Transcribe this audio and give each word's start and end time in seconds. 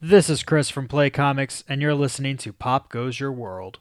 This 0.00 0.30
is 0.30 0.44
Chris 0.44 0.70
from 0.70 0.86
Play 0.86 1.10
Comics, 1.10 1.64
and 1.68 1.82
you're 1.82 1.92
listening 1.92 2.36
to 2.36 2.52
Pop 2.52 2.88
Goes 2.88 3.18
Your 3.18 3.32
World. 3.32 3.80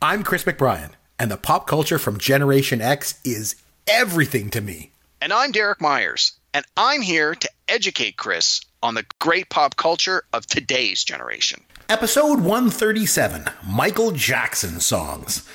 I'm 0.00 0.22
Chris 0.22 0.44
McBrien, 0.44 0.92
and 1.18 1.28
the 1.28 1.36
pop 1.36 1.66
culture 1.66 1.98
from 1.98 2.18
Generation 2.18 2.80
X 2.80 3.20
is 3.24 3.56
everything 3.88 4.48
to 4.50 4.60
me. 4.60 4.92
And 5.20 5.32
I'm 5.32 5.50
Derek 5.50 5.80
Myers, 5.80 6.34
and 6.54 6.64
I'm 6.76 7.02
here 7.02 7.34
to 7.34 7.50
educate 7.66 8.16
Chris 8.16 8.60
on 8.80 8.94
the 8.94 9.06
great 9.18 9.50
pop 9.50 9.74
culture 9.74 10.22
of 10.32 10.46
today's 10.46 11.02
generation. 11.02 11.64
Episode 11.88 12.38
137 12.42 13.46
Michael 13.68 14.12
Jackson 14.12 14.78
Songs. 14.78 15.48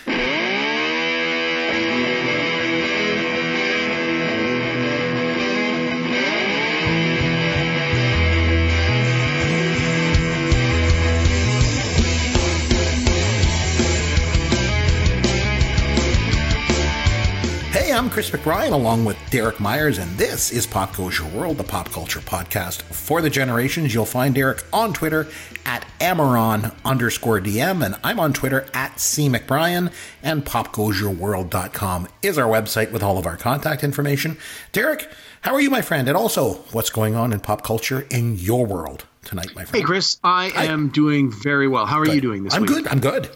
Hey, 17.91 17.97
I'm 17.97 18.09
Chris 18.09 18.29
McBrien 18.29 18.71
along 18.71 19.03
with 19.03 19.17
Derek 19.31 19.59
Myers, 19.59 19.97
and 19.97 20.09
this 20.17 20.49
is 20.49 20.65
Pop 20.65 20.95
Goes 20.95 21.19
Your 21.19 21.27
World, 21.27 21.57
the 21.57 21.65
pop 21.65 21.89
culture 21.89 22.21
podcast 22.21 22.83
for 22.83 23.21
the 23.21 23.29
generations. 23.29 23.93
You'll 23.93 24.05
find 24.05 24.33
Derek 24.33 24.63
on 24.71 24.93
Twitter 24.93 25.27
at 25.65 25.85
Amaron 25.99 26.73
underscore 26.85 27.41
DM, 27.41 27.85
and 27.85 27.97
I'm 28.01 28.17
on 28.17 28.31
Twitter 28.31 28.65
at 28.73 28.97
C 29.01 29.27
McBrien, 29.27 29.91
and 30.23 30.45
popgoesyourworld.com 30.45 32.07
is 32.21 32.37
our 32.37 32.47
website 32.47 32.93
with 32.93 33.03
all 33.03 33.17
of 33.17 33.25
our 33.25 33.35
contact 33.35 33.83
information. 33.83 34.37
Derek, 34.71 35.09
how 35.41 35.53
are 35.53 35.59
you, 35.59 35.69
my 35.69 35.81
friend? 35.81 36.07
And 36.07 36.15
also, 36.15 36.53
what's 36.71 36.89
going 36.91 37.15
on 37.15 37.33
in 37.33 37.41
pop 37.41 37.61
culture 37.61 38.07
in 38.09 38.37
your 38.37 38.65
world 38.65 39.03
tonight, 39.25 39.53
my 39.53 39.65
friend? 39.65 39.75
Hey, 39.75 39.81
Chris, 39.81 40.17
I 40.23 40.49
am 40.55 40.87
doing 40.87 41.29
very 41.29 41.67
well. 41.67 41.85
How 41.85 41.99
are 41.99 42.05
Good. 42.05 42.15
you 42.15 42.21
doing 42.21 42.45
this 42.45 42.53
I'm 42.53 42.61
week? 42.61 42.71
I'm 42.71 42.77
good. 42.77 42.87
I'm 42.87 42.99
good 43.01 43.35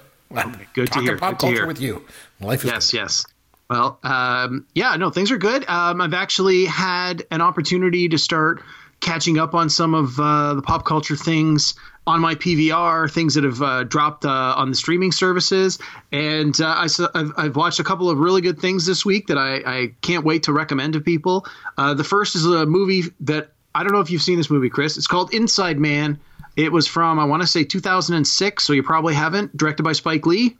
Good 0.73 0.91
to 0.93 1.01
hear, 1.01 1.17
Pop 1.17 1.31
good 1.31 1.39
to 1.39 1.45
culture 1.47 1.67
with 1.67 1.81
you. 1.81 2.05
Life 2.39 2.63
is 2.63 2.71
Yes, 2.71 2.91
good. 2.91 2.97
yes. 2.97 3.25
Well, 3.69 3.99
um, 4.03 4.67
yeah, 4.75 4.95
no, 4.95 5.09
things 5.09 5.31
are 5.31 5.37
good. 5.37 5.67
Um, 5.67 6.01
I've 6.01 6.13
actually 6.13 6.65
had 6.65 7.23
an 7.31 7.41
opportunity 7.41 8.09
to 8.09 8.17
start 8.17 8.61
catching 8.99 9.37
up 9.37 9.53
on 9.53 9.69
some 9.69 9.93
of 9.93 10.19
uh, 10.19 10.53
the 10.53 10.61
pop 10.61 10.85
culture 10.85 11.15
things 11.15 11.75
on 12.07 12.21
my 12.21 12.35
PVR, 12.35 13.11
things 13.11 13.33
that 13.33 13.43
have 13.43 13.61
uh, 13.61 13.83
dropped 13.83 14.25
uh, 14.25 14.53
on 14.55 14.69
the 14.69 14.75
streaming 14.75 15.11
services, 15.11 15.79
and 16.11 16.59
uh, 16.61 16.67
I, 16.67 16.87
I've, 17.15 17.31
I've 17.35 17.55
watched 17.55 17.79
a 17.79 17.83
couple 17.83 18.09
of 18.09 18.19
really 18.19 18.41
good 18.41 18.59
things 18.59 18.85
this 18.85 19.03
week 19.03 19.27
that 19.27 19.37
I, 19.37 19.61
I 19.65 19.87
can't 20.01 20.23
wait 20.23 20.43
to 20.43 20.53
recommend 20.53 20.93
to 20.93 21.01
people. 21.01 21.47
Uh, 21.77 21.95
the 21.95 22.03
first 22.03 22.35
is 22.35 22.45
a 22.45 22.65
movie 22.65 23.03
that 23.21 23.51
I 23.73 23.83
don't 23.83 23.91
know 23.91 23.99
if 23.99 24.11
you've 24.11 24.21
seen 24.21 24.37
this 24.37 24.51
movie, 24.51 24.69
Chris. 24.69 24.97
It's 24.97 25.07
called 25.07 25.33
Inside 25.33 25.79
Man. 25.79 26.19
It 26.55 26.71
was 26.71 26.87
from 26.87 27.19
I 27.19 27.25
want 27.25 27.41
to 27.41 27.47
say 27.47 27.63
2006, 27.63 28.63
so 28.63 28.73
you 28.73 28.83
probably 28.83 29.15
haven't. 29.15 29.57
Directed 29.57 29.83
by 29.83 29.93
Spike 29.93 30.25
Lee. 30.27 30.57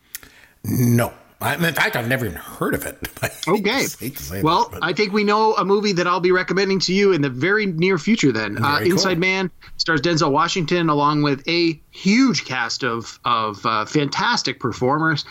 No. 0.64 1.14
I, 1.46 1.54
in 1.56 1.74
fact, 1.74 1.96
I've 1.96 2.08
never 2.08 2.26
even 2.26 2.38
heard 2.38 2.74
of 2.74 2.86
it. 2.86 2.98
Okay. 3.48 3.86
to- 3.86 3.98
hate 4.00 4.18
to 4.18 4.24
say 4.24 4.42
Well, 4.42 4.70
that, 4.70 4.80
I 4.84 4.94
think 4.94 5.14
we 5.14 5.24
know 5.24 5.54
a 5.56 5.64
movie 5.64 5.92
that 5.94 6.08
I'll 6.08 6.20
be 6.20 6.32
recommending 6.32 6.80
to 6.82 6.94
you 6.94 7.12
in 7.14 7.22
the 7.22 7.30
very 7.30 7.68
near 7.68 7.98
future. 8.00 8.32
Then, 8.32 8.58
uh, 8.58 8.62
Very 8.78 8.86
cool. 8.86 8.92
Inside 8.94 9.20
Man 9.20 9.52
stars 9.78 10.02
Denzel 10.02 10.32
Washington 10.32 10.90
along 10.90 11.22
with 11.22 11.48
a 11.48 11.80
huge 11.92 12.46
cast 12.46 12.84
of 12.84 13.20
of 13.24 13.64
uh, 13.66 13.86
fantastic 13.86 14.60
performers. 14.60 15.26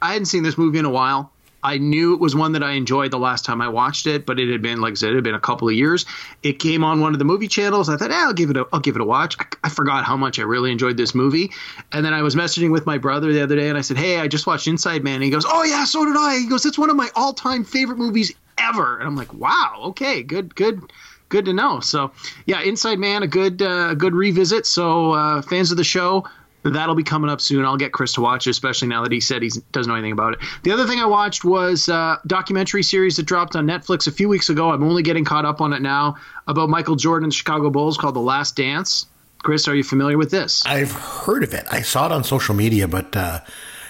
I 0.00 0.12
hadn't 0.14 0.26
seen 0.26 0.42
this 0.42 0.58
movie 0.58 0.78
in 0.78 0.84
a 0.84 0.90
while. 0.90 1.32
I 1.62 1.78
knew 1.78 2.14
it 2.14 2.20
was 2.20 2.34
one 2.34 2.52
that 2.52 2.62
I 2.62 2.72
enjoyed 2.72 3.10
the 3.10 3.18
last 3.18 3.44
time 3.44 3.60
I 3.60 3.68
watched 3.68 4.06
it, 4.06 4.26
but 4.26 4.40
it 4.40 4.50
had 4.50 4.62
been, 4.62 4.80
like 4.80 4.92
I 4.92 4.94
said, 4.94 5.12
it 5.12 5.14
had 5.14 5.24
been 5.24 5.34
a 5.34 5.40
couple 5.40 5.68
of 5.68 5.74
years. 5.74 6.04
It 6.42 6.54
came 6.58 6.82
on 6.82 7.00
one 7.00 7.12
of 7.12 7.18
the 7.18 7.24
movie 7.24 7.48
channels. 7.48 7.88
I 7.88 7.96
thought, 7.96 8.10
eh, 8.10 8.16
I'll 8.16 8.32
give 8.32 8.50
it 8.50 8.56
a, 8.56 8.66
I'll 8.72 8.80
give 8.80 8.96
it 8.96 9.00
a 9.00 9.04
watch. 9.04 9.36
I, 9.38 9.46
I 9.64 9.68
forgot 9.68 10.04
how 10.04 10.16
much 10.16 10.38
I 10.38 10.42
really 10.42 10.72
enjoyed 10.72 10.96
this 10.96 11.14
movie, 11.14 11.52
and 11.92 12.04
then 12.04 12.14
I 12.14 12.22
was 12.22 12.34
messaging 12.34 12.72
with 12.72 12.84
my 12.86 12.98
brother 12.98 13.32
the 13.32 13.42
other 13.42 13.56
day, 13.56 13.68
and 13.68 13.78
I 13.78 13.82
said, 13.82 13.96
Hey, 13.96 14.18
I 14.18 14.28
just 14.28 14.46
watched 14.46 14.66
Inside 14.66 15.04
Man. 15.04 15.14
And 15.14 15.24
he 15.24 15.30
goes, 15.30 15.44
Oh 15.46 15.62
yeah, 15.62 15.84
so 15.84 16.04
did 16.04 16.16
I. 16.16 16.38
He 16.38 16.48
goes, 16.48 16.66
It's 16.66 16.78
one 16.78 16.90
of 16.90 16.96
my 16.96 17.10
all-time 17.14 17.64
favorite 17.64 17.98
movies 17.98 18.32
ever. 18.58 18.98
And 18.98 19.06
I'm 19.06 19.16
like, 19.16 19.32
Wow, 19.32 19.80
okay, 19.86 20.22
good, 20.22 20.54
good, 20.54 20.80
good 21.28 21.44
to 21.44 21.52
know. 21.52 21.80
So 21.80 22.10
yeah, 22.46 22.60
Inside 22.62 22.98
Man, 22.98 23.22
a 23.22 23.28
good, 23.28 23.62
uh, 23.62 23.94
good 23.94 24.14
revisit. 24.14 24.66
So 24.66 25.12
uh, 25.12 25.42
fans 25.42 25.70
of 25.70 25.76
the 25.76 25.84
show. 25.84 26.24
That'll 26.64 26.94
be 26.94 27.02
coming 27.02 27.28
up 27.28 27.40
soon. 27.40 27.64
I'll 27.64 27.76
get 27.76 27.92
Chris 27.92 28.12
to 28.14 28.20
watch 28.20 28.46
it, 28.46 28.50
especially 28.50 28.88
now 28.88 29.02
that 29.02 29.12
he 29.12 29.20
said 29.20 29.42
he 29.42 29.50
doesn't 29.72 29.90
know 29.90 29.96
anything 29.96 30.12
about 30.12 30.34
it. 30.34 30.38
The 30.62 30.70
other 30.70 30.86
thing 30.86 31.00
I 31.00 31.06
watched 31.06 31.44
was 31.44 31.88
a 31.88 32.20
documentary 32.26 32.82
series 32.82 33.16
that 33.16 33.24
dropped 33.24 33.56
on 33.56 33.66
Netflix 33.66 34.06
a 34.06 34.12
few 34.12 34.28
weeks 34.28 34.48
ago. 34.48 34.70
I'm 34.70 34.82
only 34.84 35.02
getting 35.02 35.24
caught 35.24 35.44
up 35.44 35.60
on 35.60 35.72
it 35.72 35.82
now 35.82 36.16
about 36.46 36.68
Michael 36.68 36.96
Jordan 36.96 37.24
and 37.24 37.34
Chicago 37.34 37.70
Bulls 37.70 37.96
called 37.96 38.14
The 38.14 38.20
Last 38.20 38.56
Dance. 38.56 39.06
Chris, 39.42 39.66
are 39.66 39.74
you 39.74 39.82
familiar 39.82 40.16
with 40.16 40.30
this? 40.30 40.62
I've 40.64 40.92
heard 40.92 41.42
of 41.42 41.52
it. 41.52 41.66
I 41.70 41.82
saw 41.82 42.06
it 42.06 42.12
on 42.12 42.22
social 42.22 42.54
media, 42.54 42.86
but 42.86 43.16
uh, 43.16 43.40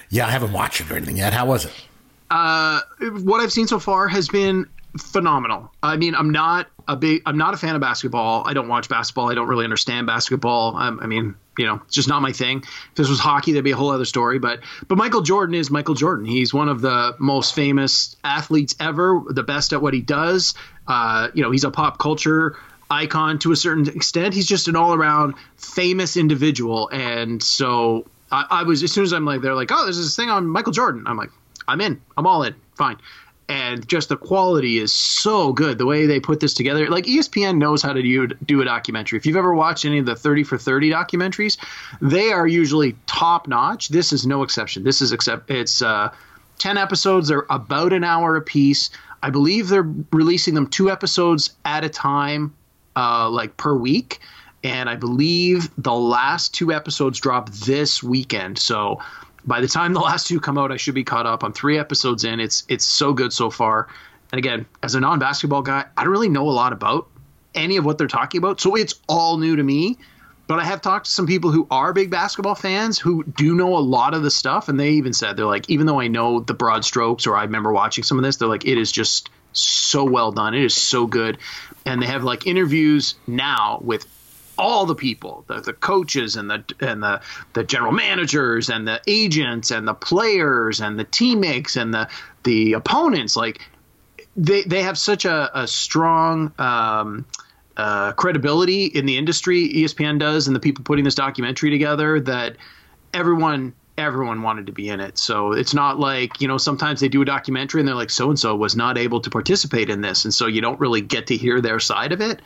yeah, 0.08 0.26
I 0.26 0.30
haven't 0.30 0.52
watched 0.52 0.80
it 0.80 0.90
or 0.90 0.96
anything 0.96 1.18
yet. 1.18 1.32
How 1.34 1.46
was 1.46 1.66
it? 1.66 1.72
what 2.30 3.42
I've 3.42 3.52
seen 3.52 3.66
so 3.66 3.78
far 3.78 4.08
has 4.08 4.28
been 4.28 4.66
phenomenal. 4.98 5.70
I 5.82 5.96
mean, 5.96 6.14
I'm 6.14 6.30
not 6.30 6.68
a 6.88 6.96
big, 6.96 7.22
I'm 7.26 7.36
not 7.36 7.52
a 7.52 7.56
fan 7.58 7.74
of 7.74 7.80
basketball. 7.80 8.42
I 8.46 8.54
don't 8.54 8.68
watch 8.68 8.88
basketball. 8.88 9.30
I 9.30 9.34
don't 9.34 9.48
really 9.48 9.64
understand 9.64 10.06
basketball. 10.06 10.76
Um, 10.76 10.98
I 11.02 11.06
mean, 11.06 11.34
you 11.58 11.66
know, 11.66 11.80
it's 11.84 11.94
just 11.94 12.08
not 12.08 12.22
my 12.22 12.32
thing. 12.32 12.58
If 12.58 12.94
this 12.94 13.08
was 13.08 13.18
hockey, 13.18 13.52
that'd 13.52 13.64
be 13.64 13.72
a 13.72 13.76
whole 13.76 13.90
other 13.90 14.04
story. 14.04 14.38
But 14.38 14.60
but 14.88 14.96
Michael 14.96 15.22
Jordan 15.22 15.54
is 15.54 15.70
Michael 15.70 15.94
Jordan. 15.94 16.24
He's 16.24 16.54
one 16.54 16.68
of 16.68 16.80
the 16.80 17.14
most 17.18 17.54
famous 17.54 18.16
athletes 18.24 18.74
ever, 18.80 19.22
the 19.28 19.42
best 19.42 19.72
at 19.72 19.82
what 19.82 19.94
he 19.94 20.00
does. 20.00 20.54
Uh, 20.86 21.28
you 21.34 21.42
know, 21.42 21.50
he's 21.50 21.64
a 21.64 21.70
pop 21.70 21.98
culture 21.98 22.56
icon 22.90 23.38
to 23.40 23.52
a 23.52 23.56
certain 23.56 23.88
extent. 23.88 24.34
He's 24.34 24.46
just 24.46 24.68
an 24.68 24.76
all 24.76 24.94
around 24.94 25.34
famous 25.56 26.16
individual. 26.16 26.88
And 26.88 27.42
so 27.42 28.06
I, 28.30 28.46
I 28.50 28.62
was 28.62 28.82
as 28.82 28.92
soon 28.92 29.04
as 29.04 29.12
I'm 29.12 29.24
like 29.24 29.42
they're 29.42 29.54
like, 29.54 29.70
oh, 29.72 29.84
there's 29.84 29.98
this 29.98 30.16
thing 30.16 30.30
on 30.30 30.46
Michael 30.46 30.72
Jordan. 30.72 31.04
I'm 31.06 31.16
like, 31.16 31.30
I'm 31.68 31.80
in. 31.80 32.00
I'm 32.16 32.26
all 32.26 32.42
in. 32.42 32.54
Fine. 32.74 32.98
And 33.52 33.86
just 33.86 34.08
the 34.08 34.16
quality 34.16 34.78
is 34.78 34.94
so 34.94 35.52
good. 35.52 35.76
The 35.76 35.84
way 35.84 36.06
they 36.06 36.18
put 36.18 36.40
this 36.40 36.54
together, 36.54 36.88
like 36.88 37.04
ESPN 37.04 37.58
knows 37.58 37.82
how 37.82 37.92
to 37.92 38.00
do, 38.00 38.26
do 38.26 38.62
a 38.62 38.64
documentary. 38.64 39.18
If 39.18 39.26
you've 39.26 39.36
ever 39.36 39.52
watched 39.52 39.84
any 39.84 39.98
of 39.98 40.06
the 40.06 40.16
30 40.16 40.42
for 40.44 40.56
30 40.56 40.90
documentaries, 40.90 41.58
they 42.00 42.32
are 42.32 42.46
usually 42.46 42.96
top 43.06 43.46
notch. 43.46 43.90
This 43.90 44.10
is 44.10 44.26
no 44.26 44.42
exception. 44.42 44.84
This 44.84 45.02
is 45.02 45.12
except 45.12 45.50
it's 45.50 45.82
uh, 45.82 46.10
10 46.60 46.78
episodes. 46.78 47.28
They're 47.28 47.44
about 47.50 47.92
an 47.92 48.04
hour 48.04 48.36
a 48.36 48.40
piece. 48.40 48.88
I 49.22 49.28
believe 49.28 49.68
they're 49.68 49.92
releasing 50.12 50.54
them 50.54 50.66
two 50.66 50.90
episodes 50.90 51.50
at 51.66 51.84
a 51.84 51.90
time, 51.90 52.54
uh, 52.96 53.28
like 53.28 53.58
per 53.58 53.76
week. 53.76 54.20
And 54.64 54.88
I 54.88 54.96
believe 54.96 55.68
the 55.76 55.92
last 55.92 56.54
two 56.54 56.72
episodes 56.72 57.20
drop 57.20 57.50
this 57.50 58.02
weekend. 58.02 58.58
So 58.58 58.98
by 59.46 59.60
the 59.60 59.68
time 59.68 59.92
the 59.92 60.00
last 60.12 60.26
two 60.26 60.40
come 60.40 60.58
out, 60.58 60.72
I 60.72 60.76
should 60.76 60.94
be 60.94 61.04
caught 61.04 61.26
up. 61.26 61.42
I'm 61.42 61.52
three 61.52 61.78
episodes 61.78 62.24
in. 62.24 62.40
It's 62.40 62.64
it's 62.68 62.84
so 62.84 63.12
good 63.12 63.32
so 63.32 63.50
far. 63.50 63.88
And 64.32 64.38
again, 64.38 64.66
as 64.82 64.94
a 64.94 65.00
non-basketball 65.00 65.62
guy, 65.62 65.84
I 65.96 66.04
don't 66.04 66.12
really 66.12 66.30
know 66.30 66.48
a 66.48 66.52
lot 66.52 66.72
about 66.72 67.08
any 67.54 67.76
of 67.76 67.84
what 67.84 67.98
they're 67.98 68.06
talking 68.06 68.38
about, 68.38 68.60
so 68.60 68.74
it's 68.74 68.94
all 69.08 69.36
new 69.36 69.56
to 69.56 69.62
me. 69.62 69.98
But 70.46 70.58
I 70.58 70.64
have 70.64 70.82
talked 70.82 71.06
to 71.06 71.12
some 71.12 71.26
people 71.26 71.50
who 71.50 71.66
are 71.70 71.92
big 71.92 72.10
basketball 72.10 72.54
fans 72.54 72.98
who 72.98 73.24
do 73.24 73.54
know 73.54 73.76
a 73.76 73.78
lot 73.78 74.14
of 74.14 74.22
the 74.22 74.30
stuff, 74.30 74.68
and 74.68 74.78
they 74.78 74.90
even 74.90 75.12
said 75.12 75.36
they're 75.36 75.46
like, 75.46 75.70
even 75.70 75.86
though 75.86 76.00
I 76.00 76.08
know 76.08 76.40
the 76.40 76.54
broad 76.54 76.84
strokes 76.84 77.26
or 77.26 77.36
I 77.36 77.44
remember 77.44 77.72
watching 77.72 78.04
some 78.04 78.18
of 78.18 78.24
this, 78.24 78.36
they're 78.36 78.48
like, 78.48 78.66
it 78.66 78.76
is 78.76 78.90
just 78.90 79.30
so 79.52 80.04
well 80.04 80.32
done. 80.32 80.54
It 80.54 80.64
is 80.64 80.74
so 80.74 81.06
good, 81.06 81.38
and 81.86 82.02
they 82.02 82.06
have 82.06 82.24
like 82.24 82.46
interviews 82.46 83.14
now 83.26 83.80
with 83.82 84.06
all 84.58 84.86
the 84.86 84.94
people 84.94 85.44
the, 85.48 85.60
the 85.60 85.72
coaches 85.72 86.36
and 86.36 86.50
the 86.50 86.64
and 86.80 87.02
the 87.02 87.20
the 87.54 87.64
general 87.64 87.92
managers 87.92 88.68
and 88.68 88.86
the 88.86 89.00
agents 89.06 89.70
and 89.70 89.88
the 89.88 89.94
players 89.94 90.80
and 90.80 90.98
the 90.98 91.04
teammates 91.04 91.76
and 91.76 91.92
the 91.94 92.08
the 92.44 92.72
opponents 92.74 93.36
like 93.36 93.60
they 94.36 94.62
they 94.62 94.82
have 94.82 94.98
such 94.98 95.24
a, 95.24 95.50
a 95.58 95.66
strong 95.66 96.52
um, 96.58 97.24
uh, 97.76 98.12
credibility 98.12 98.86
in 98.86 99.06
the 99.06 99.16
industry 99.16 99.68
espn 99.74 100.18
does 100.18 100.46
and 100.46 100.54
the 100.54 100.60
people 100.60 100.84
putting 100.84 101.04
this 101.04 101.14
documentary 101.14 101.70
together 101.70 102.20
that 102.20 102.56
everyone 103.14 103.72
everyone 104.02 104.42
wanted 104.42 104.66
to 104.66 104.72
be 104.72 104.88
in 104.88 105.00
it 105.00 105.16
so 105.16 105.52
it's 105.52 105.72
not 105.72 105.98
like 105.98 106.40
you 106.40 106.48
know 106.48 106.58
sometimes 106.58 107.00
they 107.00 107.08
do 107.08 107.22
a 107.22 107.24
documentary 107.24 107.80
and 107.80 107.88
they're 107.88 107.94
like 107.94 108.10
so 108.10 108.28
and 108.28 108.38
so 108.38 108.54
was 108.54 108.76
not 108.76 108.98
able 108.98 109.20
to 109.20 109.30
participate 109.30 109.88
in 109.88 110.00
this 110.00 110.24
and 110.24 110.34
so 110.34 110.46
you 110.46 110.60
don't 110.60 110.78
really 110.80 111.00
get 111.00 111.26
to 111.26 111.36
hear 111.36 111.60
their 111.60 111.80
side 111.80 112.12
of 112.12 112.20
it 112.20 112.40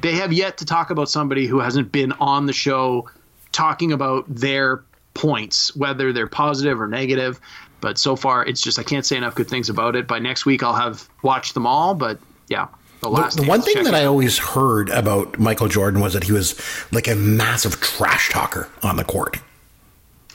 they 0.00 0.12
have 0.12 0.32
yet 0.32 0.58
to 0.58 0.64
talk 0.64 0.90
about 0.90 1.08
somebody 1.08 1.46
who 1.46 1.60
hasn't 1.60 1.90
been 1.90 2.12
on 2.12 2.46
the 2.46 2.52
show 2.52 3.08
talking 3.52 3.92
about 3.92 4.24
their 4.28 4.84
points, 5.16 5.74
whether 5.74 6.12
they're 6.12 6.26
positive 6.26 6.80
or 6.80 6.86
negative. 6.86 7.40
But 7.80 7.98
so 7.98 8.16
far, 8.16 8.44
it's 8.44 8.60
just 8.60 8.78
I 8.78 8.82
can't 8.82 9.04
say 9.04 9.16
enough 9.16 9.34
good 9.34 9.48
things 9.48 9.68
about 9.68 9.96
it. 9.96 10.06
By 10.06 10.18
next 10.18 10.46
week, 10.46 10.62
I'll 10.62 10.74
have 10.74 11.08
watched 11.22 11.54
them 11.54 11.66
all. 11.66 11.94
But 11.94 12.18
yeah, 12.48 12.68
the 13.00 13.10
last 13.10 13.36
The 13.36 13.44
one 13.44 13.62
thing 13.62 13.82
that 13.84 13.94
it 13.94 13.96
I 13.96 14.04
always 14.04 14.38
heard 14.38 14.88
about 14.90 15.38
Michael 15.38 15.68
Jordan 15.68 16.00
was 16.00 16.12
that 16.12 16.24
he 16.24 16.32
was 16.32 16.60
like 16.92 17.08
a 17.08 17.14
massive 17.14 17.80
trash 17.80 18.30
talker 18.30 18.68
on 18.82 18.96
the 18.96 19.04
court. 19.04 19.38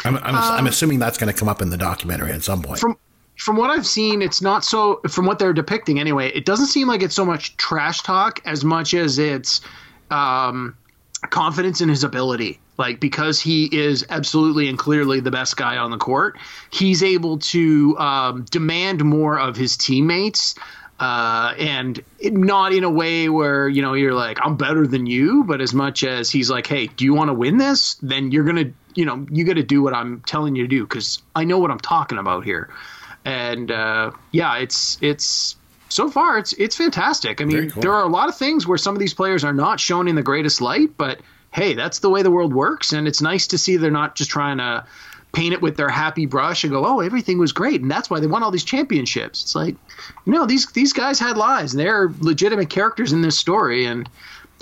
I'm, 0.03 0.17
I'm, 0.17 0.35
I'm 0.35 0.67
assuming 0.67 0.99
that's 0.99 1.17
going 1.17 1.31
to 1.31 1.37
come 1.37 1.47
up 1.47 1.61
in 1.61 1.69
the 1.69 1.77
documentary 1.77 2.31
at 2.31 2.43
some 2.43 2.61
point. 2.61 2.79
from 2.79 2.97
from 3.37 3.55
what 3.55 3.71
I've 3.71 3.87
seen, 3.87 4.21
it's 4.21 4.41
not 4.41 4.63
so. 4.63 5.01
From 5.09 5.25
what 5.25 5.39
they're 5.39 5.53
depicting, 5.53 5.99
anyway, 5.99 6.29
it 6.29 6.45
doesn't 6.45 6.67
seem 6.67 6.87
like 6.87 7.01
it's 7.01 7.15
so 7.15 7.25
much 7.25 7.57
trash 7.57 8.01
talk 8.01 8.39
as 8.45 8.63
much 8.63 8.93
as 8.93 9.17
it's 9.17 9.61
um, 10.11 10.77
confidence 11.29 11.81
in 11.81 11.89
his 11.89 12.03
ability. 12.03 12.59
Like 12.77 12.99
because 12.99 13.39
he 13.39 13.65
is 13.71 14.05
absolutely 14.09 14.67
and 14.67 14.77
clearly 14.77 15.19
the 15.19 15.31
best 15.31 15.57
guy 15.57 15.77
on 15.77 15.91
the 15.91 15.97
court, 15.97 16.37
he's 16.71 17.03
able 17.03 17.39
to 17.39 17.97
um, 17.97 18.45
demand 18.49 19.03
more 19.03 19.39
of 19.39 19.55
his 19.55 19.77
teammates. 19.77 20.55
Uh, 20.99 21.55
and 21.57 22.03
not 22.21 22.73
in 22.73 22.83
a 22.83 22.89
way 22.89 23.27
where 23.27 23.67
you 23.67 23.81
know 23.81 23.93
you're 23.93 24.13
like 24.13 24.37
I'm 24.43 24.55
better 24.55 24.85
than 24.85 25.07
you, 25.07 25.43
but 25.45 25.59
as 25.59 25.73
much 25.73 26.03
as 26.03 26.29
he's 26.29 26.51
like, 26.51 26.67
hey, 26.67 26.87
do 26.87 27.05
you 27.05 27.15
want 27.15 27.29
to 27.29 27.33
win 27.33 27.57
this? 27.57 27.95
Then 28.03 28.31
you're 28.31 28.43
gonna, 28.43 28.71
you 28.95 29.05
know, 29.05 29.25
you 29.31 29.43
got 29.43 29.53
to 29.53 29.63
do 29.63 29.81
what 29.81 29.93
I'm 29.93 30.21
telling 30.21 30.55
you 30.55 30.63
to 30.63 30.67
do 30.67 30.83
because 30.83 31.21
I 31.35 31.43
know 31.43 31.59
what 31.59 31.71
I'm 31.71 31.79
talking 31.79 32.17
about 32.17 32.43
here. 32.43 32.69
And 33.25 33.71
uh, 33.71 34.11
yeah, 34.31 34.57
it's 34.57 34.97
it's 35.01 35.55
so 35.89 36.09
far 36.09 36.37
it's 36.37 36.53
it's 36.53 36.75
fantastic. 36.75 37.41
I 37.41 37.45
mean, 37.45 37.69
cool. 37.69 37.81
there 37.81 37.93
are 37.93 38.03
a 38.03 38.09
lot 38.09 38.29
of 38.29 38.37
things 38.37 38.65
where 38.65 38.77
some 38.77 38.95
of 38.95 38.99
these 38.99 39.13
players 39.13 39.43
are 39.43 39.53
not 39.53 39.79
shown 39.79 40.07
in 40.07 40.15
the 40.15 40.23
greatest 40.23 40.61
light, 40.61 40.97
but 40.97 41.19
hey, 41.51 41.73
that's 41.73 41.99
the 41.99 42.09
way 42.09 42.23
the 42.23 42.31
world 42.31 42.53
works, 42.53 42.93
and 42.93 43.07
it's 43.07 43.21
nice 43.21 43.47
to 43.47 43.57
see 43.57 43.77
they're 43.77 43.91
not 43.91 44.15
just 44.15 44.31
trying 44.31 44.57
to 44.57 44.85
paint 45.33 45.53
it 45.53 45.61
with 45.61 45.77
their 45.77 45.89
happy 45.89 46.25
brush 46.25 46.63
and 46.63 46.71
go, 46.71 46.85
"Oh, 46.85 46.99
everything 46.99 47.37
was 47.37 47.51
great," 47.51 47.81
and 47.81 47.91
that's 47.91 48.09
why 48.09 48.19
they 48.19 48.27
won 48.27 48.43
all 48.43 48.51
these 48.51 48.63
championships. 48.63 49.43
It's 49.43 49.55
like, 49.55 49.75
you 50.25 50.33
know, 50.33 50.45
these 50.45 50.65
these 50.71 50.93
guys 50.93 51.19
had 51.19 51.37
lives, 51.37 51.73
and 51.73 51.79
they're 51.79 52.11
legitimate 52.19 52.69
characters 52.69 53.13
in 53.13 53.21
this 53.21 53.37
story, 53.37 53.85
and 53.85 54.09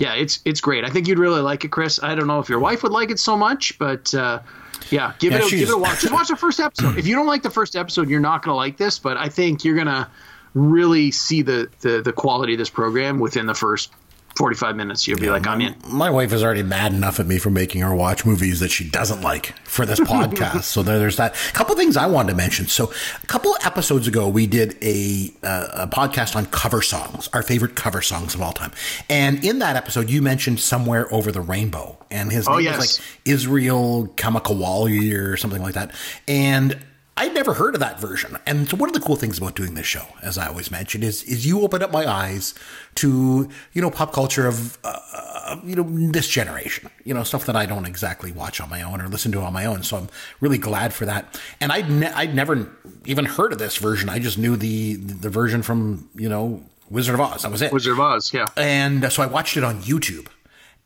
yeah, 0.00 0.14
it's 0.14 0.40
it's 0.44 0.60
great. 0.60 0.84
I 0.84 0.90
think 0.90 1.06
you'd 1.06 1.18
really 1.18 1.40
like 1.42 1.64
it, 1.64 1.68
Chris. 1.70 2.02
I 2.02 2.14
don't 2.16 2.26
know 2.26 2.40
if 2.40 2.48
your 2.48 2.58
wife 2.58 2.82
would 2.82 2.92
like 2.92 3.10
it 3.12 3.20
so 3.20 3.36
much, 3.36 3.78
but. 3.78 4.12
Uh, 4.12 4.40
yeah, 4.88 5.12
give 5.18 5.32
Yeah, 5.32 5.40
it 5.40 5.52
a, 5.52 5.56
give 5.56 5.68
it 5.68 5.74
a 5.74 5.78
watch. 5.78 6.00
Just 6.00 6.12
watch 6.12 6.28
the 6.28 6.36
first 6.36 6.58
episode. 6.58 6.96
If 6.98 7.06
you 7.06 7.14
don't 7.14 7.26
like 7.26 7.42
the 7.42 7.50
first 7.50 7.76
episode, 7.76 8.08
you're 8.08 8.18
not 8.18 8.42
going 8.42 8.52
to 8.52 8.56
like 8.56 8.78
this. 8.78 8.98
But 8.98 9.18
I 9.18 9.28
think 9.28 9.62
you're 9.62 9.74
going 9.74 9.86
to 9.86 10.08
really 10.54 11.10
see 11.10 11.42
the, 11.42 11.68
the 11.80 12.00
the 12.00 12.12
quality 12.12 12.54
of 12.54 12.58
this 12.58 12.70
program 12.70 13.20
within 13.20 13.46
the 13.46 13.54
first 13.54 13.92
45 14.36 14.76
minutes. 14.76 15.06
You'll 15.06 15.18
be 15.18 15.28
like, 15.28 15.46
I'm 15.46 15.60
in. 15.60 15.74
My 15.86 16.08
wife 16.10 16.32
is 16.32 16.42
already 16.42 16.62
mad 16.62 16.92
enough 16.94 17.20
at 17.20 17.26
me 17.26 17.38
for 17.38 17.50
making 17.50 17.82
her 17.82 17.94
watch 17.94 18.24
movies 18.24 18.60
that 18.60 18.70
she 18.70 18.88
doesn't 18.88 19.20
like 19.22 19.54
for 19.64 19.84
this 19.84 20.00
podcast. 20.00 20.62
so 20.62 20.82
there, 20.82 20.98
there's 20.98 21.16
that. 21.16 21.34
A 21.50 21.52
couple 21.52 21.74
things 21.76 21.96
I 21.96 22.06
wanted 22.06 22.30
to 22.30 22.36
mention. 22.36 22.66
So 22.66 22.92
a 23.22 23.26
couple 23.26 23.54
episodes 23.64 24.08
ago, 24.08 24.28
we 24.28 24.46
did 24.46 24.76
a, 24.82 25.30
uh, 25.42 25.68
a 25.82 25.86
podcast 25.88 26.36
on 26.36 26.46
cover 26.46 26.80
songs, 26.80 27.28
our 27.32 27.42
favorite 27.42 27.74
cover 27.76 28.00
songs 28.02 28.34
of 28.34 28.40
all 28.40 28.52
time. 28.52 28.72
And 29.10 29.44
in 29.44 29.58
that 29.58 29.76
episode, 29.76 30.08
you 30.08 30.22
mentioned 30.22 30.60
"Somewhere 30.60 31.12
Over 31.12 31.30
the 31.32 31.40
Rainbow," 31.42 31.98
and 32.10 32.30
his 32.32 32.48
Oh, 32.48 32.56
name 32.56 32.64
yes. 32.64 32.76
was 32.78 32.98
like 32.98 33.06
Israel 33.26 34.08
Kamakawali 34.16 35.14
or 35.18 35.36
something 35.36 35.62
like 35.62 35.74
that. 35.74 35.92
And 36.26 36.78
I'd 37.16 37.34
never 37.34 37.54
heard 37.54 37.74
of 37.74 37.80
that 37.80 38.00
version. 38.00 38.38
And 38.46 38.68
so 38.68 38.76
one 38.76 38.88
of 38.88 38.94
the 38.94 39.00
cool 39.00 39.16
things 39.16 39.38
about 39.38 39.54
doing 39.54 39.74
this 39.74 39.86
show, 39.86 40.06
as 40.22 40.38
I 40.38 40.48
always 40.48 40.70
mention, 40.70 41.02
is 41.02 41.22
is 41.24 41.46
you 41.46 41.60
open 41.62 41.82
up 41.82 41.92
my 41.92 42.06
eyes 42.06 42.54
to, 42.96 43.48
you 43.72 43.82
know, 43.82 43.90
pop 43.90 44.12
culture 44.12 44.46
of 44.46 44.78
uh, 44.84 45.56
you 45.64 45.76
know, 45.76 45.82
this 46.12 46.28
generation, 46.28 46.90
you 47.04 47.12
know, 47.12 47.22
stuff 47.22 47.46
that 47.46 47.56
I 47.56 47.66
don't 47.66 47.84
exactly 47.84 48.32
watch 48.32 48.60
on 48.60 48.70
my 48.70 48.82
own 48.82 49.00
or 49.00 49.08
listen 49.08 49.32
to 49.32 49.40
on 49.40 49.52
my 49.52 49.66
own. 49.66 49.82
So 49.82 49.96
I'm 49.96 50.08
really 50.40 50.58
glad 50.58 50.92
for 50.92 51.06
that. 51.06 51.40
And 51.60 51.72
I'd, 51.72 51.90
ne- 51.90 52.12
I'd 52.12 52.34
never 52.34 52.70
even 53.04 53.24
heard 53.24 53.52
of 53.52 53.58
this 53.58 53.76
version. 53.76 54.08
I 54.08 54.18
just 54.18 54.38
knew 54.38 54.56
the, 54.56 54.94
the 54.94 55.28
version 55.28 55.62
from, 55.62 56.08
you 56.14 56.28
know, 56.28 56.62
Wizard 56.88 57.14
of 57.14 57.20
Oz. 57.20 57.42
That 57.42 57.50
was 57.50 57.62
it. 57.62 57.72
Wizard 57.72 57.92
of 57.92 58.00
Oz, 58.00 58.32
yeah. 58.32 58.46
And 58.56 59.12
so 59.12 59.22
I 59.22 59.26
watched 59.26 59.56
it 59.56 59.64
on 59.64 59.82
YouTube. 59.82 60.28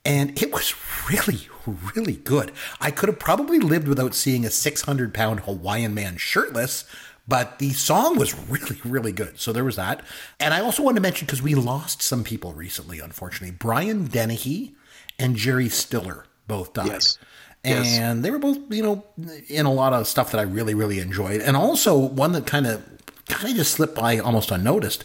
And 0.04 0.40
it 0.42 0.52
was 0.52 0.74
really, 1.08 1.48
really 1.94 2.16
good. 2.16 2.52
I 2.80 2.90
could 2.90 3.08
have 3.08 3.18
probably 3.18 3.58
lived 3.58 3.88
without 3.88 4.14
seeing 4.14 4.44
a 4.44 4.50
600 4.50 5.14
pound 5.14 5.40
Hawaiian 5.40 5.94
man 5.94 6.16
shirtless, 6.16 6.84
but 7.26 7.58
the 7.58 7.72
song 7.72 8.18
was 8.18 8.38
really, 8.48 8.78
really 8.84 9.12
good. 9.12 9.40
So 9.40 9.52
there 9.52 9.64
was 9.64 9.76
that. 9.76 10.02
And 10.38 10.52
I 10.52 10.60
also 10.60 10.82
want 10.82 10.96
to 10.96 11.00
mention 11.00 11.26
because 11.26 11.42
we 11.42 11.54
lost 11.54 12.02
some 12.02 12.22
people 12.22 12.52
recently, 12.52 13.00
unfortunately. 13.00 13.56
Brian 13.58 14.04
Dennehy 14.06 14.74
and 15.18 15.36
Jerry 15.36 15.68
Stiller 15.70 16.26
both 16.46 16.74
died. 16.74 16.88
Yes. 16.88 17.18
Yes. 17.64 17.98
And 17.98 18.22
they 18.22 18.30
were 18.30 18.38
both, 18.38 18.58
you 18.68 18.82
know, 18.82 19.04
in 19.48 19.64
a 19.64 19.72
lot 19.72 19.94
of 19.94 20.06
stuff 20.06 20.32
that 20.32 20.38
I 20.38 20.42
really, 20.42 20.74
really 20.74 21.00
enjoyed. 21.00 21.40
And 21.40 21.56
also 21.56 21.96
one 21.96 22.32
that 22.32 22.46
kind 22.46 22.66
of 22.66 22.84
kind 23.26 23.48
of 23.48 23.56
just 23.56 23.72
slipped 23.72 23.94
by 23.94 24.18
almost 24.18 24.50
unnoticed 24.50 25.02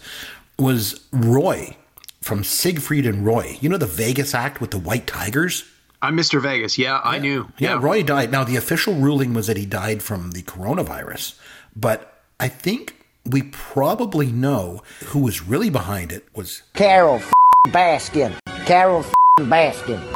was 0.57 1.07
Roy 1.13 1.77
from 2.21 2.43
Siegfried 2.43 3.05
and 3.05 3.25
Roy. 3.25 3.57
You 3.61 3.69
know 3.69 3.77
the 3.77 3.85
Vegas 3.85 4.33
act 4.33 4.61
with 4.61 4.71
the 4.71 4.77
white 4.79 5.07
tigers? 5.07 5.63
I'm 6.01 6.15
Mr. 6.15 6.41
Vegas. 6.41 6.77
Yeah, 6.77 7.01
I 7.03 7.19
knew. 7.19 7.49
Yeah, 7.57 7.77
Roy 7.81 8.03
died. 8.03 8.31
Now 8.31 8.43
the 8.43 8.55
official 8.55 8.93
ruling 8.95 9.33
was 9.33 9.47
that 9.47 9.57
he 9.57 9.65
died 9.65 10.01
from 10.01 10.31
the 10.31 10.43
coronavirus, 10.43 11.37
but 11.75 12.13
I 12.39 12.47
think 12.47 12.95
we 13.25 13.43
probably 13.43 14.31
know 14.31 14.81
who 15.07 15.19
was 15.19 15.41
really 15.43 15.69
behind 15.69 16.11
it 16.11 16.25
was 16.33 16.61
Carol 16.73 17.15
f- 17.15 17.31
Baskin. 17.67 18.39
Carol 18.65 19.01
f- 19.01 19.13
Baskin. 19.41 20.13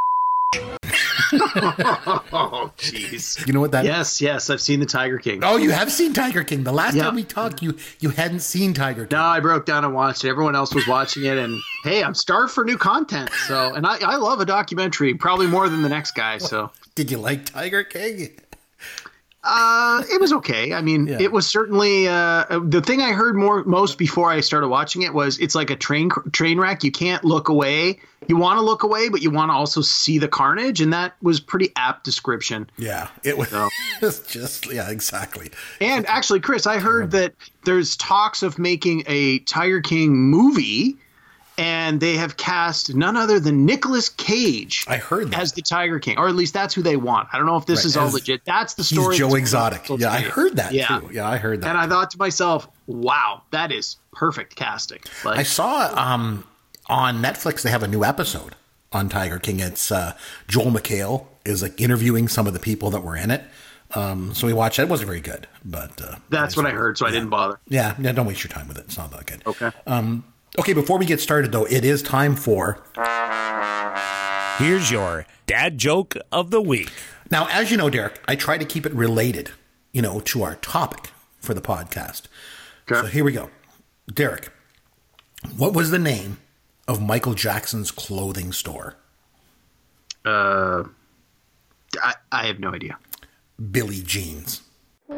Oh, 2.36 2.72
jeez. 2.78 3.46
you 3.46 3.54
know 3.54 3.60
what 3.60 3.72
that 3.72 3.86
yes, 3.86 4.22
yes, 4.22 4.50
I've 4.50 4.62
seen 4.62 4.80
the 4.80 4.86
Tiger 4.86 5.18
King. 5.20 5.44
Oh, 5.44 5.58
you 5.58 5.72
have 5.72 5.92
seen 5.92 6.14
Tiger 6.14 6.44
King. 6.44 6.64
The 6.64 6.72
last 6.72 6.96
Yeah. 6.96 7.04
time 7.04 7.16
we 7.16 7.24
talked, 7.24 7.62
you 7.62 7.78
you 8.00 8.10
hadn't 8.10 8.40
seen 8.42 8.74
Tiger 8.74 9.06
King. 9.06 9.18
No, 9.18 9.24
I 9.24 9.40
broke 9.40 9.66
down 9.66 9.86
and 9.86 9.94
watched 9.94 10.24
it. 10.26 10.30
Everyone 10.30 10.56
else 10.56 10.74
was 10.74 10.88
watching 10.88 11.26
it, 11.26 11.38
and 11.38 11.60
hey, 11.84 12.04
I'm 12.04 12.16
starved 12.16 12.52
for 12.54 12.64
new 12.66 12.78
content. 12.78 13.30
So, 13.48 13.74
and 13.74 13.86
I, 13.86 13.98
I 14.04 14.16
love 14.18 14.40
a 14.40 14.46
documentary, 14.46 15.14
probably 15.14 15.48
more 15.48 15.70
than 15.70 15.82
the 15.84 15.90
next 15.90 16.12
guy. 16.12 16.38
So, 16.40 16.72
Did 16.96 17.12
you 17.12 17.18
like 17.18 17.46
Tiger 17.46 17.84
King? 17.84 18.30
Uh, 19.44 20.04
it 20.12 20.22
was 20.22 20.32
okay. 20.34 20.74
I 20.74 20.82
mean, 20.82 21.08
Yeah. 21.08 21.18
it 21.20 21.32
was 21.32 21.46
certainly 21.48 22.08
uh, 22.08 22.46
the 22.64 22.82
thing 22.82 23.02
I 23.02 23.12
heard 23.12 23.36
more 23.36 23.64
most 23.66 23.98
before 23.98 24.30
I 24.32 24.40
started 24.40 24.70
watching 24.70 25.02
it 25.02 25.14
was 25.14 25.38
it's 25.40 25.56
like 25.56 25.70
a 25.70 25.76
train 25.76 26.10
train 26.32 26.60
wreck. 26.60 26.84
You 26.84 26.92
can't 26.92 27.24
look 27.26 27.50
away. 27.50 28.00
You 28.28 28.38
want 28.38 28.58
to 28.58 28.62
look 28.62 28.84
away, 28.84 29.10
but 29.10 29.22
you 29.22 29.32
want 29.32 29.50
to 29.50 29.54
also 29.54 29.82
see 29.82 30.18
the 30.18 30.30
carnage, 30.30 30.80
and 30.80 30.94
that 30.94 31.14
was 31.22 31.42
pretty 31.42 31.74
apt 31.76 32.06
description. 32.06 32.70
Yeah, 32.78 33.10
it 33.24 33.38
was 33.38 33.50
it's 34.02 34.20
just 34.32 34.72
yeah, 34.72 34.90
exactly. 34.90 35.52
And 35.82 36.06
actually, 36.08 36.40
Chris, 36.40 36.66
I 36.66 36.78
heard 36.80 37.12
that 37.12 37.34
there's 37.66 37.98
talks 37.98 38.42
of 38.42 38.58
making 38.58 39.04
a 39.08 39.40
Tiger 39.40 39.82
King 39.82 40.16
movie, 40.16 40.96
and 41.58 42.00
they 42.00 42.16
have 42.16 42.38
cast 42.38 42.96
none 42.96 43.16
other 43.16 43.40
than 43.40 43.66
Nicolas 43.66 44.10
Cage 44.10 44.86
I 44.88 44.98
heard 44.98 45.32
that. 45.32 45.40
as 45.40 45.54
the 45.54 45.62
Tiger 45.62 46.00
King, 46.00 46.18
or 46.18 46.28
at 46.28 46.36
least 46.36 46.54
that's 46.54 46.74
who 46.74 46.82
they 46.82 46.96
want. 46.98 47.30
I 47.32 47.38
don't 47.38 47.46
know 47.46 47.58
if 47.58 47.66
this 47.66 47.80
Right, 47.80 47.86
is 47.86 47.98
all 47.98 48.08
as- 48.08 48.14
legit. 48.14 48.44
That's 48.46 48.74
the 48.74 48.84
He's 48.84 48.98
story. 49.00 49.18
Joe 49.18 49.36
Exotic. 49.36 49.88
Yeah, 49.98 50.12
I 50.12 50.22
heard 50.22 50.56
that 50.58 50.74
Yeah. 50.74 51.00
too. 51.00 51.10
Yeah, 51.14 51.30
I 51.30 51.38
heard 51.38 51.62
that. 51.62 51.70
And 51.70 51.78
I 51.78 51.88
thought 51.88 52.12
to 52.12 52.18
myself, 52.18 52.68
wow, 52.88 53.42
that 53.52 53.72
is 53.72 53.98
perfect 54.12 54.56
casting. 54.56 55.00
Like, 55.24 55.40
I 55.40 55.44
saw 55.44 55.92
um, 55.96 56.44
on 56.88 57.22
Netflix 57.22 57.62
they 57.62 57.70
have 57.70 57.84
a 57.84 57.88
new 57.88 58.04
episode 58.04 58.56
on 58.92 59.10
Tiger 59.10 59.40
King. 59.40 59.60
It's 59.60 59.92
uh, 59.92 60.14
Joel 60.48 60.72
McHale 60.72 61.26
is 61.46 61.62
like 61.62 61.80
interviewing 61.80 62.28
some 62.28 62.48
of 62.48 62.54
the 62.54 62.60
people 62.60 62.90
that 62.92 63.02
were 63.04 63.16
in 63.16 63.30
it. 63.32 63.44
Um, 63.96 64.34
so 64.34 64.48
we 64.48 64.54
watched 64.54 64.80
it. 64.80 64.84
It 64.84 64.90
wasn't 64.90 65.08
very 65.08 65.22
good, 65.22 65.46
but 65.64 66.02
uh, 66.02 66.16
that's 66.30 66.58
what 66.58 66.66
I 66.66 66.72
heard, 66.72 66.98
so 66.98 67.06
I 67.06 67.12
didn't 67.12 67.30
bother. 67.30 67.60
yeah, 67.68 67.94
yeah. 68.00 68.12
Don't 68.12 68.26
waste 68.26 68.44
your 68.44 68.50
time 68.52 68.68
with 68.68 68.80
it. 68.80 68.86
It's 68.86 68.98
not 68.98 69.12
that 69.12 69.28
good. 69.28 69.44
Okay. 69.46 69.70
Um, 69.86 70.24
okay. 70.60 70.74
Before 70.74 70.98
we 70.98 71.06
get 71.06 71.20
started, 71.20 71.52
though, 71.52 71.66
it 71.66 71.84
is 71.86 72.02
time 72.02 72.36
for 72.36 72.84
Here's 74.58 74.92
your 74.92 75.26
dad 75.48 75.78
joke 75.80 76.16
of 76.32 76.52
the 76.52 76.62
week. 76.62 76.92
Now, 77.32 77.48
as 77.50 77.72
you 77.72 77.78
know, 77.78 77.90
Derek, 77.90 78.22
I 78.28 78.36
try 78.36 78.60
to 78.60 78.66
keep 78.66 78.86
it 78.86 78.94
related, 78.94 79.50
you 79.92 80.02
know, 80.02 80.20
to 80.20 80.44
our 80.44 80.56
topic 80.58 81.10
for 81.40 81.56
the 81.56 81.62
podcast. 81.62 82.28
Okay. 82.92 83.02
So 83.02 83.08
here 83.08 83.24
we 83.24 83.32
go. 83.32 83.50
Derek, 84.14 84.50
what 85.58 85.74
was 85.74 85.90
the 85.90 85.98
name 85.98 86.38
of 86.88 87.02
Michael 87.02 87.34
Jackson's 87.34 87.90
clothing 87.90 88.52
store? 88.52 88.96
Uh, 90.24 90.84
I, 92.02 92.14
I 92.32 92.46
have 92.46 92.60
no 92.60 92.70
idea. 92.74 92.98
Billy 93.72 94.02
Jeans. 94.04 94.62
No, 95.10 95.18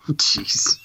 jeez. 0.12 0.78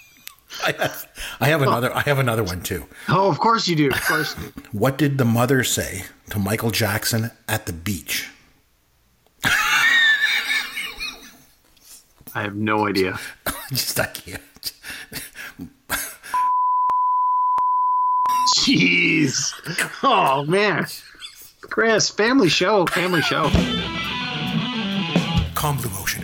I 0.66 0.72
have, 0.72 1.08
I 1.40 1.48
have 1.48 1.62
another. 1.62 1.96
I 1.96 2.02
have 2.02 2.20
another 2.20 2.44
one 2.44 2.62
too. 2.62 2.86
Oh, 3.10 3.30
of 3.30 3.40
course 3.40 3.68
you 3.68 3.76
do. 3.76 3.90
Of 3.90 4.02
course. 4.02 4.36
do. 4.36 4.54
What 4.72 4.98
did 4.98 5.18
the 5.18 5.26
mother 5.26 5.64
say 5.64 6.06
to 6.30 6.40
Michael 6.40 6.72
Jackson 6.72 7.32
at 7.48 7.66
the 7.66 7.74
beach? 7.74 8.30
I 12.36 12.42
have 12.42 12.56
no 12.56 12.88
idea. 12.88 13.20
Just 13.70 14.00
I 14.00 14.08
can't. 14.08 14.42
Jeez. 18.58 19.54
Oh 20.04 20.44
man. 20.46 20.88
Chris, 21.62 22.10
family 22.10 22.50
show, 22.50 22.86
family 22.88 23.22
show. 23.22 23.50
Calm 25.56 25.78
blue 25.78 25.92
ocean. 26.00 26.23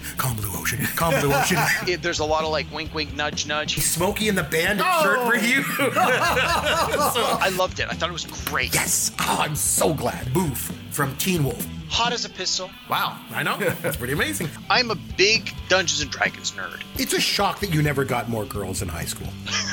Calm 0.96 1.20
blue 1.20 1.34
ocean. 1.34 1.58
Calm 1.58 1.86
blue. 1.86 1.94
It, 1.94 2.02
there's 2.02 2.20
a 2.20 2.26
lot 2.26 2.44
of 2.44 2.52
like 2.52 2.72
wink, 2.74 2.94
wink, 2.94 3.16
nudge, 3.16 3.48
nudge. 3.48 3.78
Smokey 3.80 4.30
and 4.30 4.38
the 4.38 4.44
Bandit 4.44 4.86
oh. 4.88 5.04
shirt 5.04 5.28
for 5.28 5.36
you. 5.46 5.64
I 5.80 7.50
loved 7.58 7.80
it. 7.80 7.88
I 7.90 7.94
thought 7.94 8.10
it 8.10 8.14
was 8.14 8.26
great. 8.26 8.74
yes. 8.74 9.12
Oh, 9.20 9.38
I'm 9.40 9.56
so 9.56 9.94
glad. 9.94 10.34
Boof 10.34 10.72
from 10.92 11.16
Teen 11.18 11.44
Wolf. 11.44 11.66
Hot 11.90 12.14
as 12.14 12.24
a 12.24 12.30
pistol. 12.30 12.70
Wow, 12.88 13.18
I 13.32 13.42
know. 13.42 13.58
That's 13.58 13.98
pretty 13.98 14.14
amazing. 14.14 14.48
I'm 14.70 14.92
a 14.92 14.96
big 14.96 15.52
Dungeons 15.70 16.02
and 16.02 16.12
Dragons 16.12 16.52
nerd. 16.52 16.84
It's 16.98 17.14
a 17.14 17.20
shock 17.20 17.60
that 17.62 17.74
you 17.74 17.82
never 17.82 18.06
got 18.06 18.30
more 18.30 18.46
girls 18.46 18.84
in 18.84 18.88
high 18.88 19.06
school. 19.06 19.28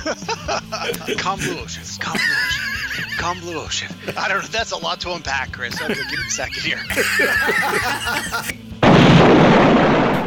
Calm 1.18 1.38
blue 1.38 1.58
ocean. 1.58 1.82
Calm 2.00 2.16
blue 2.16 2.34
ocean. 2.46 3.18
Calm 3.18 3.40
blue 3.40 3.58
ocean. 3.58 3.94
I 4.16 4.28
don't 4.28 4.42
know. 4.42 4.48
That's 4.48 4.72
a 4.72 4.78
lot 4.78 5.00
to 5.00 5.12
unpack, 5.12 5.52
Chris. 5.52 5.80
Okay, 5.80 5.94
give 5.94 6.18
me 6.18 6.26
a 6.26 6.30
second 6.30 6.62
here. 6.62 6.82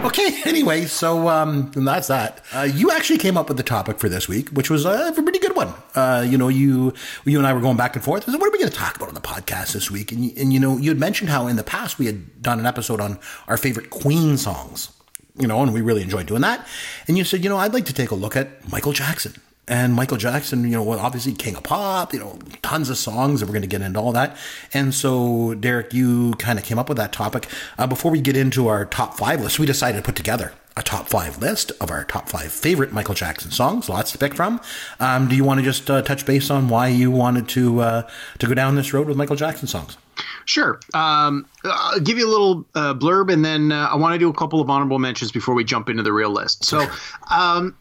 Okay, 0.01 0.41
anyway, 0.46 0.86
so 0.86 1.27
um, 1.27 1.72
that's 1.75 2.08
that. 2.08 2.41
Uh, 2.53 2.62
you 2.62 2.89
actually 2.91 3.18
came 3.18 3.36
up 3.36 3.50
with 3.50 3.58
the 3.58 3.63
topic 3.63 4.00
for 4.00 4.08
this 4.08 4.29
week, 4.29 4.50
which 4.50 4.70
was 4.70 4.86
uh, 4.86 5.12
a 5.15 5.22
pretty 5.22 5.39
good 5.39 5.58
one. 5.58 5.74
Uh, 5.94 6.25
you 6.27 6.38
know, 6.38 6.48
you 6.48 6.94
you 7.25 7.38
and 7.38 7.46
I 7.46 7.51
were 7.51 7.60
going 7.60 7.75
back 7.75 7.96
and 7.96 8.03
forth. 8.03 8.24
I 8.24 8.32
said, 8.32 8.39
what 8.39 8.48
are 8.48 8.51
we 8.51 8.60
going 8.60 8.72
to 8.72 8.77
talk 8.77 8.96
about 8.96 9.10
on 9.10 9.13
the 9.13 9.20
podcast 9.22 9.74
this 9.74 9.91
week? 9.91 10.13
And, 10.13 10.36
and 10.38 10.53
you 10.53 10.60
know, 10.60 10.77
you 10.77 10.89
had 10.89 11.00
mentioned 11.00 11.29
how 11.29 11.48
in 11.48 11.58
the 11.58 11.63
past 11.63 12.00
we 12.00 12.06
had 12.06 12.41
done 12.41 12.60
an 12.60 12.65
episode 12.65 13.01
on 13.01 13.20
our 13.50 13.58
favorite 13.58 13.89
Queen 13.89 14.38
songs, 14.38 14.89
you 15.38 15.48
know, 15.48 15.62
and 15.62 15.74
we 15.74 15.82
really 15.82 16.01
enjoyed 16.01 16.27
doing 16.27 16.41
that. 16.41 16.65
And 17.08 17.18
you 17.18 17.25
said, 17.25 17.44
you 17.44 17.50
know, 17.50 17.58
I'd 17.58 17.74
like 17.74 17.86
to 17.86 17.94
take 17.94 18.12
a 18.12 18.15
look 18.15 18.38
at 18.38 18.70
Michael 18.72 18.94
Jackson. 18.94 19.34
And 19.70 19.94
Michael 19.94 20.18
Jackson, 20.18 20.64
you 20.64 20.72
know, 20.72 20.92
obviously 20.92 21.32
King 21.32 21.56
of 21.56 21.64
Pop, 21.64 22.12
you 22.12 22.20
know, 22.20 22.40
tons 22.64 22.90
of 22.90 22.98
songs, 22.98 23.42
and 23.42 23.50
we're 23.50 23.54
going 23.54 23.62
to 23.62 23.68
get 23.68 23.82
into 23.82 24.00
all 24.00 24.12
that. 24.14 24.36
And 24.74 24.94
so, 24.94 25.54
Derek, 25.54 25.94
you 25.94 26.34
kind 26.34 26.58
of 26.58 26.66
came 26.66 26.80
up 26.80 26.90
with 26.90 26.98
that 26.98 27.14
topic. 27.14 27.48
Uh, 27.78 27.86
before 27.86 28.12
we 28.12 28.20
get 28.20 28.36
into 28.36 28.68
our 28.68 28.86
top 28.86 29.16
five 29.16 29.42
list, 29.42 29.60
we 29.60 29.68
decided 29.68 30.00
to 30.00 30.04
put 30.04 30.16
together 30.16 30.54
a 30.76 30.82
top 30.82 31.08
five 31.08 31.38
list 31.38 31.72
of 31.82 31.92
our 31.92 32.04
top 32.06 32.30
five 32.30 32.52
favorite 32.52 32.92
Michael 32.92 33.14
Jackson 33.14 33.52
songs. 33.52 33.90
Lots 33.90 34.12
to 34.14 34.18
pick 34.18 34.34
from. 34.34 34.60
Um, 35.00 35.28
do 35.28 35.36
you 35.36 35.44
want 35.44 35.60
to 35.60 35.64
just 35.64 35.90
uh, 35.90 36.02
touch 36.02 36.26
base 36.26 36.50
on 36.50 36.68
why 36.68 36.88
you 36.88 37.12
wanted 37.12 37.48
to 37.50 37.82
uh, 37.82 38.10
to 38.40 38.48
go 38.48 38.54
down 38.56 38.76
this 38.76 38.94
road 38.94 39.08
with 39.08 39.18
Michael 39.18 39.36
Jackson 39.36 39.68
songs? 39.68 39.98
Sure. 40.46 40.80
Um, 40.94 41.46
I'll 41.64 42.00
give 42.00 42.18
you 42.18 42.28
a 42.28 42.32
little 42.32 42.66
uh, 42.76 42.94
blurb, 42.94 43.32
and 43.32 43.46
then 43.46 43.72
uh, 43.72 43.90
I 43.92 43.96
want 43.98 44.14
to 44.14 44.20
do 44.20 44.30
a 44.30 44.34
couple 44.34 44.62
of 44.62 44.70
honorable 44.70 45.00
mentions 45.00 45.32
before 45.32 45.54
we 45.54 45.64
jump 45.64 45.90
into 45.90 46.02
the 46.02 46.12
real 46.12 46.32
list. 46.32 46.66
So, 46.66 46.88
um, 47.30 47.76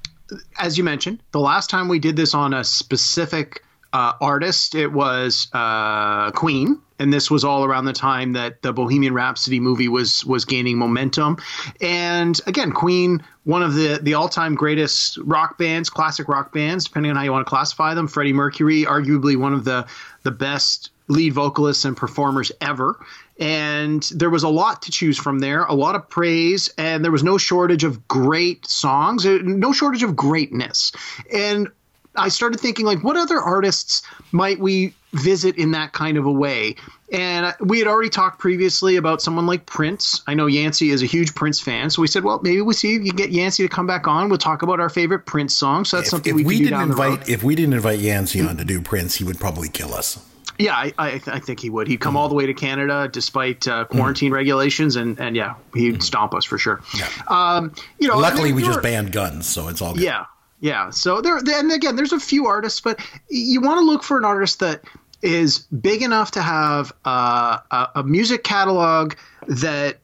as 0.59 0.79
you 0.79 0.85
mentioned, 0.85 1.23
the 1.33 1.41
last 1.41 1.71
time 1.71 1.89
we 1.89 1.99
did 1.99 2.17
this 2.17 2.35
on 2.35 2.55
a 2.55 2.65
specific 2.65 3.63
uh, 3.93 4.13
artist, 4.21 4.75
it 4.75 4.93
was 4.93 5.49
uh, 5.53 6.31
Queen, 6.33 6.79
and 6.99 7.13
this 7.13 7.31
was 7.31 7.45
all 7.45 7.65
around 7.65 7.87
the 7.87 7.93
time 7.93 8.33
that 8.35 8.61
the 8.63 8.73
Bohemian 8.73 9.15
Rhapsody 9.15 9.61
movie 9.61 9.89
was 9.89 10.25
was 10.27 10.45
gaining 10.45 10.79
momentum. 10.79 11.39
And 11.81 12.39
again, 12.47 12.73
Queen, 12.73 13.23
one 13.45 13.63
of 13.63 13.75
the 13.75 13.99
the 14.03 14.15
all 14.15 14.29
time 14.29 14.55
greatest 14.55 15.17
rock 15.19 15.57
bands, 15.59 15.89
classic 15.89 16.29
rock 16.29 16.53
bands, 16.53 16.85
depending 16.85 17.11
on 17.11 17.17
how 17.17 17.23
you 17.23 17.33
want 17.33 17.47
to 17.47 17.49
classify 17.49 17.95
them. 17.95 18.09
Freddie 18.09 18.33
Mercury, 18.33 18.85
arguably 18.85 19.37
one 19.37 19.55
of 19.55 19.65
the 19.65 19.87
the 20.23 20.33
best 20.33 20.91
lead 21.09 21.33
vocalists 21.33 21.85
and 21.85 21.97
performers 21.97 22.53
ever. 22.61 22.99
And 23.39 24.03
there 24.15 24.31
was 24.31 24.43
a 24.43 24.49
lot 24.49 24.83
to 24.83 24.91
choose 24.91 25.17
from 25.17 25.39
there, 25.39 25.65
a 25.65 25.75
lot 25.75 25.95
of 25.95 26.09
praise, 26.09 26.69
and 26.77 27.05
there 27.05 27.13
was 27.13 27.23
no 27.23 27.39
shortage 27.39 27.85
of 27.85 28.09
great 28.09 28.67
songs, 28.67 29.25
uh, 29.25 29.39
no 29.43 29.73
shortage 29.73 30.03
of 30.03 30.17
greatness. 30.17 30.93
And 31.33 31.69
I 32.17 32.29
started 32.31 32.59
thinking, 32.59 32.85
like, 32.85 33.05
what 33.05 33.17
other 33.17 33.41
artists 33.41 34.03
might 34.33 34.59
we 34.59 34.93
visit 35.13 35.57
in 35.57 35.71
that 35.71 35.93
kind 35.93 36.17
of 36.19 36.27
a 36.27 36.33
way? 36.33 36.75
And 37.13 37.55
we 37.61 37.79
had 37.79 37.87
already 37.87 38.11
talked 38.11 38.39
previously 38.39 38.97
about 38.97 39.23
someone 39.23 39.47
like 39.47 39.67
Prince. 39.67 40.21
I 40.27 40.35
know 40.35 40.47
Yancey 40.47 40.91
is 40.91 41.03
a 41.03 41.07
huge 41.07 41.35
Prince 41.35 41.61
fan, 41.61 41.91
so 41.91 42.03
we 42.03 42.09
said, 42.09 42.25
well, 42.25 42.41
maybe 42.43 42.61
we 42.61 42.75
see 42.75 42.97
if 42.97 43.03
you 43.03 43.13
can 43.13 43.17
get 43.17 43.31
Yancey 43.31 43.63
to 43.63 43.69
come 43.69 43.87
back 43.87 44.09
on. 44.09 44.29
We'll 44.29 44.39
talk 44.39 44.63
about 44.63 44.81
our 44.81 44.91
favorite 44.91 45.21
Prince 45.21 45.55
song. 45.55 45.85
So 45.85 45.97
that's 45.99 46.09
If, 46.09 46.11
something 46.11 46.31
if 46.33 46.37
we, 46.37 46.45
we, 46.45 46.55
can 46.57 46.65
do 46.65 46.71
didn't 46.71 46.81
down 46.81 46.89
the 46.89 46.97
road. 46.97 47.13
invite 47.13 47.29
if 47.29 47.43
we 47.43 47.55
didn't 47.55 47.75
invite 47.75 48.01
Yancey 48.01 48.41
on 48.41 48.57
to 48.57 48.65
do 48.65 48.83
Prince, 48.83 49.15
he 49.15 49.25
would 49.25 49.39
probably 49.39 49.69
kill 49.69 49.95
us. 49.95 50.19
Yeah, 50.59 50.75
I, 50.75 50.93
I, 50.99 51.21
I 51.27 51.39
think 51.39 51.61
he 51.61 51.71
would. 51.71 51.87
He'd 51.87 52.01
come 52.01 52.17
all 52.17 52.29
the 52.29 52.35
way 52.35 52.47
to 52.47 52.55
Canada 52.55 53.09
despite 53.11 53.69
uh, 53.69 53.85
quarantine 53.85 54.33
regulations, 54.33 54.97
and, 54.97 55.19
and 55.21 55.37
yeah, 55.37 55.55
he'd 55.75 56.03
stomp 56.03 56.35
us 56.35 56.45
for 56.45 56.59
sure. 56.59 56.81
Um, 57.29 57.73
you 58.01 58.09
know, 58.09 58.19
Luckily, 58.19 58.53
we 58.53 58.63
just 58.63 58.83
banned 58.83 59.13
guns, 59.13 59.47
so 59.47 59.69
it's 59.69 59.81
all 59.81 59.95
good. 59.95 60.03
Yeah, 60.03 60.27
yeah. 60.61 60.91
So 60.91 61.21
there, 61.21 61.37
and 61.37 61.71
again, 61.73 61.95
there's 61.95 62.13
a 62.13 62.19
few 62.19 62.47
artists, 62.47 62.81
but 62.81 63.01
you 63.29 63.61
want 63.61 63.79
to 63.79 63.85
look 63.85 64.03
for 64.03 64.19
an 64.19 64.25
artist 64.25 64.59
that 64.59 64.83
is 65.23 65.59
big 65.59 66.03
enough 66.03 66.33
to 66.33 66.43
have 66.43 66.93
uh, 67.05 67.59
a, 67.71 67.89
a 67.97 68.03
music 68.03 68.43
catalog 68.43 69.15
that 69.47 69.99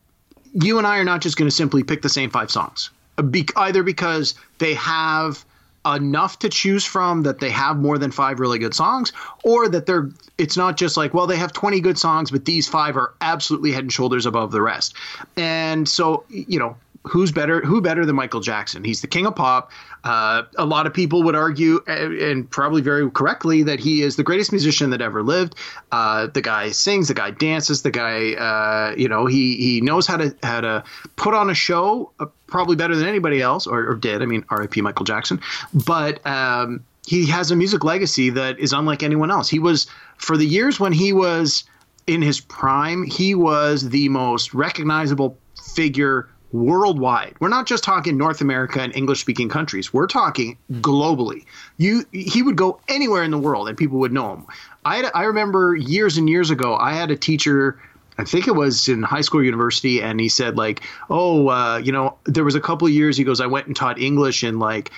you 0.52 0.78
and 0.78 0.87
I 0.87 0.99
are 0.99 1.04
not 1.04 1.20
just 1.20 1.37
going 1.37 1.49
to 1.49 1.54
simply 1.54 1.82
pick 1.82 2.02
the 2.02 2.08
same 2.08 2.30
five 2.30 2.50
songs, 2.50 2.90
Be- 3.30 3.49
either 3.56 3.82
because 3.82 4.34
they 4.58 4.75
have 4.75 5.44
enough 5.87 6.38
to 6.38 6.49
choose 6.49 6.85
from 6.85 7.23
that 7.23 7.41
they 7.41 7.50
have 7.50 7.76
more 7.76 7.99
than 7.99 8.11
five 8.11 8.41
really 8.41 8.59
good 8.59 8.75
songs 8.75 9.12
or 9.43 9.69
that 9.69 9.87
they're 9.87 10.11
it's 10.38 10.57
not 10.57 10.76
just 10.76 10.97
like 10.97 11.12
well 11.12 11.26
they 11.26 11.37
have 11.37 11.53
20 11.53 11.81
good 11.81 11.99
songs 11.99 12.31
but 12.31 12.45
these 12.45 12.67
five 12.69 12.97
are 12.97 13.12
absolutely 13.21 13.71
head 13.73 13.85
and 13.85 13.93
shoulders 13.93 14.26
above 14.26 14.50
the 14.50 14.62
rest. 14.62 14.95
And 15.37 15.88
so 15.88 16.25
you 16.29 16.59
know 16.59 16.76
who's 17.04 17.30
better 17.30 17.61
who 17.61 17.80
better 17.80 18.04
than 18.06 18.16
michael 18.16 18.40
jackson? 18.40 18.82
He's 18.84 19.00
the 19.00 19.06
king 19.06 19.26
of 19.26 19.37
pop. 19.37 19.70
Uh, 20.02 20.42
a 20.56 20.64
lot 20.64 20.87
of 20.87 20.94
people 20.94 21.23
would 21.23 21.34
argue 21.34 21.80
and 21.87 22.50
probably 22.50 22.82
very 22.82 23.11
correctly 23.11 23.62
that 23.62 23.80
he 23.80 24.02
is 24.02 24.16
the 24.16 24.23
greatest 24.23 24.52
musician 24.52 24.90
that 24.90 25.00
ever 25.00 25.23
lived. 25.23 25.54
Uh, 25.92 26.26
the 26.26 26.42
guy 26.42 26.70
sings 26.70 27.08
the 27.08 27.14
guy 27.14 27.30
dances 27.30 27.82
the 27.82 27.90
guy 27.90 28.32
uh, 28.32 28.94
you 28.96 29.08
know 29.08 29.26
he 29.26 29.56
he 29.56 29.80
knows 29.80 30.06
how 30.06 30.16
to 30.16 30.34
how 30.42 30.61
to 30.61 30.84
put 31.16 31.34
on 31.34 31.50
a 31.50 31.54
show 31.54 32.11
uh, 32.20 32.26
probably 32.46 32.76
better 32.76 32.96
than 32.96 33.06
anybody 33.06 33.40
else 33.40 33.66
or, 33.66 33.87
or 33.90 33.94
did. 33.94 34.23
I 34.23 34.26
mean 34.26 34.44
rip 34.50 34.76
michael 34.78 35.04
jackson. 35.04 35.40
But 35.87 36.26
um, 36.26 36.84
he 37.06 37.26
has 37.26 37.50
a 37.50 37.56
music 37.56 37.84
legacy 37.84 38.30
that 38.30 38.58
is 38.58 38.73
unlike 38.73 39.02
anyone 39.02 39.30
else. 39.30 39.49
He 39.50 39.58
was 39.58 39.87
for 40.16 40.37
the 40.37 40.46
years 40.46 40.80
when 40.80 40.92
he 40.92 41.12
was 41.12 41.64
in 42.06 42.23
his 42.23 42.40
prime 42.40 43.04
he 43.04 43.34
was 43.34 43.88
the 43.88 44.08
most 44.11 44.52
recognizable 44.52 45.38
figure 45.75 46.28
worldwide. 46.54 47.34
We're 47.40 47.49
not 47.49 47.66
just 47.66 47.82
talking 47.82 48.16
North 48.16 48.40
America 48.40 48.80
and 48.80 48.94
English 48.94 49.20
speaking 49.20 49.49
countries. 49.49 49.92
We're 49.92 50.06
talking 50.06 50.56
globally. 50.75 51.44
You 51.78 52.04
he 52.12 52.42
would 52.42 52.54
go 52.54 52.80
anywhere 52.88 53.25
in 53.25 53.32
the 53.32 53.38
world 53.38 53.68
and 53.68 53.76
people 53.76 53.99
would 53.99 54.12
know 54.12 54.34
him. 54.34 54.46
I 54.84 54.99
had, 54.99 55.11
I 55.14 55.25
remember 55.25 55.75
years 55.75 56.16
and 56.16 56.30
years 56.30 56.50
ago 56.50 56.76
I 56.76 56.92
had 56.92 57.11
a 57.11 57.16
teacher 57.16 57.80
I 58.16 58.25
think 58.25 58.46
it 58.46 58.54
was 58.54 58.88
in 58.88 59.02
high 59.02 59.23
school 59.23 59.42
university 59.42 60.00
and 60.00 60.20
he 60.20 60.28
said 60.28 60.56
like, 60.56 60.82
"Oh, 61.11 61.49
uh, 61.49 61.78
you 61.78 61.90
know, 61.90 62.16
there 62.25 62.44
was 62.44 62.54
a 62.54 62.61
couple 62.61 62.87
of 62.87 62.94
years 62.94 63.16
he 63.16 63.25
goes 63.25 63.40
I 63.40 63.46
went 63.46 63.66
and 63.66 63.75
taught 63.75 63.99
English 63.99 64.44
in 64.44 64.61
like 64.61 64.92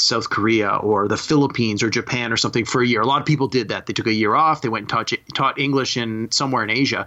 South 0.00 0.30
Korea 0.30 0.70
or 0.70 1.08
the 1.08 1.16
Philippines 1.16 1.82
or 1.82 1.90
Japan 1.90 2.32
or 2.32 2.36
something 2.36 2.64
for 2.64 2.82
a 2.82 2.86
year. 2.86 3.00
A 3.00 3.06
lot 3.06 3.20
of 3.20 3.26
people 3.26 3.48
did 3.48 3.68
that. 3.68 3.86
They 3.86 3.92
took 3.92 4.06
a 4.06 4.12
year 4.12 4.34
off. 4.34 4.62
They 4.62 4.68
went 4.68 4.82
and 4.82 4.88
taught, 4.88 5.12
taught 5.34 5.58
English 5.58 5.96
in 5.96 6.30
somewhere 6.30 6.64
in 6.64 6.70
Asia. 6.70 7.06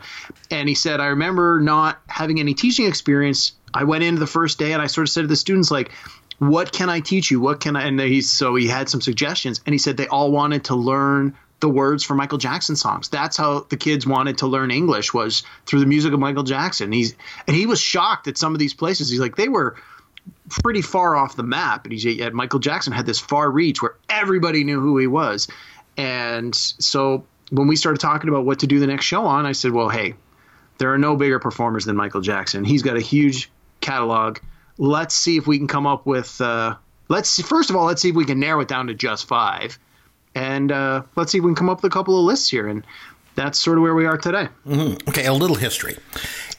And 0.52 0.70
he 0.70 0.76
said, 0.76 1.00
I 1.00 1.08
remember 1.08 1.60
not 1.60 2.00
having 2.08 2.40
any 2.40 2.54
teaching 2.54 2.88
experience. 2.88 3.54
I 3.74 3.84
went 3.86 4.04
in 4.04 4.16
the 4.16 4.28
first 4.28 4.60
day 4.60 4.74
and 4.74 4.82
I 4.82 4.88
sort 4.88 5.08
of 5.08 5.12
said 5.12 5.22
to 5.22 5.28
the 5.28 5.36
students, 5.36 5.72
like, 5.72 5.92
what 6.40 6.72
can 6.72 6.90
I 6.90 7.00
teach 7.00 7.32
you? 7.32 7.40
What 7.40 7.60
can 7.60 7.76
I? 7.76 7.88
And 7.88 8.00
he's 8.00 8.32
so 8.32 8.56
he 8.56 8.68
had 8.68 8.90
some 8.90 9.02
suggestions, 9.02 9.62
and 9.66 9.74
he 9.74 9.78
said 9.78 9.98
they 9.98 10.08
all 10.08 10.32
wanted 10.32 10.66
to 10.66 10.76
learn 10.76 11.38
the 11.60 11.70
words 11.70 12.04
for 12.04 12.14
Michael 12.16 12.38
Jackson 12.38 12.76
songs. 12.76 13.08
That's 13.08 13.38
how 13.38 13.66
the 13.70 13.78
kids 13.78 14.06
wanted 14.06 14.40
to 14.40 14.48
learn 14.48 14.70
English 14.70 15.14
was 15.14 15.44
through 15.66 15.80
the 15.80 15.86
music 15.86 16.12
of 16.12 16.20
Michael 16.20 16.44
Jackson. 16.44 16.92
He's 16.92 17.16
and 17.48 17.56
he 17.56 17.66
was 17.66 17.80
shocked 17.80 18.28
at 18.28 18.38
some 18.38 18.54
of 18.54 18.60
these 18.60 18.74
places. 18.74 19.10
He's 19.10 19.20
like, 19.20 19.38
they 19.38 19.48
were 19.48 19.78
pretty 20.50 20.82
far 20.82 21.16
off 21.16 21.36
the 21.36 21.44
map. 21.44 21.86
And 21.86 21.94
he's 21.94 22.06
yet 22.06 22.34
Michael 22.34 22.60
Jackson 22.60 22.94
had 22.94 23.06
this 23.06 23.20
far 23.20 23.50
reach 23.50 23.82
where 23.82 23.96
everybody 24.10 24.64
knew 24.64 24.80
who 24.80 24.98
he 24.98 25.08
was. 25.08 25.48
And 25.98 26.54
so 26.56 27.26
when 27.50 27.68
we 27.68 27.76
started 27.76 28.00
talking 28.00 28.30
about 28.30 28.46
what 28.46 28.60
to 28.60 28.68
do 28.68 28.80
the 28.80 28.88
next 28.88 29.06
show 29.06 29.26
on, 29.26 29.46
I 29.46 29.52
said, 29.52 29.72
well, 29.72 29.90
hey, 29.90 30.16
there 30.78 30.92
are 30.94 30.98
no 30.98 31.16
bigger 31.16 31.40
performers 31.40 31.86
than 31.86 31.96
Michael 31.96 32.22
Jackson. 32.22 32.64
He's 32.64 32.82
got 32.82 32.98
a 32.98 33.02
huge 33.02 33.52
catalog. 33.82 34.40
Let's 34.78 35.16
see 35.16 35.38
if 35.38 35.46
we 35.46 35.58
can 35.58 35.68
come 35.68 35.86
up 35.86 36.06
with. 36.06 36.42
Uh, 36.42 36.76
let's 37.10 37.30
see, 37.30 37.44
first 37.44 37.70
of 37.70 37.76
all, 37.76 37.86
let's 37.86 38.02
see 38.02 38.10
if 38.10 38.16
we 38.16 38.26
can 38.26 38.40
narrow 38.40 38.62
it 38.62 38.68
down 38.68 38.88
to 38.88 38.94
just 38.94 39.28
five, 39.28 39.78
and 40.34 40.72
uh, 40.72 41.04
let's 41.16 41.32
see 41.32 41.38
if 41.38 41.44
we 41.44 41.50
can 41.50 41.56
come 41.56 41.70
up 41.70 41.84
with 41.84 41.92
a 41.92 41.94
couple 41.94 42.18
of 42.18 42.26
lists 42.26 42.50
here. 42.50 42.68
And 42.68 42.86
that's 43.36 43.62
sort 43.62 43.78
of 43.78 43.84
where 43.84 43.94
we 43.94 44.06
are 44.06 44.18
today. 44.18 44.48
Okay, 44.68 45.26
a 45.26 45.34
little 45.34 45.58
history. 45.58 45.98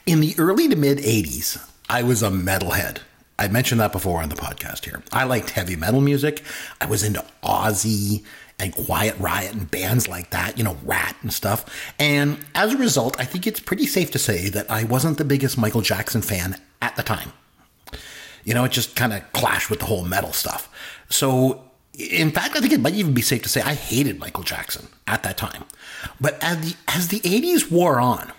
In 0.05 0.21
the 0.21 0.33
early 0.37 0.69
to 0.69 0.75
mid 0.75 0.99
80s, 0.99 1.69
I 1.89 2.03
was 2.03 2.23
a 2.23 2.29
metalhead. 2.29 2.99
I 3.37 3.47
mentioned 3.49 3.81
that 3.81 3.91
before 3.91 4.21
on 4.21 4.29
the 4.29 4.35
podcast 4.35 4.85
here. 4.85 5.03
I 5.11 5.25
liked 5.25 5.49
heavy 5.49 5.75
metal 5.75 6.01
music. 6.01 6.41
I 6.79 6.85
was 6.85 7.03
into 7.03 7.23
Ozzy 7.43 8.23
and 8.59 8.73
Quiet 8.73 9.17
Riot 9.19 9.53
and 9.53 9.69
bands 9.69 10.07
like 10.07 10.29
that, 10.29 10.57
you 10.57 10.63
know, 10.63 10.77
Ratt 10.83 11.15
and 11.21 11.33
stuff. 11.33 11.93
And 11.99 12.37
as 12.55 12.73
a 12.73 12.77
result, 12.77 13.19
I 13.19 13.25
think 13.25 13.45
it's 13.45 13.59
pretty 13.59 13.85
safe 13.85 14.11
to 14.11 14.19
say 14.19 14.49
that 14.49 14.71
I 14.71 14.85
wasn't 14.85 15.17
the 15.17 15.25
biggest 15.25 15.57
Michael 15.57 15.81
Jackson 15.81 16.21
fan 16.21 16.55
at 16.81 16.95
the 16.95 17.03
time. 17.03 17.33
You 18.45 18.53
know, 18.53 18.63
it 18.63 18.71
just 18.71 18.95
kind 18.95 19.11
of 19.11 19.21
clashed 19.33 19.69
with 19.69 19.79
the 19.79 19.85
whole 19.85 20.05
metal 20.05 20.31
stuff. 20.31 20.69
So, 21.09 21.63
in 21.93 22.31
fact, 22.31 22.55
I 22.55 22.61
think 22.61 22.73
it 22.73 22.79
might 22.79 22.93
even 22.93 23.13
be 23.13 23.21
safe 23.21 23.41
to 23.43 23.49
say 23.49 23.61
I 23.61 23.73
hated 23.73 24.19
Michael 24.19 24.43
Jackson 24.43 24.87
at 25.07 25.23
that 25.23 25.37
time. 25.37 25.63
But 26.21 26.41
as 26.43 26.59
the 26.61 26.75
as 26.87 27.07
the 27.09 27.19
80s 27.21 27.71
wore 27.71 27.99
on, 27.99 28.31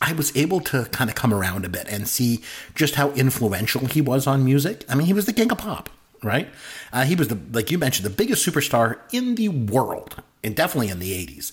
I 0.00 0.12
was 0.12 0.34
able 0.36 0.60
to 0.60 0.84
kind 0.86 1.10
of 1.10 1.16
come 1.16 1.32
around 1.32 1.64
a 1.64 1.68
bit 1.68 1.86
and 1.88 2.08
see 2.08 2.42
just 2.74 2.94
how 2.94 3.10
influential 3.12 3.86
he 3.86 4.00
was 4.00 4.26
on 4.26 4.44
music. 4.44 4.84
I 4.88 4.94
mean, 4.94 5.06
he 5.06 5.12
was 5.12 5.26
the 5.26 5.32
king 5.32 5.50
of 5.50 5.58
pop, 5.58 5.88
right? 6.22 6.48
Uh, 6.92 7.04
he 7.04 7.14
was 7.14 7.28
the 7.28 7.38
like 7.52 7.70
you 7.70 7.78
mentioned 7.78 8.06
the 8.06 8.10
biggest 8.10 8.46
superstar 8.46 8.98
in 9.12 9.34
the 9.34 9.48
world, 9.48 10.22
and 10.42 10.56
definitely 10.56 10.88
in 10.88 10.98
the 10.98 11.12
80s. 11.26 11.52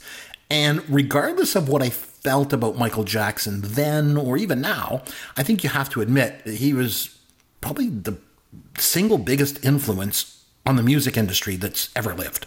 And 0.49 0.81
regardless 0.89 1.55
of 1.55 1.67
what 1.67 1.81
I 1.81 1.89
felt 1.89 2.53
about 2.53 2.77
Michael 2.77 3.03
Jackson 3.03 3.61
then 3.61 4.15
or 4.15 4.37
even 4.37 4.61
now, 4.61 5.03
I 5.35 5.43
think 5.43 5.63
you 5.63 5.69
have 5.69 5.89
to 5.89 6.01
admit 6.01 6.45
that 6.45 6.55
he 6.55 6.73
was 6.73 7.17
probably 7.59 7.89
the 7.89 8.17
single 8.77 9.17
biggest 9.17 9.63
influence 9.63 10.45
on 10.65 10.75
the 10.75 10.83
music 10.83 11.17
industry 11.17 11.55
that's 11.55 11.89
ever 11.95 12.13
lived. 12.13 12.45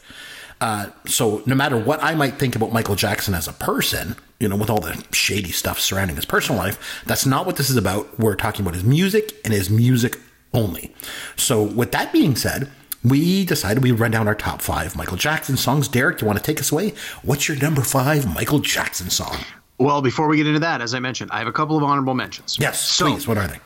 Uh, 0.61 0.87
so 1.07 1.43
no 1.47 1.55
matter 1.55 1.79
what 1.79 2.03
I 2.03 2.15
might 2.15 2.35
think 2.39 2.55
about 2.55 2.73
Michael 2.73 2.95
Jackson 2.97 3.35
as 3.35 3.49
a 3.49 3.53
person, 3.55 4.17
you 4.39 4.49
know, 4.49 4.57
with 4.57 4.69
all 4.71 4.81
the 4.81 5.03
shady 5.13 5.53
stuff 5.53 5.81
surrounding 5.81 6.17
his 6.17 6.25
personal 6.27 6.61
life, 6.61 7.03
that's 7.07 7.25
not 7.25 7.47
what 7.47 7.57
this 7.57 7.71
is 7.71 7.77
about. 7.77 8.19
We're 8.19 8.35
talking 8.37 8.63
about 8.63 8.75
his 8.75 8.85
music 8.85 9.35
and 9.45 9.53
his 9.55 9.71
music 9.71 10.19
only. 10.53 10.95
So 11.37 11.63
with 11.63 11.93
that 11.93 12.13
being 12.13 12.37
said, 12.37 12.69
we 13.03 13.47
decided 13.47 13.83
we'd 13.83 13.93
run 13.93 14.11
down 14.11 14.29
our 14.29 14.35
top 14.35 14.61
five 14.61 14.95
Michael 14.97 15.17
Jackson 15.17 15.57
songs. 15.57 15.89
Derek, 15.89 16.21
you 16.21 16.27
want 16.27 16.39
to 16.39 16.45
take 16.45 16.61
us 16.61 16.71
away? 16.71 16.93
What's 17.23 17.49
your 17.49 17.57
number 17.59 17.81
five 17.83 18.33
Michael 18.35 18.59
Jackson 18.59 19.09
song? 19.09 19.39
Well, 19.79 20.03
before 20.03 20.29
we 20.29 20.37
get 20.37 20.47
into 20.47 20.61
that, 20.61 20.83
as 20.83 20.93
I 20.93 20.99
mentioned, 21.01 21.31
I 21.33 21.39
have 21.39 21.49
a 21.49 21.53
couple 21.53 21.79
of 21.79 21.83
honorable 21.83 22.13
mentions. 22.15 22.59
Yes, 22.61 22.85
So- 22.85 23.07
please. 23.11 23.27
What 23.27 23.39
are 23.39 23.47
they? 23.49 23.61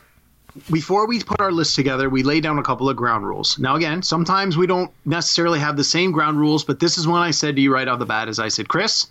Before 0.71 1.07
we 1.07 1.21
put 1.21 1.41
our 1.41 1.51
list 1.51 1.75
together, 1.75 2.09
we 2.09 2.23
lay 2.23 2.39
down 2.39 2.59
a 2.59 2.63
couple 2.63 2.89
of 2.89 2.95
ground 2.95 3.25
rules. 3.25 3.59
Now, 3.59 3.75
again, 3.75 4.01
sometimes 4.01 4.55
we 4.55 4.67
don't 4.67 4.91
necessarily 5.03 5.59
have 5.59 5.75
the 5.75 5.83
same 5.83 6.11
ground 6.11 6.39
rules, 6.39 6.63
but 6.63 6.79
this 6.79 6.97
is 6.97 7.07
one 7.07 7.21
I 7.21 7.31
said 7.31 7.55
to 7.57 7.61
you 7.61 7.73
right 7.73 7.87
off 7.87 7.99
the 7.99 8.05
bat. 8.05 8.27
As 8.29 8.39
I 8.39 8.47
said, 8.47 8.69
Chris, 8.69 9.07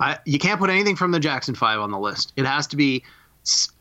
I, 0.00 0.18
you 0.24 0.38
can't 0.38 0.58
put 0.58 0.70
anything 0.70 0.96
from 0.96 1.12
the 1.12 1.20
Jackson 1.20 1.54
Five 1.54 1.80
on 1.80 1.90
the 1.90 1.98
list. 1.98 2.32
It 2.36 2.46
has 2.46 2.66
to 2.68 2.76
be 2.76 3.04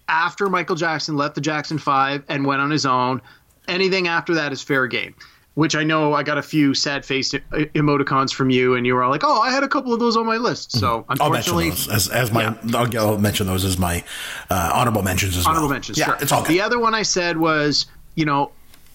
after 0.08 0.48
Michael 0.48 0.76
Jackson 0.76 1.18
left 1.18 1.36
the 1.36 1.42
Jackson 1.42 1.80
Five 1.80 2.24
and 2.30 2.46
went 2.46 2.62
on 2.62 2.70
his 2.70 2.86
own. 2.86 3.22
Anything 3.68 4.08
after 4.08 4.36
that 4.36 4.54
is 4.54 4.62
fair 4.62 4.88
game. 4.88 5.16
Which 5.58 5.76
I 5.76 5.84
know 5.84 6.14
I 6.14 6.22
got 6.22 6.38
a 6.38 6.44
few 6.44 6.76
sad 6.76 7.04
faced 7.04 7.34
emoticons 7.34 8.32
from 8.32 8.52
you, 8.52 8.76
and 8.76 8.86
you 8.86 8.94
were 8.94 9.04
all 9.04 9.10
like, 9.10 9.24
"Oh, 9.24 9.42
I 9.42 9.50
had 9.50 9.64
a 9.64 9.68
couple 9.68 9.92
of 9.92 10.00
those 10.00 10.16
on 10.16 10.28
my 10.28 10.38
list." 10.38 10.72
So 10.72 11.04
I'll 11.10 11.32
mention 11.32 11.54
unfortunately, 11.56 11.70
those 11.72 11.90
as, 11.90 12.10
as 12.10 12.32
my. 12.32 12.56
I'll, 12.76 12.96
I'll 12.96 13.18
mention 13.18 13.48
those 13.48 13.66
as 13.66 13.80
my 13.80 14.04
uh, 14.52 14.70
honorable 14.72 15.02
mentions 15.02 15.36
as 15.36 15.48
honorable 15.48 15.68
well. 15.68 15.74
mentions. 15.74 15.98
Yeah, 15.98 16.06
sure. 16.06 16.18
it's 16.22 16.32
all 16.32 16.44
good. 16.44 16.52
The 16.52 16.62
other 16.62 16.78
one 16.78 16.94
I 16.94 17.02
said 17.02 17.38
was, 17.38 17.88
you 18.14 18.24
know, 18.24 18.52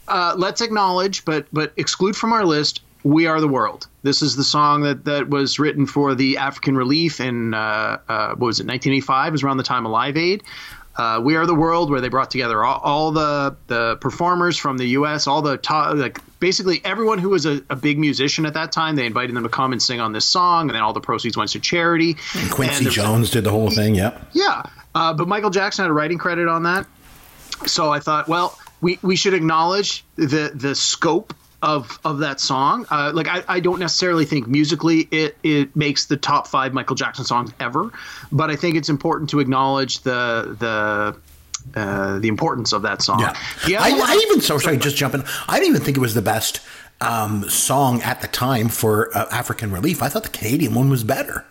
uh, 0.07 0.35
let's 0.39 0.61
acknowledge, 0.61 1.25
but 1.25 1.47
but 1.53 1.73
exclude 1.77 2.15
from 2.15 2.33
our 2.33 2.45
list. 2.45 2.81
We 3.05 3.27
are 3.27 3.41
the 3.41 3.49
world. 3.49 3.89
This 4.05 4.23
is 4.23 4.37
the 4.37 4.45
song 4.45 4.83
that, 4.83 5.07
that 5.07 5.29
was 5.29 5.59
written 5.59 5.87
for 5.87 6.15
the 6.15 6.37
African 6.37 6.77
Relief 6.77 7.19
in 7.21 7.53
uh, 7.53 7.99
uh, 8.09 8.29
what 8.37 8.47
was 8.47 8.61
it, 8.61 8.69
1985? 8.69 9.27
It 9.27 9.33
was 9.33 9.43
around 9.43 9.57
the 9.57 9.65
time 9.65 9.85
of 9.85 9.91
Live 9.91 10.17
Aid. 10.17 10.45
Uh, 10.95 11.21
we 11.23 11.37
are 11.37 11.47
the 11.47 11.55
world, 11.55 11.91
where 11.91 12.01
they 12.01 12.09
brought 12.09 12.31
together 12.31 12.63
all, 12.63 12.81
all 12.81 13.13
the 13.13 13.57
the 13.67 13.97
performers 13.97 14.59
from 14.59 14.77
the 14.77 14.87
U.S., 14.89 15.27
all 15.27 15.41
the 15.41 15.57
top, 15.57 15.97
like 15.97 16.21
basically 16.39 16.83
everyone 16.85 17.19
who 17.19 17.31
was 17.31 17.47
a, 17.47 17.63
a 17.71 17.77
big 17.77 17.99
musician 17.99 18.45
at 18.45 18.55
that 18.55 18.73
time. 18.73 18.97
They 18.97 19.07
invited 19.07 19.35
them 19.35 19.43
to 19.45 19.49
come 19.49 19.73
and 19.73 19.83
sing 19.83 20.01
on 20.01 20.13
this 20.13 20.27
song, 20.27 20.69
and 20.69 20.75
then 20.75 20.83
all 20.83 20.93
the 20.93 21.01
proceeds 21.01 21.37
went 21.37 21.51
to 21.51 21.61
charity. 21.61 22.17
And 22.35 22.51
Quincy 22.51 22.85
And 22.85 22.93
Jones 22.93 23.31
did 23.31 23.45
the 23.45 23.51
whole 23.51 23.71
thing. 23.71 23.95
Yep. 23.95 24.31
yeah, 24.33 24.63
uh, 24.95 25.15
but 25.15 25.29
Michael 25.29 25.51
Jackson 25.51 25.85
had 25.85 25.91
a 25.91 25.95
writing 25.95 26.19
credit 26.19 26.49
on 26.49 26.65
that, 26.65 26.87
so 27.67 27.91
I 27.91 28.01
thought, 28.01 28.29
well, 28.29 28.59
we, 28.83 28.99
we 29.03 29.17
should 29.17 29.35
acknowledge 29.35 30.05
the 30.17 30.53
the 30.55 30.75
scope 30.75 31.33
of 31.63 31.99
of 32.05 32.19
that 32.19 32.41
song. 32.41 32.87
Uh, 32.91 33.13
like 33.15 33.29
I, 33.29 33.45
I 33.49 33.61
don't 33.61 33.79
necessarily 33.79 34.25
think 34.25 34.49
musically 34.49 35.09
it 35.11 35.37
it 35.43 35.75
makes 35.75 36.07
the 36.07 36.17
top 36.17 36.47
five 36.47 36.75
Michael 36.75 36.97
Jackson 36.97 37.25
songs 37.25 37.53
ever, 37.61 37.91
but 38.31 38.51
I 38.51 38.57
think 38.57 38.77
it's 38.77 38.89
important 38.89 39.31
to 39.31 39.41
acknowledge 39.41 40.01
the 40.01 40.57
the. 40.59 41.17
Uh, 41.77 42.19
the 42.19 42.27
importance 42.27 42.73
of 42.73 42.83
that 42.83 43.01
song. 43.01 43.21
Yeah. 43.21 43.29
Other 43.79 43.95
I, 43.95 44.15
I 44.15 44.21
even 44.25 44.41
so 44.41 44.59
sorry, 44.59 44.79
just 44.79 44.97
jumping. 44.97 45.23
I 45.47 45.61
didn't 45.61 45.77
even 45.77 45.83
think 45.83 45.97
it 45.97 46.01
was 46.01 46.13
the 46.13 46.21
best 46.21 46.59
um, 47.01 47.49
song 47.49 48.03
at 48.03 48.21
the 48.21 48.27
time 48.27 48.69
for 48.69 49.17
uh, 49.17 49.29
African 49.31 49.71
Relief. 49.71 50.03
I 50.03 50.09
thought 50.09 50.25
the 50.25 50.29
Canadian 50.29 50.75
one 50.75 50.91
was 50.91 51.05
better. 51.05 51.47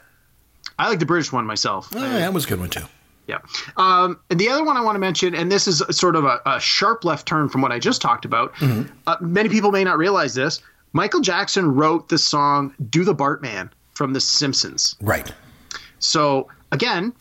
I 0.78 0.90
like 0.90 1.00
the 1.00 1.06
British 1.06 1.32
one 1.32 1.46
myself. 1.46 1.94
Oh, 1.96 2.00
that 2.02 2.34
was 2.34 2.44
a 2.44 2.50
good 2.50 2.60
one 2.60 2.70
too. 2.70 2.84
Yeah. 3.28 3.40
Um, 3.78 4.20
and 4.30 4.40
the 4.40 4.50
other 4.50 4.64
one 4.64 4.78
I 4.78 4.82
want 4.82 4.96
to 4.96 5.00
mention, 5.00 5.36
and 5.36 5.52
this 5.52 5.68
is 5.68 5.82
sort 5.92 6.16
of 6.16 6.26
a, 6.26 6.42
a 6.46 6.60
sharp 6.60 7.06
left 7.06 7.28
turn 7.28 7.50
from 7.50 7.62
what 7.62 7.72
I 7.72 7.80
just 7.80 8.02
talked 8.02 8.26
about. 8.26 8.54
Uh, 8.62 9.16
many 9.22 9.50
people 9.50 9.72
may 9.72 9.84
not 9.84 9.98
realize 9.98 10.34
this. 10.34 10.62
Michael 10.94 11.22
Jackson 11.22 11.74
wrote 11.76 12.10
the 12.10 12.18
song 12.18 12.74
Do 12.90 13.04
the 13.06 13.16
Bartman 13.16 13.70
from 13.94 14.14
The 14.14 14.20
Simpsons. 14.20 14.96
Right. 15.02 15.32
So, 16.00 16.50
again, 16.72 17.14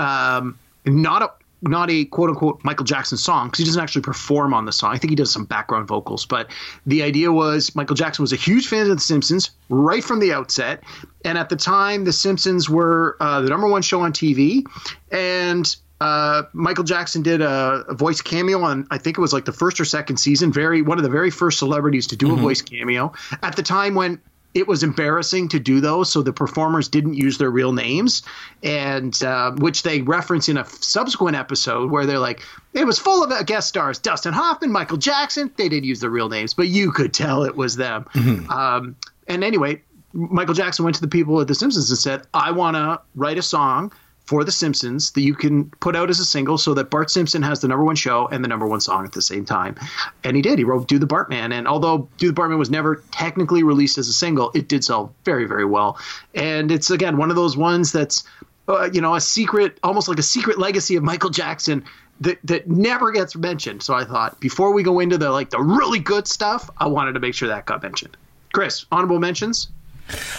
um, 0.00 0.58
not 0.86 1.22
a 1.22 1.30
not 1.62 1.90
a 1.90 2.04
quote 2.04 2.30
unquote 2.30 2.60
Michael 2.64 2.84
Jackson 2.84 3.18
song 3.18 3.48
because 3.48 3.58
he 3.58 3.64
doesn't 3.64 3.82
actually 3.82 4.02
perform 4.02 4.54
on 4.54 4.64
the 4.64 4.72
song. 4.72 4.94
I 4.94 4.98
think 4.98 5.10
he 5.10 5.16
does 5.16 5.32
some 5.32 5.44
background 5.44 5.88
vocals, 5.88 6.26
but 6.26 6.50
the 6.86 7.02
idea 7.02 7.32
was 7.32 7.74
Michael 7.74 7.96
Jackson 7.96 8.22
was 8.22 8.32
a 8.32 8.36
huge 8.36 8.68
fan 8.68 8.82
of 8.82 8.96
The 8.96 9.00
Simpsons 9.00 9.50
right 9.68 10.02
from 10.02 10.20
the 10.20 10.32
outset. 10.32 10.84
And 11.24 11.36
at 11.36 11.48
the 11.48 11.56
time, 11.56 12.04
The 12.04 12.12
Simpsons 12.12 12.70
were 12.70 13.16
uh, 13.20 13.40
the 13.40 13.48
number 13.48 13.68
one 13.68 13.82
show 13.82 14.00
on 14.00 14.12
TV. 14.12 14.64
And 15.10 15.76
uh, 16.00 16.44
Michael 16.52 16.84
Jackson 16.84 17.22
did 17.22 17.40
a, 17.40 17.84
a 17.88 17.94
voice 17.94 18.20
cameo 18.20 18.62
on, 18.62 18.86
I 18.90 18.98
think 18.98 19.18
it 19.18 19.20
was 19.20 19.32
like 19.32 19.44
the 19.44 19.52
first 19.52 19.80
or 19.80 19.84
second 19.84 20.18
season. 20.18 20.52
Very 20.52 20.82
one 20.82 20.98
of 20.98 21.04
the 21.04 21.10
very 21.10 21.30
first 21.30 21.58
celebrities 21.58 22.06
to 22.08 22.16
do 22.16 22.32
a 22.32 22.36
voice 22.36 22.62
cameo 22.62 23.12
at 23.42 23.56
the 23.56 23.62
time 23.62 23.94
when 23.94 24.20
it 24.54 24.66
was 24.66 24.82
embarrassing 24.82 25.48
to 25.50 25.60
do 25.60 25.80
those, 25.80 26.10
so 26.10 26.22
the 26.22 26.32
performers 26.32 26.88
didn't 26.88 27.14
use 27.14 27.38
their 27.38 27.50
real 27.50 27.72
names, 27.72 28.22
and 28.62 29.22
uh, 29.22 29.52
which 29.52 29.82
they 29.82 30.00
reference 30.00 30.48
in 30.48 30.56
a 30.56 30.64
subsequent 30.64 31.36
episode 31.36 31.90
where 31.90 32.06
they're 32.06 32.18
like, 32.18 32.42
it 32.72 32.84
was 32.84 32.98
full 32.98 33.22
of 33.22 33.30
uh, 33.30 33.42
guest 33.42 33.68
stars: 33.68 33.98
Dustin 33.98 34.32
Hoffman, 34.32 34.72
Michael 34.72 34.96
Jackson. 34.96 35.50
They 35.56 35.68
didn't 35.68 35.84
use 35.84 36.00
their 36.00 36.10
real 36.10 36.28
names, 36.28 36.54
but 36.54 36.68
you 36.68 36.92
could 36.92 37.12
tell 37.12 37.44
it 37.44 37.56
was 37.56 37.76
them. 37.76 38.06
Um, 38.50 38.96
and 39.26 39.44
anyway, 39.44 39.82
Michael 40.12 40.54
Jackson 40.54 40.84
went 40.84 40.94
to 40.96 41.02
the 41.02 41.08
people 41.08 41.40
at 41.40 41.48
The 41.48 41.54
Simpsons 41.54 41.90
and 41.90 41.98
said, 41.98 42.22
"I 42.32 42.50
want 42.50 42.76
to 42.76 43.00
write 43.14 43.38
a 43.38 43.42
song." 43.42 43.92
For 44.28 44.44
The 44.44 44.52
Simpsons, 44.52 45.12
that 45.12 45.22
you 45.22 45.34
can 45.34 45.70
put 45.80 45.96
out 45.96 46.10
as 46.10 46.20
a 46.20 46.24
single 46.24 46.58
so 46.58 46.74
that 46.74 46.90
Bart 46.90 47.10
Simpson 47.10 47.40
has 47.40 47.60
the 47.60 47.68
number 47.68 47.82
one 47.82 47.96
show 47.96 48.26
and 48.26 48.44
the 48.44 48.48
number 48.48 48.66
one 48.66 48.82
song 48.82 49.06
at 49.06 49.12
the 49.12 49.22
same 49.22 49.46
time. 49.46 49.74
And 50.22 50.36
he 50.36 50.42
did. 50.42 50.58
He 50.58 50.64
wrote 50.64 50.86
Do 50.86 50.98
the 50.98 51.06
Bartman. 51.06 51.50
And 51.50 51.66
although 51.66 52.10
Do 52.18 52.30
the 52.30 52.38
Bartman 52.38 52.58
was 52.58 52.68
never 52.68 53.02
technically 53.10 53.62
released 53.62 53.96
as 53.96 54.06
a 54.06 54.12
single, 54.12 54.50
it 54.54 54.68
did 54.68 54.84
sell 54.84 55.14
very, 55.24 55.46
very 55.46 55.64
well. 55.64 55.98
And 56.34 56.70
it's, 56.70 56.90
again, 56.90 57.16
one 57.16 57.30
of 57.30 57.36
those 57.36 57.56
ones 57.56 57.90
that's, 57.90 58.24
uh, 58.68 58.90
you 58.92 59.00
know, 59.00 59.14
a 59.14 59.20
secret, 59.22 59.78
almost 59.82 60.08
like 60.08 60.18
a 60.18 60.22
secret 60.22 60.58
legacy 60.58 60.96
of 60.96 61.02
Michael 61.02 61.30
Jackson 61.30 61.82
that, 62.20 62.38
that 62.44 62.68
never 62.68 63.12
gets 63.12 63.34
mentioned. 63.34 63.82
So 63.82 63.94
I 63.94 64.04
thought 64.04 64.38
before 64.40 64.74
we 64.74 64.82
go 64.82 65.00
into 65.00 65.16
the 65.16 65.30
like 65.30 65.48
the 65.48 65.62
really 65.62 66.00
good 66.00 66.28
stuff, 66.28 66.68
I 66.76 66.86
wanted 66.88 67.14
to 67.14 67.20
make 67.20 67.32
sure 67.32 67.48
that 67.48 67.64
got 67.64 67.82
mentioned. 67.82 68.14
Chris, 68.52 68.84
honorable 68.92 69.20
mentions? 69.20 69.68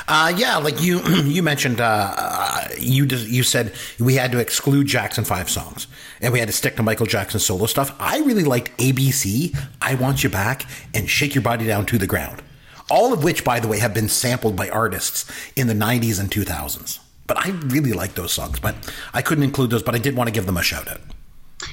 Uh, 0.07 0.33
yeah, 0.35 0.57
like 0.57 0.81
you 0.81 1.01
you 1.23 1.43
mentioned, 1.43 1.79
uh, 1.81 2.13
uh, 2.17 2.67
you 2.77 3.05
you 3.05 3.43
said 3.43 3.73
we 3.99 4.15
had 4.15 4.31
to 4.31 4.39
exclude 4.39 4.87
Jackson 4.87 5.23
Five 5.23 5.49
songs, 5.49 5.87
and 6.21 6.33
we 6.33 6.39
had 6.39 6.47
to 6.47 6.53
stick 6.53 6.75
to 6.77 6.83
Michael 6.83 7.05
Jackson 7.05 7.39
solo 7.39 7.65
stuff. 7.65 7.95
I 7.99 8.19
really 8.19 8.43
liked 8.43 8.75
ABC, 8.77 9.55
"I 9.81 9.95
Want 9.95 10.23
You 10.23 10.29
Back," 10.29 10.65
and 10.93 11.09
"Shake 11.09 11.35
Your 11.35 11.43
Body 11.43 11.65
Down 11.65 11.85
to 11.87 11.97
the 11.97 12.07
Ground," 12.07 12.41
all 12.89 13.13
of 13.13 13.23
which, 13.23 13.43
by 13.43 13.59
the 13.59 13.67
way, 13.67 13.79
have 13.79 13.93
been 13.93 14.09
sampled 14.09 14.55
by 14.55 14.69
artists 14.69 15.25
in 15.55 15.67
the 15.67 15.73
'90s 15.73 16.19
and 16.19 16.31
2000s. 16.31 16.99
But 17.27 17.37
I 17.37 17.49
really 17.49 17.93
like 17.93 18.15
those 18.15 18.33
songs, 18.33 18.59
but 18.59 18.75
I 19.13 19.21
couldn't 19.21 19.43
include 19.43 19.69
those. 19.69 19.83
But 19.83 19.95
I 19.95 19.99
did 19.99 20.15
want 20.15 20.27
to 20.27 20.33
give 20.33 20.47
them 20.47 20.57
a 20.57 20.63
shout 20.63 20.87
out. 20.87 21.01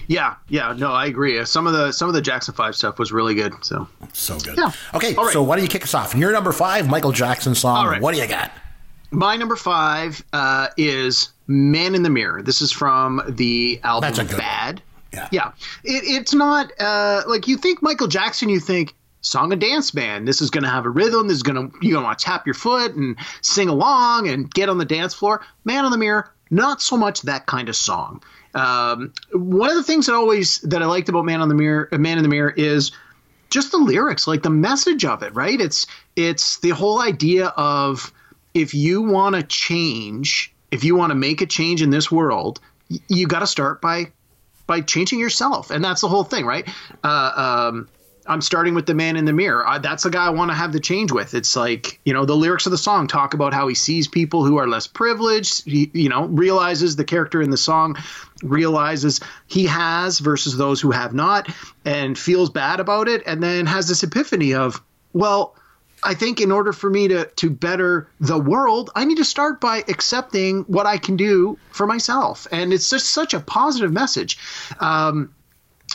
Yeah, 0.09 0.35
yeah, 0.49 0.72
no, 0.77 0.92
I 0.92 1.07
agree. 1.07 1.44
Some 1.44 1.66
of 1.66 1.72
the 1.72 1.92
some 1.92 2.09
of 2.09 2.14
the 2.14 2.22
Jackson 2.22 2.55
Five 2.55 2.75
stuff 2.75 2.99
was 2.99 3.12
really 3.12 3.35
good. 3.35 3.53
So 3.64 3.88
So 4.12 4.38
good. 4.38 4.57
Yeah. 4.59 4.72
Okay, 4.94 5.14
right. 5.14 5.33
so 5.33 5.42
why 5.42 5.57
don't 5.57 5.64
you 5.64 5.68
kick 5.68 5.85
us 5.85 5.94
off? 5.94 6.12
And 6.12 6.20
your 6.20 6.33
number 6.33 6.53
five, 6.53 6.88
Michael 6.88 7.12
Jackson 7.12 7.55
song. 7.55 7.87
Right. 7.87 8.01
What 8.01 8.14
do 8.14 8.20
you 8.20 8.27
got? 8.27 8.51
my 9.11 9.37
number 9.37 9.57
five 9.57 10.22
uh, 10.33 10.68
is 10.77 11.33
"Man 11.46 11.94
in 11.94 12.03
the 12.03 12.11
Mirror." 12.11 12.42
This 12.42 12.61
is 12.61 12.72
from 12.72 13.22
the 13.29 13.81
album 13.83 14.09
That's 14.09 14.18
a 14.18 14.25
good 14.25 14.33
one. 14.33 14.40
Bad. 14.40 14.83
Yeah. 15.12 15.29
Yeah, 15.33 15.53
it, 15.85 16.03
it's 16.05 16.35
not 16.35 16.70
uh, 16.81 17.22
like 17.27 17.49
you 17.49 17.57
think 17.57 17.83
Michael 17.83 18.09
Jackson. 18.09 18.49
You 18.49 18.61
think 18.61 18.94
song 19.22 19.53
and 19.53 19.61
dance 19.61 19.90
band. 19.90 20.29
This 20.29 20.40
is 20.40 20.51
going 20.51 20.64
to 20.64 20.70
have 20.70 20.85
a 20.85 20.90
rhythm. 20.90 21.29
This 21.29 21.37
is 21.37 21.42
going 21.42 21.57
to 21.57 21.77
you're 21.81 21.92
going 21.92 22.03
to 22.03 22.07
want 22.07 22.18
to 22.18 22.25
tap 22.25 22.46
your 22.46 22.55
foot 22.55 22.94
and 22.94 23.16
sing 23.42 23.68
along 23.68 24.29
and 24.29 24.53
get 24.53 24.68
on 24.68 24.79
the 24.79 24.85
dance 24.85 25.14
floor. 25.14 25.44
Man 25.64 25.85
in 25.85 25.90
the 25.90 25.99
Mirror, 25.99 26.31
not 26.51 26.83
so 26.83 26.96
much 26.96 27.22
that 27.22 27.46
kind 27.46 27.68
of 27.68 27.77
song. 27.77 28.22
Um, 28.57 29.12
one 29.33 29.69
of 29.69 29.77
the 29.77 29.83
things 29.83 30.07
that 30.07 30.14
always 30.14 30.61
that 30.62 30.83
I 30.83 30.87
liked 30.87 31.11
about 31.11 31.27
Man 31.27 31.42
on 31.42 31.49
the 31.49 31.55
Mirror, 31.55 31.90
uh, 31.92 31.99
Man 31.99 32.16
in 32.16 32.23
the 32.23 32.31
Mirror 32.31 32.55
is 32.57 32.90
just 33.51 33.71
the 33.71 33.79
lyrics, 33.79 34.27
like 34.27 34.42
the 34.42 34.51
message 34.51 35.05
of 35.05 35.23
it, 35.23 35.35
right? 35.35 35.61
It's 35.61 35.87
it's 36.16 36.59
the 36.61 36.71
whole 36.71 37.01
idea 37.01 37.49
of 37.49 38.12
if 38.55 38.73
you 38.73 39.03
want 39.03 39.37
to 39.37 39.42
change, 39.42 40.55
if 40.71 40.85
you 40.85 40.97
want 40.97 41.11
to 41.11 41.14
make 41.14 41.42
a 41.42 41.47
change 41.47 41.83
in 41.83 41.90
this 41.90 42.11
world, 42.11 42.59
you 43.09 43.27
got 43.27 43.40
to 43.40 43.47
start 43.47 43.83
by 43.83 44.12
by 44.66 44.81
changing 44.81 45.21
yourself, 45.21 45.71
and 45.71 45.85
that's 45.85 46.01
the 46.01 46.09
whole 46.09 46.25
thing, 46.25 46.47
right? 46.47 46.66
Uh, 47.05 47.69
um, 47.69 47.88
I'm 48.29 48.41
starting 48.41 48.75
with 48.75 48.87
the 48.87 48.95
man 48.95 49.17
in 49.17 49.25
the 49.25 49.33
mirror. 49.33 49.67
I, 49.67 49.79
that's 49.79 50.03
the 50.03 50.11
guy 50.11 50.27
I 50.27 50.31
want 50.31 50.51
to 50.51 50.55
have 50.55 50.73
the 50.73 50.81
change 50.81 51.12
with. 51.12 51.35
It's 51.35 51.57
like 51.57 52.01
you 52.05 52.12
know 52.12 52.25
the 52.25 52.37
lyrics 52.37 52.67
of 52.67 52.73
the 52.73 52.79
song 52.79 53.07
talk 53.07 53.35
about 53.35 53.55
how 53.55 53.69
he 53.69 53.75
sees 53.75 54.09
people 54.09 54.45
who 54.45 54.57
are 54.59 54.69
less 54.69 54.87
privileged. 54.87 55.65
He 55.65 55.91
you 55.93 56.09
know 56.09 56.27
realizes 56.27 56.97
the 56.97 57.05
character 57.05 57.41
in 57.41 57.51
the 57.51 57.57
song 57.57 57.97
realizes 58.43 59.21
he 59.47 59.67
has 59.67 60.19
versus 60.19 60.57
those 60.57 60.81
who 60.81 60.91
have 60.91 61.15
not, 61.15 61.49
and 61.85 62.19
feels 62.19 62.51
bad 62.51 62.81
about 62.81 63.09
it, 63.09 63.23
and 63.27 63.43
then 63.43 63.67
has 63.67 63.89
this 63.89 64.03
epiphany 64.03 64.55
of 64.55 64.83
well. 65.12 65.55
I 66.03 66.15
think 66.15 66.43
in 66.43 66.53
order 66.53 66.73
for 66.73 66.91
me 66.91 67.09
to 67.09 67.25
to 67.25 67.51
better 67.51 68.09
the 68.21 68.39
world, 68.39 68.91
I 68.95 69.07
need 69.07 69.17
to 69.17 69.25
start 69.25 69.61
by 69.61 69.79
accepting 69.89 70.62
what 70.65 70.87
I 70.87 70.99
can 70.99 71.17
do 71.17 71.59
for 71.71 71.87
myself, 71.87 72.47
and 72.53 72.73
it's 72.73 72.91
just 72.91 73.09
such 73.09 73.35
a 73.35 73.41
positive 73.41 73.93
message. 73.93 74.39
Um, 74.79 75.35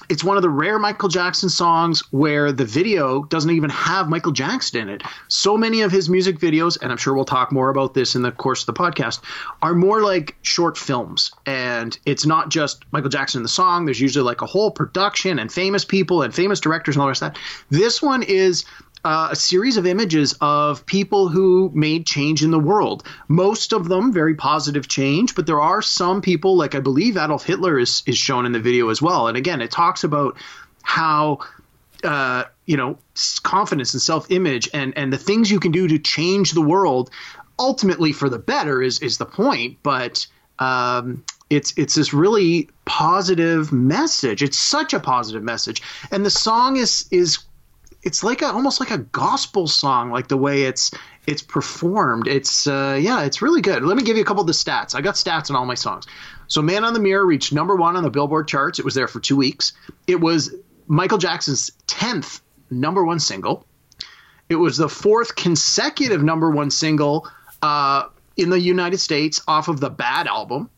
it's 0.10 0.24
one 0.24 0.38
of 0.38 0.44
the 0.44 0.50
rare 0.50 0.80
Michael 0.80 1.10
Jackson 1.10 1.50
songs 1.50 2.02
where 2.12 2.52
the 2.52 2.66
video 2.66 3.24
doesn't 3.24 3.52
even 3.52 3.70
have 3.70 4.10
Michael 4.10 4.32
Jackson 4.32 4.82
in 4.82 4.90
it. 4.90 5.04
So 5.28 5.58
many 5.58 5.82
of 5.82 5.92
his 5.92 6.10
music 6.10 6.40
videos, 6.40 6.82
and 6.82 6.92
I'm 6.92 6.98
sure 6.98 7.14
we'll 7.14 7.26
talk 7.26 7.52
more 7.52 7.70
about 7.70 7.94
this 7.94 8.16
in 8.16 8.22
the 8.22 8.32
course 8.32 8.62
of 8.62 8.68
the 8.68 8.74
podcast, 8.74 9.22
are 9.62 9.74
more 9.74 10.02
like 10.02 10.36
short 10.42 10.78
films. 10.78 11.32
And 11.46 11.98
it's 12.06 12.26
not 12.26 12.50
just 12.50 12.84
Michael 12.92 13.10
Jackson 13.10 13.40
in 13.40 13.44
the 13.44 13.50
song, 13.50 13.86
there's 13.86 14.02
usually 14.02 14.24
like 14.24 14.42
a 14.42 14.46
whole 14.46 14.72
production 14.72 15.40
and 15.40 15.52
famous 15.52 15.86
people 15.86 16.22
and 16.22 16.34
famous 16.34 16.60
directors 16.60 16.96
and 16.96 17.02
all 17.02 17.08
the 17.08 17.12
rest 17.12 17.22
of 17.22 17.34
that. 17.34 17.40
This 17.70 18.02
one 18.02 18.24
is 18.24 18.66
uh, 19.04 19.30
a 19.32 19.36
series 19.36 19.78
of 19.78 19.86
images 19.86 20.36
of 20.42 20.86
people 20.86 21.28
who 21.28 21.72
made 21.74 22.06
change 22.06 22.44
in 22.44 22.52
the 22.52 22.60
world. 22.60 23.04
Most 23.28 23.74
of 23.74 23.88
them 23.88 24.14
very 24.14 24.36
positive 24.36 24.88
change, 24.88 25.36
but 25.36 25.46
there 25.46 25.62
are 25.62 25.82
some 25.82 26.22
people, 26.22 26.56
like 26.56 26.76
I 26.76 26.80
believe 26.80 27.18
Adolf 27.18 27.46
Hitler 27.46 27.80
is, 27.80 28.04
is 28.06 28.18
shown 28.18 28.46
in 28.46 28.52
the 28.52 28.60
video 28.60 28.90
as 28.90 29.02
well. 29.02 29.28
And 29.28 29.38
again, 29.38 29.62
it 29.62 29.72
talks 29.72 30.04
about 30.04 30.38
how. 30.84 31.40
Uh, 32.04 32.46
you 32.66 32.78
know, 32.78 32.98
confidence 33.44 33.94
and 33.94 34.02
self-image, 34.02 34.70
and 34.74 34.98
and 34.98 35.14
the 35.14 35.20
things 35.20 35.52
you 35.52 35.60
can 35.60 35.72
do 35.72 35.88
to 35.88 36.00
change 36.00 36.54
the 36.54 36.62
world, 36.62 37.12
ultimately 37.60 38.12
for 38.12 38.28
the 38.28 38.40
better 38.40 38.82
is 38.82 39.00
is 39.02 39.20
the 39.20 39.26
point. 39.26 39.78
But 39.84 40.26
um, 40.58 41.24
it's 41.52 41.74
it's 41.78 41.94
this 41.94 42.12
really 42.12 42.70
positive 42.86 43.72
message. 43.72 44.42
It's 44.42 44.58
such 44.58 44.96
a 44.96 45.00
positive 45.00 45.44
message, 45.44 45.84
and 46.12 46.26
the 46.26 46.32
song 46.32 46.78
is 46.78 47.08
is 47.12 47.40
it's 48.04 48.24
like 48.24 48.42
a 48.42 48.48
almost 48.48 48.80
like 48.80 48.92
a 48.92 48.98
gospel 48.98 49.68
song, 49.68 50.12
like 50.12 50.28
the 50.28 50.38
way 50.38 50.64
it's 50.64 50.92
it's 51.28 51.42
performed. 51.42 52.28
It's 52.28 52.66
uh, 52.68 52.98
yeah, 53.00 53.24
it's 53.24 53.42
really 53.42 53.62
good. 53.62 53.84
Let 53.84 53.96
me 53.98 54.04
give 54.04 54.18
you 54.18 54.24
a 54.24 54.26
couple 54.26 54.42
of 54.42 54.48
the 54.48 54.54
stats. 54.54 54.96
I 54.96 55.02
got 55.02 55.16
stats 55.16 55.50
on 55.50 55.56
all 55.56 55.66
my 55.66 55.76
songs. 55.76 56.06
So 56.48 56.62
"Man 56.62 56.84
on 56.84 56.94
the 56.94 57.00
Mirror" 57.00 57.26
reached 57.26 57.54
number 57.54 57.76
one 57.76 57.96
on 57.96 58.04
the 58.04 58.10
Billboard 58.10 58.48
charts. 58.48 58.80
It 58.80 58.86
was 58.86 58.96
there 58.96 59.08
for 59.08 59.20
two 59.20 59.36
weeks. 59.36 59.74
It 60.08 60.20
was 60.20 60.54
Michael 60.88 61.20
Jackson's 61.20 61.72
tenth 61.88 62.42
number 62.70 63.04
one 63.04 63.20
single. 63.20 63.66
It 64.50 64.56
was 64.56 64.78
the 64.78 64.90
fourth 64.90 65.36
consecutive 65.36 66.24
number 66.24 66.50
one 66.50 66.72
single 66.72 67.28
uh, 67.62 68.08
in 68.36 68.50
the 68.50 68.60
United 68.60 68.98
States 68.98 69.42
off 69.48 69.68
of 69.68 69.80
the 69.80 69.90
Bad 69.90 70.28
album, 70.28 70.70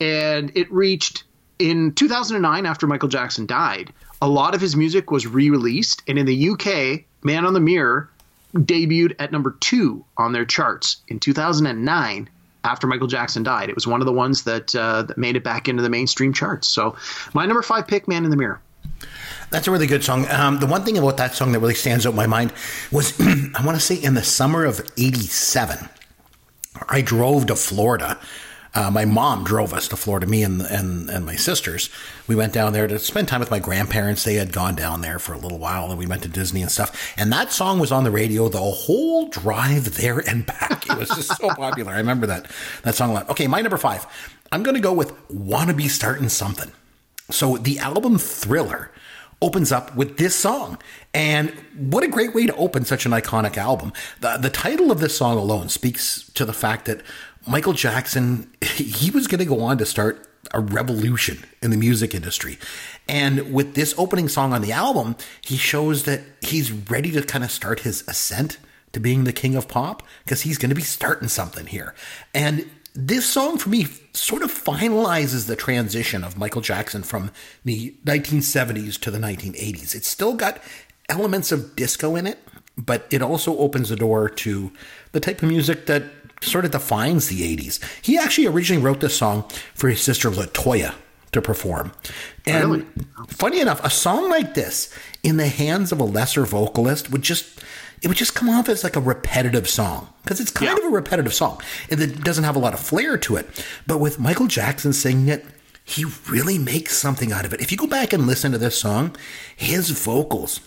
and 0.00 0.50
it 0.56 0.72
reached 0.72 1.24
in 1.58 1.92
2009 1.92 2.66
after 2.66 2.86
Michael 2.86 3.08
Jackson 3.08 3.46
died 3.46 3.92
a 4.22 4.28
lot 4.28 4.54
of 4.54 4.60
his 4.60 4.76
music 4.76 5.10
was 5.10 5.26
re-released, 5.26 6.02
and 6.06 6.16
in 6.16 6.24
the 6.24 6.50
UK, 6.50 7.04
"Man 7.24 7.44
on 7.44 7.52
the 7.52 7.60
Mirror" 7.60 8.08
debuted 8.54 9.16
at 9.18 9.32
number 9.32 9.56
two 9.60 10.04
on 10.16 10.32
their 10.32 10.44
charts 10.44 10.98
in 11.08 11.18
2009 11.18 12.28
after 12.64 12.86
Michael 12.86 13.08
Jackson 13.08 13.42
died. 13.42 13.68
It 13.68 13.74
was 13.74 13.86
one 13.86 14.00
of 14.00 14.06
the 14.06 14.12
ones 14.12 14.44
that 14.44 14.74
uh, 14.76 15.02
that 15.02 15.18
made 15.18 15.34
it 15.34 15.42
back 15.42 15.68
into 15.68 15.82
the 15.82 15.90
mainstream 15.90 16.32
charts. 16.32 16.68
So, 16.68 16.96
my 17.34 17.44
number 17.46 17.62
five 17.62 17.88
pick, 17.88 18.06
"Man 18.06 18.24
in 18.24 18.30
the 18.30 18.36
Mirror." 18.36 18.60
That's 19.50 19.66
a 19.66 19.72
really 19.72 19.88
good 19.88 20.04
song. 20.04 20.26
Um, 20.30 20.60
the 20.60 20.66
one 20.66 20.84
thing 20.84 20.96
about 20.96 21.16
that 21.16 21.34
song 21.34 21.50
that 21.52 21.58
really 21.58 21.74
stands 21.74 22.06
out 22.06 22.10
in 22.10 22.16
my 22.16 22.28
mind 22.28 22.52
was 22.92 23.20
I 23.20 23.64
want 23.66 23.76
to 23.76 23.80
say 23.80 23.96
in 23.96 24.14
the 24.14 24.22
summer 24.22 24.64
of 24.64 24.80
'87, 24.96 25.88
I 26.88 27.02
drove 27.02 27.46
to 27.46 27.56
Florida 27.56 28.20
uh, 28.74 28.90
my 28.90 29.04
mom 29.04 29.44
drove 29.44 29.74
us 29.74 29.88
to 29.88 29.96
Florida, 29.96 30.26
me 30.26 30.42
and, 30.42 30.62
and 30.62 31.10
and 31.10 31.26
my 31.26 31.36
sisters. 31.36 31.90
We 32.26 32.34
went 32.34 32.52
down 32.52 32.72
there 32.72 32.86
to 32.86 32.98
spend 32.98 33.28
time 33.28 33.40
with 33.40 33.50
my 33.50 33.58
grandparents. 33.58 34.24
They 34.24 34.34
had 34.34 34.52
gone 34.52 34.74
down 34.74 35.02
there 35.02 35.18
for 35.18 35.34
a 35.34 35.38
little 35.38 35.58
while, 35.58 35.90
and 35.90 35.98
we 35.98 36.06
went 36.06 36.22
to 36.22 36.28
Disney 36.28 36.62
and 36.62 36.70
stuff. 36.70 37.12
And 37.16 37.32
that 37.32 37.52
song 37.52 37.78
was 37.78 37.92
on 37.92 38.04
the 38.04 38.10
radio 38.10 38.48
the 38.48 38.58
whole 38.58 39.28
drive 39.28 39.96
there 39.96 40.18
and 40.18 40.46
back. 40.46 40.88
It 40.88 40.96
was 40.96 41.08
just 41.10 41.36
so 41.36 41.48
popular. 41.48 41.92
I 41.92 41.98
remember 41.98 42.26
that 42.26 42.50
that 42.82 42.94
song 42.94 43.10
a 43.10 43.14
lot. 43.14 43.30
Okay, 43.30 43.46
my 43.46 43.60
number 43.60 43.78
five. 43.78 44.06
I'm 44.50 44.62
going 44.62 44.74
to 44.74 44.80
go 44.80 44.92
with 44.92 45.12
"Wanna 45.30 45.74
Be 45.74 45.88
Starting 45.88 46.28
Something." 46.28 46.72
So 47.30 47.56
the 47.56 47.78
album 47.78 48.18
Thriller 48.18 48.90
opens 49.42 49.72
up 49.72 49.94
with 49.96 50.16
this 50.16 50.34
song. 50.36 50.78
And 51.12 51.50
what 51.76 52.04
a 52.04 52.08
great 52.08 52.34
way 52.34 52.46
to 52.46 52.54
open 52.54 52.84
such 52.84 53.04
an 53.04 53.12
iconic 53.12 53.56
album. 53.58 53.92
The, 54.20 54.38
the 54.38 54.48
title 54.48 54.90
of 54.90 55.00
this 55.00 55.16
song 55.16 55.36
alone 55.36 55.68
speaks 55.68 56.30
to 56.30 56.44
the 56.44 56.52
fact 56.52 56.86
that 56.86 57.02
Michael 57.46 57.72
Jackson, 57.72 58.50
he 58.62 59.10
was 59.10 59.26
going 59.26 59.38
to 59.40 59.44
go 59.44 59.60
on 59.60 59.78
to 59.78 59.86
start 59.86 60.28
a 60.52 60.60
revolution 60.60 61.44
in 61.62 61.70
the 61.70 61.76
music 61.76 62.14
industry. 62.14 62.58
And 63.08 63.52
with 63.52 63.74
this 63.74 63.94
opening 63.96 64.28
song 64.28 64.52
on 64.52 64.62
the 64.62 64.72
album, 64.72 65.16
he 65.40 65.56
shows 65.56 66.04
that 66.04 66.20
he's 66.40 66.72
ready 66.72 67.10
to 67.12 67.22
kind 67.22 67.44
of 67.44 67.50
start 67.50 67.80
his 67.80 68.04
ascent 68.08 68.58
to 68.92 69.00
being 69.00 69.24
the 69.24 69.32
king 69.32 69.56
of 69.56 69.68
pop 69.68 70.02
because 70.24 70.42
he's 70.42 70.58
going 70.58 70.68
to 70.68 70.74
be 70.74 70.82
starting 70.82 71.28
something 71.28 71.66
here. 71.66 71.94
And 72.34 72.68
this 72.94 73.24
song 73.24 73.56
for 73.56 73.70
me 73.70 73.86
sort 74.12 74.42
of 74.42 74.52
finalizes 74.52 75.46
the 75.46 75.56
transition 75.56 76.22
of 76.22 76.36
Michael 76.36 76.60
Jackson 76.60 77.02
from 77.02 77.30
the 77.64 77.94
1970s 78.04 79.00
to 79.00 79.10
the 79.10 79.18
1980s. 79.18 79.94
It's 79.94 80.08
still 80.08 80.34
got 80.34 80.60
elements 81.08 81.52
of 81.52 81.74
disco 81.74 82.16
in 82.16 82.26
it, 82.26 82.38
but 82.76 83.06
it 83.10 83.22
also 83.22 83.56
opens 83.58 83.88
the 83.88 83.96
door 83.96 84.28
to 84.28 84.72
the 85.12 85.20
type 85.20 85.42
of 85.42 85.48
music 85.48 85.86
that 85.86 86.21
sort 86.42 86.64
of 86.64 86.70
defines 86.70 87.28
the 87.28 87.56
80s. 87.56 87.78
He 88.02 88.18
actually 88.18 88.46
originally 88.46 88.82
wrote 88.82 89.00
this 89.00 89.16
song 89.16 89.44
for 89.74 89.88
his 89.88 90.00
sister 90.00 90.30
La 90.30 90.44
Toya 90.46 90.94
to 91.32 91.40
perform. 91.40 91.92
And 92.46 92.70
Really? 92.70 92.86
funny 93.28 93.60
enough, 93.60 93.82
a 93.84 93.90
song 93.90 94.28
like 94.28 94.54
this 94.54 94.90
in 95.22 95.36
the 95.38 95.48
hands 95.48 95.92
of 95.92 96.00
a 96.00 96.04
lesser 96.04 96.44
vocalist 96.44 97.10
would 97.10 97.22
just 97.22 97.46
it 98.02 98.08
would 98.08 98.16
just 98.16 98.34
come 98.34 98.48
off 98.50 98.68
as 98.68 98.82
like 98.82 98.96
a 98.96 99.00
repetitive 99.00 99.68
song 99.68 100.08
because 100.24 100.40
it's 100.40 100.50
kind 100.50 100.72
Yeah. 100.72 100.76
of 100.84 100.92
a 100.92 100.94
repetitive 100.94 101.32
song 101.32 101.60
and 101.88 102.00
it 102.00 102.24
doesn't 102.24 102.42
have 102.42 102.56
a 102.56 102.58
lot 102.58 102.74
of 102.74 102.80
flair 102.80 103.16
to 103.18 103.36
it. 103.36 103.64
But 103.86 103.98
with 103.98 104.18
Michael 104.18 104.48
Jackson 104.48 104.92
singing 104.92 105.28
it, 105.28 105.46
he 105.84 106.04
really 106.28 106.58
makes 106.58 106.96
something 106.96 107.32
out 107.32 107.44
of 107.44 107.52
it. 107.54 107.60
If 107.60 107.70
you 107.70 107.78
go 107.78 107.86
back 107.86 108.12
and 108.12 108.26
listen 108.26 108.50
to 108.52 108.58
this 108.58 108.76
song, 108.76 109.14
his 109.56 109.90
vocals, 109.90 110.58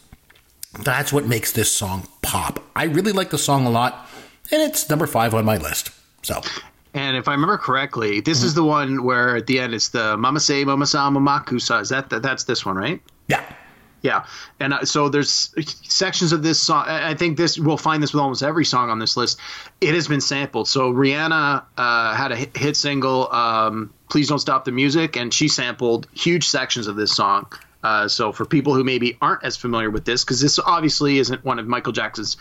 that's 0.80 1.12
what 1.12 1.26
makes 1.26 1.52
this 1.52 1.70
song 1.72 2.08
pop. 2.22 2.64
I 2.76 2.84
really 2.86 3.12
like 3.12 3.30
the 3.32 3.38
song 3.38 3.66
a 3.66 3.70
lot, 3.70 4.10
and 4.52 4.62
it's 4.62 4.90
number 4.90 5.08
five 5.08 5.34
on 5.34 5.46
my 5.46 5.58
list. 5.58 5.92
So 6.22 6.42
And 6.94 7.18
if 7.18 7.28
I 7.28 7.34
remember 7.34 7.58
correctly, 7.58 8.22
this 8.22 8.42
is 8.42 8.54
the 8.54 8.64
one 8.64 9.04
where 9.04 9.36
at 9.36 9.48
the 9.48 9.60
end 9.60 9.74
it's 9.74 9.90
the 9.90 10.16
"Mama 10.18 10.40
say, 10.40 10.64
Mama 10.64 10.86
sa, 10.86 11.10
Mama 11.10 11.44
kusa." 11.46 11.82
Is 11.82 11.90
that, 11.90 12.10
that 12.10 12.24
that's 12.24 12.46
this 12.46 12.66
one, 12.66 12.76
right? 12.78 13.02
yeah, 13.28 13.44
Yeah, 14.02 14.26
and 14.60 14.74
uh, 14.74 14.86
so 14.86 15.10
there's 15.10 15.54
sections 15.84 16.32
of 16.32 16.44
this 16.44 16.60
song. 16.60 16.86
I 16.88 17.16
think 17.16 17.38
this 17.38 17.60
we'll 17.60 17.76
find 17.78 18.02
this 18.02 18.14
with 18.14 18.22
almost 18.22 18.44
every 18.44 18.64
song 18.66 18.90
on 18.90 19.00
this 19.00 19.18
list. 19.18 19.40
It 19.82 19.94
has 19.94 20.08
been 20.08 20.22
sampled. 20.22 20.68
So 20.68 20.94
Rihanna 20.94 21.64
uh, 21.78 22.16
had 22.16 22.32
a 22.32 22.36
hit, 22.36 22.56
hit 22.56 22.78
single, 22.78 23.32
um, 23.34 23.94
"Please 24.10 24.30
Don't 24.30 24.40
Stop 24.40 24.64
the 24.64 24.72
Music," 24.72 25.18
and 25.18 25.34
she 25.34 25.48
sampled 25.48 26.08
huge 26.14 26.48
sections 26.48 26.88
of 26.88 26.96
this 26.96 27.16
song. 27.16 27.48
Uh, 27.84 28.08
so 28.08 28.32
for 28.32 28.46
people 28.46 28.74
who 28.74 28.84
maybe 28.84 29.18
aren't 29.22 29.44
as 29.44 29.58
familiar 29.58 29.92
with 29.92 30.06
this, 30.06 30.24
because 30.24 30.42
this 30.42 30.58
obviously 30.60 31.20
isn't 31.20 31.44
one 31.46 31.60
of 31.60 31.68
Michael 31.68 31.92
Jackson's 31.94 32.36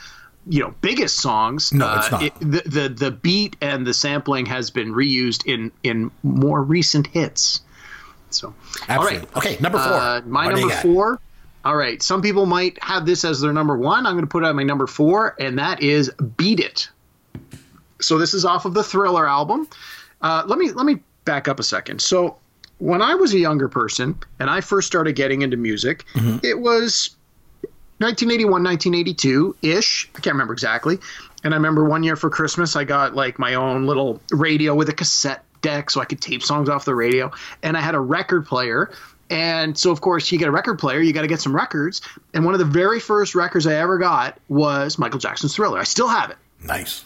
you 0.47 0.61
know 0.61 0.75
biggest 0.81 1.21
songs. 1.21 1.73
No, 1.73 1.95
it's 1.97 2.13
uh, 2.13 2.19
not. 2.21 2.41
the, 2.41 2.63
the 2.67 2.89
the 2.89 3.11
beat 3.11 3.57
and 3.61 3.87
the 3.87 3.95
sampling 3.95 4.47
has 4.47 4.71
been 4.71 4.93
reused 4.93 5.47
in 5.47 5.71
in 5.83 6.11
more 6.23 6.63
recent 6.63 7.07
hits. 7.09 7.61
So 8.31 8.53
absolutely. 8.89 9.19
All 9.19 9.25
right. 9.25 9.37
Okay, 9.37 9.57
number 9.61 9.79
four. 9.79 9.93
Uh, 9.93 10.21
my 10.27 10.47
What 10.47 10.57
number 10.59 10.75
four. 10.77 11.21
All 11.65 11.77
right. 11.77 12.03
Some 12.03 12.21
people 12.21 12.45
might 12.47 12.83
have 12.83 13.07
this 13.07 13.25
as 13.25 13.41
their 13.41 13.53
number 13.53 13.77
one. 13.79 14.07
I'm 14.07 14.15
going 14.15 14.25
to 14.25 14.29
put 14.31 14.43
it 14.43 14.47
at 14.49 14.55
my 14.55 14.65
number 14.65 14.87
four, 14.87 15.35
and 15.41 15.59
that 15.59 15.83
is 15.83 16.11
"Beat 16.37 16.61
It." 16.61 16.89
So 18.01 18.19
this 18.19 18.35
is 18.35 18.45
off 18.45 18.65
of 18.67 18.75
the 18.75 18.83
Thriller 18.85 19.27
album. 19.27 19.69
Uh, 20.21 20.43
let 20.47 20.59
me 20.59 20.73
let 20.73 20.85
me 20.85 20.99
back 21.25 21.49
up 21.49 21.59
a 21.59 21.63
second. 21.63 22.01
So 22.03 22.37
when 22.79 23.01
I 23.01 23.15
was 23.15 23.33
a 23.33 23.39
younger 23.39 23.69
person 23.69 24.19
and 24.41 24.51
I 24.51 24.61
first 24.61 24.87
started 24.87 25.15
getting 25.15 25.43
into 25.43 25.57
music, 25.57 26.05
Mm-hmm. 26.15 26.39
it 26.43 26.59
was 26.59 27.17
1981, 27.99 28.63
1982 28.65 29.57
ish. 29.63 30.09
I 30.15 30.21
can't 30.21 30.35
remember 30.35 30.53
exactly. 30.53 30.99
And 31.45 31.55
I 31.55 31.57
remember 31.57 31.85
one 31.85 32.03
year 32.03 32.17
for 32.17 32.31
Christmas, 32.31 32.75
I 32.77 32.85
got 32.85 33.15
like 33.15 33.39
my 33.39 33.55
own 33.55 33.87
little 33.87 34.21
radio 34.31 34.75
with 34.75 34.89
a 34.89 34.93
cassette 34.93 35.45
deck 35.63 35.91
so 35.91 36.01
I 36.01 36.05
could 36.05 36.21
tape 36.21 36.43
songs 36.43 36.69
off 36.69 36.85
the 36.85 36.95
radio. 36.95 37.31
And 37.63 37.77
I 37.77 37.81
had 37.81 37.95
a 37.95 38.01
record 38.01 38.47
player. 38.47 38.91
And 39.31 39.77
so, 39.79 39.91
of 39.91 40.01
course, 40.01 40.31
you 40.33 40.39
get 40.39 40.49
a 40.49 40.53
record 40.53 40.79
player, 40.79 41.01
you 41.01 41.13
got 41.13 41.23
to 41.23 41.29
get 41.29 41.41
some 41.41 41.55
records. 41.55 42.03
And 42.35 42.45
one 42.45 42.55
of 42.55 42.59
the 42.59 42.67
very 42.67 43.01
first 43.01 43.35
records 43.35 43.67
I 43.67 43.75
ever 43.75 43.99
got 43.99 44.39
was 44.49 44.99
Michael 44.99 45.19
Jackson's 45.19 45.55
Thriller. 45.55 45.79
I 45.79 45.85
still 45.85 46.09
have 46.09 46.31
it 46.31 46.37
Nice. 46.63 47.05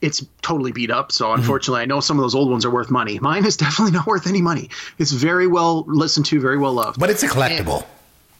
it's 0.00 0.24
totally 0.42 0.72
beat 0.72 0.90
up. 0.90 1.08
Mm-hmm. 1.08 1.12
So 1.12 1.32
unfortunately, 1.32 1.82
I 1.82 1.86
know 1.86 2.00
some 2.00 2.16
of 2.18 2.22
those 2.22 2.34
old 2.34 2.50
ones 2.50 2.64
are 2.64 2.70
worth 2.70 2.90
money. 2.90 3.18
Mine 3.20 3.44
is 3.44 3.56
definitely 3.58 3.92
not 3.92 4.06
worth 4.06 4.26
any 4.26 4.42
money. 4.42 4.70
It's 4.98 5.12
very 5.12 5.46
well 5.46 5.84
listened 5.86 6.26
to, 6.26 6.40
very 6.40 6.58
well 6.58 6.72
loved. 6.72 6.98
But 6.98 7.10
it's 7.10 7.22
a 7.22 7.28
collectible 7.28 7.84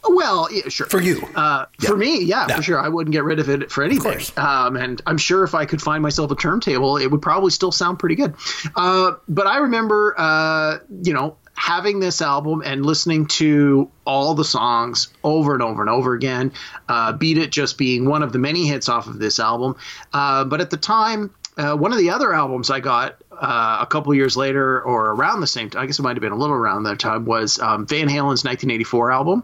well, 0.08 0.48
yeah, 0.52 0.68
sure. 0.68 0.86
for 0.86 1.00
you. 1.00 1.22
Uh, 1.34 1.66
For 1.80 1.96
me, 1.96 2.22
yeah, 2.24 2.46
Yeah. 2.48 2.56
for 2.56 2.62
sure. 2.62 2.78
I 2.80 2.88
wouldn't 2.88 3.12
get 3.12 3.24
rid 3.24 3.38
of 3.38 3.48
it 3.48 3.70
for 3.70 3.82
anything. 3.84 4.20
Um, 4.36 4.76
and 4.76 5.00
I'm 5.06 5.18
sure 5.18 5.44
if 5.44 5.54
I 5.54 5.64
could 5.66 5.80
find 5.82 6.02
myself 6.02 6.30
a 6.30 6.34
turntable, 6.36 6.96
it 6.96 7.06
would 7.10 7.22
probably 7.22 7.50
still 7.50 7.72
sound 7.72 7.98
pretty 7.98 8.14
good. 8.14 8.34
Uh, 8.76 9.12
but 9.28 9.46
I 9.46 9.58
remember, 9.58 10.14
uh, 10.18 10.78
you 11.02 11.12
know, 11.12 11.36
having 11.54 12.00
this 12.00 12.22
album 12.22 12.62
and 12.64 12.86
listening 12.86 13.26
to 13.26 13.90
all 14.06 14.34
the 14.34 14.44
songs 14.44 15.08
over 15.22 15.52
and 15.52 15.62
over 15.62 15.82
and 15.82 15.90
over 15.90 16.14
again. 16.14 16.52
Uh, 16.88 17.12
Beat 17.12 17.36
It 17.36 17.50
just 17.52 17.76
being 17.76 18.08
one 18.08 18.22
of 18.22 18.32
the 18.32 18.38
many 18.38 18.66
hits 18.66 18.88
off 18.88 19.06
of 19.06 19.18
this 19.18 19.38
album. 19.38 19.76
Uh, 20.12 20.44
but 20.44 20.62
at 20.62 20.70
the 20.70 20.78
time, 20.78 21.30
uh, 21.58 21.76
one 21.76 21.92
of 21.92 21.98
the 21.98 22.08
other 22.10 22.32
albums 22.32 22.70
I 22.70 22.80
got 22.80 23.16
uh, 23.30 23.78
a 23.80 23.86
couple 23.86 24.14
years 24.14 24.36
later, 24.38 24.80
or 24.80 25.10
around 25.10 25.40
the 25.40 25.46
same 25.46 25.68
time, 25.68 25.82
I 25.82 25.86
guess 25.86 25.98
it 25.98 26.02
might 26.02 26.16
have 26.16 26.22
been 26.22 26.32
a 26.32 26.36
little 26.36 26.56
around 26.56 26.84
that 26.84 26.98
time, 26.98 27.26
was 27.26 27.58
um, 27.58 27.86
Van 27.86 28.08
Halen's 28.08 28.42
1984 28.44 29.10
album. 29.12 29.42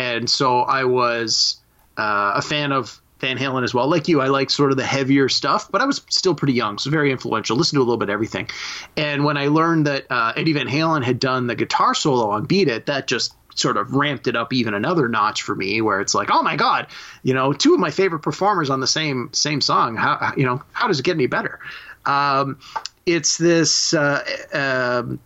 And 0.00 0.30
so 0.30 0.60
I 0.60 0.84
was 0.84 1.58
uh, 1.98 2.32
a 2.36 2.40
fan 2.42 2.72
of 2.72 3.02
Van 3.18 3.36
Halen 3.36 3.64
as 3.64 3.74
well. 3.74 3.86
Like 3.86 4.08
you, 4.08 4.22
I 4.22 4.28
like 4.28 4.48
sort 4.48 4.70
of 4.70 4.78
the 4.78 4.84
heavier 4.84 5.28
stuff, 5.28 5.70
but 5.70 5.82
I 5.82 5.84
was 5.84 6.00
still 6.08 6.34
pretty 6.34 6.54
young, 6.54 6.78
so 6.78 6.88
very 6.88 7.12
influential. 7.12 7.54
Listened 7.54 7.76
to 7.76 7.80
a 7.80 7.84
little 7.84 7.98
bit 7.98 8.08
of 8.08 8.14
everything. 8.14 8.48
And 8.96 9.26
when 9.26 9.36
I 9.36 9.48
learned 9.48 9.86
that 9.86 10.06
uh, 10.10 10.32
Eddie 10.34 10.54
Van 10.54 10.68
Halen 10.68 11.04
had 11.04 11.20
done 11.20 11.48
the 11.48 11.54
guitar 11.54 11.94
solo 11.94 12.30
on 12.30 12.46
Beat 12.46 12.68
It, 12.68 12.86
that 12.86 13.08
just 13.08 13.34
sort 13.54 13.76
of 13.76 13.94
ramped 13.94 14.26
it 14.26 14.36
up 14.36 14.54
even 14.54 14.72
another 14.72 15.06
notch 15.06 15.42
for 15.42 15.54
me 15.54 15.82
where 15.82 16.00
it's 16.00 16.14
like 16.14 16.30
oh 16.30 16.40
my 16.40 16.54
god 16.54 16.86
you 17.24 17.34
know 17.34 17.52
two 17.52 17.74
of 17.74 17.80
my 17.80 17.90
favorite 17.90 18.20
performers 18.20 18.70
on 18.70 18.78
the 18.78 18.86
same 18.86 19.28
same 19.32 19.60
song 19.60 19.96
how 19.96 20.32
you 20.36 20.46
know 20.46 20.62
how 20.72 20.86
does 20.86 21.00
it 21.00 21.02
get 21.02 21.16
any 21.16 21.26
better 21.26 21.58
um, 22.06 22.58
it's 23.04 23.36
this 23.36 23.92
uh, 23.92 24.24
um, 24.54 25.18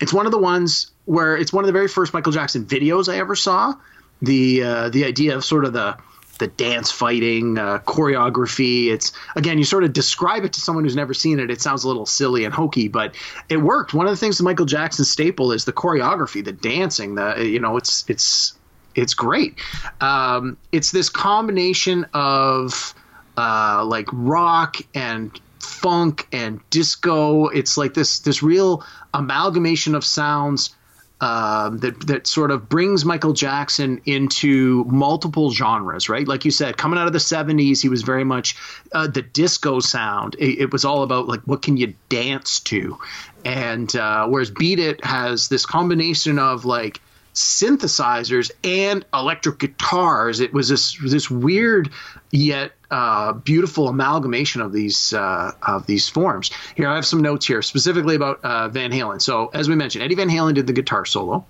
it's 0.00 0.12
one 0.12 0.24
of 0.26 0.32
the 0.32 0.38
ones 0.38 0.90
where 1.10 1.36
it's 1.36 1.52
one 1.52 1.64
of 1.64 1.66
the 1.66 1.72
very 1.72 1.88
first 1.88 2.14
Michael 2.14 2.32
Jackson 2.32 2.64
videos 2.64 3.12
I 3.12 3.18
ever 3.18 3.34
saw. 3.34 3.74
The 4.22 4.62
uh, 4.62 4.88
the 4.90 5.04
idea 5.04 5.36
of 5.36 5.44
sort 5.44 5.64
of 5.64 5.72
the 5.72 5.96
the 6.40 6.48
dance 6.48 6.90
fighting 6.90 7.56
uh, 7.56 7.78
choreography. 7.80 8.86
It's 8.88 9.12
again, 9.36 9.58
you 9.58 9.64
sort 9.64 9.84
of 9.84 9.92
describe 9.92 10.44
it 10.44 10.52
to 10.54 10.60
someone 10.60 10.82
who's 10.84 10.96
never 10.96 11.14
seen 11.14 11.38
it. 11.38 11.50
It 11.50 11.60
sounds 11.60 11.84
a 11.84 11.88
little 11.88 12.06
silly 12.06 12.44
and 12.44 12.52
hokey, 12.52 12.88
but 12.88 13.14
it 13.48 13.58
worked. 13.58 13.94
One 13.94 14.06
of 14.06 14.10
the 14.12 14.16
things 14.16 14.38
that 14.38 14.44
Michael 14.44 14.66
jackson's 14.66 15.10
staple 15.10 15.52
is 15.52 15.64
the 15.64 15.72
choreography, 15.72 16.44
the 16.44 16.52
dancing. 16.52 17.14
The 17.14 17.46
you 17.46 17.60
know, 17.60 17.76
it's 17.76 18.04
it's 18.08 18.54
it's 18.96 19.14
great. 19.14 19.58
Um, 20.00 20.56
it's 20.72 20.90
this 20.90 21.08
combination 21.08 22.06
of 22.12 22.94
uh, 23.36 23.84
like 23.84 24.08
rock 24.12 24.76
and 24.94 25.38
funk 25.60 26.26
and 26.32 26.60
disco. 26.70 27.48
It's 27.48 27.76
like 27.76 27.94
this 27.94 28.20
this 28.20 28.42
real 28.42 28.84
amalgamation 29.14 29.94
of 29.94 30.04
sounds 30.04 30.74
um, 31.20 31.78
that 31.78 32.06
that 32.06 32.26
sort 32.26 32.50
of 32.50 32.68
brings 32.68 33.04
Michael 33.04 33.32
Jackson 33.32 34.00
into 34.06 34.84
multiple 34.84 35.50
genres, 35.50 36.08
right? 36.08 36.26
Like 36.26 36.44
you 36.44 36.50
said, 36.50 36.76
coming 36.76 36.98
out 36.98 37.06
of 37.06 37.12
the 37.12 37.18
'70s, 37.18 37.82
he 37.82 37.88
was 37.88 38.02
very 38.02 38.24
much 38.24 38.56
uh, 38.92 39.06
the 39.06 39.22
disco 39.22 39.80
sound. 39.80 40.36
It, 40.38 40.60
it, 40.60 40.72
was 40.72 40.84
all 40.84 41.02
about 41.02 41.28
like 41.28 41.40
what 41.42 41.60
can 41.60 41.76
you 41.76 41.94
dance 42.08 42.60
to, 42.60 42.98
and 43.44 43.94
uh, 43.94 44.26
whereas 44.28 44.50
Beat 44.50 44.78
It 44.78 45.04
has 45.04 45.48
this 45.48 45.66
combination 45.66 46.38
of 46.38 46.64
like 46.64 47.00
synthesizers 47.34 48.50
and 48.64 49.04
electric 49.12 49.58
guitars. 49.58 50.40
It 50.40 50.54
was 50.54 50.68
this 50.68 50.98
this 51.02 51.30
weird 51.30 51.90
yet 52.30 52.72
uh, 52.90 53.32
beautiful 53.32 53.88
amalgamation 53.88 54.60
of 54.60 54.72
these 54.72 55.12
uh, 55.12 55.52
of 55.62 55.86
these 55.86 56.08
forms. 56.08 56.50
Here, 56.74 56.88
I 56.88 56.96
have 56.96 57.06
some 57.06 57.22
notes 57.22 57.46
here 57.46 57.62
specifically 57.62 58.16
about 58.16 58.44
uh, 58.44 58.68
Van 58.68 58.90
Halen. 58.90 59.22
So, 59.22 59.50
as 59.54 59.68
we 59.68 59.74
mentioned, 59.74 60.04
Eddie 60.04 60.16
Van 60.16 60.28
Halen 60.28 60.54
did 60.54 60.66
the 60.66 60.72
guitar 60.72 61.04
solo. 61.04 61.44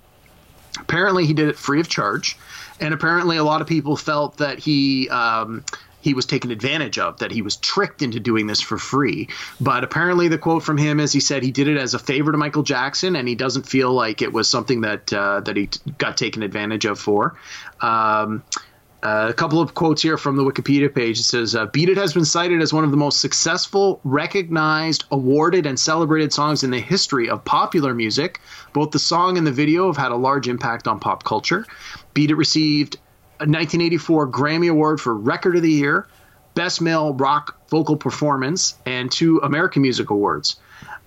Apparently, 0.79 1.25
he 1.25 1.33
did 1.33 1.49
it 1.49 1.57
free 1.57 1.79
of 1.79 1.89
charge, 1.89 2.37
and 2.79 2.93
apparently, 2.93 3.37
a 3.37 3.43
lot 3.43 3.61
of 3.61 3.67
people 3.67 3.97
felt 3.97 4.37
that 4.37 4.59
he. 4.59 5.09
Um, 5.09 5.63
he 6.01 6.15
was 6.15 6.25
taken 6.25 6.49
advantage 6.49 6.97
of, 6.97 7.19
that 7.19 7.29
he 7.29 7.43
was 7.43 7.57
tricked 7.57 8.01
into 8.01 8.19
doing 8.19 8.47
this 8.47 8.59
for 8.59 8.79
free. 8.79 9.29
But 9.59 9.83
apparently, 9.83 10.29
the 10.29 10.39
quote 10.39 10.63
from 10.63 10.77
him 10.77 10.99
is 10.99 11.11
he 11.11 11.19
said 11.19 11.43
he 11.43 11.51
did 11.51 11.67
it 11.67 11.77
as 11.77 11.93
a 11.93 11.99
favor 11.99 12.31
to 12.31 12.39
Michael 12.39 12.63
Jackson, 12.63 13.15
and 13.15 13.27
he 13.27 13.35
doesn't 13.35 13.67
feel 13.67 13.93
like 13.93 14.23
it 14.23 14.33
was 14.33 14.49
something 14.49 14.81
that 14.81 15.13
uh, 15.13 15.41
that 15.41 15.55
he 15.55 15.67
t- 15.67 15.79
got 15.99 16.17
taken 16.17 16.41
advantage 16.41 16.85
of 16.85 16.99
for. 16.99 17.35
Um, 17.81 18.43
uh, 19.03 19.27
a 19.29 19.33
couple 19.33 19.59
of 19.59 19.73
quotes 19.73 20.01
here 20.01 20.17
from 20.17 20.35
the 20.35 20.43
Wikipedia 20.43 20.93
page. 20.93 21.19
It 21.19 21.23
says, 21.23 21.55
uh, 21.55 21.65
Beat 21.67 21.89
It 21.89 21.97
has 21.97 22.13
been 22.13 22.25
cited 22.25 22.61
as 22.61 22.71
one 22.71 22.83
of 22.83 22.91
the 22.91 22.97
most 22.97 23.19
successful, 23.19 23.99
recognized, 24.03 25.05
awarded, 25.11 25.65
and 25.65 25.79
celebrated 25.79 26.31
songs 26.31 26.63
in 26.63 26.69
the 26.69 26.79
history 26.79 27.29
of 27.29 27.43
popular 27.43 27.95
music. 27.95 28.39
Both 28.73 28.91
the 28.91 28.99
song 28.99 29.37
and 29.37 29.47
the 29.47 29.51
video 29.51 29.87
have 29.87 29.97
had 29.97 30.11
a 30.11 30.15
large 30.15 30.47
impact 30.47 30.87
on 30.87 30.99
pop 30.99 31.23
culture. 31.23 31.65
Beat 32.13 32.29
It 32.29 32.35
received 32.35 32.95
a 33.39 33.49
1984 33.49 34.27
Grammy 34.27 34.69
Award 34.69 35.01
for 35.01 35.15
Record 35.15 35.55
of 35.55 35.63
the 35.63 35.71
Year, 35.71 36.07
Best 36.53 36.79
Male 36.79 37.13
Rock 37.15 37.57
Vocal 37.69 37.97
Performance, 37.97 38.75
and 38.85 39.11
two 39.11 39.39
American 39.39 39.81
Music 39.81 40.11
Awards. 40.11 40.57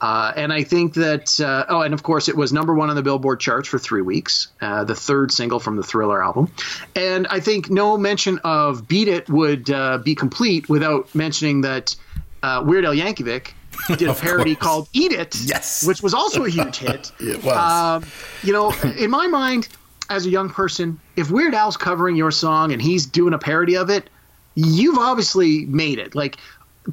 Uh, 0.05 0.33
and 0.37 0.53
I 0.53 0.65
think 0.65 0.93
that, 0.95 1.41
uh, 1.41 1.65
oh, 1.71 1.81
and 1.81 1.95
of 1.95 2.03
course, 2.03 2.29
it 2.29 2.37
was 2.37 2.53
number 2.53 2.75
one 2.75 2.91
on 2.91 2.97
the 2.97 3.03
Billboard 3.03 3.41
charts 3.41 3.67
for 3.69 3.79
three 3.79 4.03
weeks, 4.03 4.49
uh, 4.61 4.85
the 4.85 4.95
third 4.95 5.33
single 5.33 5.59
from 5.61 5.77
the 5.77 5.83
Thriller 5.83 6.23
album. 6.23 6.53
And 6.95 7.27
I 7.29 7.41
think 7.41 7.71
no 7.71 7.97
mention 7.97 8.39
of 8.45 8.87
Beat 8.87 9.09
It 9.09 9.31
would 9.31 9.71
uh, 9.71 9.97
be 9.99 10.15
complete 10.15 10.69
without 10.69 11.15
mentioning 11.15 11.63
that 11.63 11.97
uh, 12.43 12.63
Weird 12.67 12.85
Al 12.85 12.93
Yankovic 12.95 13.53
did 13.97 14.09
a 14.09 14.13
parody 14.15 14.55
course. 14.55 14.63
called 14.67 14.89
Eat 14.93 15.13
It, 15.13 15.37
Yes. 15.47 15.87
which 15.87 16.03
was 16.03 16.13
also 16.13 16.45
a 16.45 16.51
huge 16.51 16.77
hit. 16.87 17.11
It 17.19 17.43
was. 17.43 17.57
Um, 17.57 18.05
you 18.43 18.53
know, 18.53 18.73
in 18.99 19.11
my 19.11 19.27
mind, 19.27 19.69
as 20.11 20.27
a 20.27 20.29
young 20.29 20.51
person, 20.51 21.01
if 21.17 21.31
Weird 21.31 21.55
Al's 21.55 21.79
covering 21.79 22.15
your 22.15 22.31
song 22.31 22.73
and 22.73 22.83
he's 22.83 23.07
doing 23.07 23.33
a 23.33 23.39
parody 23.39 23.77
of 23.79 23.89
it, 23.89 24.11
you've 24.55 24.99
obviously 24.99 25.65
made 25.65 25.99
it. 25.99 26.15
Like, 26.15 26.37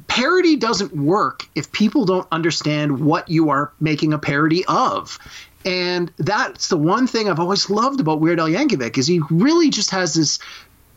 parody 0.06 0.56
doesn't 0.56 0.94
work 0.94 1.46
if 1.54 1.70
people 1.72 2.04
don't 2.04 2.26
understand 2.32 3.00
what 3.00 3.28
you 3.28 3.50
are 3.50 3.72
making 3.80 4.12
a 4.12 4.18
parody 4.18 4.64
of. 4.66 5.18
And 5.64 6.12
that's 6.18 6.68
the 6.68 6.76
one 6.76 7.06
thing 7.06 7.28
I've 7.28 7.38
always 7.38 7.70
loved 7.70 8.00
about 8.00 8.20
Weird 8.20 8.40
Al 8.40 8.48
Yankovic 8.48 8.98
is 8.98 9.06
he 9.06 9.20
really 9.30 9.70
just 9.70 9.90
has 9.90 10.14
this 10.14 10.38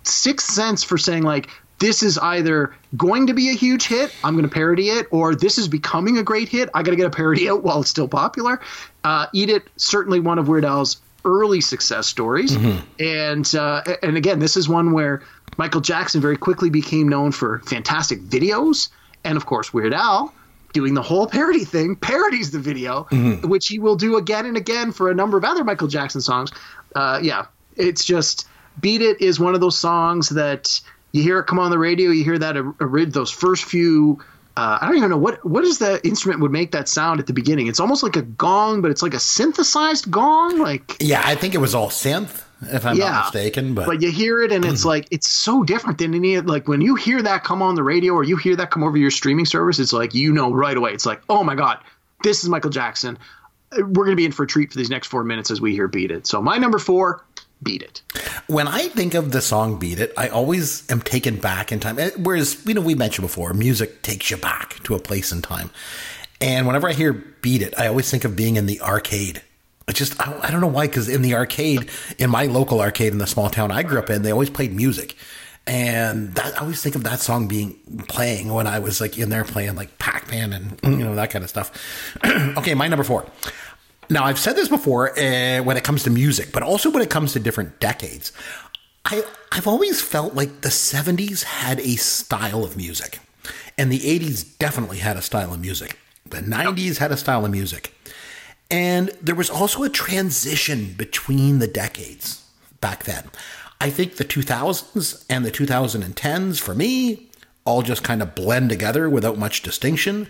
sixth 0.04 0.50
sense 0.50 0.84
for 0.84 0.98
saying 0.98 1.24
like 1.24 1.50
this 1.80 2.02
is 2.02 2.18
either 2.18 2.74
going 2.96 3.28
to 3.28 3.34
be 3.34 3.50
a 3.50 3.54
huge 3.54 3.86
hit, 3.86 4.14
I'm 4.24 4.34
going 4.34 4.48
to 4.48 4.54
parody 4.54 4.90
it, 4.90 5.08
or 5.12 5.36
this 5.36 5.58
is 5.58 5.68
becoming 5.68 6.18
a 6.18 6.24
great 6.24 6.48
hit, 6.48 6.70
I 6.74 6.84
got 6.84 6.92
to 6.92 6.98
get 6.98 7.06
a 7.06 7.10
parody 7.10 7.50
out 7.50 7.64
while 7.64 7.82
it's 7.82 7.90
still 7.90 8.08
popular. 8.08 8.62
Uh, 9.04 9.28
Eat 9.34 9.50
It, 9.50 9.64
certainly 9.76 10.20
one 10.20 10.40
of 10.40 10.48
Weird 10.48 10.64
Al's 10.64 11.02
early 11.26 11.60
success 11.60 12.08
stories, 12.08 12.56
and 13.00 13.56
uh, 13.56 13.82
and 14.02 14.16
again, 14.16 14.40
this 14.40 14.56
is 14.56 14.70
one 14.70 14.94
where 14.94 15.24
Michael 15.58 15.82
Jackson 15.82 16.22
very 16.22 16.38
quickly 16.38 16.70
became 16.70 17.08
known 17.08 17.32
for 17.32 17.60
fantastic 17.60 18.22
videos, 18.22 18.90
and 19.24 19.38
of 19.38 19.46
course 19.46 19.74
Weird 19.74 19.94
Al 19.94 20.34
doing 20.74 20.94
the 20.94 21.02
whole 21.02 21.26
parody 21.26 21.64
thing, 21.64 21.96
parodies 22.02 22.52
the 22.52 22.60
video, 22.60 23.04
which 23.44 23.68
he 23.68 23.80
will 23.80 23.96
do 23.96 24.18
again 24.18 24.46
and 24.46 24.58
again 24.58 24.92
for 24.92 25.10
a 25.10 25.16
number 25.16 25.38
of 25.38 25.44
other 25.44 25.64
Michael 25.64 25.88
Jackson 25.88 26.22
songs. 26.22 26.52
Uh, 26.96 27.20
yeah, 27.22 27.46
it's 27.76 28.04
just 28.04 28.48
"Beat 28.80 29.02
It" 29.02 29.22
is 29.22 29.40
one 29.40 29.56
of 29.56 29.62
those 29.62 29.78
songs 29.78 30.30
that 30.30 30.82
you 31.16 31.24
hear 31.24 31.40
it 31.40 31.46
come 31.46 31.60
on 31.60 31.72
the 31.72 31.80
radio, 31.80 32.12
you 32.12 32.26
hear 32.26 32.38
that 32.38 32.58
a, 32.58 33.06
those 33.08 33.32
first 33.32 33.64
few. 33.64 34.20
Uh, 34.58 34.78
I 34.80 34.86
don't 34.86 34.98
even 34.98 35.10
know 35.10 35.18
what 35.18 35.44
what 35.46 35.64
is 35.64 35.80
the 35.80 36.06
instrument 36.06 36.42
would 36.42 36.52
make 36.52 36.72
that 36.72 36.88
sound 36.88 37.20
at 37.20 37.28
the 37.28 37.34
beginning. 37.34 37.68
It's 37.68 37.80
almost 37.80 38.04
like 38.04 38.16
a 38.16 38.22
gong, 38.22 38.82
but 38.82 38.92
it's 38.92 39.02
like 39.02 39.14
a 39.14 39.20
synthesized 39.20 40.12
gong. 40.12 40.60
Like 40.60 40.98
yeah, 41.00 41.22
I 41.26 41.36
think 41.36 41.56
it 41.56 41.58
was 41.60 41.74
all 41.74 41.90
synth, 41.90 42.44
if 42.62 42.86
I'm 42.86 42.96
Yeah. 42.98 43.12
not 43.12 43.34
mistaken. 43.34 43.74
But, 43.74 43.86
but 43.86 44.02
you 44.02 44.12
hear 44.12 44.42
it 44.42 44.52
and 44.52 44.64
it's 44.66 44.86
like 44.94 45.08
it's 45.12 45.30
so 45.30 45.64
different 45.64 45.98
than 45.98 46.14
any 46.14 46.40
like 46.40 46.68
when 46.68 46.82
you 46.82 46.96
hear 46.96 47.22
that 47.22 47.44
come 47.44 47.62
on 47.62 47.76
the 47.76 47.84
radio 47.84 48.14
or 48.14 48.24
you 48.24 48.38
hear 48.38 48.56
that 48.56 48.72
come 48.72 48.84
over 48.84 48.98
your 48.98 49.12
streaming 49.12 49.46
service 49.46 49.80
it's 49.80 49.94
like 49.94 50.14
you 50.14 50.32
know 50.34 50.54
right 50.54 50.78
away 50.78 50.92
it's 50.92 51.06
like 51.06 51.22
oh 51.30 51.44
my 51.44 51.56
god 51.56 51.80
this 52.24 52.44
is 52.44 52.50
michael 52.50 52.70
jackson 52.70 53.18
we're 53.78 54.06
going 54.06 54.10
to 54.12 54.16
be 54.16 54.26
in 54.26 54.32
for 54.32 54.44
a 54.44 54.48
treat 54.48 54.72
for 54.72 54.78
these 54.78 54.90
next 54.90 55.08
four 55.08 55.24
minutes 55.24 55.52
as 55.52 55.60
we 55.60 55.74
hear 55.74 55.88
beat 55.88 56.12
it 56.12 56.26
so 56.28 56.42
my 56.42 56.58
number 56.58 56.80
four 56.80 57.26
beat 57.64 57.82
it 57.82 58.02
when 58.48 58.68
I 58.68 58.88
think 58.90 59.16
of 59.16 59.32
the 59.32 59.42
song 59.42 59.80
"Beat 59.80 59.98
It," 60.00 60.14
I 60.16 60.28
always 60.28 60.90
am 60.92 61.02
taken 61.02 61.38
back 61.38 61.72
in 61.72 61.80
time. 61.80 61.98
Eh, 61.98 62.12
Whereas 62.18 62.64
you 62.66 62.76
know 62.76 62.82
we 62.82 62.94
mentioned 62.94 63.26
before, 63.28 63.54
music 63.56 64.04
takes 64.04 64.30
you 64.30 64.38
back 64.38 64.76
to 64.84 64.94
a 64.94 65.00
place 65.00 65.32
in 65.32 65.42
time. 65.42 65.72
And 66.40 66.68
whenever 66.68 66.88
I 66.88 66.94
hear 66.94 67.14
"Beat 67.14 67.64
It," 67.64 67.74
I 67.80 67.88
always 67.88 68.12
think 68.12 68.24
of 68.24 68.36
being 68.36 68.56
in 68.56 68.68
the 68.68 68.80
arcade. 68.82 69.42
I 69.88 69.92
just 69.92 70.20
I, 70.20 70.38
I 70.42 70.52
don't 70.52 70.62
know 70.62 70.68
why 70.68 70.88
because 70.88 71.10
in 71.10 71.22
the 71.22 71.36
arcade, 71.36 71.90
in 72.18 72.30
my 72.30 72.46
local 72.46 72.82
arcade 72.82 73.14
in 73.14 73.20
the 73.20 73.28
small 73.28 73.50
town 73.50 73.72
I 73.72 73.84
grew 73.84 74.00
up 74.00 74.10
in, 74.10 74.24
they 74.24 74.32
always 74.32 74.50
played 74.50 74.74
music. 74.74 75.16
And 75.68 76.36
that, 76.36 76.56
I 76.56 76.60
always 76.60 76.82
think 76.82 76.94
of 76.96 77.04
that 77.06 77.20
song 77.20 77.48
being 77.48 77.74
playing 78.08 78.54
when 78.54 78.68
I 78.68 78.78
was 78.78 79.02
like 79.02 79.18
in 79.18 79.30
there 79.30 79.44
playing 79.44 79.76
like 79.76 79.98
Pac 79.98 80.30
Man 80.30 80.54
and 80.54 80.80
you 80.84 81.04
know 81.04 81.16
that 81.16 81.32
kind 81.32 81.44
of 81.44 81.50
stuff. 81.50 81.72
okay, 82.58 82.74
my 82.74 82.88
number 82.88 83.04
four. 83.04 83.26
Now, 84.10 84.26
I've 84.26 84.38
said 84.38 84.56
this 84.56 84.68
before 84.68 85.18
uh, 85.18 85.64
when 85.64 85.78
it 85.78 85.84
comes 85.84 86.04
to 86.04 86.12
music, 86.12 86.52
but 86.52 86.62
also 86.62 86.92
when 86.92 87.02
it 87.02 87.10
comes 87.10 87.34
to 87.34 87.40
different 87.40 87.80
decades. 87.80 88.32
I, 89.04 89.24
I've 89.52 89.68
always 89.68 90.02
felt 90.02 90.36
like 90.36 90.62
the 90.62 90.70
70s 90.70 91.44
had 91.44 91.80
a 91.80 91.96
style 91.96 92.64
of 92.64 92.78
music, 92.78 93.20
and 93.78 93.92
the 93.92 94.00
80s 94.00 94.58
definitely 94.60 94.98
had 94.98 95.18
a 95.18 95.22
style 95.22 95.54
of 95.54 95.60
music. 95.60 95.98
The 96.28 96.42
90s 96.42 96.98
had 96.98 97.12
a 97.12 97.18
style 97.18 97.46
of 97.46 97.52
music. 97.52 97.95
And 98.70 99.10
there 99.22 99.36
was 99.36 99.50
also 99.50 99.84
a 99.84 99.90
transition 99.90 100.94
between 100.98 101.60
the 101.60 101.68
decades 101.68 102.44
back 102.82 103.04
then. 103.04 103.30
I 103.80 103.90
think 103.90 104.16
the 104.16 104.26
2000s 104.26 105.26
and 105.30 105.46
the 105.46 105.52
2010s, 105.52 106.60
for 106.60 106.74
me, 106.74 107.30
all 107.66 107.82
just 107.82 108.04
kind 108.04 108.22
of 108.22 108.36
blend 108.36 108.70
together 108.70 109.10
without 109.10 109.38
much 109.38 109.62
distinction. 109.62 110.28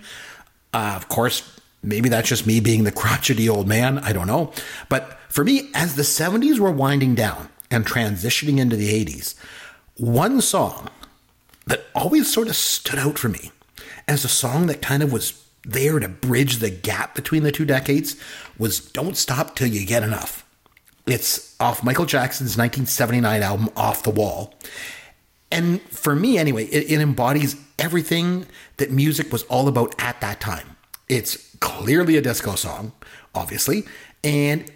Uh, 0.74 0.94
of 0.96 1.08
course, 1.08 1.60
maybe 1.84 2.10
that's 2.10 2.30
just 2.30 2.48
me 2.48 2.60
being 2.60 2.84
the 2.84 2.92
crotchety 2.92 3.48
old 3.48 3.68
man. 3.68 4.00
I 4.00 4.14
don't 4.14 4.28
know. 4.28 4.52
But 4.90 5.18
for 5.30 5.44
me, 5.44 5.70
as 5.74 5.96
the 5.96 6.04
70s 6.04 6.60
were 6.60 6.72
winding 6.72 7.16
down 7.16 7.50
and 7.70 7.86
transitioning 7.86 8.58
into 8.58 8.76
the 8.76 9.06
80s, 9.06 9.36
one 9.98 10.42
song 10.42 10.90
that 11.68 11.86
always 11.94 12.32
sort 12.32 12.48
of 12.48 12.56
stood 12.56 13.00
out 13.00 13.18
for 13.18 13.30
me 13.30 13.52
as 14.08 14.24
a 14.24 14.30
song 14.30 14.68
that 14.68 14.82
kind 14.82 15.04
of 15.04 15.12
was 15.12 15.45
there 15.66 16.00
to 16.00 16.08
bridge 16.08 16.58
the 16.58 16.70
gap 16.70 17.16
between 17.16 17.44
the 17.44 17.52
two 17.52 17.66
decades 17.66 18.16
was 18.58 18.80
Don't 18.80 19.18
Stop 19.18 19.56
Till 19.56 19.68
You 19.68 19.86
Get 19.86 20.04
Enough. 20.04 20.46
It's 21.08 21.56
off 21.60 21.84
Michael 21.84 22.06
Jackson's 22.06 22.58
1979 22.58 23.44
album, 23.44 23.70
Off 23.76 24.04
the 24.04 24.10
Wall. 24.10 24.54
And 25.52 25.82
for 25.84 26.16
me, 26.16 26.38
anyway, 26.38 26.66
it, 26.66 26.92
it 26.92 27.02
embodies 27.02 27.56
everything 27.78 28.48
that 28.78 28.92
music 28.92 29.32
was 29.32 29.44
all 29.44 29.68
about 29.68 29.94
at 30.00 30.20
that 30.22 30.40
time. 30.40 30.76
It's 31.08 31.56
clearly 31.60 32.18
a 32.18 32.22
disco 32.22 32.56
song, 32.56 32.92
obviously, 33.34 33.86
and 34.24 34.72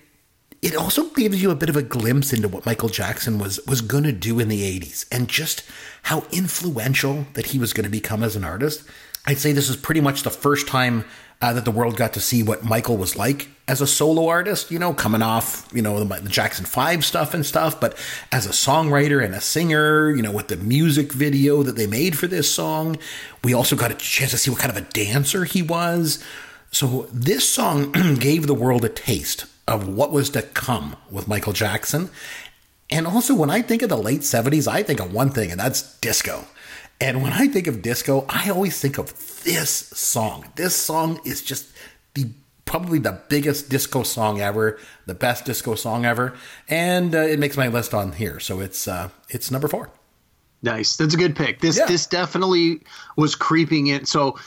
it 0.61 0.75
also 0.75 1.09
gives 1.11 1.41
you 1.41 1.51
a 1.51 1.55
bit 1.55 1.69
of 1.69 1.75
a 1.75 1.81
glimpse 1.81 2.33
into 2.33 2.47
what 2.47 2.65
Michael 2.65 2.89
Jackson 2.89 3.39
was 3.39 3.59
was 3.65 3.81
going 3.81 4.03
to 4.03 4.11
do 4.11 4.39
in 4.39 4.49
the 4.49 4.79
80s 4.79 5.05
and 5.11 5.27
just 5.27 5.63
how 6.03 6.25
influential 6.31 7.25
that 7.33 7.47
he 7.47 7.59
was 7.59 7.73
going 7.73 7.85
to 7.85 7.89
become 7.89 8.23
as 8.23 8.35
an 8.35 8.43
artist. 8.43 8.83
I'd 9.29 9.37
say 9.37 9.51
this 9.51 9.69
is 9.69 9.75
pretty 9.75 10.01
much 10.01 10.23
the 10.23 10.31
first 10.31 10.67
time 10.67 11.05
uh, 11.39 11.53
that 11.53 11.63
the 11.63 11.69
world 11.69 11.95
got 11.95 12.13
to 12.13 12.19
see 12.19 12.41
what 12.41 12.63
Michael 12.63 12.97
was 12.97 13.15
like 13.15 13.47
as 13.67 13.79
a 13.79 13.85
solo 13.85 14.27
artist, 14.27 14.71
you 14.71 14.79
know, 14.79 14.91
coming 14.91 15.21
off, 15.21 15.69
you 15.71 15.83
know, 15.83 16.03
the, 16.03 16.21
the, 16.21 16.29
Jackson 16.29 16.65
5 16.65 17.05
stuff 17.05 17.35
and 17.35 17.45
stuff, 17.45 17.79
but 17.79 17.95
as 18.31 18.47
a 18.47 18.49
songwriter 18.49 19.23
and 19.23 19.35
a 19.35 19.39
singer, 19.39 20.09
you 20.09 20.23
know, 20.23 20.31
with 20.31 20.47
the 20.47 20.57
music 20.57 21.13
video 21.13 21.61
that 21.61 21.75
they 21.75 21.85
made 21.85 22.17
for 22.17 22.25
this 22.25 22.51
song, 22.51 22.97
we 23.43 23.53
also 23.53 23.75
got 23.75 23.91
a 23.91 23.93
chance 23.93 24.31
to 24.31 24.37
see 24.39 24.49
what 24.49 24.61
kind 24.61 24.75
of 24.75 24.77
a 24.77 24.89
dancer 24.89 25.43
he 25.43 25.61
was. 25.61 26.23
So 26.71 27.07
this 27.13 27.47
song 27.47 27.91
gave 28.19 28.47
the 28.47 28.55
world 28.55 28.83
a 28.83 28.89
taste 28.89 29.45
of 29.67 29.87
what 29.87 30.11
was 30.11 30.31
to 30.31 30.41
come 30.41 30.95
with 31.11 31.27
Michael 31.27 31.53
Jackson. 31.53 32.09
And 32.89 33.05
also, 33.05 33.35
when 33.35 33.51
I 33.51 33.61
think 33.61 33.83
of 33.83 33.89
the 33.89 33.97
late 33.97 34.21
70s, 34.21 34.67
I 34.67 34.81
think 34.81 34.99
of 34.99 35.13
one 35.13 35.29
thing, 35.29 35.51
and 35.51 35.59
that's 35.59 35.99
disco. 35.99 36.47
And 37.01 37.21
when 37.21 37.31
I 37.31 37.47
think 37.47 37.67
of 37.67 37.81
disco, 37.81 38.25
I 38.27 38.49
always 38.49 38.79
think 38.79 38.97
of 38.97 39.43
this 39.43 39.69
song. 39.69 40.51
This 40.55 40.75
song 40.75 41.21
is 41.23 41.41
just 41.41 41.67
the 42.13 42.31
probably 42.65 42.99
the 42.99 43.19
biggest 43.29 43.69
disco 43.69 44.03
song 44.03 44.41
ever, 44.41 44.77
the 45.05 45.15
best 45.15 45.45
disco 45.45 45.75
song 45.75 46.05
ever, 46.05 46.35
and 46.67 47.15
uh, 47.15 47.19
it 47.19 47.39
makes 47.39 47.57
my 47.57 47.67
list 47.67 47.93
on 47.93 48.11
here. 48.11 48.39
So 48.39 48.59
it's 48.59 48.87
uh, 48.87 49.09
it's 49.29 49.49
number 49.49 49.67
four. 49.67 49.91
Nice. 50.61 50.97
That's 50.97 51.13
a 51.13 51.17
good 51.17 51.35
pick. 51.35 51.61
This 51.61 51.77
yeah. 51.77 51.85
this 51.85 52.05
definitely 52.05 52.81
was 53.15 53.33
creeping 53.35 53.87
in. 53.87 54.05
So, 54.05 54.37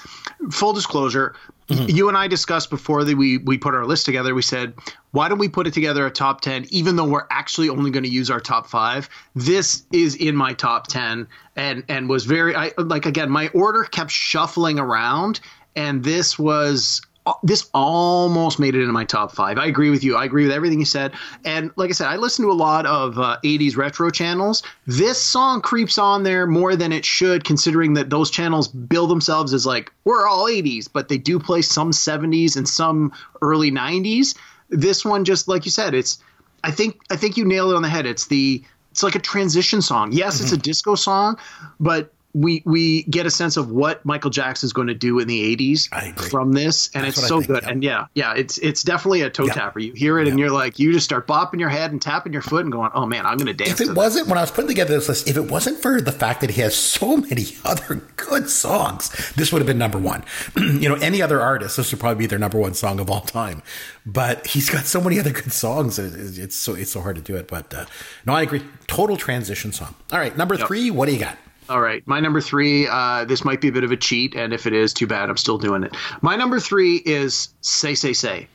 full 0.51 0.75
disclosure, 0.75 1.35
mm-hmm. 1.69 1.89
you 1.89 2.09
and 2.09 2.19
I 2.19 2.29
discussed 2.29 2.69
before 2.69 3.03
that 3.05 3.17
we 3.17 3.39
we 3.39 3.57
put 3.57 3.75
our 3.75 3.87
list 3.87 4.05
together. 4.05 4.35
We 4.35 4.43
said, 4.43 4.75
why 5.13 5.29
don't 5.29 5.39
we 5.39 5.49
put 5.49 5.67
it 5.67 5.73
together 5.73 6.05
a 6.05 6.11
top 6.11 6.43
ten, 6.43 6.67
even 6.69 6.97
though 6.97 7.07
we're 7.07 7.27
actually 7.31 7.71
only 7.71 7.91
going 7.91 8.05
to 8.05 8.11
use 8.11 8.31
our 8.31 8.41
top 8.41 8.67
five? 8.67 9.09
This 9.35 9.85
is 9.91 10.15
in 10.15 10.37
my 10.37 10.53
top 10.53 10.87
ten, 10.87 11.27
and 11.57 11.83
and 11.89 12.11
was 12.11 12.27
very 12.27 12.55
I 12.55 12.73
like 12.77 13.07
again. 13.07 13.31
My 13.31 13.49
order 13.49 13.85
kept 13.85 14.11
shuffling 14.11 14.79
around, 14.79 15.41
and 15.75 16.05
this 16.05 16.39
was 16.39 17.01
this 17.43 17.69
almost 17.73 18.59
made 18.59 18.75
it 18.75 18.81
into 18.81 18.93
my 18.93 19.05
top 19.05 19.33
five. 19.33 19.59
I 19.59 19.67
agree 19.67 19.91
with 19.91 20.03
you. 20.03 20.17
I 20.17 20.25
agree 20.25 20.45
with 20.45 20.53
everything 20.53 20.81
you 20.81 20.85
said. 20.85 21.13
And 21.45 21.71
like 21.77 21.91
I 21.91 21.93
said, 21.93 22.09
I 22.09 22.17
listen 22.17 22.45
to 22.45 22.51
a 22.51 22.55
lot 22.55 22.85
of 22.87 23.19
uh, 23.19 23.39
80s 23.45 23.77
retro 23.77 24.11
channels. 24.11 24.63
This 24.87 25.23
song 25.23 25.61
creeps 25.61 25.99
on 25.99 26.25
there 26.25 26.47
more 26.47 26.75
than 26.75 26.93
it 26.93 27.05
should, 27.05 27.45
considering 27.45 27.95
that 27.95 28.11
those 28.11 28.31
channels 28.31 28.69
bill 28.69 29.07
themselves 29.07 29.55
as 29.55 29.65
like, 29.65 29.93
we're 30.05 30.27
all 30.27 30.47
80s, 30.47 30.89
but 30.93 31.09
they 31.09 31.19
do 31.19 31.39
play 31.39 31.63
some 31.63 31.93
70s 31.93 32.57
and 32.57 32.69
some 32.69 33.13
early 33.41 33.71
90s. 33.71 34.37
This 34.71 35.05
one, 35.05 35.25
just 35.25 35.47
like 35.47 35.65
you 35.65 35.71
said, 35.71 35.95
it's, 35.95 36.19
I 36.65 36.73
think, 36.73 37.01
I 37.11 37.17
think 37.17 37.37
you 37.37 37.45
nailed 37.45 37.73
it 37.73 37.77
on 37.77 37.83
the 37.83 37.89
head. 37.89 38.07
It's 38.07 38.27
the, 38.27 38.65
it's 38.91 39.03
like 39.03 39.15
a 39.15 39.21
transition 39.21 39.81
song. 39.81 40.13
Yes, 40.13 40.37
mm-hmm. 40.37 40.45
it's 40.45 40.53
a 40.53 40.57
disco 40.57 40.97
song, 40.97 41.39
but 41.79 42.13
we 42.35 42.63
we 42.65 43.03
get 43.05 43.27
a 43.27 43.31
sense 43.31 43.57
of 43.57 43.71
what 43.71 44.05
Michael 44.05 44.31
Jackson's 44.31 44.73
going 44.73 44.87
to 44.87 44.95
do 44.95 45.19
in 45.19 45.29
the 45.29 45.55
80s 45.57 46.31
from 46.31 46.53
this 46.53 46.91
and 46.95 47.05
That's 47.05 47.19
it's 47.19 47.29
so 47.29 47.43
good. 47.43 47.65
and 47.65 47.83
yeah 47.83 48.07
yeah 48.15 48.35
it's 48.35 48.59
it's 48.59 48.83
definitely 48.83 49.23
a 49.23 49.31
toe 49.31 49.49
tapper. 49.49 49.81
You 49.81 49.93
hear 49.93 50.19
it 50.19 50.29
and 50.29 50.39
you're 50.39 50.51
like 50.51 50.79
you 50.79 50.93
just 50.93 51.05
start 51.05 51.27
bopping 51.27 51.61
your 51.61 51.69
head 51.69 51.93
and 51.93 52.01
tapping 52.01 52.33
your 52.33 52.43
foot 52.43 52.65
and 52.65 52.73
going 52.73 52.91
oh 52.95 53.05
man 53.07 53.27
I'm 53.27 53.37
going 53.37 53.55
to 53.55 53.65
dance 53.65 53.81
if 53.81 53.89
it 53.89 53.95
wasn't 53.95 54.29
when 54.29 54.39
I 54.39 54.41
was 54.41 54.51
putting 54.51 54.69
together 54.69 54.95
this 54.95 55.09
list 55.09 55.29
if 55.29 55.37
it 55.37 55.51
wasn't 55.51 55.81
for 55.83 56.01
the 56.01 56.13
fact 56.13 56.41
that 56.41 56.51
he 56.51 56.63
has 56.63 56.75
so 56.75 57.17
many 57.29 57.47
other 57.65 57.97
good 58.17 58.49
songs 58.49 59.11
this 59.35 59.53
would 59.53 59.61
have 59.61 59.67
been 59.67 59.79
number 59.79 59.99
one. 59.99 60.25
You 60.83 60.89
know 60.89 60.95
any 60.97 61.21
other 61.23 61.41
artist 61.41 61.77
this 61.77 61.93
would 61.93 62.01
probably 62.01 62.21
be 62.21 62.27
their 62.27 62.39
number 62.39 62.59
one 62.59 62.75
song 62.75 62.99
of 62.99 63.11
all 63.11 63.21
time. 63.21 63.63
But 64.07 64.47
he's 64.49 64.69
got 64.71 64.85
so 64.85 65.01
many 65.01 65.19
other 65.21 65.31
good 65.31 65.53
songs 65.53 65.99
it's 65.99 66.57
so 66.57 66.75
it's 66.75 66.91
so 66.91 67.03
hard 67.03 67.17
to 67.17 67.23
do 67.23 67.37
it. 67.37 67.47
But 67.47 67.73
uh, 67.75 67.85
no 68.27 68.33
I 68.33 68.43
agree. 68.43 68.63
Total 68.87 69.17
transition 69.17 69.71
song. 69.73 69.95
All 70.13 70.19
right 70.19 70.37
number 70.37 70.55
yep. 70.55 70.67
three 70.67 70.91
what 70.91 71.07
do 71.07 71.13
you 71.13 71.21
got 71.21 71.37
all 71.73 71.81
right, 71.81 72.07
my 72.07 72.21
number 72.21 72.43
three. 72.43 72.87
Uh, 72.87 73.25
this 73.25 73.47
might 73.47 73.63
be 73.63 73.69
a 73.69 73.73
bit 73.73 73.83
of 73.83 73.91
a 73.91 73.97
cheat, 73.97 74.35
and 74.35 74.53
if 74.53 74.67
it 74.67 74.75
is, 74.75 74.93
too 74.93 75.07
bad. 75.07 75.31
I'm 75.31 75.39
still 75.39 75.57
doing 75.57 75.85
it. 75.85 75.97
My 76.21 76.37
number 76.37 76.61
three 76.61 76.97
is 76.97 77.49
"Say 77.63 77.95
Say 77.95 78.13
Say," 78.13 78.47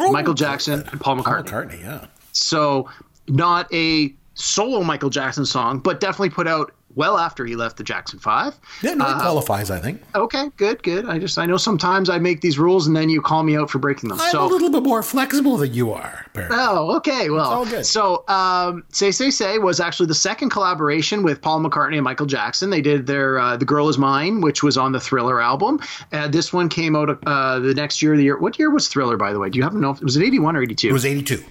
oh, 0.00 0.10
Michael 0.10 0.34
Jackson 0.34 0.82
and 0.90 1.00
Paul 1.00 1.18
McCartney. 1.18 1.50
Paul 1.50 1.62
McCartney, 1.62 1.80
yeah. 1.80 2.06
So, 2.32 2.90
not 3.28 3.72
a 3.72 4.12
solo 4.34 4.82
Michael 4.82 5.10
Jackson 5.10 5.46
song, 5.46 5.78
but 5.78 6.00
definitely 6.00 6.30
put 6.30 6.48
out 6.48 6.72
well 6.94 7.18
after 7.18 7.44
he 7.44 7.56
left 7.56 7.76
the 7.76 7.84
Jackson 7.84 8.18
Five. 8.18 8.58
Yeah, 8.82 8.94
no, 8.94 9.04
it 9.04 9.10
uh, 9.10 9.20
qualifies, 9.20 9.70
I 9.70 9.78
think. 9.80 10.02
Okay, 10.14 10.50
good, 10.56 10.82
good. 10.82 11.06
I 11.06 11.18
just 11.18 11.38
I 11.38 11.46
know 11.46 11.56
sometimes 11.56 12.10
I 12.10 12.18
make 12.18 12.40
these 12.40 12.58
rules 12.58 12.86
and 12.86 12.96
then 12.96 13.08
you 13.08 13.20
call 13.20 13.42
me 13.42 13.56
out 13.56 13.70
for 13.70 13.78
breaking 13.78 14.08
them. 14.08 14.20
I'm 14.20 14.30
so, 14.30 14.44
a 14.44 14.46
little 14.46 14.70
bit 14.70 14.82
more 14.82 15.02
flexible 15.02 15.56
than 15.56 15.74
you 15.74 15.92
are. 15.92 16.24
Apparently. 16.26 16.56
Oh, 16.58 16.96
okay. 16.96 17.30
Well, 17.30 17.50
all 17.50 17.66
good. 17.66 17.86
so 17.86 18.26
um, 18.28 18.84
Say 18.90 19.10
Say 19.10 19.30
Say 19.30 19.58
was 19.58 19.80
actually 19.80 20.06
the 20.06 20.14
second 20.14 20.50
collaboration 20.50 21.22
with 21.22 21.40
Paul 21.40 21.60
McCartney 21.60 21.94
and 21.94 22.04
Michael 22.04 22.26
Jackson. 22.26 22.70
They 22.70 22.82
did 22.82 23.06
their 23.06 23.38
uh, 23.38 23.56
The 23.56 23.64
Girl 23.64 23.88
Is 23.88 23.98
Mine, 23.98 24.40
which 24.40 24.62
was 24.62 24.76
on 24.76 24.92
the 24.92 25.00
Thriller 25.00 25.40
album. 25.40 25.80
Uh, 26.12 26.28
this 26.28 26.52
one 26.52 26.68
came 26.68 26.96
out 26.96 27.18
uh, 27.26 27.58
the 27.58 27.74
next 27.74 28.02
year. 28.02 28.16
The 28.16 28.24
year 28.24 28.38
what 28.38 28.58
year 28.58 28.70
was 28.70 28.88
Thriller, 28.88 29.16
by 29.16 29.32
the 29.32 29.38
way? 29.38 29.50
Do 29.50 29.58
you 29.58 29.62
happen 29.62 29.78
to 29.78 29.82
know? 29.82 29.90
If, 29.90 30.00
was 30.00 30.16
it 30.16 30.24
eighty 30.24 30.38
one 30.38 30.56
or 30.56 30.62
eighty 30.62 30.74
two? 30.74 30.88
It 30.88 30.92
was 30.92 31.06
eighty 31.06 31.22
two. 31.22 31.42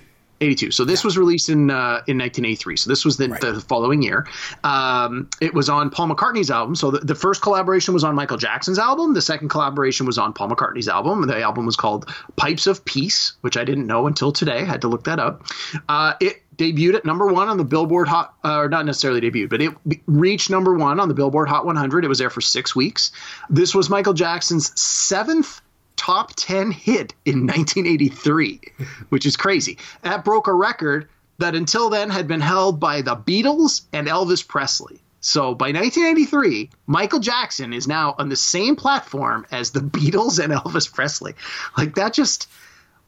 82. 0.44 0.72
So 0.72 0.86
this 0.86 1.04
yeah. 1.04 1.08
was 1.08 1.18
released 1.18 1.50
in 1.50 1.70
uh, 1.70 2.04
in 2.08 2.18
1983. 2.18 2.78
So 2.78 2.90
this 2.90 3.06
was 3.06 3.18
the, 3.18 3.30
right. 3.30 3.42
the 3.42 3.60
following 3.62 4.02
year. 4.02 4.28
Um, 4.64 5.30
it 5.42 5.54
was 5.54 5.70
on 5.70 5.90
Paul 5.90 6.10
McCartney's 6.10 6.52
album. 6.52 6.76
So 6.76 6.92
the, 6.92 7.00
the, 7.00 7.16
first 7.16 7.42
collaboration 7.42 7.94
was 7.94 8.04
on 8.04 8.16
Michael 8.16 8.38
Jackson's 8.38 8.80
album. 8.80 9.14
The 9.14 9.22
second 9.22 9.50
collaboration 9.50 10.06
was 10.06 10.18
on 10.18 10.34
Paul 10.34 10.50
McCartney's 10.50 10.88
album. 10.88 11.26
The 11.28 11.42
album 11.42 11.66
was 11.66 11.76
called 11.76 12.10
Pipes 12.36 12.68
of 12.68 12.84
Peace, 12.86 13.34
which 13.42 13.56
I 13.56 13.64
didn't 13.64 13.88
know 13.88 14.08
until 14.08 14.32
today. 14.32 14.60
I 14.60 14.66
had 14.66 14.82
to 14.82 14.88
look 14.88 15.06
that 15.06 15.20
up. 15.20 15.46
Uh, 15.88 16.14
it 16.20 16.44
debuted 16.58 16.96
at 16.96 17.06
number 17.06 17.28
one 17.28 17.48
on 17.48 17.58
the 17.58 17.64
Billboard 17.64 18.08
Hot, 18.08 18.36
uh, 18.44 18.58
or 18.58 18.70
not 18.70 18.86
necessarily 18.86 19.22
debuted, 19.22 19.50
but 19.50 19.62
it 19.62 19.74
reached 20.06 20.50
number 20.50 20.76
one 20.76 21.00
on 21.00 21.08
the 21.08 21.14
Billboard 21.14 21.50
Hot 21.50 21.66
100. 21.66 22.06
It 22.06 22.08
was 22.08 22.20
there 22.20 22.30
for 22.30 22.42
six 22.42 22.76
weeks. 22.76 23.12
This 23.50 23.74
was 23.74 23.90
Michael 23.90 24.14
Jackson's 24.14 24.80
seventh 24.80 25.62
top 26.04 26.34
10 26.36 26.72
hit 26.72 27.14
in 27.24 27.48
1983, 27.48 28.60
which 29.08 29.26
is 29.26 29.38
crazy. 29.38 29.78
That 30.02 30.26
broke 30.26 30.48
a 30.48 30.54
record 30.54 31.08
that 31.38 31.56
until 31.56 31.90
then 31.90 32.10
had 32.10 32.28
been 32.28 32.42
held 32.42 32.78
by 32.78 33.02
the 33.02 33.16
Beatles 33.16 33.84
and 33.94 34.08
Elvis 34.08 34.46
Presley. 34.46 35.02
So 35.22 35.56
by 35.56 35.68
1983, 35.68 36.72
Michael 36.88 37.20
Jackson 37.20 37.72
is 37.72 37.88
now 37.88 38.16
on 38.18 38.28
the 38.28 38.36
same 38.36 38.76
platform 38.76 39.46
as 39.50 39.72
the 39.72 39.80
Beatles 39.98 40.44
and 40.44 40.52
Elvis 40.52 40.94
Presley. 40.94 41.36
Like 41.78 41.96
that 41.96 42.12
just, 42.12 42.50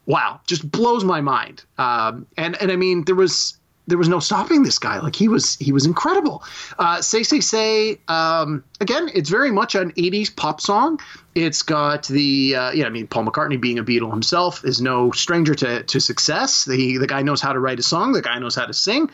wow, 0.06 0.40
just 0.46 0.68
blows 0.70 1.04
my 1.04 1.20
mind. 1.20 1.64
Um, 1.76 2.26
and 2.38 2.56
and 2.62 2.72
I 2.72 2.76
mean, 2.76 3.04
there 3.04 3.14
was 3.14 3.58
there 3.86 3.98
was 3.98 4.08
no 4.08 4.18
stopping 4.18 4.62
this 4.62 4.78
guy. 4.78 4.98
Like 5.00 5.14
he 5.14 5.28
was 5.28 5.56
he 5.56 5.72
was 5.72 5.86
incredible. 5.86 6.42
Uh, 6.78 7.00
say 7.00 7.22
say 7.22 7.40
say. 7.40 7.98
Um, 8.08 8.64
again, 8.80 9.10
it's 9.14 9.30
very 9.30 9.50
much 9.50 9.74
an 9.74 9.92
'80s 9.92 10.34
pop 10.34 10.60
song. 10.60 11.00
It's 11.34 11.62
got 11.62 12.06
the 12.06 12.56
uh, 12.56 12.70
yeah. 12.72 12.86
I 12.86 12.90
mean, 12.90 13.06
Paul 13.06 13.26
McCartney 13.26 13.60
being 13.60 13.78
a 13.78 13.84
Beatle 13.84 14.10
himself 14.10 14.64
is 14.64 14.80
no 14.80 15.12
stranger 15.12 15.54
to 15.54 15.82
to 15.84 16.00
success. 16.00 16.64
The 16.64 16.98
the 16.98 17.06
guy 17.06 17.22
knows 17.22 17.40
how 17.40 17.52
to 17.52 17.60
write 17.60 17.78
a 17.78 17.82
song. 17.82 18.12
The 18.12 18.22
guy 18.22 18.38
knows 18.38 18.54
how 18.54 18.66
to 18.66 18.74
sing. 18.74 19.10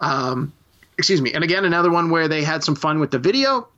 Um, 0.00 0.52
excuse 0.96 1.20
me. 1.20 1.32
And 1.32 1.44
again, 1.44 1.64
another 1.64 1.90
one 1.90 2.10
where 2.10 2.28
they 2.28 2.44
had 2.44 2.64
some 2.64 2.76
fun 2.76 3.00
with 3.00 3.10
the 3.10 3.18
video. 3.18 3.68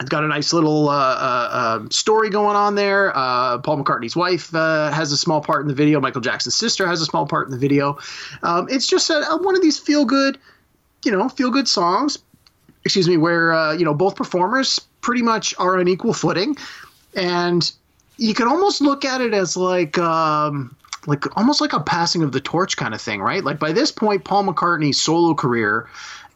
It's 0.00 0.08
got 0.08 0.24
a 0.24 0.28
nice 0.28 0.54
little 0.54 0.88
uh, 0.88 0.94
uh, 0.94 1.76
um, 1.78 1.90
story 1.90 2.30
going 2.30 2.56
on 2.56 2.74
there. 2.74 3.14
Uh, 3.14 3.58
Paul 3.58 3.84
McCartney's 3.84 4.16
wife 4.16 4.54
uh, 4.54 4.90
has 4.90 5.12
a 5.12 5.16
small 5.16 5.42
part 5.42 5.60
in 5.60 5.68
the 5.68 5.74
video. 5.74 6.00
Michael 6.00 6.22
Jackson's 6.22 6.54
sister 6.54 6.86
has 6.86 7.02
a 7.02 7.04
small 7.04 7.26
part 7.26 7.46
in 7.46 7.50
the 7.52 7.58
video. 7.58 7.98
Um, 8.42 8.66
it's 8.70 8.86
just 8.86 9.10
a, 9.10 9.38
one 9.42 9.54
of 9.54 9.60
these 9.60 9.78
feel 9.78 10.06
good, 10.06 10.38
you 11.04 11.12
know, 11.12 11.28
feel 11.28 11.50
good 11.50 11.68
songs. 11.68 12.18
Excuse 12.82 13.08
me, 13.08 13.18
where 13.18 13.52
uh, 13.52 13.74
you 13.74 13.84
know 13.84 13.92
both 13.92 14.16
performers 14.16 14.80
pretty 15.02 15.20
much 15.20 15.54
are 15.58 15.78
on 15.78 15.86
equal 15.86 16.14
footing, 16.14 16.56
and 17.14 17.70
you 18.16 18.32
can 18.32 18.48
almost 18.48 18.80
look 18.80 19.04
at 19.04 19.20
it 19.20 19.34
as 19.34 19.54
like. 19.54 19.98
Um, 19.98 20.74
like 21.06 21.34
almost 21.34 21.62
like 21.62 21.72
a 21.72 21.80
passing 21.80 22.22
of 22.22 22.32
the 22.32 22.40
torch 22.40 22.76
kind 22.76 22.92
of 22.92 23.00
thing, 23.00 23.22
right? 23.22 23.42
Like 23.42 23.58
by 23.58 23.72
this 23.72 23.90
point, 23.90 24.22
Paul 24.24 24.44
McCartney's 24.44 25.00
solo 25.00 25.32
career 25.32 25.88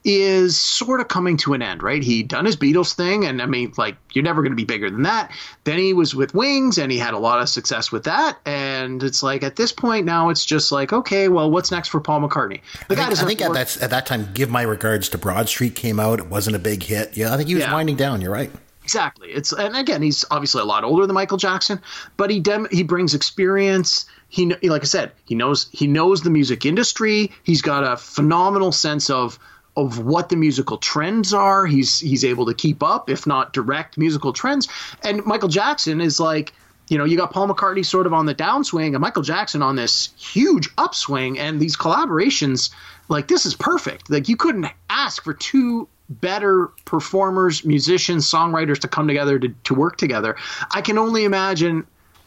is 0.05 0.61
sort 0.61 1.01
of 1.01 1.09
coming 1.09 1.39
to 1.39 1.55
an 1.55 1.63
end, 1.63 1.83
right? 1.83 2.03
He 2.03 2.23
done 2.23 2.45
his 2.45 2.57
Beatles 2.57 2.95
thing, 2.95 3.25
and 3.25 3.41
I 3.41 3.47
mean, 3.47 3.73
like 3.79 3.97
you're 4.13 4.23
never 4.23 4.43
going 4.43 4.53
to 4.53 4.57
be 4.57 4.65
bigger 4.65 4.91
than 4.91 5.03
that. 5.03 5.31
Then 5.65 5.79
he 5.79 5.95
was 5.95 6.15
with 6.15 6.35
Wings, 6.35 6.77
and 6.77 6.93
he 6.93 6.99
had 6.99 7.15
a 7.15 7.19
lot 7.19 7.41
of 7.41 7.49
success 7.49 7.91
with 7.91 8.05
that. 8.05 8.39
And 8.45 9.03
it's 9.03 9.23
like 9.23 9.43
at 9.43 9.57
this 9.57 9.73
point 9.73 10.05
now, 10.05 10.29
it's 10.29 10.45
just 10.45 10.71
like, 10.71 10.93
okay, 10.93 11.29
well, 11.29 11.51
what's 11.51 11.71
next 11.71 11.89
for 11.89 12.01
Paul 12.01 12.21
McCartney? 12.21 12.61
The 12.89 12.95
I 12.95 13.07
think, 13.07 13.19
I 13.19 13.25
think 13.25 13.41
at 13.41 13.53
that 13.55 13.83
at 13.83 13.91
that 13.91 14.07
time, 14.07 14.29
"Give 14.35 14.51
My 14.51 14.63
Regards 14.63 15.09
to 15.11 15.19
Broad 15.19 15.49
Street" 15.49 15.75
came 15.75 15.99
out. 15.99 16.19
It 16.19 16.27
wasn't 16.27 16.57
a 16.57 16.61
big 16.61 16.83
hit. 16.83 17.17
Yeah, 17.17 17.33
I 17.33 17.37
think 17.37 17.49
he 17.49 17.55
was 17.55 17.65
yeah. 17.65 17.73
winding 17.73 17.97
down. 17.97 18.21
You're 18.21 18.33
right. 18.33 18.51
Exactly. 18.83 19.31
It's 19.31 19.53
and 19.53 19.75
again, 19.75 20.03
he's 20.03 20.27
obviously 20.31 20.61
a 20.61 20.67
lot 20.67 20.85
older 20.85 21.07
than 21.07 21.15
Michael 21.15 21.39
Jackson, 21.39 21.81
but 22.19 22.31
he 22.31 22.39
dem- 22.39 22.69
he 22.71 22.83
brings 22.83 23.15
experience. 23.15 24.05
He 24.29 24.55
like 24.63 24.83
I 24.83 24.85
said, 24.85 25.13
he 25.25 25.35
knows 25.35 25.71
he 25.73 25.87
knows 25.87 26.21
the 26.21 26.29
music 26.29 26.67
industry. 26.67 27.33
He's 27.43 27.63
got 27.63 27.91
a 27.91 27.97
phenomenal 27.97 28.73
sense 28.73 29.09
of 29.09 29.39
of 29.77 29.99
what 29.99 30.29
the 30.29 30.37
musical 30.37 30.79
trends 30.79 31.35
are. 31.35 31.67
He's 31.67 31.99
he's 32.01 32.25
able 32.25 32.47
to 32.47 32.55
keep 32.55 32.83
up, 32.83 33.11
if 33.11 33.27
not 33.27 33.53
direct 33.53 33.99
musical 33.99 34.33
trends. 34.33 34.69
And 35.03 35.25
Michael 35.25 35.49
Jackson 35.49 36.01
is 36.01 36.21
like, 36.21 36.53
you 36.89 36.99
know, 36.99 37.05
you 37.05 37.17
got 37.17 37.33
Paul 37.33 37.49
McCartney 37.49 37.85
sort 37.85 38.07
of 38.07 38.13
on 38.13 38.27
the 38.27 38.35
downswing 38.35 38.89
and 38.89 39.01
Michael 39.01 39.23
Jackson 39.23 39.63
on 39.63 39.77
this 39.77 40.13
huge 40.17 40.69
upswing 40.79 41.39
and 41.39 41.61
these 41.61 41.77
collaborations 41.77 42.71
like 43.09 43.29
this 43.29 43.47
is 43.47 43.55
perfect. 43.55 44.11
Like 44.11 44.29
you 44.29 44.37
couldn't 44.37 44.67
ask 44.89 45.23
for 45.23 45.35
two 45.35 45.89
better 46.09 46.71
performers, 46.85 47.65
musicians, 47.65 48.31
songwriters 48.31 48.79
to 48.81 48.89
come 48.89 49.09
together 49.09 49.39
to, 49.39 49.49
to 49.65 49.75
work 49.75 49.97
together. 49.97 50.37
I 50.71 50.83
can 50.83 50.99
only 50.99 51.25
imagine, 51.25 51.87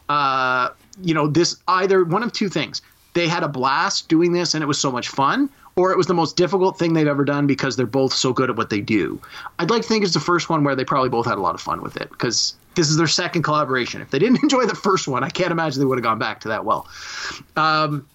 uh, 0.09 0.69
you 1.01 1.13
know, 1.13 1.27
this 1.27 1.57
either 1.67 2.03
one 2.03 2.23
of 2.23 2.33
two 2.33 2.49
things. 2.49 2.81
They 3.17 3.27
had 3.27 3.41
a 3.41 3.47
blast 3.47 4.09
doing 4.09 4.31
this 4.31 4.53
and 4.53 4.63
it 4.63 4.67
was 4.67 4.79
so 4.79 4.91
much 4.91 5.07
fun, 5.07 5.49
or 5.75 5.91
it 5.91 5.97
was 5.97 6.05
the 6.05 6.13
most 6.13 6.37
difficult 6.37 6.77
thing 6.77 6.93
they've 6.93 7.07
ever 7.07 7.25
done 7.25 7.47
because 7.47 7.75
they're 7.75 7.87
both 7.87 8.13
so 8.13 8.31
good 8.31 8.51
at 8.51 8.55
what 8.55 8.69
they 8.69 8.79
do. 8.79 9.19
I'd 9.57 9.71
like 9.71 9.81
to 9.81 9.87
think 9.87 10.03
it's 10.03 10.13
the 10.13 10.19
first 10.19 10.49
one 10.49 10.63
where 10.63 10.75
they 10.75 10.85
probably 10.85 11.09
both 11.09 11.25
had 11.25 11.39
a 11.39 11.41
lot 11.41 11.55
of 11.55 11.61
fun 11.61 11.81
with 11.81 11.97
it 11.97 12.11
because 12.11 12.53
this 12.75 12.91
is 12.91 12.97
their 12.97 13.07
second 13.07 13.41
collaboration. 13.41 14.03
If 14.03 14.11
they 14.11 14.19
didn't 14.19 14.43
enjoy 14.43 14.67
the 14.67 14.75
first 14.75 15.07
one, 15.07 15.23
I 15.23 15.29
can't 15.29 15.49
imagine 15.49 15.79
they 15.79 15.87
would 15.87 15.97
have 15.97 16.03
gone 16.03 16.19
back 16.19 16.41
to 16.41 16.49
that 16.49 16.63
well. 16.63 16.87
Um, 17.55 18.07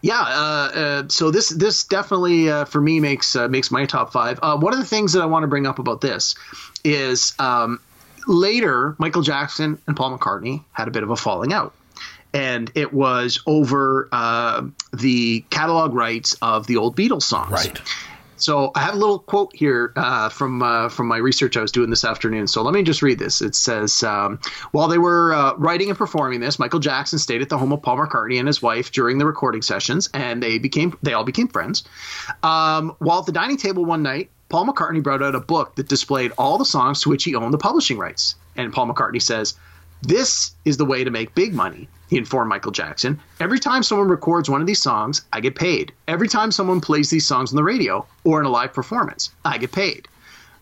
yeah, 0.00 0.20
uh, 0.20 0.22
uh, 0.22 1.08
so 1.08 1.32
this 1.32 1.48
this 1.48 1.82
definitely 1.82 2.48
uh, 2.48 2.66
for 2.66 2.80
me 2.80 3.00
makes 3.00 3.34
uh, 3.34 3.48
makes 3.48 3.72
my 3.72 3.84
top 3.84 4.12
five. 4.12 4.38
Uh, 4.40 4.56
one 4.56 4.72
of 4.72 4.78
the 4.78 4.86
things 4.86 5.12
that 5.14 5.22
I 5.22 5.26
want 5.26 5.42
to 5.42 5.48
bring 5.48 5.66
up 5.66 5.80
about 5.80 6.02
this 6.02 6.36
is 6.84 7.34
um, 7.40 7.80
later 8.28 8.94
Michael 8.98 9.22
Jackson 9.22 9.76
and 9.88 9.96
Paul 9.96 10.16
McCartney 10.16 10.62
had 10.70 10.86
a 10.86 10.92
bit 10.92 11.02
of 11.02 11.10
a 11.10 11.16
falling 11.16 11.52
out, 11.52 11.74
and 12.32 12.70
it 12.74 12.92
was 12.92 13.42
over 13.46 14.08
uh, 14.12 14.62
the 14.92 15.44
catalog 15.50 15.94
rights 15.94 16.36
of 16.42 16.66
the 16.66 16.76
old 16.76 16.96
Beatles 16.96 17.22
songs. 17.22 17.50
Right. 17.50 17.80
So 18.40 18.72
I 18.74 18.80
have 18.80 18.94
a 18.94 18.96
little 18.96 19.18
quote 19.18 19.54
here 19.54 19.92
uh, 19.96 20.30
from 20.30 20.62
uh, 20.62 20.88
from 20.88 21.08
my 21.08 21.18
research 21.18 21.56
I 21.56 21.60
was 21.60 21.72
doing 21.72 21.90
this 21.90 22.04
afternoon. 22.04 22.46
So 22.46 22.62
let 22.62 22.72
me 22.72 22.82
just 22.82 23.02
read 23.02 23.18
this. 23.18 23.42
It 23.42 23.54
says, 23.54 24.02
um, 24.02 24.40
while 24.72 24.88
they 24.88 24.98
were 24.98 25.34
uh, 25.34 25.54
writing 25.56 25.90
and 25.90 25.98
performing 25.98 26.40
this, 26.40 26.58
Michael 26.58 26.80
Jackson 26.80 27.18
stayed 27.18 27.42
at 27.42 27.50
the 27.50 27.58
home 27.58 27.72
of 27.72 27.82
Paul 27.82 27.98
McCartney 27.98 28.38
and 28.38 28.46
his 28.46 28.62
wife 28.62 28.92
during 28.92 29.18
the 29.18 29.26
recording 29.26 29.60
sessions, 29.60 30.08
and 30.14 30.42
they 30.42 30.58
became 30.58 30.96
they 31.02 31.12
all 31.12 31.24
became 31.24 31.48
friends. 31.48 31.84
Um, 32.42 32.96
while 32.98 33.20
at 33.20 33.26
the 33.26 33.32
dining 33.32 33.58
table 33.58 33.84
one 33.84 34.02
night, 34.02 34.30
Paul 34.48 34.66
McCartney 34.66 35.02
brought 35.02 35.22
out 35.22 35.34
a 35.34 35.40
book 35.40 35.76
that 35.76 35.88
displayed 35.88 36.32
all 36.38 36.56
the 36.56 36.64
songs 36.64 37.02
to 37.02 37.10
which 37.10 37.24
he 37.24 37.34
owned 37.34 37.52
the 37.52 37.58
publishing 37.58 37.98
rights. 37.98 38.36
And 38.56 38.72
Paul 38.72 38.88
McCartney 38.88 39.20
says, 39.20 39.54
"This 40.00 40.52
is 40.64 40.78
the 40.78 40.86
way 40.86 41.04
to 41.04 41.10
make 41.10 41.34
big 41.34 41.52
money." 41.52 41.88
He 42.10 42.18
informed 42.18 42.48
Michael 42.48 42.72
Jackson, 42.72 43.20
Every 43.38 43.60
time 43.60 43.84
someone 43.84 44.08
records 44.08 44.50
one 44.50 44.60
of 44.60 44.66
these 44.66 44.82
songs, 44.82 45.22
I 45.32 45.38
get 45.38 45.54
paid. 45.54 45.92
Every 46.08 46.26
time 46.26 46.50
someone 46.50 46.80
plays 46.80 47.08
these 47.08 47.24
songs 47.24 47.52
on 47.52 47.56
the 47.56 47.62
radio 47.62 48.04
or 48.24 48.40
in 48.40 48.46
a 48.46 48.50
live 48.50 48.72
performance, 48.72 49.30
I 49.44 49.58
get 49.58 49.70
paid. 49.70 50.08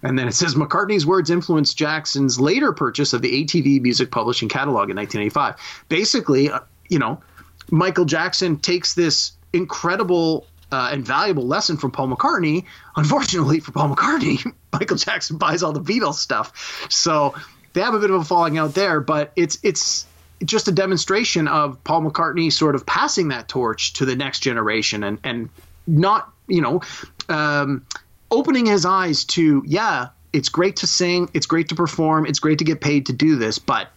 And 0.02 0.18
then 0.18 0.28
it 0.28 0.34
says 0.34 0.54
McCartney's 0.54 1.06
words 1.06 1.30
influenced 1.30 1.76
Jackson's 1.78 2.38
later 2.38 2.72
purchase 2.74 3.14
of 3.14 3.22
the 3.22 3.44
ATV 3.44 3.80
music 3.80 4.10
publishing 4.10 4.50
catalog 4.50 4.90
in 4.90 4.96
1985. 4.96 5.56
Basically, 5.88 6.50
uh, 6.50 6.60
you 6.90 6.98
know, 6.98 7.22
Michael 7.70 8.04
Jackson 8.04 8.58
takes 8.58 8.94
this 8.94 9.32
incredible 9.54 10.46
uh, 10.70 10.90
and 10.92 11.02
valuable 11.02 11.46
lesson 11.46 11.78
from 11.78 11.92
Paul 11.92 12.08
McCartney. 12.08 12.66
Unfortunately 12.94 13.60
for 13.60 13.72
Paul 13.72 13.96
McCartney, 13.96 14.52
Michael 14.74 14.98
Jackson 14.98 15.38
buys 15.38 15.62
all 15.62 15.72
the 15.72 15.80
Beatles 15.80 16.16
stuff. 16.16 16.86
So 16.90 17.34
they 17.72 17.80
have 17.80 17.94
a 17.94 17.98
bit 17.98 18.10
of 18.10 18.20
a 18.20 18.24
falling 18.24 18.58
out 18.58 18.74
there, 18.74 19.00
but 19.00 19.32
it's 19.34 19.58
it's 19.62 20.06
just 20.44 20.68
a 20.68 20.72
demonstration 20.72 21.48
of 21.48 21.82
Paul 21.84 22.02
McCartney 22.02 22.52
sort 22.52 22.74
of 22.74 22.86
passing 22.86 23.28
that 23.28 23.48
torch 23.48 23.92
to 23.94 24.04
the 24.04 24.16
next 24.16 24.40
generation 24.40 25.02
and 25.04 25.18
and 25.24 25.48
not 25.86 26.32
you 26.46 26.60
know 26.60 26.80
um, 27.28 27.84
opening 28.30 28.66
his 28.66 28.84
eyes 28.84 29.24
to 29.24 29.62
yeah 29.66 30.08
it's 30.32 30.48
great 30.48 30.76
to 30.76 30.86
sing 30.86 31.28
it's 31.34 31.46
great 31.46 31.68
to 31.68 31.74
perform 31.74 32.26
it's 32.26 32.38
great 32.38 32.58
to 32.58 32.64
get 32.64 32.80
paid 32.80 33.06
to 33.06 33.12
do 33.12 33.36
this 33.36 33.58
but 33.58 33.88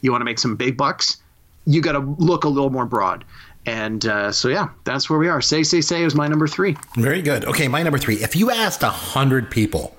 you 0.00 0.10
want 0.10 0.20
to 0.20 0.24
make 0.24 0.38
some 0.38 0.56
big 0.56 0.76
bucks 0.76 1.18
you 1.66 1.80
got 1.80 1.92
to 1.92 1.98
look 1.98 2.44
a 2.44 2.48
little 2.48 2.70
more 2.70 2.86
broad 2.86 3.24
and 3.66 4.06
uh, 4.06 4.32
so 4.32 4.48
yeah 4.48 4.68
that's 4.84 5.08
where 5.10 5.18
we 5.18 5.28
are 5.28 5.40
say 5.40 5.62
say 5.62 5.80
say 5.80 6.02
is 6.02 6.14
my 6.14 6.26
number 6.26 6.46
three 6.46 6.76
Very 6.96 7.22
good. 7.22 7.44
Okay, 7.44 7.68
my 7.68 7.82
number 7.82 7.98
three. 7.98 8.16
If 8.16 8.34
you 8.36 8.50
asked 8.50 8.82
a 8.82 8.88
hundred 8.88 9.50
people 9.50 9.96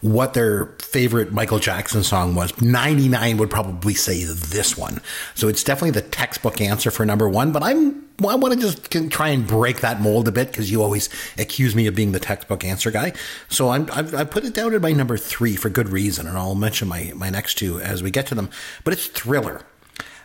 what 0.00 0.34
their 0.34 0.66
favorite 0.78 1.32
Michael 1.32 1.58
Jackson 1.58 2.02
song 2.02 2.34
was, 2.34 2.58
99 2.60 3.36
would 3.36 3.50
probably 3.50 3.94
say 3.94 4.24
this 4.24 4.76
one. 4.76 5.00
So 5.34 5.48
it's 5.48 5.62
definitely 5.62 6.00
the 6.00 6.08
textbook 6.08 6.60
answer 6.60 6.90
for 6.90 7.04
number 7.04 7.28
one, 7.28 7.52
but 7.52 7.62
I'm, 7.62 8.08
I 8.26 8.34
want 8.34 8.54
to 8.54 8.60
just 8.60 8.90
try 9.10 9.28
and 9.28 9.46
break 9.46 9.80
that 9.80 10.00
mold 10.00 10.28
a 10.28 10.32
bit 10.32 10.48
because 10.48 10.70
you 10.70 10.82
always 10.82 11.08
accuse 11.38 11.74
me 11.74 11.86
of 11.86 11.94
being 11.94 12.12
the 12.12 12.20
textbook 12.20 12.64
answer 12.64 12.90
guy. 12.90 13.12
So 13.48 13.70
I'm, 13.70 13.88
I've, 13.92 14.14
I 14.14 14.24
put 14.24 14.44
it 14.44 14.54
down 14.54 14.74
at 14.74 14.80
my 14.80 14.92
number 14.92 15.18
three 15.18 15.56
for 15.56 15.68
good 15.68 15.88
reason, 15.88 16.26
and 16.26 16.36
I'll 16.36 16.54
mention 16.54 16.88
my, 16.88 17.12
my 17.14 17.30
next 17.30 17.56
two 17.56 17.80
as 17.80 18.02
we 18.02 18.10
get 18.10 18.26
to 18.28 18.34
them. 18.34 18.50
But 18.84 18.94
it's 18.94 19.06
Thriller. 19.06 19.62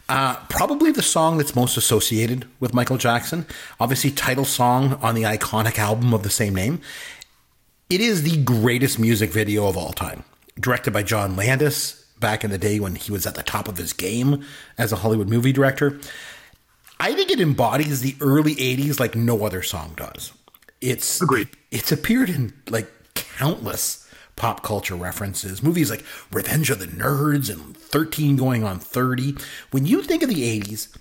Uh, 0.08 0.36
probably 0.50 0.92
the 0.92 1.02
song 1.02 1.38
that's 1.38 1.56
most 1.56 1.78
associated 1.78 2.48
with 2.60 2.76
Michael 2.76 2.98
Jackson. 2.98 3.46
Obviously, 3.80 4.12
title 4.12 4.46
song 4.46 4.94
on 5.02 5.16
the 5.16 5.24
iconic 5.24 5.80
album 5.80 6.14
of 6.14 6.22
the 6.22 6.30
same 6.30 6.54
name. 6.54 6.80
It 7.88 8.02
is 8.02 8.24
the 8.24 8.42
greatest 8.44 8.98
music 8.98 9.30
video 9.30 9.68
of 9.68 9.78
all 9.78 9.94
time. 9.94 10.24
Directed 10.60 10.92
by 10.92 11.04
John 11.04 11.36
Landis 11.36 12.04
back 12.20 12.44
in 12.44 12.50
the 12.50 12.58
day 12.58 12.80
when 12.80 12.96
he 12.96 13.12
was 13.12 13.28
at 13.28 13.36
the 13.36 13.44
top 13.44 13.68
of 13.68 13.78
his 13.78 13.94
game 13.94 14.44
as 14.76 14.92
a 14.92 14.96
Hollywood 14.96 15.30
movie 15.30 15.54
director. 15.54 16.00
I 17.00 17.14
think 17.14 17.30
it 17.30 17.40
embodies 17.40 18.02
the 18.02 18.16
early 18.22 18.56
80s 18.56 19.00
like 19.00 19.16
no 19.16 19.46
other 19.46 19.62
song 19.62 19.94
does. 19.96 20.34
It's 20.82 21.22
Agreed. 21.22 21.50
It's 21.70 21.92
appeared 21.92 22.32
in 22.32 22.54
like 22.72 22.92
countless 23.14 24.10
pop 24.36 24.64
culture 24.64 24.96
references, 24.96 25.62
movies 25.62 25.92
like 25.92 26.04
Revenge 26.32 26.72
of 26.72 26.80
the 26.80 26.88
Nerds 26.88 27.54
and 27.54 27.78
13 27.78 28.36
going 28.36 28.64
on 28.64 28.80
30. 28.80 29.36
When 29.70 29.86
you 29.86 30.02
think 30.02 30.24
of 30.24 30.30
the 30.30 30.60
80s, 30.60 30.98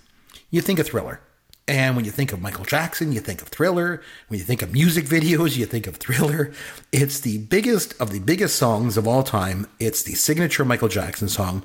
you 0.51 0.61
think 0.61 0.77
of 0.77 0.85
Thriller. 0.85 1.19
And 1.67 1.95
when 1.95 2.05
you 2.05 2.11
think 2.11 2.31
of 2.31 2.41
Michael 2.41 2.63
Jackson, 2.65 3.11
you 3.11 3.19
think 3.19 3.41
of 3.41 3.47
Thriller. 3.47 4.01
When 4.27 4.37
you 4.39 4.45
think 4.45 4.61
of 4.61 4.71
music 4.71 5.05
videos, 5.05 5.57
you 5.57 5.65
think 5.65 5.87
of 5.87 5.95
Thriller. 5.97 6.51
It's 6.91 7.19
the 7.19 7.39
biggest 7.39 7.99
of 7.99 8.11
the 8.11 8.19
biggest 8.19 8.55
songs 8.57 8.97
of 8.97 9.07
all 9.07 9.23
time. 9.23 9.67
It's 9.79 10.03
the 10.03 10.13
signature 10.13 10.63
Michael 10.63 10.89
Jackson 10.89 11.27
song. 11.27 11.63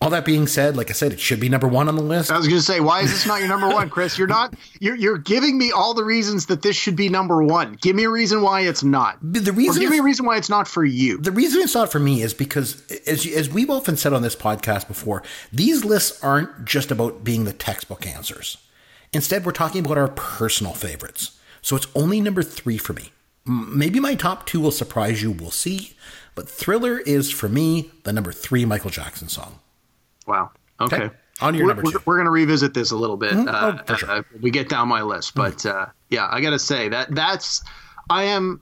All 0.00 0.10
that 0.10 0.24
being 0.24 0.46
said, 0.46 0.76
like 0.76 0.90
I 0.90 0.92
said, 0.92 1.12
it 1.12 1.18
should 1.18 1.40
be 1.40 1.48
number 1.48 1.66
one 1.66 1.88
on 1.88 1.96
the 1.96 2.02
list. 2.02 2.30
I 2.30 2.36
was 2.36 2.46
going 2.46 2.60
to 2.60 2.64
say, 2.64 2.78
why 2.78 3.00
is 3.00 3.10
this 3.10 3.26
not 3.26 3.40
your 3.40 3.48
number 3.48 3.68
one, 3.68 3.90
Chris? 3.90 4.16
You're 4.16 4.28
not. 4.28 4.54
You're 4.78 4.94
you're 4.94 5.18
giving 5.18 5.58
me 5.58 5.72
all 5.72 5.92
the 5.94 6.04
reasons 6.04 6.46
that 6.46 6.62
this 6.62 6.76
should 6.76 6.94
be 6.94 7.08
number 7.08 7.42
one. 7.42 7.78
Give 7.80 7.96
me 7.96 8.04
a 8.04 8.10
reason 8.10 8.42
why 8.42 8.60
it's 8.60 8.84
not. 8.84 9.18
The 9.22 9.50
Or 9.50 9.54
reason 9.54 9.80
give 9.82 9.90
me 9.90 9.98
a 9.98 10.02
reason 10.04 10.24
why 10.26 10.36
it's 10.36 10.50
not 10.50 10.68
for 10.68 10.84
you. 10.84 11.18
the 11.18 11.32
reason 11.32 11.62
it's 11.62 11.74
not 11.74 11.90
for 11.90 11.98
me 11.98 12.22
is 12.22 12.32
because, 12.34 12.86
as, 13.08 13.26
as 13.26 13.48
we've 13.48 13.70
often 13.70 13.96
said 13.96 14.12
on 14.12 14.22
this 14.22 14.36
podcast 14.36 14.86
before, 14.86 15.22
these 15.50 15.84
lists 15.84 16.22
aren't 16.22 16.64
just 16.66 16.90
about 16.92 17.24
being 17.24 17.44
the 17.44 17.52
textbook 17.54 18.06
answers. 18.06 18.58
Instead, 19.12 19.44
we're 19.44 19.52
talking 19.52 19.84
about 19.84 19.98
our 19.98 20.08
personal 20.08 20.74
favorites. 20.74 21.38
So 21.62 21.76
it's 21.76 21.86
only 21.94 22.20
number 22.20 22.42
three 22.42 22.78
for 22.78 22.92
me. 22.92 23.12
Maybe 23.46 23.98
my 24.00 24.14
top 24.14 24.46
two 24.46 24.60
will 24.60 24.70
surprise 24.70 25.22
you, 25.22 25.30
we'll 25.30 25.50
see. 25.50 25.94
But 26.34 26.48
Thriller 26.48 26.98
is, 27.00 27.30
for 27.30 27.48
me, 27.48 27.90
the 28.04 28.12
number 28.12 28.30
three 28.32 28.64
Michael 28.64 28.90
Jackson 28.90 29.28
song. 29.28 29.58
Wow. 30.26 30.50
Okay. 30.80 30.96
Okay. 31.04 31.14
On 31.40 31.54
your 31.54 31.66
we're, 31.66 31.74
number 31.74 31.90
two. 31.90 31.98
we're 32.04 32.16
going 32.16 32.26
to 32.26 32.30
revisit 32.30 32.74
this 32.74 32.90
a 32.90 32.96
little 32.96 33.16
bit. 33.16 33.32
Uh, 33.32 33.78
Oh, 33.78 33.84
for 33.86 33.96
sure. 33.96 34.10
uh, 34.10 34.22
we 34.40 34.50
get 34.50 34.68
down 34.68 34.88
my 34.88 35.02
list, 35.02 35.34
but 35.34 35.64
uh, 35.64 35.86
yeah, 36.10 36.28
I 36.30 36.40
got 36.40 36.50
to 36.50 36.58
say 36.58 36.88
that 36.88 37.14
that's 37.14 37.62
I 38.10 38.24
am 38.24 38.60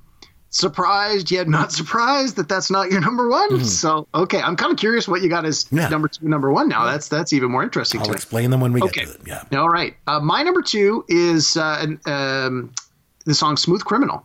surprised 0.51 1.31
yet 1.31 1.49
not 1.49 1.73
surprised 1.81 2.37
that 2.37 2.49
that's 2.49 2.71
not 2.71 2.91
your 2.91 3.01
number 3.01 3.29
one. 3.29 3.65
So 3.65 4.07
okay, 4.15 4.41
I'm 4.41 4.57
kind 4.57 4.73
of 4.73 4.79
curious 4.79 5.07
what 5.09 5.23
you 5.23 5.29
got 5.29 5.45
as 5.45 5.65
Mm-hmm. 5.65 5.77
Yeah. 5.79 5.89
number 5.89 6.09
two, 6.09 6.29
number 6.29 6.51
one. 6.53 6.69
Now 6.69 6.85
that's 6.85 7.09
that's 7.09 7.33
even 7.33 7.51
more 7.51 7.63
interesting 7.63 8.01
I'll 8.01 8.07
to 8.07 8.13
me. 8.13 8.17
explain 8.17 8.51
them 8.51 8.61
when 8.61 8.73
we 8.73 8.83
Okay. 8.83 9.05
get 9.05 9.13
to 9.13 9.19
them. 9.19 9.45
Yeah. 9.51 9.59
All 9.59 9.69
right. 9.69 9.97
Uh, 10.07 10.21
my 10.21 10.43
number 10.43 10.63
two 10.63 11.05
is 11.09 11.57
uh, 11.57 11.79
an, 11.81 12.01
um, 12.07 12.73
the 13.25 13.35
song 13.35 13.57
Smooth 13.57 13.85
Criminal. 13.85 14.25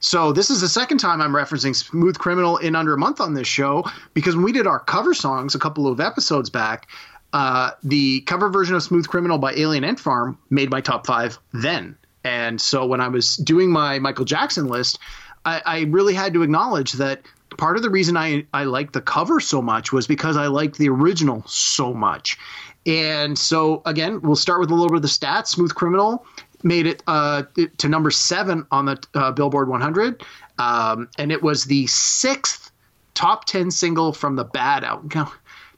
So 0.00 0.32
this 0.32 0.50
is 0.50 0.60
the 0.60 0.68
second 0.68 0.98
time 0.98 1.20
I'm 1.20 1.32
referencing 1.32 1.74
Smooth 1.74 2.18
Criminal 2.18 2.58
in 2.58 2.76
under 2.76 2.92
a 2.94 2.98
month 2.98 3.20
on 3.20 3.34
this 3.34 3.48
show 3.48 3.84
because 4.12 4.36
when 4.36 4.44
we 4.44 4.52
did 4.52 4.66
our 4.66 4.78
cover 4.78 5.14
songs 5.14 5.54
a 5.54 5.58
couple 5.58 5.86
of 5.88 5.98
episodes 5.98 6.50
back, 6.50 6.88
uh, 7.32 7.70
the 7.82 8.20
cover 8.22 8.48
version 8.50 8.76
of 8.76 8.82
Smooth 8.82 9.08
Criminal 9.08 9.38
by 9.38 9.52
Alien 9.54 9.82
Ant 9.82 9.98
Farm 9.98 10.38
made 10.50 10.70
my 10.70 10.80
top 10.82 11.06
five 11.06 11.38
then. 11.52 11.96
And 12.22 12.60
so 12.60 12.86
when 12.86 13.00
I 13.00 13.08
was 13.08 13.36
doing 13.36 13.70
my 13.70 13.98
Michael 13.98 14.24
Jackson 14.24 14.66
list, 14.68 14.98
I, 15.44 15.62
I 15.64 15.80
really 15.82 16.14
had 16.14 16.34
to 16.34 16.42
acknowledge 16.42 16.92
that 16.92 17.22
part 17.56 17.76
of 17.76 17.82
the 17.82 17.90
reason 17.90 18.16
I, 18.16 18.46
I 18.52 18.64
liked 18.64 18.92
the 18.92 19.00
cover 19.00 19.40
so 19.40 19.62
much 19.62 19.92
was 19.92 20.06
because 20.06 20.36
I 20.36 20.46
liked 20.46 20.78
the 20.78 20.88
original 20.88 21.44
so 21.46 21.94
much. 21.94 22.38
And 22.86 23.38
so 23.38 23.82
again, 23.86 24.20
we'll 24.20 24.36
start 24.36 24.60
with 24.60 24.70
a 24.70 24.74
little 24.74 24.90
bit 24.90 24.96
of 24.96 25.02
the 25.02 25.08
stats. 25.08 25.48
Smooth 25.48 25.74
Criminal 25.74 26.26
made 26.62 26.86
it 26.86 27.02
uh, 27.06 27.44
to 27.78 27.88
number 27.88 28.10
seven 28.10 28.66
on 28.70 28.86
the 28.86 29.02
uh, 29.14 29.30
Billboard 29.32 29.68
100, 29.68 30.22
um, 30.58 31.08
and 31.18 31.30
it 31.30 31.42
was 31.42 31.64
the 31.64 31.86
sixth 31.86 32.70
top 33.14 33.44
10 33.44 33.70
single 33.70 34.12
from 34.12 34.36
the 34.36 34.44
Bad 34.44 34.82
album. 34.82 35.10
Now, 35.14 35.32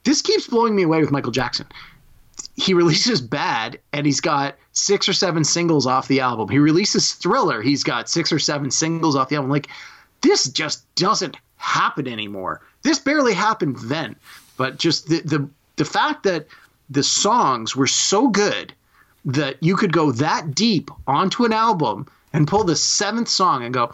this 0.04 0.22
keeps 0.22 0.46
blowing 0.46 0.74
me 0.74 0.84
away 0.84 1.00
with 1.00 1.10
Michael 1.10 1.32
Jackson. 1.32 1.66
He 2.56 2.74
releases 2.74 3.20
Bad, 3.20 3.78
and 3.92 4.06
he's 4.06 4.20
got 4.20 4.56
six 4.72 5.08
or 5.08 5.12
seven 5.12 5.44
singles 5.44 5.86
off 5.86 6.08
the 6.08 6.20
album. 6.20 6.48
He 6.48 6.58
releases 6.58 7.12
Thriller, 7.12 7.62
he's 7.62 7.84
got 7.84 8.08
six 8.08 8.32
or 8.32 8.38
seven 8.38 8.70
singles 8.70 9.16
off 9.16 9.28
the 9.28 9.36
album. 9.36 9.50
Like, 9.50 9.68
this 10.22 10.48
just 10.48 10.92
doesn't 10.94 11.36
happen 11.56 12.08
anymore. 12.08 12.60
This 12.82 12.98
barely 12.98 13.34
happened 13.34 13.76
then, 13.84 14.16
but 14.56 14.78
just 14.78 15.08
the 15.08 15.20
the 15.20 15.48
the 15.76 15.84
fact 15.84 16.22
that 16.24 16.46
the 16.90 17.02
songs 17.02 17.74
were 17.74 17.86
so 17.86 18.28
good 18.28 18.72
that 19.24 19.62
you 19.62 19.76
could 19.76 19.92
go 19.92 20.12
that 20.12 20.54
deep 20.54 20.90
onto 21.06 21.44
an 21.44 21.52
album 21.52 22.06
and 22.32 22.46
pull 22.46 22.64
the 22.64 22.76
seventh 22.76 23.28
song 23.28 23.64
and 23.64 23.74
go, 23.74 23.92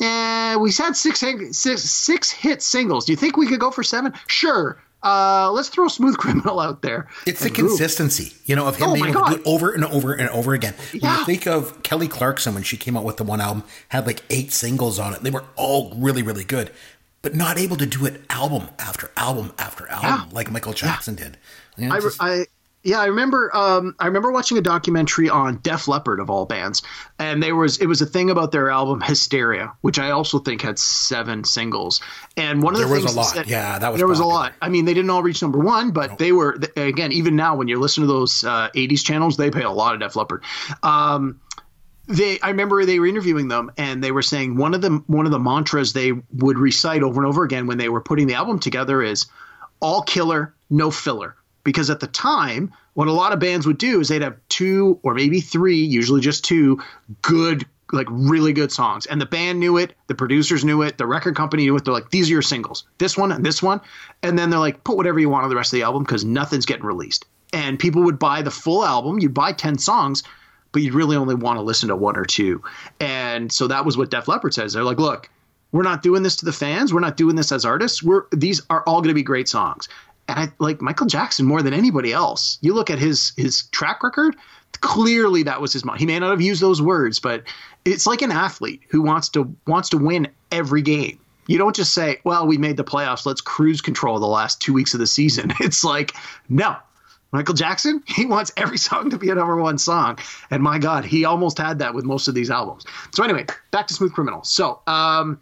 eh, 0.00 0.56
we 0.56 0.72
had 0.72 0.96
six, 0.96 1.20
six, 1.52 1.82
six 1.82 2.30
hit 2.30 2.62
singles. 2.62 3.04
Do 3.04 3.12
you 3.12 3.16
think 3.16 3.36
we 3.36 3.46
could 3.46 3.60
go 3.60 3.70
for 3.70 3.82
seven? 3.82 4.12
Sure. 4.26 4.81
Uh, 5.02 5.50
let's 5.52 5.68
throw 5.68 5.88
Smooth 5.88 6.16
Criminal 6.18 6.60
out 6.60 6.82
there. 6.82 7.08
It's 7.26 7.42
the 7.42 7.50
consistency, 7.50 8.34
you 8.44 8.54
know, 8.56 8.66
of 8.68 8.76
him 8.76 8.90
Oh 8.90 8.94
being 8.94 9.08
able 9.08 9.24
to 9.26 9.30
do 9.34 9.40
it 9.40 9.42
over 9.46 9.72
and 9.72 9.84
over 9.84 10.12
and 10.12 10.28
over 10.30 10.54
again. 10.54 10.74
When 10.92 11.00
Yeah. 11.02 11.18
you 11.18 11.24
think 11.24 11.46
of 11.46 11.82
Kelly 11.82 12.08
Clarkson 12.08 12.54
when 12.54 12.62
she 12.62 12.76
came 12.76 12.96
out 12.96 13.04
with 13.04 13.16
the 13.16 13.24
one 13.24 13.40
album, 13.40 13.64
had 13.88 14.06
like 14.06 14.22
eight 14.30 14.52
singles 14.52 14.98
on 14.98 15.12
it. 15.14 15.22
They 15.22 15.30
were 15.30 15.44
all 15.56 15.92
really, 15.96 16.22
really 16.22 16.44
good, 16.44 16.70
but 17.20 17.34
not 17.34 17.58
able 17.58 17.76
to 17.76 17.86
do 17.86 18.06
it 18.06 18.22
album 18.30 18.68
after 18.78 19.10
album 19.16 19.52
after 19.58 19.88
album 19.88 20.08
Yeah. 20.10 20.24
like 20.36 20.50
Michael 20.50 20.72
Jackson 20.72 21.14
did. 21.16 21.36
You 21.76 21.88
know, 21.88 21.94
I, 21.96 22.00
just- 22.00 22.22
I 22.22 22.46
yeah, 22.84 23.00
I 23.00 23.06
remember. 23.06 23.54
Um, 23.56 23.94
I 23.98 24.06
remember 24.06 24.32
watching 24.32 24.58
a 24.58 24.60
documentary 24.60 25.28
on 25.28 25.58
Def 25.58 25.86
Leppard 25.88 26.18
of 26.20 26.30
all 26.30 26.46
bands, 26.46 26.82
and 27.18 27.42
there 27.42 27.54
was 27.54 27.78
it 27.78 27.86
was 27.86 28.00
a 28.02 28.06
thing 28.06 28.30
about 28.30 28.50
their 28.52 28.70
album 28.70 29.00
Hysteria, 29.00 29.72
which 29.82 29.98
I 29.98 30.10
also 30.10 30.38
think 30.38 30.62
had 30.62 30.78
seven 30.78 31.44
singles. 31.44 32.00
And 32.36 32.62
one 32.62 32.74
of 32.74 32.80
the 32.80 32.86
There 32.86 32.94
was 32.94 33.04
things 33.04 33.12
a 33.12 33.14
that 33.14 33.20
lot. 33.20 33.34
said- 33.34 33.46
Yeah, 33.48 33.78
that 33.78 33.92
was 33.92 33.98
there 33.98 34.08
was 34.08 34.18
a 34.20 34.24
lot. 34.24 34.52
I 34.60 34.68
mean, 34.68 34.84
they 34.84 34.94
didn't 34.94 35.10
all 35.10 35.22
reach 35.22 35.40
number 35.42 35.58
one, 35.58 35.92
but 35.92 36.18
they 36.18 36.32
were 36.32 36.58
again. 36.76 37.12
Even 37.12 37.36
now, 37.36 37.54
when 37.56 37.68
you 37.68 37.78
listen 37.78 38.00
to 38.02 38.06
those 38.08 38.44
uh, 38.44 38.68
'80s 38.74 39.04
channels, 39.04 39.36
they 39.36 39.50
play 39.50 39.62
a 39.62 39.70
lot 39.70 39.94
of 39.94 40.00
Def 40.00 40.16
Leppard. 40.16 40.42
Um, 40.82 41.40
they 42.08 42.40
I 42.40 42.48
remember 42.48 42.84
they 42.84 42.98
were 42.98 43.06
interviewing 43.06 43.46
them 43.46 43.70
and 43.78 44.02
they 44.02 44.10
were 44.10 44.22
saying 44.22 44.56
one 44.56 44.74
of 44.74 44.80
the 44.80 45.02
one 45.06 45.24
of 45.24 45.30
the 45.30 45.38
mantras 45.38 45.92
they 45.92 46.12
would 46.32 46.58
recite 46.58 47.02
over 47.04 47.20
and 47.20 47.28
over 47.28 47.44
again 47.44 47.68
when 47.68 47.78
they 47.78 47.88
were 47.88 48.00
putting 48.00 48.26
the 48.26 48.34
album 48.34 48.58
together 48.58 49.00
is 49.02 49.26
all 49.80 50.02
killer, 50.02 50.52
no 50.68 50.90
filler. 50.90 51.36
Because 51.64 51.90
at 51.90 52.00
the 52.00 52.06
time, 52.08 52.72
what 52.94 53.08
a 53.08 53.12
lot 53.12 53.32
of 53.32 53.38
bands 53.38 53.66
would 53.66 53.78
do 53.78 54.00
is 54.00 54.08
they'd 54.08 54.22
have 54.22 54.36
two 54.48 54.98
or 55.02 55.14
maybe 55.14 55.40
three, 55.40 55.76
usually 55.76 56.20
just 56.20 56.44
two, 56.44 56.82
good, 57.22 57.64
like 57.92 58.06
really 58.10 58.52
good 58.52 58.72
songs. 58.72 59.06
And 59.06 59.20
the 59.20 59.26
band 59.26 59.60
knew 59.60 59.76
it, 59.76 59.94
the 60.08 60.14
producers 60.14 60.64
knew 60.64 60.82
it, 60.82 60.98
the 60.98 61.06
record 61.06 61.36
company 61.36 61.64
knew 61.64 61.76
it. 61.76 61.84
They're 61.84 61.94
like, 61.94 62.10
these 62.10 62.28
are 62.28 62.32
your 62.32 62.42
singles, 62.42 62.84
this 62.98 63.16
one 63.16 63.32
and 63.32 63.44
this 63.44 63.62
one. 63.62 63.80
And 64.22 64.38
then 64.38 64.50
they're 64.50 64.58
like, 64.58 64.82
put 64.84 64.96
whatever 64.96 65.20
you 65.20 65.28
want 65.28 65.44
on 65.44 65.50
the 65.50 65.56
rest 65.56 65.72
of 65.72 65.76
the 65.76 65.84
album 65.84 66.02
because 66.02 66.24
nothing's 66.24 66.66
getting 66.66 66.84
released. 66.84 67.26
And 67.52 67.78
people 67.78 68.02
would 68.02 68.18
buy 68.18 68.42
the 68.42 68.50
full 68.50 68.84
album, 68.84 69.20
you'd 69.20 69.34
buy 69.34 69.52
10 69.52 69.78
songs, 69.78 70.22
but 70.72 70.82
you'd 70.82 70.94
really 70.94 71.16
only 71.16 71.34
want 71.34 71.58
to 71.58 71.62
listen 71.62 71.90
to 71.90 71.96
one 71.96 72.16
or 72.16 72.24
two. 72.24 72.62
And 72.98 73.52
so 73.52 73.68
that 73.68 73.84
was 73.84 73.96
what 73.96 74.10
Def 74.10 74.26
Leppard 74.26 74.54
says. 74.54 74.72
They're 74.72 74.84
like, 74.84 74.98
look, 74.98 75.28
we're 75.70 75.82
not 75.82 76.02
doing 76.02 76.22
this 76.22 76.36
to 76.36 76.44
the 76.44 76.52
fans. 76.52 76.92
We're 76.92 77.00
not 77.00 77.16
doing 77.16 77.36
this 77.36 77.50
as 77.50 77.64
artists. 77.64 78.02
We're 78.02 78.24
these 78.30 78.60
are 78.70 78.82
all 78.86 79.00
going 79.00 79.08
to 79.08 79.14
be 79.14 79.22
great 79.22 79.48
songs. 79.48 79.88
And 80.28 80.38
I 80.38 80.52
like 80.58 80.80
Michael 80.80 81.06
Jackson 81.06 81.46
more 81.46 81.62
than 81.62 81.74
anybody 81.74 82.12
else. 82.12 82.58
You 82.60 82.74
look 82.74 82.90
at 82.90 82.98
his 82.98 83.32
his 83.36 83.64
track 83.72 84.02
record. 84.02 84.36
Clearly, 84.80 85.42
that 85.44 85.60
was 85.60 85.72
his 85.72 85.84
mind. 85.84 86.00
He 86.00 86.06
may 86.06 86.18
not 86.18 86.30
have 86.30 86.40
used 86.40 86.60
those 86.60 86.80
words, 86.80 87.20
but 87.20 87.44
it's 87.84 88.06
like 88.06 88.22
an 88.22 88.32
athlete 88.32 88.82
who 88.90 89.02
wants 89.02 89.28
to 89.30 89.54
wants 89.66 89.90
to 89.90 89.98
win 89.98 90.28
every 90.50 90.82
game. 90.82 91.18
You 91.46 91.58
don't 91.58 91.76
just 91.76 91.92
say, 91.92 92.18
"Well, 92.24 92.46
we 92.46 92.56
made 92.56 92.76
the 92.76 92.84
playoffs. 92.84 93.26
Let's 93.26 93.40
cruise 93.40 93.80
control 93.80 94.18
the 94.18 94.26
last 94.26 94.60
two 94.60 94.72
weeks 94.72 94.94
of 94.94 95.00
the 95.00 95.06
season." 95.06 95.52
It's 95.60 95.84
like, 95.84 96.14
no, 96.48 96.76
Michael 97.32 97.54
Jackson, 97.54 98.02
he 98.06 98.26
wants 98.26 98.52
every 98.56 98.78
song 98.78 99.10
to 99.10 99.18
be 99.18 99.30
a 99.30 99.34
number 99.34 99.56
one 99.56 99.78
song. 99.78 100.18
And 100.50 100.62
my 100.62 100.78
God, 100.78 101.04
he 101.04 101.24
almost 101.24 101.58
had 101.58 101.80
that 101.80 101.94
with 101.94 102.04
most 102.04 102.28
of 102.28 102.34
these 102.34 102.50
albums. 102.50 102.84
So, 103.12 103.24
anyway, 103.24 103.46
back 103.70 103.86
to 103.88 103.94
Smooth 103.94 104.12
Criminal. 104.12 104.44
So, 104.44 104.80
um, 104.86 105.40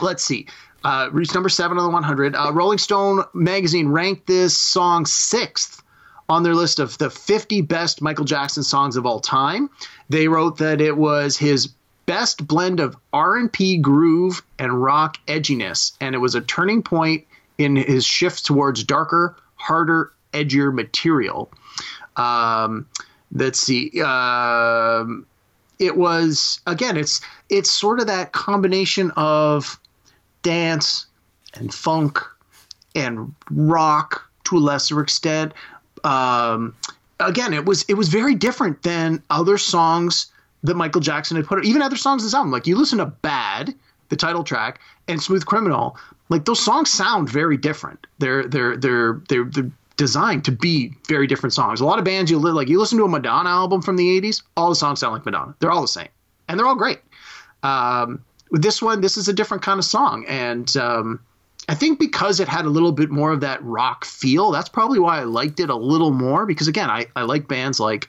let's 0.00 0.24
see. 0.24 0.48
Uh, 0.84 1.08
reached 1.12 1.34
number 1.34 1.48
seven 1.48 1.78
on 1.78 1.84
the 1.84 1.90
100. 1.90 2.34
Uh, 2.34 2.52
Rolling 2.52 2.78
Stone 2.78 3.24
magazine 3.34 3.88
ranked 3.88 4.26
this 4.26 4.56
song 4.56 5.06
sixth 5.06 5.82
on 6.28 6.42
their 6.42 6.54
list 6.54 6.78
of 6.78 6.96
the 6.98 7.10
50 7.10 7.60
best 7.62 8.02
Michael 8.02 8.24
Jackson 8.24 8.62
songs 8.62 8.96
of 8.96 9.06
all 9.06 9.20
time. 9.20 9.70
They 10.08 10.28
wrote 10.28 10.58
that 10.58 10.80
it 10.80 10.96
was 10.96 11.36
his 11.36 11.68
best 12.06 12.46
blend 12.46 12.80
of 12.80 12.96
R&B 13.12 13.78
groove 13.78 14.42
and 14.58 14.82
rock 14.82 15.18
edginess, 15.26 15.92
and 16.00 16.14
it 16.14 16.18
was 16.18 16.34
a 16.34 16.40
turning 16.40 16.82
point 16.82 17.26
in 17.58 17.76
his 17.76 18.04
shift 18.04 18.44
towards 18.44 18.82
darker, 18.84 19.36
harder, 19.56 20.12
edgier 20.32 20.72
material. 20.72 21.50
Um, 22.16 22.86
let's 23.32 23.60
see. 23.60 24.02
Um, 24.02 25.26
it 25.78 25.96
was 25.96 26.60
again. 26.66 26.96
It's 26.96 27.20
it's 27.48 27.70
sort 27.70 28.00
of 28.00 28.06
that 28.06 28.32
combination 28.32 29.10
of 29.16 29.78
dance 30.42 31.06
and 31.54 31.72
funk 31.72 32.18
and 32.94 33.34
rock 33.50 34.28
to 34.44 34.56
a 34.56 34.60
lesser 34.60 35.00
extent. 35.00 35.52
Um, 36.04 36.74
again, 37.20 37.52
it 37.52 37.64
was 37.64 37.84
it 37.88 37.94
was 37.94 38.08
very 38.08 38.34
different 38.34 38.82
than 38.82 39.22
other 39.30 39.58
songs 39.58 40.26
that 40.62 40.74
Michael 40.74 41.00
Jackson 41.00 41.36
had 41.36 41.46
put. 41.46 41.58
out. 41.58 41.64
Even 41.64 41.82
other 41.82 41.96
songs 41.96 42.22
in 42.22 42.26
this 42.26 42.34
album, 42.34 42.52
like 42.52 42.66
you 42.66 42.76
listen 42.76 42.98
to 42.98 43.06
"Bad," 43.06 43.74
the 44.08 44.16
title 44.16 44.44
track, 44.44 44.80
and 45.08 45.22
"Smooth 45.22 45.46
Criminal," 45.46 45.96
like 46.28 46.44
those 46.44 46.62
songs 46.64 46.90
sound 46.90 47.28
very 47.28 47.56
different. 47.56 48.06
They're 48.18 48.44
they're 48.44 48.76
they're 48.76 49.20
they're, 49.28 49.44
they're 49.44 49.70
designed 49.96 50.44
to 50.46 50.52
be 50.52 50.94
very 51.08 51.26
different 51.26 51.52
songs. 51.52 51.80
A 51.80 51.84
lot 51.84 51.98
of 51.98 52.04
bands 52.04 52.30
you 52.30 52.38
li- 52.38 52.52
like 52.52 52.68
you 52.68 52.78
listen 52.78 52.98
to 52.98 53.04
a 53.04 53.08
Madonna 53.08 53.50
album 53.50 53.82
from 53.82 53.96
the 53.96 54.20
'80s, 54.20 54.42
all 54.56 54.68
the 54.68 54.76
songs 54.76 55.00
sound 55.00 55.14
like 55.14 55.24
Madonna. 55.24 55.54
They're 55.60 55.70
all 55.70 55.82
the 55.82 55.88
same, 55.88 56.08
and 56.48 56.58
they're 56.58 56.66
all 56.66 56.76
great. 56.76 57.00
Um, 57.62 58.24
this 58.52 58.82
one, 58.82 59.00
this 59.00 59.16
is 59.16 59.28
a 59.28 59.32
different 59.32 59.62
kind 59.62 59.78
of 59.78 59.84
song, 59.84 60.24
and 60.28 60.76
um, 60.76 61.20
I 61.68 61.74
think 61.74 61.98
because 61.98 62.38
it 62.38 62.48
had 62.48 62.66
a 62.66 62.68
little 62.68 62.92
bit 62.92 63.10
more 63.10 63.32
of 63.32 63.40
that 63.40 63.62
rock 63.64 64.04
feel, 64.04 64.50
that's 64.50 64.68
probably 64.68 64.98
why 64.98 65.20
I 65.20 65.24
liked 65.24 65.58
it 65.58 65.70
a 65.70 65.74
little 65.74 66.10
more. 66.10 66.44
Because 66.44 66.68
again, 66.68 66.90
I, 66.90 67.06
I 67.16 67.22
like 67.22 67.48
bands 67.48 67.80
like 67.80 68.08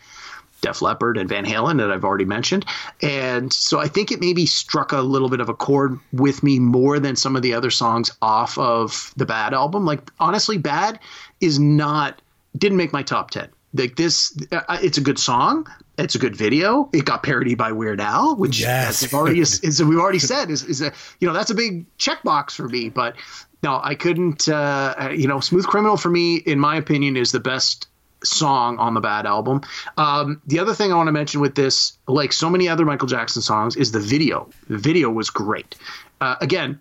Def 0.61 0.81
Leppard 0.81 1.17
and 1.17 1.29
Van 1.29 1.45
Halen 1.45 1.77
that 1.77 1.91
I've 1.91 2.03
already 2.03 2.25
mentioned, 2.25 2.65
and 3.01 3.53
so 3.53 3.79
I 3.79 3.87
think 3.87 4.11
it 4.11 4.19
maybe 4.19 4.45
struck 4.45 4.91
a 4.91 5.01
little 5.01 5.29
bit 5.29 5.39
of 5.39 5.47
a 5.47 5.53
chord 5.53 5.97
with 6.11 6.43
me 6.43 6.59
more 6.59 6.99
than 6.99 7.15
some 7.15 7.35
of 7.37 7.41
the 7.41 7.53
other 7.53 7.71
songs 7.71 8.11
off 8.21 8.57
of 8.57 9.13
the 9.15 9.25
Bad 9.25 9.53
album. 9.53 9.85
Like 9.85 10.11
honestly, 10.19 10.57
Bad 10.57 10.99
is 11.39 11.57
not 11.57 12.21
didn't 12.57 12.77
make 12.77 12.91
my 12.91 13.01
top 13.01 13.31
ten. 13.31 13.47
Like 13.73 13.95
this, 13.95 14.37
uh, 14.51 14.77
it's 14.81 14.97
a 14.97 15.01
good 15.01 15.17
song. 15.17 15.67
It's 15.97 16.15
a 16.15 16.19
good 16.19 16.35
video. 16.35 16.89
It 16.91 17.05
got 17.05 17.21
parodied 17.21 17.57
by 17.57 17.71
Weird 17.71 18.01
Al, 18.01 18.35
which 18.35 18.59
Yes. 18.59 19.03
as 19.03 19.13
already 19.13 19.39
is, 19.39 19.59
is 19.59 19.83
we've 19.83 19.99
already 19.99 20.19
said 20.19 20.49
is 20.49 20.63
is 20.63 20.81
a 20.81 20.91
you 21.19 21.27
know 21.27 21.33
that's 21.33 21.51
a 21.51 21.55
big 21.55 21.85
checkbox 21.97 22.51
for 22.51 22.67
me. 22.67 22.89
But 22.89 23.15
no, 23.61 23.79
I 23.81 23.95
couldn't. 23.95 24.49
Uh, 24.49 25.09
you 25.15 25.27
know, 25.27 25.39
Smooth 25.39 25.65
Criminal 25.65 25.97
for 25.97 26.09
me, 26.09 26.37
in 26.37 26.59
my 26.59 26.75
opinion, 26.75 27.15
is 27.15 27.31
the 27.31 27.39
best 27.39 27.87
song 28.23 28.77
on 28.79 28.93
the 28.93 29.01
Bad 29.01 29.25
album. 29.25 29.61
Um, 29.97 30.41
the 30.47 30.59
other 30.59 30.73
thing 30.73 30.91
I 30.91 30.95
want 30.95 31.07
to 31.07 31.11
mention 31.11 31.41
with 31.41 31.55
this, 31.55 31.97
like 32.07 32.33
so 32.33 32.49
many 32.49 32.67
other 32.67 32.85
Michael 32.85 33.07
Jackson 33.07 33.41
songs, 33.41 33.75
is 33.75 33.91
the 33.91 33.99
video. 33.99 34.49
The 34.69 34.77
video 34.77 35.09
was 35.09 35.29
great. 35.29 35.75
Uh, 36.21 36.35
again, 36.41 36.79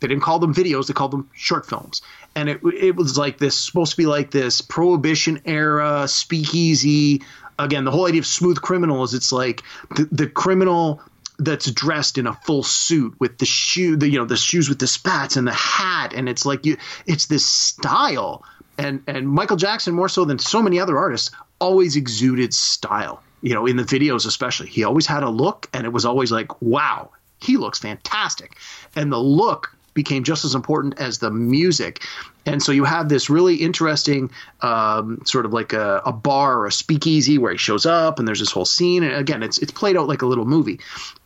they 0.00 0.08
didn't 0.08 0.22
call 0.22 0.38
them 0.38 0.54
videos; 0.54 0.86
they 0.86 0.92
called 0.92 1.12
them 1.12 1.30
short 1.34 1.66
films, 1.66 2.02
and 2.34 2.48
it 2.48 2.60
it 2.78 2.96
was 2.96 3.16
like 3.16 3.38
this 3.38 3.58
supposed 3.58 3.92
to 3.92 3.96
be 3.96 4.06
like 4.06 4.30
this 4.30 4.60
Prohibition 4.60 5.40
era 5.44 6.06
speakeasy. 6.08 7.22
Again, 7.58 7.84
the 7.84 7.90
whole 7.90 8.06
idea 8.06 8.20
of 8.20 8.26
smooth 8.26 8.60
criminal 8.60 9.04
is 9.04 9.14
it's 9.14 9.32
like 9.32 9.62
the, 9.96 10.08
the 10.10 10.26
criminal 10.26 11.00
that's 11.38 11.70
dressed 11.70 12.18
in 12.18 12.26
a 12.26 12.32
full 12.32 12.62
suit 12.62 13.14
with 13.18 13.38
the 13.38 13.46
shoe, 13.46 13.96
the 13.96 14.08
you 14.08 14.18
know 14.18 14.24
the 14.24 14.36
shoes 14.36 14.68
with 14.68 14.78
the 14.78 14.86
spats 14.86 15.36
and 15.36 15.46
the 15.46 15.52
hat, 15.52 16.12
and 16.14 16.28
it's 16.28 16.46
like 16.46 16.64
you, 16.64 16.76
it's 17.06 17.26
this 17.26 17.46
style, 17.46 18.44
and 18.78 19.02
and 19.06 19.28
Michael 19.28 19.56
Jackson 19.56 19.94
more 19.94 20.08
so 20.08 20.24
than 20.24 20.38
so 20.38 20.62
many 20.62 20.80
other 20.80 20.98
artists 20.98 21.30
always 21.60 21.96
exuded 21.96 22.54
style. 22.54 23.22
You 23.42 23.54
know, 23.54 23.66
in 23.66 23.76
the 23.76 23.82
videos 23.82 24.26
especially, 24.26 24.68
he 24.68 24.84
always 24.84 25.06
had 25.06 25.22
a 25.22 25.28
look, 25.28 25.68
and 25.72 25.84
it 25.84 25.92
was 25.92 26.04
always 26.04 26.32
like, 26.32 26.62
wow, 26.62 27.10
he 27.40 27.56
looks 27.56 27.78
fantastic, 27.78 28.56
and 28.96 29.12
the 29.12 29.18
look 29.18 29.76
became 29.94 30.24
just 30.24 30.44
as 30.44 30.54
important 30.54 30.98
as 30.98 31.18
the 31.18 31.30
music. 31.30 32.02
And 32.46 32.62
so 32.62 32.72
you 32.72 32.84
have 32.84 33.08
this 33.08 33.30
really 33.30 33.56
interesting 33.56 34.30
um, 34.60 35.22
sort 35.24 35.46
of 35.46 35.52
like 35.52 35.72
a, 35.72 36.02
a 36.04 36.12
bar 36.12 36.58
or 36.58 36.66
a 36.66 36.72
speakeasy 36.72 37.38
where 37.38 37.52
he 37.52 37.58
shows 37.58 37.86
up 37.86 38.18
and 38.18 38.28
there's 38.28 38.40
this 38.40 38.50
whole 38.52 38.66
scene. 38.66 39.02
And 39.02 39.14
again, 39.14 39.42
it's 39.42 39.58
it's 39.58 39.72
played 39.72 39.96
out 39.96 40.08
like 40.08 40.22
a 40.22 40.26
little 40.26 40.44
movie. 40.44 40.78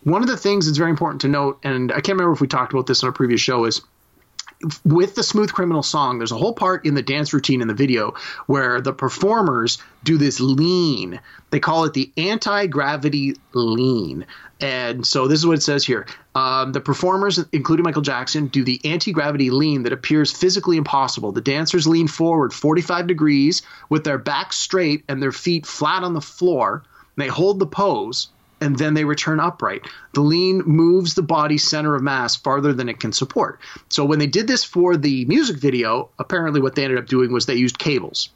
One 0.05 0.23
of 0.23 0.29
the 0.29 0.37
things 0.37 0.67
that's 0.67 0.79
very 0.79 0.91
important 0.91 1.21
to 1.23 1.29
note, 1.29 1.59
and 1.65 1.91
I 1.91 1.97
can't 1.97 2.11
remember 2.11 2.33
if 2.33 2.41
we 2.41 2.47
talked 2.47 2.73
about 2.73 2.87
this 2.87 3.03
on 3.03 3.09
a 3.09 3.13
previous 3.13 3.41
show, 3.41 3.65
is 3.65 3.81
with 4.85 5.15
the 5.15 5.23
Smooth 5.23 5.53
Criminal 5.53 5.83
song, 5.83 6.19
there's 6.19 6.33
a 6.33 6.37
whole 6.37 6.53
part 6.53 6.85
in 6.85 6.95
the 6.95 7.03
dance 7.03 7.33
routine 7.33 7.61
in 7.61 7.69
the 7.69 7.75
video 7.75 8.15
where 8.47 8.81
the 8.81 8.93
performers 8.93 9.79
do 10.03 10.19
this 10.19 10.41
lean. 10.41 11.21
They 11.51 11.61
call 11.61 11.85
it 11.85 11.95
the 11.95 12.11
anti 12.17 12.67
gravity 12.67 13.37
lean. 13.53 14.27
And 14.61 15.07
so 15.07 15.29
this 15.29 15.39
is 15.39 15.47
what 15.47 15.59
it 15.59 15.63
says 15.63 15.87
here. 15.87 16.07
Um, 16.35 16.73
the 16.73 16.81
performers, 16.81 17.39
including 17.53 17.85
Michael 17.85 18.03
Jackson, 18.03 18.49
do 18.49 18.65
the 18.65 18.81
anti 18.85 19.13
gravity 19.13 19.51
lean 19.51 19.85
that 19.85 19.93
appears 19.93 20.33
physically 20.33 20.77
impossible. 20.77 21.31
The 21.31 21.41
dancers 21.41 21.87
lean 21.87 22.09
forward 22.09 22.53
45 22.53 23.07
degrees 23.07 23.63
with 23.89 24.03
their 24.03 24.19
backs 24.19 24.57
straight 24.57 25.05
and 25.09 25.23
their 25.23 25.33
feet 25.33 25.67
flat 25.67 26.03
on 26.03 26.15
the 26.15 26.21
floor. 26.21 26.83
They 27.17 27.29
hold 27.29 27.61
the 27.61 27.67
pose 27.67 28.29
and 28.61 28.77
then 28.79 28.95
they 28.95 29.05
return 29.05 29.41
upright. 29.41 29.83
The 30.15 30.21
lean 30.21 30.63
moves 30.65 31.15
the 31.15 31.23
body's 31.23 31.69
center 31.69 31.95
of 31.95 32.03
mass 32.03 32.37
farther 32.37 32.73
than 32.73 32.89
it 32.89 33.01
can 33.01 33.13
support. 33.13 33.61
So 33.89 34.05
when 34.05 34.19
they 34.19 34.27
did 34.27 34.47
this 34.47 34.65
for 34.65 34.97
the 34.97 35.25
music 35.27 35.57
video, 35.57 36.11
apparently 36.19 36.61
what 36.61 36.75
they 36.75 36.85
ended 36.85 36.99
up 36.99 37.07
doing 37.07 37.33
was 37.33 37.47
they 37.47 37.55
used 37.55 37.79
cables 37.79 38.31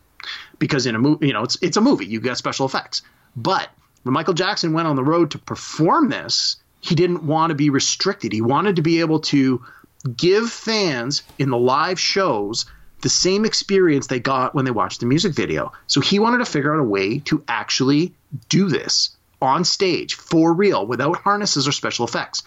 because 0.58 0.86
in 0.86 0.94
a 0.94 0.98
movie, 0.98 1.26
you 1.26 1.32
know, 1.32 1.42
it's 1.42 1.56
it's 1.60 1.76
a 1.76 1.80
movie, 1.80 2.06
you 2.06 2.20
get 2.20 2.36
special 2.36 2.66
effects. 2.66 3.02
But 3.36 3.68
when 4.02 4.12
Michael 4.12 4.34
Jackson 4.34 4.72
went 4.72 4.88
on 4.88 4.96
the 4.96 5.04
road 5.04 5.30
to 5.32 5.38
perform 5.38 6.08
this, 6.08 6.56
he 6.80 6.94
didn't 6.94 7.24
want 7.24 7.50
to 7.50 7.54
be 7.54 7.70
restricted. 7.70 8.32
He 8.32 8.40
wanted 8.40 8.76
to 8.76 8.82
be 8.82 9.00
able 9.00 9.20
to 9.20 9.64
give 10.16 10.50
fans 10.50 11.22
in 11.38 11.50
the 11.50 11.58
live 11.58 11.98
shows 11.98 12.66
the 13.02 13.08
same 13.08 13.44
experience 13.44 14.06
they 14.06 14.20
got 14.20 14.54
when 14.54 14.64
they 14.64 14.70
watched 14.70 15.00
the 15.00 15.06
music 15.06 15.34
video. 15.34 15.72
So 15.86 16.00
he 16.00 16.18
wanted 16.18 16.38
to 16.38 16.44
figure 16.44 16.74
out 16.74 16.80
a 16.80 16.84
way 16.84 17.18
to 17.20 17.42
actually 17.48 18.14
do 18.48 18.68
this 18.68 19.16
on 19.42 19.64
stage 19.64 20.14
for 20.14 20.52
real 20.52 20.86
without 20.86 21.16
harnesses 21.18 21.68
or 21.68 21.72
special 21.72 22.06
effects. 22.06 22.42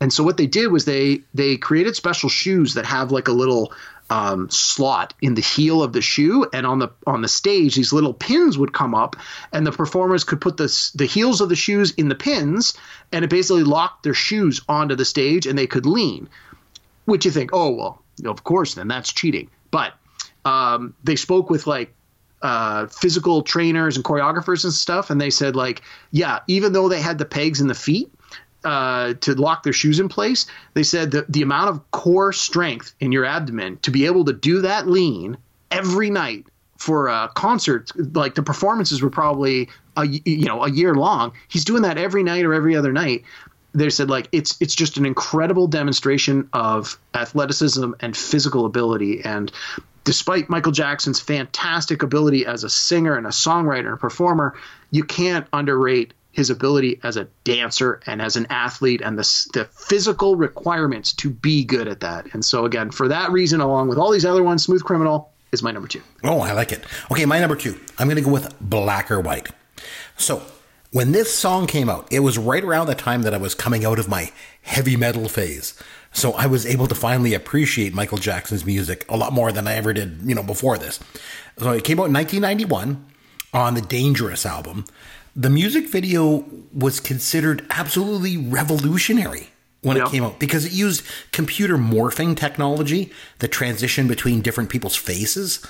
And 0.00 0.12
so 0.12 0.24
what 0.24 0.36
they 0.36 0.46
did 0.46 0.68
was 0.72 0.84
they 0.84 1.22
they 1.34 1.56
created 1.56 1.94
special 1.94 2.28
shoes 2.28 2.74
that 2.74 2.86
have 2.86 3.12
like 3.12 3.28
a 3.28 3.32
little 3.32 3.72
um, 4.10 4.50
slot 4.50 5.14
in 5.22 5.34
the 5.34 5.40
heel 5.40 5.82
of 5.82 5.92
the 5.92 6.02
shoe, 6.02 6.48
and 6.52 6.66
on 6.66 6.80
the 6.80 6.88
on 7.06 7.22
the 7.22 7.28
stage, 7.28 7.76
these 7.76 7.92
little 7.92 8.12
pins 8.12 8.58
would 8.58 8.72
come 8.72 8.94
up, 8.94 9.16
and 9.52 9.64
the 9.66 9.72
performers 9.72 10.24
could 10.24 10.40
put 10.40 10.56
the 10.56 10.90
the 10.96 11.06
heels 11.06 11.40
of 11.40 11.48
the 11.48 11.56
shoes 11.56 11.92
in 11.92 12.08
the 12.08 12.14
pins, 12.16 12.76
and 13.12 13.24
it 13.24 13.30
basically 13.30 13.62
locked 13.62 14.02
their 14.02 14.14
shoes 14.14 14.62
onto 14.68 14.96
the 14.96 15.04
stage, 15.04 15.46
and 15.46 15.56
they 15.56 15.68
could 15.68 15.86
lean. 15.86 16.28
Which 17.04 17.24
you 17.24 17.30
think, 17.30 17.50
oh 17.52 17.70
well, 17.70 18.02
of 18.24 18.42
course, 18.42 18.74
then 18.74 18.88
that's 18.88 19.12
cheating. 19.12 19.48
But 19.70 19.94
um, 20.44 20.94
they 21.04 21.16
spoke 21.16 21.48
with 21.48 21.66
like 21.66 21.94
uh, 22.42 22.86
physical 22.86 23.42
trainers 23.42 23.96
and 23.96 24.04
choreographers 24.04 24.64
and 24.64 24.72
stuff, 24.72 25.10
and 25.10 25.20
they 25.20 25.30
said 25.30 25.56
like, 25.56 25.82
yeah, 26.10 26.40
even 26.46 26.72
though 26.72 26.88
they 26.88 27.00
had 27.00 27.18
the 27.18 27.24
pegs 27.24 27.60
in 27.60 27.66
the 27.66 27.74
feet 27.74 28.10
uh, 28.64 29.14
to 29.14 29.34
lock 29.34 29.62
their 29.62 29.72
shoes 29.72 30.00
in 30.00 30.08
place, 30.08 30.46
they 30.74 30.82
said 30.82 31.12
that 31.12 31.32
the 31.32 31.42
amount 31.42 31.70
of 31.70 31.90
core 31.90 32.32
strength 32.32 32.94
in 33.00 33.12
your 33.12 33.24
abdomen 33.24 33.78
to 33.78 33.90
be 33.90 34.06
able 34.06 34.24
to 34.24 34.32
do 34.32 34.62
that 34.62 34.86
lean 34.86 35.36
every 35.70 36.10
night 36.10 36.46
for 36.80 37.08
a 37.08 37.30
concert, 37.34 37.90
like 38.14 38.34
the 38.34 38.42
performances 38.42 39.02
were 39.02 39.10
probably 39.10 39.68
a 39.96 40.06
you 40.06 40.46
know 40.46 40.64
a 40.64 40.70
year 40.70 40.94
long. 40.94 41.32
He's 41.48 41.64
doing 41.64 41.82
that 41.82 41.98
every 41.98 42.22
night 42.22 42.44
or 42.44 42.54
every 42.54 42.74
other 42.74 42.92
night. 42.92 43.24
They 43.72 43.90
said 43.90 44.08
like 44.08 44.28
it's 44.32 44.56
it's 44.60 44.74
just 44.74 44.96
an 44.96 45.04
incredible 45.04 45.68
demonstration 45.68 46.48
of 46.52 46.98
athleticism 47.14 47.92
and 48.00 48.16
physical 48.16 48.64
ability 48.64 49.20
and 49.24 49.52
despite 50.04 50.48
Michael 50.48 50.72
Jackson's 50.72 51.20
fantastic 51.20 52.02
ability 52.02 52.46
as 52.46 52.64
a 52.64 52.70
singer 52.70 53.16
and 53.16 53.26
a 53.26 53.30
songwriter 53.30 53.90
and 53.90 54.00
performer, 54.00 54.54
you 54.90 55.04
can't 55.04 55.46
underrate 55.52 56.14
his 56.32 56.50
ability 56.50 57.00
as 57.02 57.16
a 57.16 57.26
dancer 57.44 58.00
and 58.06 58.22
as 58.22 58.36
an 58.36 58.46
athlete 58.50 59.00
and 59.00 59.18
the, 59.18 59.48
the 59.52 59.64
physical 59.64 60.36
requirements 60.36 61.12
to 61.12 61.28
be 61.28 61.64
good 61.64 61.88
at 61.88 62.00
that. 62.00 62.32
And 62.34 62.44
so, 62.44 62.64
again, 62.64 62.90
for 62.90 63.08
that 63.08 63.30
reason, 63.30 63.60
along 63.60 63.88
with 63.88 63.98
all 63.98 64.12
these 64.12 64.24
other 64.24 64.42
ones, 64.42 64.62
Smooth 64.62 64.84
Criminal 64.84 65.32
is 65.52 65.62
my 65.62 65.72
number 65.72 65.88
two. 65.88 66.02
Oh, 66.22 66.40
I 66.40 66.52
like 66.52 66.72
it. 66.72 66.84
Okay, 67.10 67.26
my 67.26 67.40
number 67.40 67.56
two. 67.56 67.78
I'm 67.98 68.06
going 68.06 68.16
to 68.16 68.22
go 68.22 68.30
with 68.30 68.54
Black 68.60 69.10
or 69.10 69.20
White. 69.20 69.48
So, 70.16 70.42
when 70.92 71.12
this 71.12 71.32
song 71.34 71.66
came 71.66 71.88
out, 71.88 72.08
it 72.12 72.20
was 72.20 72.36
right 72.36 72.64
around 72.64 72.86
the 72.86 72.96
time 72.96 73.22
that 73.22 73.32
I 73.32 73.36
was 73.36 73.54
coming 73.54 73.84
out 73.84 73.98
of 73.98 74.08
my 74.08 74.32
heavy 74.62 74.96
metal 74.96 75.28
phase. 75.28 75.80
So 76.12 76.32
I 76.32 76.46
was 76.46 76.66
able 76.66 76.86
to 76.88 76.94
finally 76.94 77.34
appreciate 77.34 77.94
Michael 77.94 78.18
Jackson's 78.18 78.64
music 78.66 79.04
a 79.08 79.16
lot 79.16 79.32
more 79.32 79.52
than 79.52 79.68
I 79.68 79.74
ever 79.74 79.92
did, 79.92 80.18
you 80.24 80.34
know, 80.34 80.42
before 80.42 80.76
this. 80.76 80.98
So 81.58 81.70
it 81.72 81.84
came 81.84 82.00
out 82.00 82.06
in 82.06 82.12
1991 82.12 83.06
on 83.54 83.74
the 83.74 83.80
Dangerous 83.80 84.44
album. 84.44 84.84
The 85.36 85.50
music 85.50 85.88
video 85.88 86.44
was 86.74 86.98
considered 87.00 87.64
absolutely 87.70 88.36
revolutionary 88.36 89.50
when 89.82 89.96
Yeah. 89.96 90.06
it 90.06 90.10
came 90.10 90.24
out 90.24 90.38
because 90.40 90.64
it 90.64 90.72
used 90.72 91.04
computer 91.32 91.78
morphing 91.78 92.36
technology, 92.36 93.12
the 93.38 93.48
transition 93.48 94.08
between 94.08 94.40
different 94.42 94.68
people's 94.68 94.96
faces, 94.96 95.60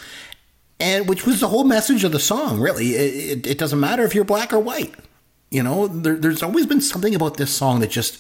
and 0.81 1.07
which 1.07 1.27
was 1.27 1.41
the 1.41 1.49
whole 1.49 1.65
message 1.65 2.03
of 2.03 2.13
the 2.13 2.19
song. 2.19 2.59
Really, 2.61 2.95
it, 2.97 3.39
it, 3.39 3.47
it 3.47 3.59
doesn't 3.59 3.79
matter 3.79 4.03
if 4.05 4.15
you're 4.15 4.25
black 4.25 4.53
or 4.53 4.59
white. 4.59 4.95
You 5.51 5.63
know, 5.63 5.87
there, 5.87 6.17
there's 6.17 6.43
always 6.43 6.65
been 6.67 6.81
something 6.81 7.15
about 7.15 7.37
this 7.37 7.51
song 7.55 7.81
that 7.81 7.91
just, 7.91 8.19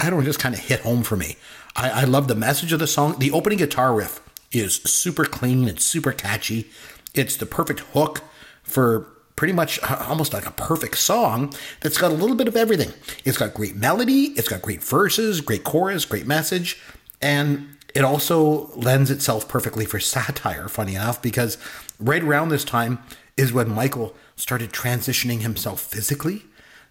I 0.00 0.10
don't 0.10 0.20
know, 0.20 0.24
just 0.24 0.38
kind 0.38 0.54
of 0.54 0.60
hit 0.60 0.80
home 0.80 1.02
for 1.02 1.16
me. 1.16 1.36
I, 1.74 2.02
I 2.02 2.04
love 2.04 2.28
the 2.28 2.34
message 2.34 2.72
of 2.72 2.78
the 2.78 2.86
song. 2.86 3.18
The 3.18 3.30
opening 3.30 3.58
guitar 3.58 3.94
riff 3.94 4.20
is 4.52 4.76
super 4.76 5.24
clean 5.24 5.68
and 5.68 5.80
super 5.80 6.12
catchy. 6.12 6.70
It's 7.14 7.36
the 7.36 7.46
perfect 7.46 7.80
hook 7.80 8.22
for 8.62 9.06
pretty 9.36 9.52
much 9.52 9.78
uh, 9.82 10.04
almost 10.08 10.32
like 10.32 10.46
a 10.46 10.50
perfect 10.50 10.96
song 10.96 11.52
that's 11.80 11.98
got 11.98 12.10
a 12.10 12.14
little 12.14 12.36
bit 12.36 12.48
of 12.48 12.56
everything. 12.56 12.92
It's 13.24 13.36
got 13.36 13.54
great 13.54 13.76
melody, 13.76 14.32
it's 14.36 14.48
got 14.48 14.62
great 14.62 14.82
verses, 14.82 15.40
great 15.40 15.62
chorus, 15.62 16.04
great 16.04 16.26
message, 16.26 16.80
and 17.20 17.68
it 17.94 18.04
also 18.04 18.70
lends 18.74 19.10
itself 19.10 19.48
perfectly 19.48 19.84
for 19.84 20.00
satire, 20.00 20.68
funny 20.68 20.94
enough, 20.94 21.20
because 21.22 21.58
right 21.98 22.22
around 22.22 22.48
this 22.48 22.64
time 22.64 22.98
is 23.36 23.52
when 23.52 23.70
Michael 23.70 24.14
started 24.36 24.72
transitioning 24.72 25.40
himself 25.40 25.80
physically. 25.80 26.42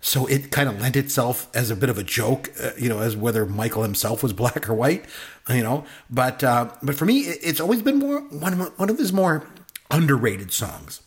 So 0.05 0.27
it 0.27 0.51
kind 0.51 0.69
of 0.69 0.79
lent 0.79 0.95
itself 0.95 1.49
as 1.55 1.71
a 1.71 1.75
bit 1.75 1.89
of 1.89 1.97
a 1.97 2.03
joke, 2.03 2.51
uh, 2.61 2.69
you 2.77 2.89
know, 2.89 2.99
as 2.99 3.17
whether 3.17 3.43
Michael 3.43 3.81
himself 3.81 4.21
was 4.21 4.33
black 4.41 4.69
or 4.69 4.75
white, 4.75 5.03
you 5.49 5.63
know. 5.63 5.83
But 6.11 6.43
uh, 6.43 6.69
but 6.83 6.93
for 6.93 7.05
me, 7.05 7.21
it's 7.21 7.59
always 7.59 7.81
been 7.81 7.97
more 7.97 8.21
one 8.21 8.53
of, 8.53 8.79
one 8.79 8.91
of 8.91 8.99
his 8.99 9.11
more 9.11 9.47
underrated 9.89 10.53
songs. 10.53 11.01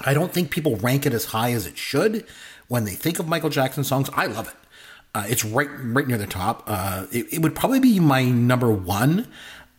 I 0.00 0.14
don't 0.14 0.32
think 0.32 0.50
people 0.50 0.74
rank 0.74 1.06
it 1.06 1.14
as 1.14 1.26
high 1.26 1.52
as 1.52 1.64
it 1.64 1.78
should 1.78 2.26
when 2.66 2.86
they 2.86 2.94
think 2.94 3.20
of 3.20 3.28
Michael 3.28 3.50
Jackson 3.50 3.84
songs. 3.84 4.10
I 4.12 4.26
love 4.26 4.48
it. 4.48 4.54
Uh, 5.14 5.24
it's 5.28 5.44
right 5.44 5.68
right 5.70 6.08
near 6.08 6.18
the 6.18 6.26
top. 6.26 6.64
Uh, 6.66 7.06
it, 7.12 7.32
it 7.34 7.42
would 7.42 7.54
probably 7.54 7.78
be 7.78 8.00
my 8.00 8.24
number 8.24 8.72
one 8.72 9.28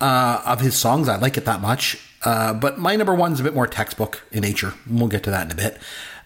uh, 0.00 0.40
of 0.46 0.62
his 0.62 0.74
songs. 0.74 1.10
I 1.10 1.16
like 1.16 1.36
it 1.36 1.44
that 1.44 1.60
much. 1.60 1.98
Uh, 2.24 2.54
but 2.54 2.78
my 2.78 2.96
number 2.96 3.14
one's 3.14 3.40
a 3.40 3.42
bit 3.42 3.54
more 3.54 3.66
textbook 3.66 4.22
in 4.32 4.40
nature. 4.40 4.72
We'll 4.88 5.08
get 5.08 5.24
to 5.24 5.30
that 5.30 5.44
in 5.44 5.52
a 5.52 5.54
bit. 5.54 5.78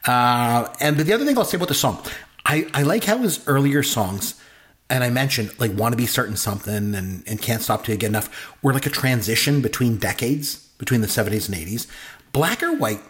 Uh, 0.07 0.69
and 0.81 0.97
the 0.99 1.13
other 1.13 1.25
thing 1.25 1.37
I'll 1.39 1.45
say 1.45 1.57
about 1.57 1.69
the 1.69 1.75
song, 1.75 2.03
I, 2.45 2.67
I 2.75 2.83
like 2.83 3.05
how 3.05 3.19
his 3.19 3.47
earlier 3.49 3.83
songs, 3.83 4.35
and 4.91 5.03
I 5.03 5.11
mentioned 5.11 5.53
like 5.59 5.73
"Want 5.77 5.93
to 5.93 5.97
Be 5.97 6.07
Certain 6.07 6.37
Something" 6.37 6.95
and, 6.95 7.23
and 7.27 7.41
"Can't 7.41 7.63
Stop 7.63 7.85
Till 7.85 7.95
You 7.95 7.99
Get 7.99 8.09
Enough," 8.09 8.57
were 8.63 8.75
like 8.75 8.87
a 8.87 8.91
transition 8.91 9.63
between 9.63 9.97
decades, 9.97 10.57
between 10.79 11.01
the 11.01 11.07
'70s 11.07 11.49
and 11.49 11.57
'80s. 11.57 11.87
Black 12.33 12.63
or 12.63 12.75
White 12.77 13.01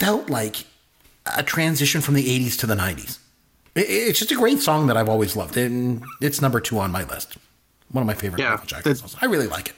felt 0.00 0.28
like 0.28 0.64
a 1.36 1.42
transition 1.42 2.00
from 2.00 2.14
the 2.14 2.24
80s 2.24 2.56
to 2.60 2.66
the 2.66 2.74
90s. 2.74 3.18
I- 3.76 3.80
It's 3.80 4.18
just 4.18 4.30
a 4.30 4.34
great 4.36 4.60
song 4.60 4.86
that 4.88 4.96
I've 4.96 5.08
always 5.08 5.36
loved, 5.36 5.56
and 5.56 6.02
it's 6.20 6.40
number 6.40 6.60
two 6.60 6.78
on 6.78 6.90
my 6.92 7.04
list. 7.04 7.36
One 7.90 8.02
of 8.02 8.06
my 8.06 8.14
favorite 8.14 8.40
Yeah, 8.40 8.50
Michael 8.50 8.66
Jackson 8.66 8.94
songs. 8.96 9.16
I 9.22 9.26
really 9.26 9.46
like 9.46 9.68
it. 9.68 9.75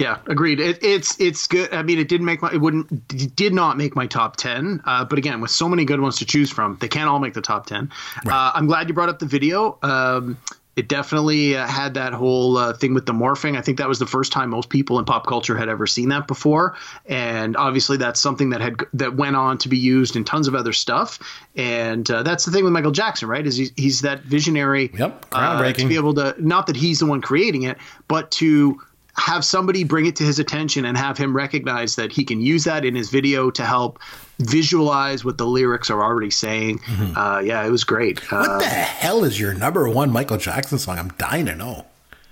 Yeah, 0.00 0.16
agreed. 0.26 0.60
It, 0.60 0.82
it's 0.82 1.20
it's 1.20 1.46
good. 1.46 1.74
I 1.74 1.82
mean, 1.82 1.98
it 1.98 2.08
didn't 2.08 2.24
make 2.24 2.40
my 2.40 2.50
it 2.50 2.56
wouldn't 2.56 3.36
did 3.36 3.52
not 3.52 3.76
make 3.76 3.94
my 3.94 4.06
top 4.06 4.36
ten. 4.36 4.80
Uh, 4.86 5.04
but 5.04 5.18
again, 5.18 5.42
with 5.42 5.50
so 5.50 5.68
many 5.68 5.84
good 5.84 6.00
ones 6.00 6.16
to 6.18 6.24
choose 6.24 6.50
from, 6.50 6.78
they 6.80 6.88
can't 6.88 7.10
all 7.10 7.18
make 7.18 7.34
the 7.34 7.42
top 7.42 7.66
ten. 7.66 7.90
Uh, 8.26 8.50
I'm 8.54 8.66
glad 8.66 8.88
you 8.88 8.94
brought 8.94 9.10
up 9.10 9.18
the 9.18 9.26
video. 9.26 9.78
Um, 9.82 10.38
it 10.74 10.88
definitely 10.88 11.54
uh, 11.54 11.66
had 11.66 11.92
that 11.94 12.14
whole 12.14 12.56
uh, 12.56 12.72
thing 12.72 12.94
with 12.94 13.04
the 13.04 13.12
morphing. 13.12 13.58
I 13.58 13.60
think 13.60 13.76
that 13.76 13.88
was 13.88 13.98
the 13.98 14.06
first 14.06 14.32
time 14.32 14.48
most 14.48 14.70
people 14.70 14.98
in 14.98 15.04
pop 15.04 15.26
culture 15.26 15.54
had 15.54 15.68
ever 15.68 15.86
seen 15.86 16.08
that 16.08 16.26
before, 16.26 16.76
and 17.04 17.54
obviously 17.58 17.98
that's 17.98 18.20
something 18.20 18.48
that 18.50 18.62
had 18.62 18.80
that 18.94 19.16
went 19.16 19.36
on 19.36 19.58
to 19.58 19.68
be 19.68 19.76
used 19.76 20.16
in 20.16 20.24
tons 20.24 20.48
of 20.48 20.54
other 20.54 20.72
stuff. 20.72 21.18
And 21.56 22.10
uh, 22.10 22.22
that's 22.22 22.46
the 22.46 22.52
thing 22.52 22.64
with 22.64 22.72
Michael 22.72 22.92
Jackson, 22.92 23.28
right? 23.28 23.46
Is 23.46 23.58
he's, 23.58 23.72
he's 23.76 24.00
that 24.00 24.22
visionary. 24.22 24.90
Yep, 24.94 25.26
uh, 25.32 25.72
to 25.72 25.86
be 25.86 25.96
able 25.96 26.14
to 26.14 26.34
not 26.38 26.68
that 26.68 26.76
he's 26.76 27.00
the 27.00 27.06
one 27.06 27.20
creating 27.20 27.64
it, 27.64 27.76
but 28.08 28.30
to 28.30 28.80
have 29.14 29.44
somebody 29.44 29.84
bring 29.84 30.06
it 30.06 30.16
to 30.16 30.24
his 30.24 30.38
attention 30.38 30.84
and 30.84 30.96
have 30.96 31.18
him 31.18 31.34
recognize 31.36 31.96
that 31.96 32.12
he 32.12 32.24
can 32.24 32.40
use 32.40 32.64
that 32.64 32.84
in 32.84 32.94
his 32.94 33.10
video 33.10 33.50
to 33.50 33.64
help 33.64 33.98
visualize 34.38 35.24
what 35.24 35.38
the 35.38 35.46
lyrics 35.46 35.90
are 35.90 36.02
already 36.02 36.30
saying. 36.30 36.80
Uh, 37.16 37.40
yeah, 37.44 37.64
it 37.64 37.70
was 37.70 37.84
great. 37.84 38.20
Mm-hmm. 38.20 38.36
What 38.36 38.48
Uh, 38.50 38.58
the 38.58 38.64
hell 38.66 39.24
is 39.24 39.38
your 39.38 39.54
number 39.54 39.88
one 39.88 40.10
Michael 40.10 40.36
Jackson 40.38 40.78
song? 40.78 40.98
I'm 40.98 41.10
dying 41.18 41.46
to 41.46 41.54
know. 41.54 41.86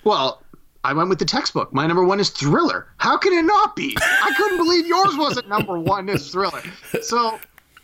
well, 0.04 0.42
I 0.84 0.92
went 0.94 1.08
with 1.08 1.18
the 1.18 1.24
textbook. 1.24 1.74
My 1.74 1.86
number 1.86 2.04
one 2.04 2.20
is 2.20 2.30
Thriller. 2.30 2.86
How 2.98 3.18
can 3.18 3.32
it 3.32 3.42
not 3.44 3.74
be? 3.76 3.96
I 4.00 4.32
couldn't 4.36 4.58
believe 4.58 4.86
yours 4.86 5.16
wasn't 5.16 5.48
number 5.48 5.78
one 5.78 6.08
is 6.08 6.30
Thriller. 6.30 6.62
So, 7.02 7.38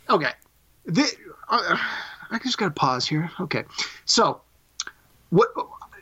okay. 0.09 0.31
The, 0.85 1.03
uh, 1.49 1.77
I 2.31 2.39
just 2.39 2.57
got 2.57 2.65
to 2.65 2.71
pause 2.71 3.05
here. 3.05 3.29
Okay. 3.41 3.65
So, 4.05 4.41
what 5.29 5.49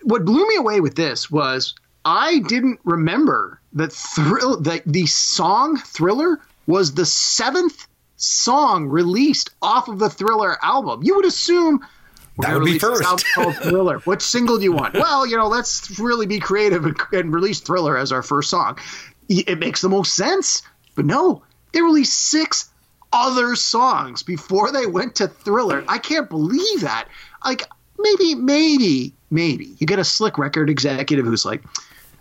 what 0.03 0.23
blew 0.23 0.47
me 0.47 0.55
away 0.55 0.81
with 0.81 0.95
this 0.95 1.31
was 1.31 1.73
I 2.05 2.39
didn't 2.39 2.79
remember 2.83 3.59
that 3.73 3.91
thrill 3.91 4.59
that 4.61 4.83
the 4.85 5.05
song 5.05 5.77
Thriller 5.77 6.39
was 6.67 6.93
the 6.93 7.05
seventh 7.05 7.87
song 8.17 8.87
released 8.87 9.51
off 9.61 9.87
of 9.87 9.99
the 9.99 10.09
Thriller 10.09 10.63
album. 10.63 11.03
You 11.03 11.15
would 11.15 11.25
assume 11.25 11.85
That 12.39 12.55
would 12.55 12.65
be 12.65 12.79
first. 12.79 13.25
Thriller. 13.63 13.99
Which 13.99 14.21
single 14.21 14.57
do 14.57 14.63
you 14.63 14.73
want? 14.73 14.95
Well, 14.95 15.25
you 15.25 15.37
know, 15.37 15.47
let's 15.47 15.99
really 15.99 16.25
be 16.25 16.39
creative 16.39 16.85
and, 16.85 16.97
and 17.11 17.33
release 17.33 17.59
Thriller 17.59 17.97
as 17.97 18.11
our 18.11 18.23
first 18.23 18.49
song. 18.49 18.77
It 19.29 19.59
makes 19.59 19.81
the 19.81 19.89
most 19.89 20.15
sense. 20.15 20.61
But 20.95 21.05
no, 21.05 21.43
they 21.71 21.81
released 21.81 22.13
six 22.13 22.69
other 23.11 23.55
songs 23.55 24.23
before 24.23 24.71
they 24.71 24.85
went 24.85 25.15
to 25.15 25.27
Thriller. 25.27 25.83
I 25.87 25.97
can't 25.97 26.29
believe 26.29 26.81
that. 26.81 27.07
Like 27.45 27.63
maybe, 27.97 28.35
maybe, 28.35 29.13
maybe 29.31 29.75
you 29.77 29.87
get 29.87 29.99
a 29.99 30.03
slick 30.03 30.37
record 30.37 30.69
executive 30.69 31.25
who's 31.25 31.45
like, 31.45 31.63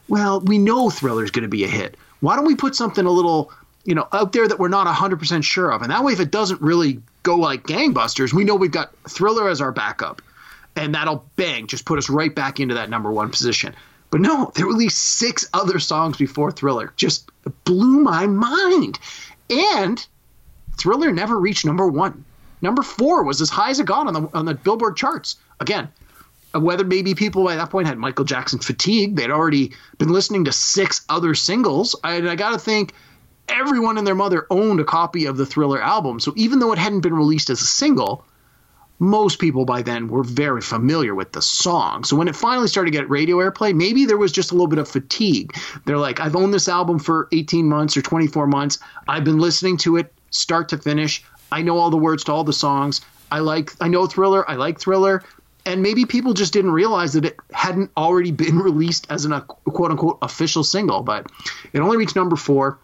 well, 0.08 0.40
we 0.40 0.58
know 0.58 0.90
Thriller's 0.90 1.30
going 1.30 1.42
to 1.42 1.48
be 1.48 1.64
a 1.64 1.68
hit. 1.68 1.96
Why 2.20 2.36
don't 2.36 2.46
we 2.46 2.54
put 2.54 2.74
something 2.74 3.04
a 3.04 3.10
little, 3.10 3.52
you 3.84 3.94
know, 3.94 4.06
out 4.12 4.32
there 4.32 4.46
that 4.46 4.58
we're 4.58 4.68
not 4.68 4.86
100% 4.86 5.44
sure 5.44 5.70
of? 5.72 5.82
And 5.82 5.90
that 5.90 6.04
way, 6.04 6.12
if 6.12 6.20
it 6.20 6.30
doesn't 6.30 6.60
really 6.60 7.00
go 7.22 7.36
like 7.36 7.64
gangbusters, 7.66 8.32
we 8.32 8.44
know 8.44 8.54
we've 8.54 8.70
got 8.70 8.92
Thriller 9.08 9.48
as 9.48 9.60
our 9.60 9.72
backup. 9.72 10.22
And 10.74 10.94
that'll 10.94 11.24
bang, 11.36 11.66
just 11.66 11.84
put 11.84 11.98
us 11.98 12.08
right 12.08 12.34
back 12.34 12.58
into 12.58 12.74
that 12.74 12.88
number 12.88 13.12
one 13.12 13.30
position. 13.30 13.74
But 14.10 14.20
no, 14.20 14.52
they 14.54 14.62
released 14.62 14.98
six 14.98 15.48
other 15.52 15.78
songs 15.78 16.16
before 16.16 16.52
Thriller. 16.52 16.92
Just 16.96 17.30
blew 17.64 18.00
my 18.00 18.26
mind. 18.26 18.98
And 19.50 20.06
Thriller 20.78 21.12
never 21.12 21.38
reached 21.38 21.64
number 21.64 21.86
one. 21.86 22.24
Number 22.60 22.82
four 22.82 23.24
was 23.24 23.40
as 23.40 23.50
high 23.50 23.70
as 23.70 23.80
it 23.80 23.86
got 23.86 24.06
on 24.06 24.14
the 24.14 24.28
on 24.34 24.44
the 24.44 24.54
Billboard 24.54 24.96
charts. 24.96 25.36
Again, 25.60 25.88
whether 26.54 26.84
maybe 26.84 27.14
people 27.14 27.44
by 27.44 27.56
that 27.56 27.70
point 27.70 27.86
had 27.86 27.98
Michael 27.98 28.24
Jackson 28.24 28.58
fatigue, 28.58 29.16
they'd 29.16 29.30
already 29.30 29.72
been 29.98 30.10
listening 30.10 30.44
to 30.44 30.52
six 30.52 31.04
other 31.08 31.34
singles. 31.34 31.96
I, 32.04 32.16
I 32.28 32.34
got 32.36 32.50
to 32.50 32.58
think 32.58 32.92
everyone 33.48 33.98
and 33.98 34.06
their 34.06 34.14
mother 34.14 34.46
owned 34.50 34.80
a 34.80 34.84
copy 34.84 35.26
of 35.26 35.36
the 35.36 35.46
Thriller 35.46 35.82
album. 35.82 36.20
So 36.20 36.32
even 36.36 36.58
though 36.58 36.72
it 36.72 36.78
hadn't 36.78 37.00
been 37.00 37.14
released 37.14 37.50
as 37.50 37.60
a 37.60 37.66
single, 37.66 38.24
most 38.98 39.40
people 39.40 39.64
by 39.64 39.82
then 39.82 40.08
were 40.08 40.22
very 40.22 40.60
familiar 40.60 41.14
with 41.14 41.32
the 41.32 41.42
song. 41.42 42.04
So 42.04 42.14
when 42.16 42.28
it 42.28 42.36
finally 42.36 42.68
started 42.68 42.92
to 42.92 42.98
get 42.98 43.10
radio 43.10 43.38
airplay, 43.38 43.74
maybe 43.74 44.04
there 44.04 44.16
was 44.16 44.30
just 44.30 44.52
a 44.52 44.54
little 44.54 44.68
bit 44.68 44.78
of 44.78 44.88
fatigue. 44.88 45.56
They're 45.86 45.98
like, 45.98 46.20
I've 46.20 46.36
owned 46.36 46.54
this 46.54 46.68
album 46.68 46.98
for 46.98 47.28
18 47.32 47.68
months 47.68 47.96
or 47.96 48.02
24 48.02 48.46
months. 48.46 48.78
I've 49.08 49.24
been 49.24 49.38
listening 49.38 49.76
to 49.78 49.96
it 49.96 50.12
start 50.30 50.68
to 50.70 50.78
finish. 50.78 51.24
I 51.50 51.62
know 51.62 51.78
all 51.78 51.90
the 51.90 51.96
words 51.96 52.24
to 52.24 52.32
all 52.32 52.44
the 52.44 52.52
songs. 52.52 53.00
I 53.30 53.38
like 53.38 53.72
I 53.80 53.88
know 53.88 54.06
Thriller, 54.06 54.48
I 54.50 54.56
like 54.56 54.80
Thriller. 54.80 55.22
And 55.64 55.82
maybe 55.82 56.04
people 56.04 56.34
just 56.34 56.52
didn't 56.52 56.72
realize 56.72 57.12
that 57.12 57.24
it 57.24 57.36
hadn't 57.52 57.90
already 57.96 58.32
been 58.32 58.58
released 58.70 59.06
as 59.10 59.24
an 59.24 59.32
a 59.32 59.42
quote 59.42 59.90
unquote 59.90 60.18
official 60.22 60.64
single, 60.64 61.02
but 61.02 61.30
it 61.72 61.80
only 61.80 61.96
reached 61.96 62.16
number 62.16 62.36
4 62.36 62.78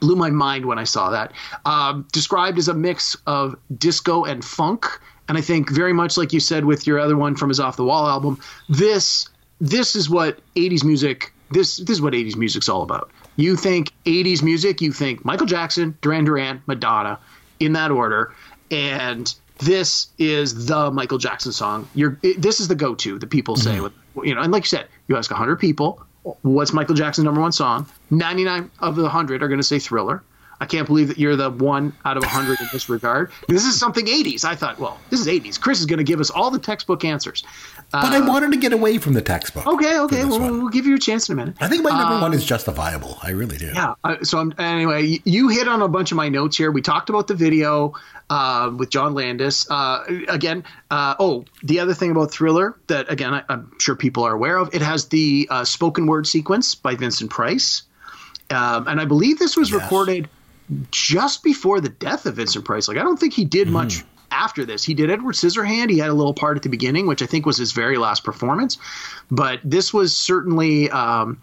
blew 0.00 0.16
my 0.16 0.30
mind 0.30 0.66
when 0.66 0.78
I 0.78 0.84
saw 0.84 1.10
that. 1.10 1.32
Um, 1.64 2.06
described 2.12 2.58
as 2.58 2.68
a 2.68 2.74
mix 2.74 3.16
of 3.26 3.56
disco 3.76 4.24
and 4.24 4.44
funk, 4.44 4.86
and 5.28 5.36
I 5.38 5.40
think 5.40 5.70
very 5.70 5.92
much 5.92 6.16
like 6.16 6.32
you 6.32 6.40
said 6.40 6.64
with 6.64 6.86
your 6.86 6.98
other 6.98 7.16
one 7.16 7.36
from 7.36 7.48
his 7.48 7.60
Off 7.60 7.76
the 7.76 7.84
Wall 7.84 8.06
album, 8.06 8.40
this 8.68 9.28
this 9.60 9.96
is 9.96 10.08
what 10.08 10.38
80s 10.54 10.84
music 10.84 11.32
this 11.50 11.78
this 11.78 11.90
is 11.90 12.02
what 12.02 12.12
80s 12.12 12.36
music's 12.36 12.68
all 12.68 12.82
about. 12.82 13.10
You 13.36 13.56
think 13.56 13.92
80s 14.04 14.42
music, 14.42 14.80
you 14.80 14.92
think 14.92 15.24
Michael 15.24 15.46
Jackson, 15.46 15.96
Duran 16.00 16.24
Duran, 16.24 16.62
Madonna, 16.66 17.18
in 17.60 17.72
that 17.74 17.90
order, 17.90 18.34
and 18.70 19.32
this 19.58 20.08
is 20.18 20.66
the 20.66 20.90
Michael 20.90 21.18
Jackson 21.18 21.52
song. 21.52 21.88
You're 21.94 22.18
it, 22.22 22.40
this 22.40 22.60
is 22.60 22.68
the 22.68 22.74
go-to 22.74 23.18
that 23.18 23.30
people 23.30 23.56
say 23.56 23.74
mm-hmm. 23.74 23.84
with 23.84 23.92
you 24.24 24.34
know, 24.34 24.42
and 24.42 24.52
like 24.52 24.64
you 24.64 24.68
said, 24.68 24.88
you 25.06 25.16
ask 25.16 25.30
100 25.30 25.56
people, 25.56 26.04
what's 26.42 26.72
Michael 26.72 26.94
Jackson's 26.94 27.24
number 27.24 27.40
one 27.40 27.52
song? 27.52 27.86
99 28.10 28.70
of 28.80 28.96
the 28.96 29.02
100 29.02 29.42
are 29.42 29.48
going 29.48 29.60
to 29.60 29.66
say 29.66 29.78
Thriller. 29.78 30.22
I 30.60 30.66
can't 30.66 30.86
believe 30.86 31.06
that 31.08 31.18
you're 31.18 31.36
the 31.36 31.50
one 31.50 31.92
out 32.04 32.16
of 32.16 32.24
100 32.24 32.60
in 32.60 32.66
this 32.72 32.88
regard. 32.88 33.30
This 33.46 33.64
is 33.64 33.78
something 33.78 34.06
80s. 34.06 34.44
I 34.44 34.56
thought, 34.56 34.78
well, 34.78 34.98
this 35.08 35.20
is 35.20 35.28
80s. 35.28 35.60
Chris 35.60 35.78
is 35.78 35.86
going 35.86 35.98
to 35.98 36.04
give 36.04 36.18
us 36.18 36.30
all 36.30 36.50
the 36.50 36.58
textbook 36.58 37.04
answers. 37.04 37.44
But 37.90 38.12
I 38.12 38.20
wanted 38.20 38.52
to 38.52 38.58
get 38.58 38.74
away 38.74 38.98
from 38.98 39.14
the 39.14 39.22
textbook. 39.22 39.66
Okay, 39.66 39.98
okay. 40.00 40.24
Well, 40.26 40.40
we'll 40.40 40.68
give 40.68 40.84
you 40.84 40.96
a 40.96 40.98
chance 40.98 41.28
in 41.28 41.32
a 41.32 41.36
minute. 41.36 41.56
I 41.58 41.68
think 41.68 41.82
my 41.82 41.90
number 41.90 42.20
one 42.20 42.34
is 42.34 42.44
justifiable. 42.44 43.18
I 43.22 43.30
really 43.30 43.56
do. 43.56 43.72
Yeah. 43.74 43.94
Uh, 44.04 44.22
so 44.22 44.38
I'm, 44.38 44.52
anyway, 44.58 45.20
you, 45.24 45.48
hit 45.48 45.66
on 45.68 45.80
a 45.80 45.88
bunch 45.88 46.10
of 46.12 46.16
my 46.16 46.28
notes 46.28 46.58
here. 46.58 46.70
We 46.70 46.82
talked 46.82 47.08
about 47.08 47.28
the 47.28 47.34
video 47.34 47.94
uh, 48.28 48.70
with 48.76 48.90
John 48.90 49.14
Landis. 49.14 49.70
Uh, 49.70 50.04
again, 50.28 50.64
uh, 50.90 51.14
oh, 51.18 51.46
the 51.62 51.80
other 51.80 51.94
thing 51.94 52.10
about 52.10 52.30
Thriller 52.30 52.76
that 52.88 53.10
again 53.10 53.32
I, 53.32 53.42
I'm 53.48 53.72
sure 53.80 53.96
people 53.96 54.22
are 54.22 54.34
aware 54.34 54.58
of. 54.58 54.74
It 54.74 54.82
has 54.82 55.06
the 55.06 55.48
uh, 55.50 55.64
spoken 55.64 56.06
word 56.06 56.26
sequence 56.26 56.74
by 56.74 56.94
Vincent 56.94 57.30
Price, 57.30 57.84
um, 58.50 58.86
and 58.86 59.00
I 59.00 59.06
believe 59.06 59.38
this 59.38 59.56
was 59.56 59.70
Yes. 59.70 59.80
recorded 59.82 60.28
just 60.90 61.42
before 61.42 61.80
the 61.80 61.88
death 61.88 62.26
of 62.26 62.36
Vincent 62.36 62.66
Price. 62.66 62.86
Like 62.86 62.98
I 62.98 63.02
don't 63.02 63.18
think 63.18 63.32
he 63.32 63.46
did 63.46 63.68
much 63.68 64.04
after 64.30 64.64
this. 64.64 64.84
He 64.84 64.94
did 64.94 65.10
Edward 65.10 65.34
Scissorhand. 65.34 65.90
He 65.90 65.98
had 65.98 66.10
a 66.10 66.14
little 66.14 66.34
part 66.34 66.56
at 66.56 66.62
the 66.62 66.68
beginning, 66.68 67.06
which 67.06 67.22
I 67.22 67.26
think 67.26 67.46
was 67.46 67.56
his 67.56 67.72
very 67.72 67.98
last 67.98 68.24
performance. 68.24 68.78
But 69.30 69.60
this 69.64 69.92
was 69.92 70.16
certainly, 70.16 70.90
um, 70.90 71.40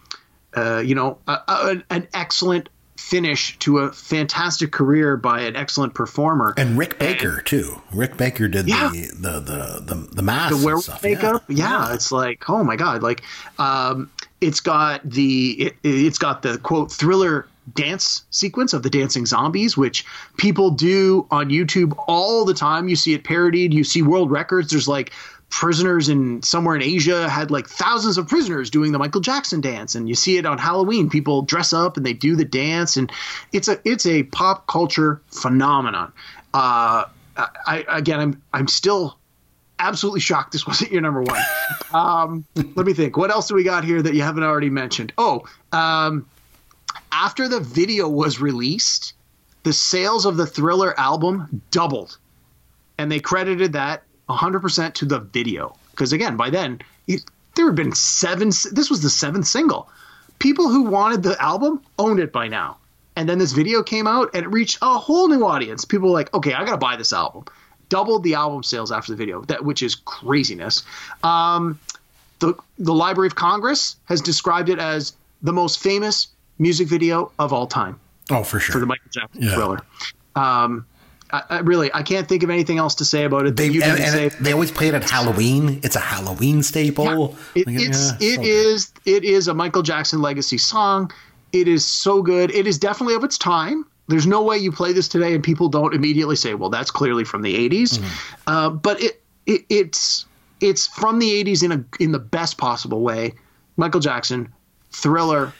uh, 0.56 0.80
you 0.80 0.96
know, 0.96 1.18
a, 1.28 1.40
a, 1.48 1.84
an 1.90 2.08
excellent 2.14 2.70
finish 2.98 3.58
to 3.60 3.80
a 3.80 3.92
fantastic 3.92 4.72
career 4.72 5.16
by 5.18 5.42
an 5.42 5.56
excellent 5.56 5.94
performer. 5.94 6.54
And 6.58 6.78
Rick 6.78 6.98
Baker 6.98 7.42
too. 7.42 7.82
Rick 7.94 8.18
Baker 8.18 8.48
did 8.48 8.68
Yeah. 8.68 8.90
the, 8.90 9.12
the 9.14 9.40
the 9.42 9.96
the 9.96 10.08
the 10.16 10.22
mask 10.24 10.58
the 10.58 10.66
werewolf 10.66 10.86
stuff. 10.86 11.04
makeup 11.04 11.44
yeah. 11.48 11.94
it's 11.94 12.12
like 12.12 12.50
oh 12.50 12.64
my 12.64 12.76
god 12.78 13.04
like 13.04 13.22
um 13.60 14.10
it's 14.42 14.60
got 14.60 15.08
the 15.08 15.52
it, 15.68 15.76
it's 15.84 16.18
got 16.18 16.42
the 16.42 16.58
quote 16.58 16.92
thriller 16.92 17.48
dance 17.74 18.24
sequence 18.30 18.74
of 18.74 18.84
the 18.84 18.90
dancing 18.90 19.26
zombies 19.26 19.76
which 19.76 20.06
people 20.38 20.70
do 20.70 21.28
on 21.32 21.50
youtube 21.50 21.96
all 22.08 22.46
the 22.46 22.54
time. 22.54 22.88
You 22.88 22.96
see 22.96 23.14
it 23.14 23.24
parodied. 23.24 23.74
You 23.74 23.84
see 23.84 24.02
world 24.02 24.32
records. 24.32 24.72
There's 24.72 24.88
like 24.88 25.12
prisoners 25.50 26.10
in 26.10 26.42
somewhere 26.42 26.76
in 26.76 26.82
asia 26.82 27.30
had 27.30 27.52
like 27.52 27.68
thousands 27.68 28.18
of 28.18 28.28
prisoners 28.28 28.70
doing 28.70 28.92
the 28.92 29.00
michael 29.00 29.22
jackson 29.22 29.62
dance. 29.62 29.96
And 29.96 30.10
you 30.10 30.16
see 30.16 30.38
it 30.38 30.46
on 30.46 30.58
halloween. 30.58 31.10
People 31.10 31.44
dress 31.44 31.74
up 31.74 31.98
and 31.98 32.06
they 32.06 32.14
do 32.14 32.36
the 32.36 32.46
dance. 32.46 32.98
And 32.98 33.12
it's 33.52 33.68
a 33.68 33.80
it's 33.86 34.06
a 34.06 34.24
pop 34.24 34.68
culture 34.68 35.22
phenomenon. 35.32 36.12
Uh 36.54 37.06
I, 37.38 37.86
again, 37.90 38.20
I'm 38.20 38.42
I'm 38.54 38.68
still 38.68 39.18
absolutely 39.80 40.22
shocked 40.22 40.52
this 40.54 40.66
wasn't 40.68 40.92
your 40.92 41.02
number 41.02 41.22
one. 41.22 41.42
Um, 41.94 42.46
let 42.56 42.86
me 42.86 42.94
think. 42.94 43.18
What 43.18 43.32
else 43.32 43.48
do 43.48 43.56
we 43.56 43.64
got 43.64 43.84
here 43.84 44.02
that 44.02 44.14
you 44.14 44.22
haven't 44.22 44.44
already 44.44 44.70
mentioned? 44.70 45.14
Oh, 45.18 45.44
um, 45.72 46.26
after 47.16 47.48
the 47.48 47.62
video 47.62 48.10
was 48.10 48.42
released, 48.42 49.14
the 49.64 49.72
sales 49.72 50.26
of 50.26 50.36
the 50.36 50.46
Thriller 50.46 51.00
album 51.00 51.62
doubled, 51.72 52.18
and 52.98 53.10
they 53.10 53.22
credited 53.22 53.72
that 53.72 54.04
100% 54.28 54.94
to 54.96 55.06
the 55.06 55.20
video. 55.20 55.78
Because 55.92 56.12
again, 56.12 56.36
by 56.36 56.50
then 56.50 56.82
it, 57.08 57.24
there 57.56 57.68
had 57.68 57.76
been 57.76 57.96
seven. 57.96 58.50
This 58.50 58.90
was 58.90 59.02
the 59.02 59.10
seventh 59.10 59.48
single. 59.48 59.90
People 60.40 60.68
who 60.68 60.84
wanted 60.84 61.24
the 61.24 61.42
album 61.42 61.82
owned 61.98 62.20
it 62.20 62.34
by 62.34 62.50
now. 62.50 62.78
And 63.16 63.30
then 63.30 63.38
this 63.38 63.54
video 63.54 63.82
came 63.82 64.08
out 64.08 64.30
and 64.34 64.44
it 64.44 64.50
reached 64.50 64.80
a 64.82 64.98
whole 65.00 65.30
new 65.30 65.46
audience. 65.46 65.86
People 65.86 66.10
were 66.10 66.14
like, 66.14 66.34
okay, 66.34 66.54
I 66.54 66.66
got 66.66 66.72
to 66.72 66.78
buy 66.78 66.98
this 66.98 67.14
album. 67.14 67.46
Doubled 67.88 68.24
the 68.24 68.34
album 68.34 68.62
sales 68.62 68.92
after 68.92 69.14
the 69.14 69.16
video, 69.16 69.42
that 69.44 69.64
which 69.64 69.82
is 69.82 69.96
craziness. 69.96 70.84
Um, 71.24 71.80
the 72.40 72.56
the 72.78 72.94
Library 72.94 73.28
of 73.28 73.36
Congress 73.36 73.96
has 74.06 74.20
described 74.20 74.68
it 74.68 74.80
as 74.80 75.14
the 75.42 75.54
most 75.54 75.80
famous 75.80 76.28
music 76.58 76.88
video 76.88 77.32
of 77.40 77.52
all 77.54 77.68
time 77.68 78.00
Oh, 78.30 78.44
for 78.44 78.60
sure. 78.60 78.74
for 78.74 78.80
the 78.80 78.86
Michael 78.86 79.10
Jackson 79.12 79.42
Yeah. 79.42 79.54
Thriller. 79.54 79.80
Um, 80.36 80.86
I, 81.32 81.42
I 81.50 81.60
really 81.60 81.92
I 81.94 82.04
can't 82.04 82.28
think 82.28 82.44
of 82.44 82.50
anything 82.50 82.78
else 82.78 82.96
to 82.96 83.06
say 83.06 83.24
about 83.24 83.46
it. 83.48 83.56
They, 83.58 83.68
and, 83.68 83.84
and 83.84 84.20
it- 84.20 84.36
they 84.40 84.52
always 84.52 84.72
play 84.72 84.88
it 84.88 84.94
at 84.94 85.10
Halloween. 85.10 85.80
It's 85.84 85.96
a 85.96 86.00
Halloween 86.00 86.62
staple. 86.64 87.36
It, 87.56 87.66
Like, 87.68 87.76
it's 87.80 88.12
yeah, 88.20 88.28
it 88.30 88.36
so 88.36 88.42
is 88.44 88.94
it 89.06 89.24
is 89.24 89.48
a 89.48 89.54
Michael 89.54 89.82
Jackson 89.82 90.22
legacy 90.22 90.58
song. 90.58 91.12
It 91.52 91.68
is 91.68 91.86
so 91.86 92.22
good. 92.22 92.52
It 92.52 92.68
is 92.68 92.78
definitely 92.78 93.16
of 93.16 93.24
its 93.24 93.38
time. 93.38 93.86
There's 94.08 94.28
no 94.28 94.44
way 94.44 94.58
you 94.58 94.72
play 94.72 94.94
this 94.94 95.08
today 95.08 95.34
and 95.34 95.44
people 95.44 95.68
don't 95.68 95.94
immediately 95.96 96.36
say, 96.36 96.54
"Well, 96.54 96.70
that's 96.70 96.92
clearly 96.92 97.24
from 97.24 97.42
the 97.42 97.56
'80s." 97.70 97.98
Mm-hmm. 97.98 98.34
Uh, 98.46 98.70
but 98.70 99.02
it, 99.02 99.24
it 99.48 99.66
it's 99.70 100.26
it's 100.62 100.86
from 100.88 101.18
the 101.20 101.44
'80s 101.44 101.64
in 101.64 101.72
a 101.72 101.84
in 102.00 102.12
the 102.12 102.20
best 102.20 102.58
possible 102.60 103.02
way. 103.02 103.34
Michael 103.78 104.00
Jackson, 104.00 104.54
Thriller, 104.92 105.54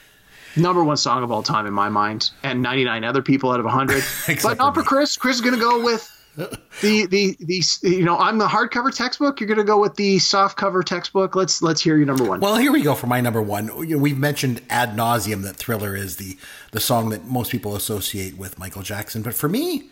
number 0.56 0.82
one 0.82 0.96
song 0.96 1.22
of 1.22 1.30
all 1.30 1.42
time 1.42 1.66
in 1.66 1.72
my 1.72 1.88
mind, 1.88 2.30
and 2.42 2.62
99 2.62 3.04
other 3.04 3.22
people 3.22 3.50
out 3.52 3.60
of 3.60 3.66
100. 3.66 4.02
But 4.42 4.58
not 4.58 4.74
for 4.74 4.80
me. 4.80 4.86
Chris. 4.86 5.16
Chris 5.16 5.36
is 5.36 5.40
going 5.40 5.54
to 5.54 5.60
go 5.60 5.82
with 5.82 6.10
the 6.36 7.06
the 7.06 7.36
the 7.40 7.62
you 7.82 8.04
know 8.04 8.18
I'm 8.18 8.38
the 8.38 8.46
hardcover 8.46 8.94
textbook. 8.94 9.40
You're 9.40 9.46
going 9.46 9.58
to 9.58 9.64
go 9.64 9.80
with 9.80 9.96
the 9.96 10.18
soft 10.18 10.56
cover 10.56 10.82
textbook. 10.82 11.34
Let's 11.34 11.62
let's 11.62 11.80
hear 11.80 11.96
your 11.96 12.06
number 12.06 12.24
one. 12.24 12.40
Well, 12.40 12.56
here 12.56 12.72
we 12.72 12.82
go 12.82 12.94
for 12.94 13.06
my 13.06 13.20
number 13.20 13.40
one. 13.40 13.66
You 13.88 13.96
know, 13.96 14.02
we've 14.02 14.18
mentioned 14.18 14.60
ad 14.68 14.90
nauseum 14.90 15.42
that 15.42 15.56
Thriller 15.56 15.96
is 15.96 16.16
the 16.16 16.36
the 16.72 16.80
song 16.80 17.08
that 17.10 17.24
most 17.24 17.50
people 17.50 17.74
associate 17.74 18.36
with 18.36 18.58
Michael 18.58 18.82
Jackson, 18.82 19.22
but 19.22 19.34
for 19.34 19.48
me, 19.48 19.90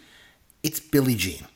it's 0.62 0.80
Billie 0.80 1.16
Jean. 1.16 1.46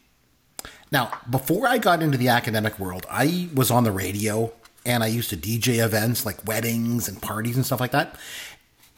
Now, 0.91 1.13
before 1.29 1.67
I 1.67 1.77
got 1.77 2.03
into 2.03 2.17
the 2.17 2.29
academic 2.29 2.79
world, 2.79 3.05
I 3.11 3.51
was 3.55 3.71
on 3.71 3.85
the 3.85 3.93
radio 3.93 4.53
and 4.87 5.03
I 5.03 5.09
used 5.09 5.29
to 5.31 5.37
DJ 5.37 5.85
events 5.85 6.25
like 6.25 6.47
weddings 6.47 7.09
and 7.09 7.21
parties 7.21 7.57
and 7.57 7.67
stuff 7.67 7.79
like 7.79 7.91
that. 7.91 8.17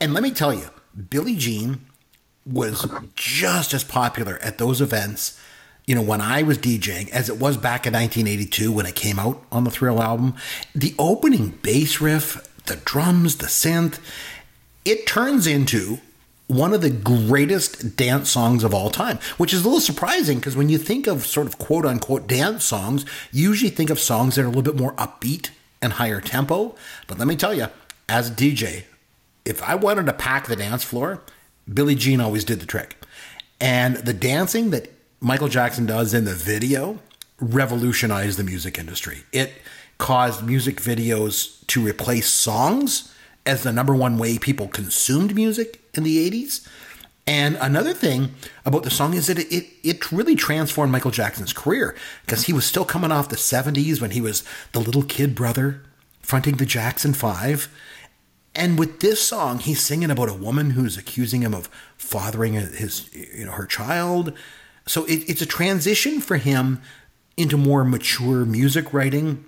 And 0.00 0.14
let 0.14 0.22
me 0.22 0.30
tell 0.30 0.54
you, 0.54 0.70
Billie 1.10 1.36
Jean 1.36 1.84
was 2.46 2.90
just 3.14 3.74
as 3.74 3.84
popular 3.84 4.38
at 4.40 4.56
those 4.56 4.80
events, 4.80 5.38
you 5.86 5.94
know, 5.94 6.02
when 6.02 6.22
I 6.22 6.42
was 6.42 6.56
DJing 6.56 7.10
as 7.10 7.28
it 7.28 7.38
was 7.38 7.56
back 7.56 7.86
in 7.86 7.92
1982 7.92 8.72
when 8.72 8.86
it 8.86 8.94
came 8.94 9.18
out 9.18 9.42
on 9.52 9.64
the 9.64 9.70
Thrill 9.70 10.02
album. 10.02 10.34
The 10.74 10.94
opening 10.98 11.50
bass 11.62 12.00
riff, 12.00 12.48
the 12.64 12.76
drums, 12.76 13.36
the 13.36 13.46
synth, 13.46 13.98
it 14.86 15.06
turns 15.06 15.46
into 15.46 15.98
one 16.46 16.72
of 16.72 16.80
the 16.80 16.90
greatest 16.90 17.96
dance 17.96 18.30
songs 18.30 18.64
of 18.64 18.74
all 18.74 18.90
time, 18.90 19.18
which 19.36 19.52
is 19.52 19.60
a 19.60 19.64
little 19.64 19.80
surprising 19.80 20.38
because 20.38 20.56
when 20.56 20.68
you 20.68 20.78
think 20.78 21.06
of 21.06 21.26
sort 21.26 21.46
of 21.46 21.58
quote 21.58 21.84
unquote 21.84 22.26
dance 22.26 22.64
songs, 22.64 23.04
you 23.30 23.50
usually 23.50 23.70
think 23.70 23.90
of 23.90 24.00
songs 24.00 24.34
that 24.34 24.42
are 24.42 24.46
a 24.46 24.48
little 24.48 24.62
bit 24.62 24.76
more 24.76 24.94
upbeat 24.94 25.50
and 25.82 25.92
higher 25.92 26.20
tempo. 26.20 26.74
But 27.06 27.18
let 27.18 27.28
me 27.28 27.36
tell 27.36 27.54
you, 27.54 27.68
as 28.08 28.30
a 28.30 28.32
DJ, 28.32 28.84
if 29.44 29.62
I 29.62 29.74
wanted 29.74 30.06
to 30.06 30.12
pack 30.12 30.46
the 30.46 30.56
dance 30.56 30.84
floor, 30.84 31.22
Billie 31.72 31.94
Jean 31.94 32.20
always 32.20 32.44
did 32.44 32.60
the 32.60 32.66
trick. 32.66 32.96
And 33.60 33.96
the 33.96 34.14
dancing 34.14 34.70
that 34.70 34.90
Michael 35.20 35.48
Jackson 35.48 35.86
does 35.86 36.14
in 36.14 36.24
the 36.24 36.34
video 36.34 36.98
revolutionized 37.38 38.38
the 38.38 38.44
music 38.44 38.78
industry. 38.78 39.24
It 39.32 39.52
caused 39.98 40.44
music 40.44 40.76
videos 40.80 41.66
to 41.66 41.84
replace 41.84 42.28
songs 42.28 43.14
as 43.46 43.62
the 43.62 43.72
number 43.72 43.94
one 43.94 44.18
way 44.18 44.38
people 44.38 44.68
consumed 44.68 45.34
music 45.34 45.80
in 45.94 46.02
the 46.04 46.30
80s. 46.30 46.66
And 47.26 47.56
another 47.60 47.92
thing 47.92 48.34
about 48.64 48.82
the 48.82 48.90
song 48.90 49.14
is 49.14 49.26
that 49.28 49.38
it, 49.38 49.52
it, 49.52 49.66
it 49.82 50.12
really 50.12 50.34
transformed 50.34 50.90
Michael 50.90 51.10
Jackson's 51.10 51.52
career 51.52 51.94
because 52.24 52.44
he 52.44 52.52
was 52.52 52.64
still 52.64 52.84
coming 52.84 53.12
off 53.12 53.28
the 53.28 53.36
70s 53.36 54.00
when 54.00 54.10
he 54.10 54.20
was 54.20 54.42
the 54.72 54.80
little 54.80 55.02
kid 55.02 55.34
brother 55.34 55.82
fronting 56.22 56.56
the 56.56 56.66
Jackson 56.66 57.12
Five. 57.12 57.68
And 58.54 58.78
with 58.78 59.00
this 59.00 59.22
song, 59.22 59.58
he's 59.58 59.80
singing 59.80 60.10
about 60.10 60.28
a 60.28 60.34
woman 60.34 60.70
who's 60.70 60.96
accusing 60.96 61.42
him 61.42 61.54
of 61.54 61.68
fathering 61.96 62.54
his, 62.54 63.08
you 63.14 63.46
know, 63.46 63.52
her 63.52 63.66
child. 63.66 64.32
So 64.86 65.04
it, 65.04 65.28
it's 65.28 65.42
a 65.42 65.46
transition 65.46 66.20
for 66.20 66.36
him 66.36 66.82
into 67.36 67.56
more 67.56 67.84
mature 67.84 68.44
music 68.44 68.92
writing. 68.92 69.44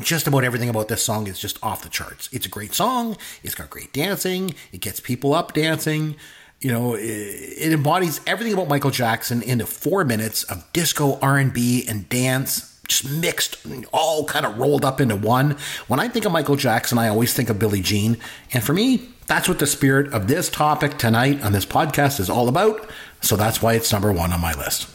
Just 0.00 0.26
about 0.26 0.44
everything 0.44 0.68
about 0.68 0.88
this 0.88 1.02
song 1.02 1.26
is 1.26 1.38
just 1.38 1.62
off 1.62 1.82
the 1.82 1.88
charts. 1.88 2.28
It's 2.32 2.46
a 2.46 2.50
great 2.50 2.74
song. 2.74 3.16
It's 3.42 3.54
got 3.54 3.70
great 3.70 3.92
dancing. 3.92 4.54
It 4.72 4.80
gets 4.80 5.00
people 5.00 5.34
up 5.34 5.52
dancing. 5.52 6.16
You 6.60 6.72
know, 6.72 6.94
it, 6.94 7.02
it 7.02 7.72
embodies 7.72 8.20
everything 8.26 8.54
about 8.54 8.68
Michael 8.68 8.90
Jackson 8.90 9.42
into 9.42 9.66
four 9.66 10.04
minutes 10.04 10.42
of 10.44 10.70
disco, 10.72 11.18
R 11.20 11.38
and 11.38 11.52
B, 11.52 11.84
and 11.86 12.08
dance 12.08 12.75
just 12.88 13.08
mixed, 13.08 13.58
all 13.92 14.24
kind 14.24 14.46
of 14.46 14.58
rolled 14.58 14.84
up 14.84 15.00
into 15.00 15.16
one. 15.16 15.56
When 15.88 16.00
I 16.00 16.08
think 16.08 16.24
of 16.24 16.32
Michael 16.32 16.56
Jackson, 16.56 16.98
I 16.98 17.08
always 17.08 17.34
think 17.34 17.50
of 17.50 17.58
Billie 17.58 17.80
Jean. 17.80 18.16
And 18.52 18.62
for 18.62 18.72
me, 18.72 19.08
that's 19.26 19.48
what 19.48 19.58
the 19.58 19.66
spirit 19.66 20.12
of 20.12 20.28
this 20.28 20.48
topic 20.48 20.98
tonight 20.98 21.42
on 21.42 21.52
this 21.52 21.66
podcast 21.66 22.20
is 22.20 22.30
all 22.30 22.48
about. 22.48 22.88
So 23.20 23.36
that's 23.36 23.60
why 23.60 23.74
it's 23.74 23.92
number 23.92 24.12
one 24.12 24.32
on 24.32 24.40
my 24.40 24.52
list. 24.54 24.88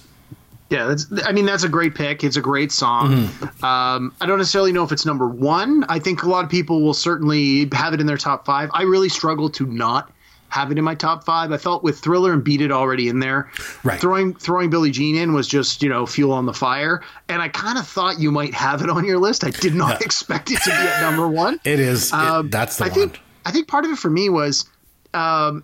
Yeah, 0.70 0.86
that's. 0.86 1.06
I 1.26 1.34
mean, 1.34 1.46
that's 1.46 1.66
a 1.66 1.70
great 1.70 1.96
pick. 1.96 2.24
It's 2.24 2.38
a 2.38 2.42
great 2.42 2.72
song. 2.72 3.28
Mm-hmm. 3.28 3.66
Um, 3.66 4.16
I 4.22 4.26
don't 4.26 4.38
necessarily 4.38 4.72
know 4.72 4.86
if 4.86 4.94
it's 4.94 5.06
number 5.06 5.28
one. 5.28 5.84
I 5.90 6.00
think 6.00 6.24
a 6.24 6.30
lot 6.30 6.46
of 6.46 6.50
people 6.50 6.82
will 6.82 6.94
certainly 6.94 7.68
have 7.74 7.94
it 7.94 8.00
in 8.00 8.08
their 8.08 8.18
top 8.18 8.46
five. 8.46 8.70
I 8.74 8.84
really 8.84 9.10
struggle 9.10 9.50
to 9.50 9.66
not 9.66 10.10
have 10.52 10.70
it 10.72 10.78
in 10.78 10.84
my 10.84 10.96
top 10.96 11.24
five. 11.24 11.52
I 11.52 11.58
felt 11.58 11.82
with 11.82 12.00
Thriller 12.00 12.34
and 12.34 12.44
Beat 12.44 12.62
It 12.62 12.72
already 12.72 13.08
in 13.08 13.20
there. 13.20 13.50
Right. 13.84 14.00
Throwing 14.00 14.36
throwing 14.36 14.70
Billie 14.70 14.92
Jean 14.92 15.16
in 15.16 15.34
was 15.34 15.48
just 15.48 15.82
you 15.82 15.90
know 15.90 16.06
fuel 16.06 16.34
on 16.34 16.46
the 16.46 16.54
fire, 16.54 17.02
and 17.30 17.42
I 17.42 17.48
kind 17.48 17.78
of 17.78 17.88
thought 17.88 18.20
you 18.20 18.32
might 18.32 18.54
have 18.54 18.82
it 18.82 18.90
on 18.90 19.06
your 19.06 19.18
list. 19.18 19.44
I 19.44 19.50
did 19.50 19.74
not 19.74 20.00
yeah. 20.00 20.06
expect 20.06 20.52
it 20.52 20.62
to 20.64 20.70
be 20.70 20.76
at 20.76 21.02
number 21.02 21.28
one. 21.28 21.60
It 21.72 21.80
is. 21.80 22.12
Um, 22.12 22.48
it, 22.48 22.52
that's 22.52 22.78
the 22.78 22.86
I 22.86 22.88
one. 22.90 22.96
Think, 22.96 23.20
I 23.46 23.52
think 23.52 23.68
part 23.68 23.86
of 23.86 23.92
it 23.92 23.98
for 23.98 24.10
me 24.10 24.30
was, 24.30 24.66
um, 25.14 25.64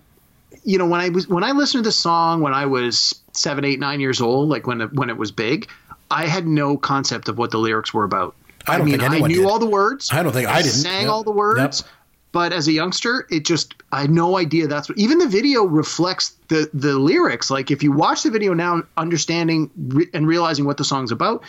you 0.64 0.78
know, 0.78 0.86
when 0.86 1.00
I 1.00 1.10
was 1.10 1.28
when 1.28 1.44
I 1.44 1.52
listened 1.52 1.84
to 1.84 1.88
the 1.88 1.92
song 1.92 2.40
when 2.40 2.54
I 2.54 2.66
was 2.66 3.20
seven, 3.32 3.64
eight, 3.64 3.78
nine 3.78 4.00
years 4.00 4.20
old, 4.20 4.48
like 4.48 4.66
when 4.66 4.80
it, 4.80 4.92
when 4.94 5.10
it 5.10 5.18
was 5.18 5.32
big, 5.32 5.68
I 6.10 6.26
had 6.26 6.46
no 6.46 6.76
concept 6.78 7.28
of 7.28 7.36
what 7.36 7.50
the 7.50 7.58
lyrics 7.58 7.92
were 7.92 8.04
about. 8.04 8.34
I, 8.66 8.76
I 8.76 8.82
mean, 8.82 9.00
I 9.00 9.18
knew 9.18 9.28
did. 9.28 9.46
all 9.46 9.58
the 9.58 9.68
words. 9.68 10.10
I 10.12 10.22
don't 10.22 10.32
think 10.32 10.48
I, 10.48 10.54
I 10.54 10.62
didn't. 10.62 10.72
Sang 10.74 11.02
yep. 11.02 11.10
all 11.10 11.24
the 11.24 11.30
words. 11.30 11.80
Yep. 11.80 11.90
But 12.32 12.52
as 12.52 12.68
a 12.68 12.72
youngster, 12.72 13.26
it 13.30 13.44
just 13.46 13.74
I 13.90 14.02
had 14.02 14.10
no 14.10 14.36
idea 14.36 14.66
that's 14.66 14.88
what. 14.88 14.98
Even 14.98 15.18
the 15.18 15.28
video 15.28 15.64
reflects 15.64 16.36
the 16.48 16.68
the 16.74 16.98
lyrics. 16.98 17.50
Like 17.50 17.70
if 17.70 17.82
you 17.82 17.92
watch 17.92 18.22
the 18.22 18.30
video 18.30 18.54
now, 18.54 18.82
understanding 18.96 19.70
re- 19.76 20.08
and 20.12 20.26
realizing 20.26 20.64
what 20.64 20.76
the 20.76 20.84
song's 20.84 21.10
about, 21.10 21.42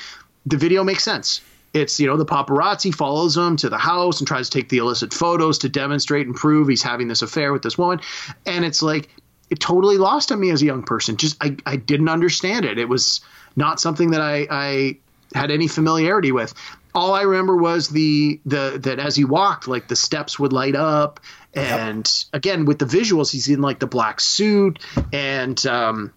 the 0.46 0.58
video 0.58 0.84
makes 0.84 1.04
sense. 1.04 1.42
It's 1.74 2.00
you 2.00 2.08
know 2.08 2.18
the 2.18 2.26
paparazzi 2.26 2.96
follows 2.96 3.36
him 3.38 3.58
to 3.58 3.70
the 3.70 3.78
house 3.78 4.20
and 4.20 4.28
tries 4.28 4.50
to 4.50 4.58
take 4.58 4.70
the 4.70 4.78
illicit 4.78 5.14
photos 5.14 5.60
to 5.60 5.70
demonstrate 5.70 6.26
and 6.26 6.36
prove 6.36 6.68
he's 6.68 6.82
having 6.82 7.08
this 7.08 7.22
affair 7.22 7.54
with 7.54 7.62
this 7.62 7.78
woman, 7.78 8.00
and 8.46 8.66
it's 8.66 8.82
like 8.82 9.10
it 9.50 9.60
totally 9.60 9.98
lost 9.98 10.32
on 10.32 10.40
me 10.40 10.50
as 10.50 10.62
a 10.62 10.66
young 10.66 10.84
person. 10.84 11.18
Just 11.18 11.38
I 11.42 11.58
I 11.66 11.76
didn't 11.76 12.10
understand 12.10 12.66
it. 12.66 12.80
It 12.80 12.88
was 12.88 13.22
not 13.56 13.80
something 13.80 14.12
that 14.12 14.22
I 14.22 14.48
I 14.50 14.98
had 15.36 15.52
any 15.52 15.68
familiarity 15.68 16.32
with 16.32 16.54
all 17.00 17.14
I 17.14 17.22
remember 17.22 17.56
was 17.56 17.88
the 17.88 18.42
the 18.46 18.78
that 18.84 19.00
as 19.00 19.16
he 19.16 19.24
walked, 19.24 19.68
like 19.68 19.88
the 19.88 19.96
steps 19.96 20.38
would 20.38 20.52
light 20.52 20.76
up, 20.76 21.22
and 21.54 22.06
yep. 22.06 22.36
again 22.36 22.66
with 22.66 22.78
the 22.78 22.86
visuals, 22.86 23.32
he's 23.32 23.48
in 23.48 23.62
like 23.62 23.80
the 23.80 23.88
black 23.88 24.20
suit, 24.20 24.80
and 25.14 25.66
um, 25.66 26.14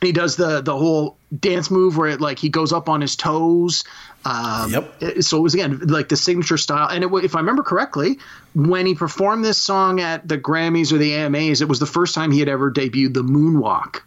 he 0.00 0.12
does 0.12 0.36
the 0.36 0.62
the 0.62 0.76
whole 0.76 1.18
dance 1.38 1.70
move 1.70 1.98
where 1.98 2.08
it 2.08 2.22
like 2.22 2.38
he 2.38 2.48
goes 2.48 2.72
up 2.72 2.88
on 2.88 3.02
his 3.02 3.16
toes. 3.16 3.84
Um, 4.24 4.72
yep. 4.72 5.22
So 5.22 5.36
it 5.36 5.42
was 5.42 5.52
again 5.52 5.80
like 5.80 6.08
the 6.08 6.16
signature 6.16 6.56
style, 6.56 6.88
and 6.88 7.04
it, 7.04 7.24
if 7.24 7.36
I 7.36 7.40
remember 7.40 7.62
correctly, 7.62 8.18
when 8.54 8.86
he 8.86 8.94
performed 8.94 9.44
this 9.44 9.60
song 9.60 10.00
at 10.00 10.26
the 10.26 10.38
Grammys 10.38 10.90
or 10.90 10.96
the 10.96 11.14
AMAs, 11.16 11.60
it 11.60 11.68
was 11.68 11.80
the 11.80 11.86
first 11.86 12.14
time 12.14 12.30
he 12.30 12.40
had 12.40 12.48
ever 12.48 12.72
debuted 12.72 13.12
the 13.12 13.22
moonwalk. 13.22 14.00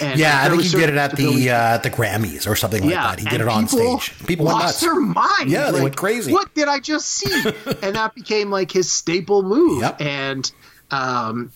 And 0.00 0.18
yeah, 0.18 0.42
I 0.42 0.48
think 0.48 0.62
he 0.62 0.70
did 0.70 0.88
it 0.88 0.96
at 0.96 1.16
the 1.16 1.50
uh, 1.50 1.78
the 1.78 1.90
Grammys 1.90 2.48
or 2.50 2.56
something 2.56 2.82
like 2.82 2.90
yeah, 2.90 3.08
that. 3.08 3.20
He 3.20 3.26
did 3.26 3.40
it 3.40 3.48
on 3.48 3.68
stage. 3.68 4.26
People 4.26 4.46
lost 4.46 4.64
nuts. 4.64 4.80
their 4.80 5.00
mind. 5.00 5.50
Yeah, 5.50 5.66
like, 5.66 5.74
they 5.74 5.82
went 5.82 5.96
crazy. 5.96 6.32
What 6.32 6.54
did 6.54 6.68
I 6.68 6.78
just 6.80 7.10
see? 7.10 7.48
and 7.82 7.96
that 7.96 8.14
became 8.14 8.50
like 8.50 8.70
his 8.70 8.90
staple 8.90 9.42
move. 9.42 9.82
Yep. 9.82 10.00
And 10.00 10.52
um, 10.90 11.52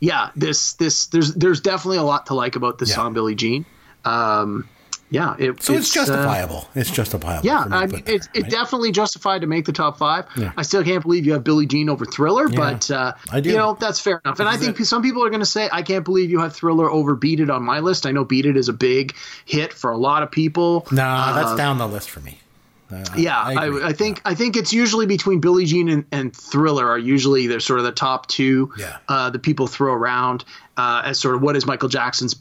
yeah, 0.00 0.30
this 0.36 0.74
this 0.74 1.06
there's 1.06 1.34
there's 1.34 1.60
definitely 1.60 1.98
a 1.98 2.02
lot 2.02 2.26
to 2.26 2.34
like 2.34 2.56
about 2.56 2.78
this 2.78 2.90
yeah. 2.90 2.96
song, 2.96 3.14
Billie 3.14 3.34
Jean. 3.34 3.64
Um, 4.04 4.68
yeah, 5.10 5.36
it, 5.38 5.62
so 5.62 5.74
it's, 5.74 5.86
it's 5.86 5.94
justifiable. 5.94 6.68
Uh, 6.68 6.80
it's 6.80 6.90
justifiable. 6.90 7.46
Yeah, 7.46 7.64
I 7.70 7.86
mean, 7.86 8.02
it's 8.06 8.28
right? 8.34 8.50
definitely 8.50 8.90
justified 8.90 9.42
to 9.42 9.46
make 9.46 9.64
the 9.64 9.72
top 9.72 9.98
five. 9.98 10.26
Yeah. 10.36 10.52
I 10.56 10.62
still 10.62 10.82
can't 10.82 11.02
believe 11.02 11.26
you 11.26 11.32
have 11.34 11.44
Billie 11.44 11.66
Jean 11.66 11.88
over 11.88 12.04
Thriller, 12.04 12.48
yeah, 12.48 12.56
but 12.56 12.90
uh, 12.90 13.12
I 13.30 13.40
do. 13.40 13.50
You 13.50 13.56
know 13.56 13.76
that's 13.78 14.00
fair 14.00 14.20
enough. 14.24 14.40
And 14.40 14.48
I 14.48 14.56
think 14.56 14.78
some 14.78 15.02
people 15.02 15.24
are 15.24 15.30
going 15.30 15.40
to 15.40 15.46
say 15.46 15.68
I 15.70 15.82
can't 15.82 16.04
believe 16.04 16.30
you 16.30 16.40
have 16.40 16.54
Thriller 16.54 16.90
over 16.90 17.14
Beat 17.14 17.40
It 17.40 17.50
on 17.50 17.62
my 17.62 17.80
list. 17.80 18.06
I 18.06 18.12
know 18.12 18.24
Beat 18.24 18.46
It 18.46 18.56
is 18.56 18.68
a 18.68 18.72
big 18.72 19.14
hit 19.44 19.72
for 19.72 19.92
a 19.92 19.96
lot 19.96 20.22
of 20.22 20.30
people. 20.30 20.86
No, 20.90 21.02
nah, 21.02 21.32
that's 21.32 21.50
uh, 21.50 21.56
down 21.56 21.78
the 21.78 21.88
list 21.88 22.10
for 22.10 22.20
me. 22.20 22.40
Uh, 22.90 23.04
yeah, 23.16 23.40
I, 23.40 23.52
I, 23.54 23.88
I, 23.88 23.92
think 23.92 24.20
I 24.24 24.34
think 24.34 24.56
it's 24.56 24.72
usually 24.72 25.06
between 25.06 25.40
Billie 25.40 25.64
Jean 25.64 25.88
and, 25.88 26.04
and 26.12 26.36
Thriller 26.36 26.88
are 26.88 26.98
usually 26.98 27.46
they're 27.46 27.60
sort 27.60 27.78
of 27.78 27.84
the 27.84 27.92
top 27.92 28.26
two. 28.26 28.72
Yeah. 28.76 28.98
Uh, 29.08 29.30
the 29.30 29.38
people 29.38 29.66
throw 29.66 29.92
around 29.92 30.44
uh, 30.76 31.02
as 31.04 31.18
sort 31.18 31.34
of 31.34 31.42
what 31.42 31.56
is 31.56 31.66
Michael 31.66 31.88
Jackson's 31.88 32.34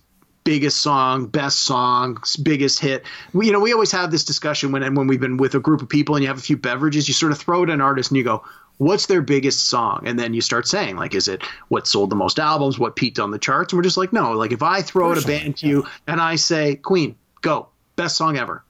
biggest 0.43 0.81
song, 0.81 1.27
best 1.27 1.61
song, 1.63 2.21
biggest 2.41 2.79
hit. 2.79 3.05
We, 3.33 3.47
you 3.47 3.51
know, 3.51 3.59
we 3.59 3.73
always 3.73 3.91
have 3.91 4.11
this 4.11 4.23
discussion 4.23 4.71
when 4.71 4.81
when 4.95 5.07
we've 5.07 5.19
been 5.19 5.37
with 5.37 5.55
a 5.55 5.59
group 5.59 5.81
of 5.81 5.89
people 5.89 6.15
and 6.15 6.23
you 6.23 6.27
have 6.27 6.37
a 6.37 6.41
few 6.41 6.57
beverages, 6.57 7.07
you 7.07 7.13
sort 7.13 7.31
of 7.31 7.37
throw 7.37 7.63
it 7.63 7.69
at 7.69 7.73
an 7.73 7.81
artist 7.81 8.11
and 8.11 8.17
you 8.17 8.23
go, 8.23 8.43
"What's 8.77 9.05
their 9.05 9.21
biggest 9.21 9.69
song?" 9.69 10.03
And 10.05 10.19
then 10.19 10.33
you 10.33 10.41
start 10.41 10.67
saying, 10.67 10.95
like, 10.95 11.15
is 11.15 11.27
it 11.27 11.43
what 11.69 11.87
sold 11.87 12.09
the 12.09 12.15
most 12.15 12.39
albums, 12.39 12.77
what 12.77 12.95
peaked 12.95 13.19
on 13.19 13.31
the 13.31 13.39
charts? 13.39 13.73
And 13.73 13.77
we're 13.77 13.83
just 13.83 13.97
like, 13.97 14.13
no. 14.13 14.33
Like, 14.33 14.51
if 14.51 14.63
I 14.63 14.81
throw 14.81 15.11
out 15.11 15.23
a 15.23 15.25
band 15.25 15.57
to 15.57 15.67
you 15.67 15.85
and 16.07 16.19
I 16.19 16.35
say, 16.35 16.75
"Queen, 16.75 17.15
go, 17.41 17.69
best 17.95 18.17
song 18.17 18.37
ever," 18.37 18.63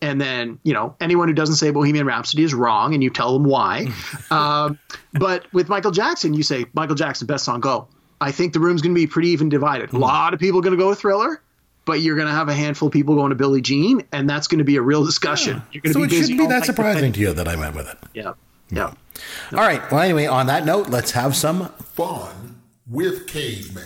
and 0.00 0.20
then 0.20 0.58
you 0.62 0.72
know 0.72 0.96
anyone 1.00 1.28
who 1.28 1.34
doesn't 1.34 1.56
say 1.56 1.70
Bohemian 1.70 2.06
Rhapsody 2.06 2.42
is 2.42 2.54
wrong, 2.54 2.94
and 2.94 3.02
you 3.02 3.10
tell 3.10 3.32
them 3.32 3.44
why. 3.44 3.88
um, 4.30 4.78
but 5.12 5.52
with 5.52 5.68
Michael 5.68 5.92
Jackson, 5.92 6.34
you 6.34 6.42
say 6.42 6.66
Michael 6.74 6.96
Jackson, 6.96 7.26
best 7.26 7.44
song, 7.44 7.60
go. 7.60 7.88
I 8.22 8.32
think 8.32 8.52
the 8.52 8.60
room's 8.60 8.82
going 8.82 8.94
to 8.94 9.00
be 9.00 9.06
pretty 9.06 9.28
even 9.28 9.48
divided. 9.48 9.90
Mm. 9.90 9.94
A 9.94 9.98
lot 9.98 10.34
of 10.34 10.40
people 10.40 10.60
are 10.60 10.62
going 10.62 10.76
to 10.76 10.82
go 10.82 10.90
to 10.90 10.96
Thriller, 10.96 11.42
but 11.84 12.00
you're 12.00 12.16
going 12.16 12.28
to 12.28 12.34
have 12.34 12.48
a 12.48 12.54
handful 12.54 12.86
of 12.86 12.92
people 12.92 13.14
going 13.14 13.30
to 13.30 13.36
Billie 13.36 13.60
Jean, 13.60 14.06
and 14.12 14.28
that's 14.28 14.48
going 14.48 14.58
to 14.58 14.64
be 14.64 14.76
a 14.76 14.82
real 14.82 15.04
discussion. 15.04 15.56
Yeah. 15.56 15.62
You're 15.72 15.82
going 15.82 15.92
so 15.92 16.00
to 16.00 16.06
be 16.06 16.10
busy. 16.10 16.20
it 16.20 16.26
shouldn't 16.36 16.48
be 16.48 16.54
that 16.54 16.64
surprising 16.64 17.12
to 17.12 17.20
you 17.20 17.32
that 17.32 17.48
I 17.48 17.56
went 17.56 17.74
with 17.74 17.88
it. 17.88 17.98
Yeah. 18.14 18.34
Yeah. 18.70 18.94
All 19.52 19.58
right. 19.58 19.82
Well, 19.90 20.00
anyway, 20.00 20.26
on 20.26 20.46
that 20.46 20.64
note, 20.64 20.88
let's 20.88 21.10
have 21.10 21.36
some 21.36 21.68
fun 21.68 22.62
with 22.88 23.26
Caveman. 23.26 23.84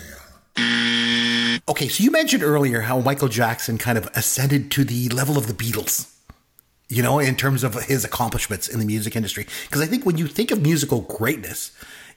Okay, 1.68 1.88
so 1.88 2.04
you 2.04 2.12
mentioned 2.12 2.44
earlier 2.44 2.82
how 2.82 3.00
Michael 3.00 3.28
Jackson 3.28 3.76
kind 3.76 3.98
of 3.98 4.06
ascended 4.14 4.70
to 4.72 4.84
the 4.84 5.08
level 5.08 5.36
of 5.36 5.48
the 5.48 5.52
Beatles 5.52 6.12
you 6.88 7.02
know, 7.02 7.18
in 7.18 7.34
terms 7.34 7.64
of 7.64 7.74
his 7.84 8.04
accomplishments 8.04 8.68
in 8.68 8.78
the 8.78 8.86
music 8.86 9.16
industry. 9.16 9.46
Because 9.64 9.82
I 9.82 9.86
think 9.86 10.06
when 10.06 10.18
you 10.18 10.26
think 10.26 10.50
of 10.50 10.62
musical 10.62 11.00
greatness, 11.00 11.72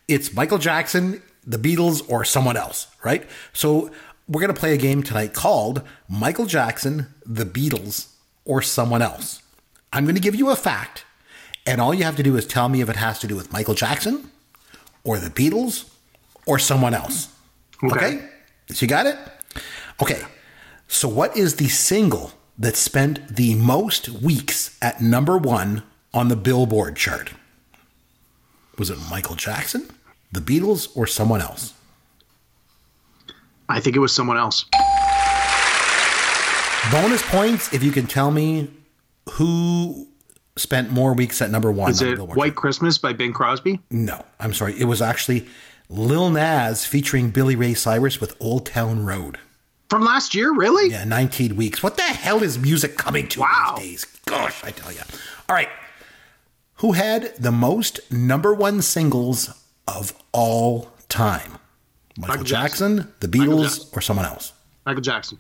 it's 0.08 0.34
Michael 0.34 0.58
Jackson 0.58 1.22
the 1.50 1.58
Beatles 1.58 2.08
or 2.08 2.24
someone 2.24 2.56
else, 2.56 2.88
right? 3.04 3.28
So 3.54 3.90
we're 4.28 4.42
going 4.42 4.54
to 4.54 4.60
play 4.60 4.74
a 4.76 4.78
game 4.78 5.02
tonight 5.02 5.34
called 5.34 5.82
Michael 6.08 6.46
Jackson, 6.46 7.08
the 7.26 7.44
Beatles, 7.44 8.10
or 8.46 8.62
someone 8.62 9.02
else. 9.02 9.42
I'm 9.92 10.06
going 10.06 10.16
to 10.16 10.22
give 10.22 10.36
you 10.36 10.52
a 10.52 10.56
fact, 10.56 11.04
And 11.70 11.80
all 11.80 11.94
you 11.94 12.04
have 12.04 12.16
to 12.16 12.24
do 12.24 12.36
is 12.36 12.48
tell 12.48 12.68
me 12.68 12.82
if 12.82 12.90
it 12.90 12.96
has 12.96 13.20
to 13.20 13.28
do 13.28 13.36
with 13.36 13.54
Michael 13.54 13.76
Jackson 13.76 14.32
or 15.04 15.20
the 15.20 15.30
Beatles 15.30 15.90
or 16.48 16.58
someone 16.58 16.96
else. 16.96 17.32
Okay? 17.84 18.24
So 18.70 18.84
you 18.84 18.88
got 18.88 19.06
it? 19.06 19.18
Okay. 20.02 20.22
So 20.88 21.08
what 21.08 21.38
is 21.38 21.58
the 21.58 21.68
single 21.68 22.32
that 22.58 22.76
spent 22.76 23.36
the 23.36 23.54
most 23.54 24.10
weeks 24.10 24.78
at 24.82 25.00
number 25.00 25.38
one 25.38 25.84
on 26.12 26.28
the 26.30 26.36
Billboard 26.36 26.96
chart? 26.96 27.34
Was 28.80 28.90
it 28.90 28.98
Michael 29.10 29.36
Jackson, 29.36 29.88
the 30.32 30.40
Beatles, 30.42 30.90
or 30.96 31.08
someone 31.08 31.42
else? 31.42 31.74
I 33.68 33.80
think 33.80 33.96
it 33.96 34.00
was 34.00 34.14
someone 34.14 34.38
else. 34.38 34.66
Bonus 36.92 37.22
points 37.30 37.72
if 37.74 37.84
you 37.84 37.92
can 37.92 38.08
tell 38.08 38.32
me 38.32 38.70
who 39.34 40.08
spent 40.56 40.92
more 40.92 41.14
weeks 41.14 41.42
at 41.42 41.52
number 41.52 41.72
one. 41.72 41.92
Is 41.92 42.02
on 42.02 42.08
it 42.10 42.16
Billboard 42.16 42.38
White. 42.38 42.56
Christmas 42.56 42.98
by 42.98 43.14
Bing 43.14 43.32
Crosby? 43.34 43.80
No, 43.92 44.24
I'm 44.40 44.54
sorry. 44.54 44.80
It 44.80 44.86
was 44.86 45.02
actually 45.02 45.48
Lil 45.88 46.30
Nas 46.32 46.86
featuring 46.86 47.30
Billy 47.30 47.56
Ray 47.56 47.74
Cyrus 47.76 48.20
with 48.20 48.36
Old 48.40 48.66
Town 48.66 49.06
Road. 49.06 49.38
From 49.90 50.04
last 50.04 50.34
year, 50.34 50.54
really? 50.54 50.90
Yeah, 50.92 51.04
19 51.04 51.56
weeks. 51.56 51.84
What 51.84 51.96
the 51.98 52.04
hell 52.04 52.42
is 52.44 52.58
music 52.58 52.98
coming 52.98 53.28
to 53.30 53.42
Wow. 53.42 53.76
these 53.78 54.04
days? 54.04 54.06
Gosh, 54.26 54.64
I 54.64 54.72
tell 54.72 54.92
you. 54.92 55.02
All 55.48 55.56
right. 55.56 55.70
Who 56.76 56.94
had 56.94 57.36
the 57.38 57.52
most 57.52 58.00
number 58.12 58.54
one 58.54 58.82
singles 58.82 59.50
of 59.96 60.14
all 60.32 60.92
time? 61.10 61.54
Michael, 62.18 62.28
Michael 62.36 62.44
Jackson, 62.46 62.98
Jackson. 62.98 63.14
the 63.22 63.28
Beatles, 63.28 63.62
Jackson. 63.64 63.90
or 63.94 64.02
someone 64.02 64.26
else? 64.26 64.54
Michael 64.86 65.02
Jackson. 65.02 65.40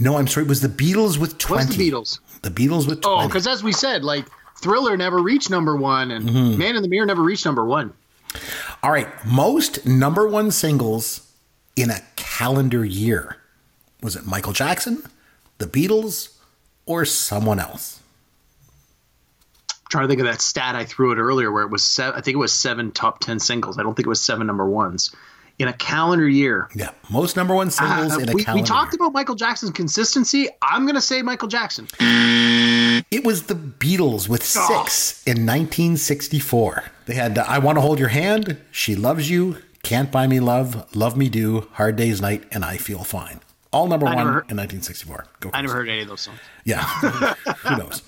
No, 0.00 0.16
I'm 0.18 0.26
sorry. 0.26 0.44
It 0.44 0.48
was 0.48 0.60
the 0.60 0.68
Beatles 0.68 1.18
with 1.18 1.38
20. 1.38 1.64
What's 1.64 1.76
the 1.76 1.90
Beatles? 1.90 2.18
The 2.42 2.50
Beatles 2.50 2.86
with 2.88 3.00
20. 3.02 3.06
Oh, 3.06 3.26
because 3.28 3.46
as 3.46 3.62
we 3.62 3.72
said, 3.72 4.04
like 4.04 4.26
Thriller 4.60 4.96
never 4.96 5.18
reached 5.22 5.50
number 5.50 5.76
one, 5.76 6.10
and 6.10 6.28
Mm-hmm. 6.28 6.58
Man 6.58 6.76
in 6.76 6.82
the 6.82 6.88
Mirror 6.88 7.06
never 7.06 7.22
reached 7.22 7.44
number 7.46 7.64
one. 7.64 7.92
All 8.82 8.90
right. 8.90 9.08
Most 9.24 9.86
number 9.86 10.26
one 10.28 10.50
singles 10.50 11.30
in 11.76 11.90
a 11.90 12.00
calendar 12.16 12.84
year. 12.84 13.36
Was 14.02 14.16
it 14.16 14.26
Michael 14.26 14.52
Jackson, 14.52 15.02
the 15.58 15.66
Beatles, 15.66 16.36
or 16.86 17.04
someone 17.04 17.58
else? 17.60 18.00
Trying 19.94 20.04
to 20.04 20.08
think 20.08 20.20
of 20.20 20.26
that 20.26 20.40
stat 20.40 20.74
I 20.74 20.84
threw 20.84 21.12
it 21.12 21.18
earlier, 21.18 21.52
where 21.52 21.62
it 21.62 21.70
was 21.70 21.84
seven, 21.84 22.18
I 22.18 22.20
think 22.20 22.34
it 22.34 22.38
was 22.38 22.52
seven 22.52 22.90
top 22.90 23.20
ten 23.20 23.38
singles. 23.38 23.78
I 23.78 23.82
don't 23.84 23.94
think 23.94 24.06
it 24.06 24.10
was 24.10 24.20
seven 24.20 24.44
number 24.46 24.66
ones 24.68 25.14
in 25.60 25.68
a 25.68 25.72
calendar 25.72 26.28
year. 26.28 26.68
Yeah. 26.74 26.90
Most 27.10 27.36
number 27.36 27.54
one 27.54 27.70
singles 27.70 28.16
Uh, 28.16 28.18
in 28.18 28.28
a 28.28 28.32
we, 28.32 28.42
calendar 28.42 28.62
we 28.62 28.66
talked 28.66 28.92
year. 28.92 28.96
about 29.00 29.12
Michael 29.12 29.36
Jackson's 29.36 29.70
consistency. 29.70 30.48
I'm 30.60 30.82
going 30.84 30.96
to 30.96 31.00
say 31.00 31.22
Michael 31.22 31.46
Jackson. 31.46 31.86
It 32.00 33.24
was 33.24 33.44
the 33.44 33.54
Beatles 33.54 34.28
with 34.28 34.42
six 34.44 35.22
in 35.26 35.46
1964. 35.46 36.84
They 37.06 37.14
had 37.14 37.38
uh, 37.38 37.44
I 37.46 37.60
Want 37.60 37.76
to 37.76 37.82
Hold 37.82 38.00
Your 38.00 38.08
Hand, 38.08 38.58
She 38.72 38.96
Loves 38.96 39.30
You, 39.30 39.58
Can't 39.84 40.10
Buy 40.10 40.26
Me 40.26 40.40
Love, 40.40 40.92
Love 40.96 41.16
Me 41.16 41.28
Do, 41.28 41.68
Hard 41.74 41.94
Day's 41.94 42.20
Night, 42.20 42.42
and 42.50 42.64
I 42.64 42.76
Feel 42.76 43.04
Fine. 43.04 43.40
All 43.74 43.86
number 43.88 44.06
one 44.06 44.16
heard- 44.18 44.50
in 44.50 44.56
1964. 44.56 45.26
Go 45.40 45.50
I 45.52 45.60
never 45.62 45.74
heard 45.74 45.88
any 45.88 46.02
of 46.02 46.08
those 46.08 46.20
songs. 46.22 46.38
Yeah. 46.64 46.82
Who 47.64 47.76
knows? 47.76 48.02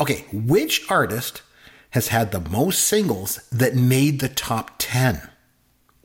Okay. 0.00 0.24
Which 0.32 0.90
artist 0.90 1.42
has 1.90 2.08
had 2.08 2.32
the 2.32 2.40
most 2.40 2.84
singles 2.86 3.36
that 3.52 3.74
made 3.74 4.20
the 4.20 4.28
top 4.28 4.72
10? 4.78 5.28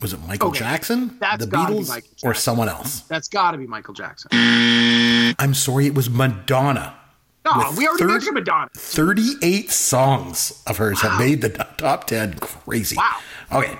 Was 0.01 0.11
it 0.13 0.20
Michael 0.28 0.49
Okay, 0.49 0.59
Jackson, 0.59 1.18
that's 1.20 1.45
the 1.45 1.49
Beatles, 1.49 1.88
Michael 1.88 2.09
or 2.24 2.34
someone 2.34 2.68
else? 2.68 3.01
That's 3.01 3.30
got 3.30 3.51
to 3.51 3.57
be 3.57 3.66
Michael 3.66 3.93
Jackson. 3.93 4.30
I'm 4.34 5.53
sorry, 5.53 5.86
it 5.88 5.95
was 5.95 6.09
Madonna. 6.09 6.93
No, 7.45 7.51
we 7.78 7.88
already 7.88 8.01
30 8.03 8.05
mentioned 8.13 8.34
Madonna. 8.34 8.70
38 8.76 9.72
songs 9.72 10.61
of 10.68 10.78
hers 10.78 10.99
have 11.01 11.18
made 11.20 11.41
the 11.41 11.49
top 11.78 12.05
10. 12.07 12.36
Crazy. 12.39 12.97
Wow. 12.97 13.20
Okay. 13.53 13.78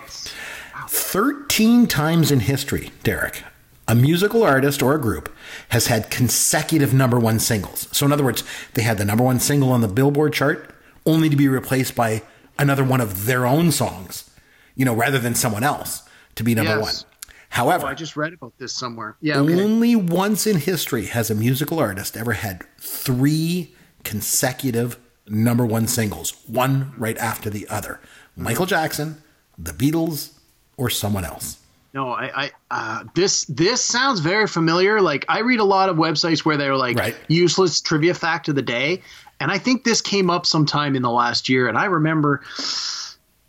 13 0.88 1.88
times 1.88 2.32
in 2.32 2.40
history, 2.42 2.92
Derek, 3.04 3.44
a 3.88 3.96
musical 3.96 4.44
artist 4.44 4.82
or 4.82 4.96
a 4.96 5.00
group 5.02 5.30
has 5.70 5.88
had 5.88 6.10
consecutive 6.10 6.94
number 6.94 7.20
one 7.20 7.40
singles. 7.40 7.88
So, 7.92 8.06
in 8.06 8.12
other 8.12 8.24
words, 8.24 8.44
they 8.74 8.82
had 8.82 8.98
the 8.98 9.06
number 9.06 9.24
one 9.24 9.40
single 9.40 9.72
on 9.72 9.82
the 9.82 9.88
Billboard 9.88 10.34
chart 10.34 10.74
only 11.06 11.30
to 11.30 11.36
be 11.36 11.48
replaced 11.48 11.96
by 11.96 12.24
another 12.58 12.84
one 12.84 13.00
of 13.02 13.26
their 13.28 13.46
own 13.46 13.72
songs, 13.72 14.30
you 14.76 14.86
know, 14.86 14.94
rather 14.96 15.20
than 15.20 15.36
someone 15.36 15.64
else 15.64 16.02
to 16.36 16.44
be 16.44 16.56
number 16.56 16.78
Yes. 16.78 16.82
one. 17.04 17.12
However, 17.50 17.86
Oh, 17.86 17.90
I 17.90 17.94
just 17.94 18.18
read 18.18 18.34
about 18.34 18.54
this 18.58 18.74
somewhere. 18.74 19.16
Yeah. 19.22 19.38
Okay. 19.40 19.64
only 19.64 19.96
once 19.96 20.48
in 20.48 20.58
history 20.58 21.06
has 21.06 21.30
a 21.30 21.36
musical 21.36 21.80
artist 21.80 22.18
ever 22.18 22.34
had 22.34 22.64
three 22.80 23.74
consecutive 24.04 24.98
number 25.28 25.66
one 25.66 25.88
singles, 25.88 26.34
one 26.48 26.94
right 26.98 27.18
after 27.18 27.50
the 27.50 27.68
other. 27.70 28.00
Michael 28.36 28.66
Jackson, 28.66 29.22
the 29.58 29.72
Beatles, 29.72 30.32
or 30.76 30.90
someone 30.90 31.24
else. 31.24 31.58
No, 31.96 32.10
I, 32.12 32.30
I 32.36 32.52
uh, 32.70 33.04
this 33.16 33.46
this 33.46 33.82
sounds 33.82 34.20
very 34.20 34.48
familiar. 34.48 35.00
Like 35.00 35.24
I 35.30 35.40
read 35.40 35.62
a 35.62 35.64
lot 35.64 35.88
of 35.88 35.96
websites 35.96 36.40
where 36.44 36.58
they're 36.58 36.76
like 36.76 36.98
Right. 36.98 37.16
useless 37.30 37.80
trivia 37.80 38.14
fact 38.14 38.50
of 38.50 38.56
the 38.56 38.62
day, 38.62 39.02
and 39.40 39.50
I 39.50 39.58
think 39.58 39.86
this 39.86 40.02
came 40.02 40.30
up 40.30 40.46
sometime 40.46 40.98
in 40.98 41.02
the 41.02 41.10
last 41.10 41.48
year. 41.48 41.70
And 41.70 41.78
I 41.78 41.86
remember, 41.86 42.42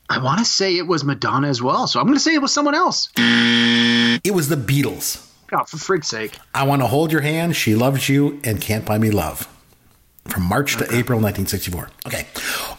I 0.08 0.18
want 0.22 0.38
to 0.38 0.44
say 0.44 0.76
it 0.76 0.86
was 0.86 1.02
Madonna 1.02 1.48
as 1.48 1.60
well. 1.60 1.88
So 1.88 1.98
I'm 1.98 2.06
going 2.06 2.16
to 2.16 2.22
say 2.22 2.34
it 2.34 2.40
was 2.40 2.52
someone 2.54 2.76
else. 2.76 3.08
It 3.16 4.32
was 4.32 4.48
the 4.48 4.56
Beatles. 4.56 5.28
God, 5.48 5.64
for 5.68 5.76
frig's 5.78 6.06
sake! 6.08 6.38
I 6.54 6.62
Want 6.62 6.82
to 6.82 6.86
Hold 6.86 7.10
Your 7.10 7.22
Hand, 7.22 7.56
She 7.56 7.74
Loves 7.74 8.08
You, 8.08 8.40
and 8.44 8.60
Can't 8.60 8.84
Buy 8.84 8.98
Me 8.98 9.10
Love. 9.10 9.48
From 10.28 10.44
March 10.44 10.76
to 10.76 10.84
April 10.84 11.20
1964. 11.20 11.90
Okay. 12.06 12.26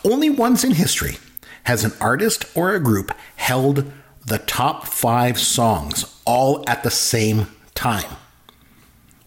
Only 0.06 0.30
once 0.30 0.64
in 0.64 0.72
history 0.72 1.18
has 1.64 1.84
an 1.84 1.92
artist 2.00 2.46
or 2.56 2.74
a 2.74 2.80
group 2.80 3.12
held 3.36 3.92
the 4.28 4.38
top 4.40 4.86
five 4.86 5.40
songs 5.40 6.22
all 6.26 6.64
at 6.68 6.84
the 6.84 6.92
same 6.92 7.48
time. 7.74 8.18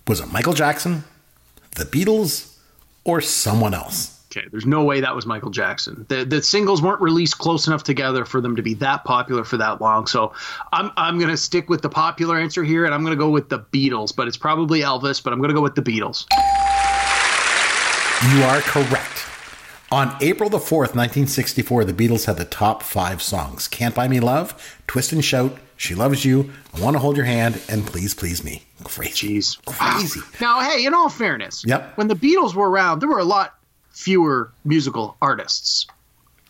Was 0.07 0.21
it 0.21 0.31
Michael 0.31 0.53
Jackson, 0.53 1.05
the 1.77 1.85
Beatles, 1.85 2.55
or 3.05 3.23
someone 3.23 3.73
else? 3.73 4.19
Okay, 4.31 4.47
there's 4.53 4.67
no 4.67 4.85
way 4.85 5.01
that 5.01 5.17
was 5.17 5.27
Michael 5.27 5.51
Jackson. 5.51 6.05
The 6.09 6.25
the 6.25 6.43
singles 6.43 6.83
weren't 6.83 7.01
released 7.01 7.39
close 7.39 7.67
enough 7.67 7.83
together 7.83 8.25
for 8.25 8.41
them 8.41 8.55
to 8.57 8.63
be 8.63 8.75
that 8.75 9.05
popular 9.05 9.43
for 9.43 9.57
that 9.57 9.81
long. 9.81 10.07
So 10.07 10.35
I'm 10.73 10.93
I'm 10.97 11.19
going 11.19 11.31
to 11.31 11.37
stick 11.37 11.69
with 11.69 11.83
the 11.83 11.89
popular 11.89 12.39
answer 12.39 12.63
here, 12.63 12.85
and 12.85 12.95
I'm 12.95 13.03
going 13.03 13.17
to 13.17 13.23
go 13.23 13.31
with 13.31 13.49
the 13.49 13.59
Beatles. 13.59 14.15
But 14.15 14.29
it's 14.29 14.37
probably 14.37 14.81
Elvis. 14.81 15.23
But 15.25 15.33
I'm 15.33 15.41
going 15.41 15.49
to 15.49 15.55
go 15.55 15.63
with 15.63 15.75
the 15.75 15.83
Beatles. 15.83 16.27
You 18.35 18.43
are 18.45 18.61
correct. 18.61 19.27
On 19.93 20.17
April 20.21 20.49
the 20.49 20.59
4th, 20.59 20.95
1964, 20.95 21.85
the 21.85 21.93
Beatles 21.93 22.27
had 22.27 22.37
the 22.37 22.45
top 22.45 22.83
five 22.83 23.21
songs 23.21 23.67
Can't 23.67 23.95
Buy 23.95 24.07
Me 24.07 24.21
Love, 24.21 24.79
Twist 24.87 25.13
and 25.13 25.25
Shout, 25.25 25.57
She 25.77 25.97
Loves 25.97 26.25
You, 26.25 26.53
I 26.77 26.81
Want 26.81 26.95
to 26.95 27.01
Hold 27.01 27.17
Your 27.17 27.25
Hand, 27.27 27.61
and 27.69 27.85
Please 27.85 28.15
Please 28.15 28.45
Me. 28.45 28.63
Crazy. 28.85 29.39
Jeez. 29.41 29.65
Crazy. 29.67 30.21
Now, 30.41 30.61
hey, 30.61 30.85
in 30.87 30.95
all 30.95 31.09
fairness, 31.09 31.65
Yep. 31.67 31.97
when 31.97 32.07
the 32.07 32.15
Beatles 32.15 32.55
were 32.55 32.71
around, 32.71 33.01
there 33.01 33.09
were 33.09 33.19
a 33.19 33.25
lot 33.25 33.55
fewer 33.91 34.53
musical 34.65 35.17
artists. 35.21 35.87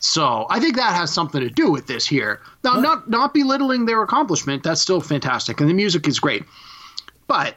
So 0.00 0.46
I 0.50 0.60
think 0.60 0.76
that 0.76 0.94
has 0.94 1.10
something 1.12 1.40
to 1.40 1.48
do 1.50 1.70
with 1.70 1.86
this 1.86 2.06
here. 2.06 2.40
Now, 2.62 2.72
I'm 2.74 2.82
not 2.82 3.08
not 3.10 3.32
belittling 3.34 3.84
their 3.86 4.02
accomplishment. 4.02 4.62
That's 4.62 4.80
still 4.80 5.00
fantastic, 5.00 5.60
and 5.60 5.68
the 5.68 5.74
music 5.74 6.06
is 6.08 6.18
great. 6.20 6.44
But 7.26 7.56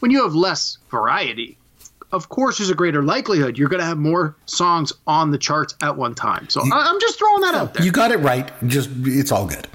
when 0.00 0.10
you 0.12 0.22
have 0.22 0.34
less 0.36 0.78
variety, 0.90 1.56
of 2.14 2.28
course, 2.28 2.58
there's 2.58 2.70
a 2.70 2.74
greater 2.74 3.02
likelihood 3.02 3.58
you're 3.58 3.68
going 3.68 3.80
to 3.80 3.86
have 3.86 3.98
more 3.98 4.36
songs 4.46 4.92
on 5.06 5.30
the 5.30 5.38
charts 5.38 5.74
at 5.82 5.96
one 5.96 6.14
time. 6.14 6.48
So 6.48 6.60
I, 6.62 6.86
I'm 6.88 7.00
just 7.00 7.18
throwing 7.18 7.40
that 7.42 7.54
out 7.54 7.74
there. 7.74 7.84
You 7.84 7.92
got 7.92 8.10
it 8.12 8.18
right. 8.18 8.50
Just 8.66 8.88
it's 9.04 9.32
all 9.32 9.46
good. 9.46 9.66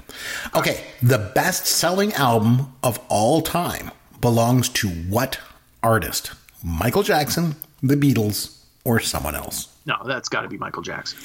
Okay, 0.56 0.84
the 1.02 1.18
best-selling 1.34 2.12
album 2.14 2.72
of 2.82 2.98
all 3.08 3.42
time 3.42 3.90
belongs 4.20 4.68
to 4.70 4.88
what 4.88 5.38
artist? 5.82 6.32
Michael 6.64 7.02
Jackson, 7.02 7.54
the 7.82 7.94
Beatles, 7.94 8.58
or 8.84 9.00
someone 9.00 9.34
else? 9.34 9.68
no, 9.86 9.96
that's 10.06 10.28
got 10.28 10.42
to 10.42 10.48
be 10.48 10.58
Michael 10.58 10.82
Jackson. 10.82 11.18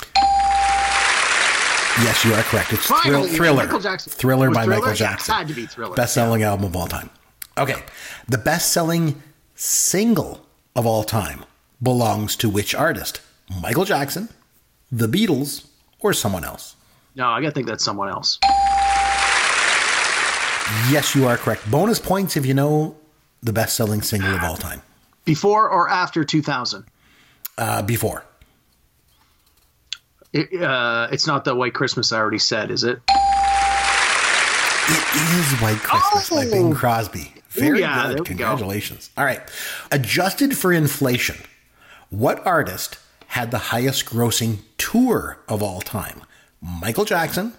Yes, 2.03 2.25
you 2.25 2.33
are 2.33 2.41
correct. 2.43 2.73
It's 2.73 2.87
Thrill, 2.87 2.99
Finally, 3.01 3.29
Thriller. 3.29 3.63
Michael 3.63 3.79
Jackson. 3.79 4.11
Thriller 4.11 4.51
by 4.51 4.65
Thriller? 4.65 4.79
Michael 4.81 4.91
Yeah, 4.91 5.11
Jackson. 5.11 5.33
had 5.35 5.47
to 5.47 5.53
be 5.53 5.65
Thriller. 5.65 5.95
Best-selling 5.95 6.43
album 6.43 6.65
of 6.65 6.75
all 6.75 6.87
time. 6.87 7.09
Okay, 7.57 7.81
the 8.27 8.37
best-selling 8.37 9.21
single 9.55 10.44
of 10.75 10.85
all 10.85 11.03
time 11.03 11.45
belongs 11.81 12.35
to 12.37 12.49
which 12.49 12.75
artist? 12.75 13.21
Michael 13.61 13.85
Jackson, 13.85 14.29
the 14.91 15.07
Beatles, 15.07 15.67
or 15.99 16.13
someone 16.13 16.43
else? 16.43 16.75
No, 17.15 17.27
I 17.29 17.41
got 17.41 17.47
to 17.47 17.51
think 17.53 17.67
that's 17.67 17.83
someone 17.83 18.09
else. 18.09 18.39
Yes, 20.89 21.13
you 21.15 21.27
are 21.27 21.37
correct. 21.37 21.69
Bonus 21.69 21.99
points 21.99 22.35
if 22.35 22.45
you 22.45 22.53
know 22.53 22.95
the 23.41 23.53
best-selling 23.53 24.01
single 24.01 24.33
of 24.33 24.43
all 24.43 24.57
time. 24.57 24.81
Before 25.23 25.69
or 25.69 25.89
after 25.89 26.23
2000? 26.23 26.85
Uh, 27.57 27.81
before. 27.83 28.25
It, 30.33 30.61
uh, 30.61 31.07
it's 31.11 31.27
not 31.27 31.45
the 31.45 31.55
White 31.55 31.73
Christmas 31.73 32.11
I 32.11 32.17
already 32.17 32.39
said, 32.39 32.71
is 32.71 32.83
it? 32.83 32.99
It 34.87 35.39
is 35.55 35.61
White 35.61 35.79
Christmas 35.79 36.29
by 36.29 36.45
Bing 36.45 36.71
Oh. 36.71 36.75
Crosby. 36.75 37.33
Very 37.49 37.79
yeah, 37.79 38.09
good. 38.09 38.17
go. 38.19 38.23
Congratulations. 38.23 39.09
All 39.17 39.25
right. 39.25 39.41
Adjusted 39.91 40.57
for 40.57 40.71
inflation, 40.73 41.37
what 42.09 42.45
artist 42.45 42.99
had 43.27 43.49
the 43.51 43.57
highest 43.57 44.05
grossing 44.05 44.59
tour 44.77 45.39
of 45.47 45.63
all 45.63 45.81
time? 45.81 46.21
Michael 46.61 47.05
Jackson, 47.05 47.53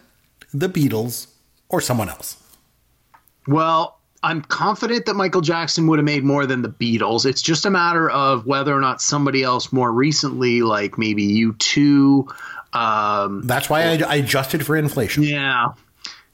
the 0.52 0.68
Beatles, 0.68 1.28
or 1.68 1.80
someone 1.80 2.08
else? 2.08 2.36
Well, 3.48 3.98
I'm 4.22 4.42
confident 4.42 5.06
that 5.06 5.14
Michael 5.14 5.40
Jackson 5.40 5.86
would 5.88 5.98
have 5.98 6.04
made 6.06 6.24
more 6.24 6.46
than 6.46 6.62
the 6.62 6.68
Beatles. 6.68 7.24
It's 7.26 7.42
just 7.42 7.64
a 7.66 7.70
matter 7.70 8.08
of 8.10 8.46
whether 8.46 8.72
or 8.74 8.80
not 8.80 9.00
somebody 9.02 9.42
else 9.42 9.72
more 9.72 9.90
recently, 9.92 10.62
like 10.62 10.96
maybe 10.98 11.26
U2. 11.44 12.28
Um, 12.72 13.42
That's 13.42 13.68
why 13.70 13.82
I, 13.82 14.02
I 14.06 14.14
adjusted 14.16 14.64
for 14.66 14.76
inflation. 14.76 15.22
yeah. 15.24 15.68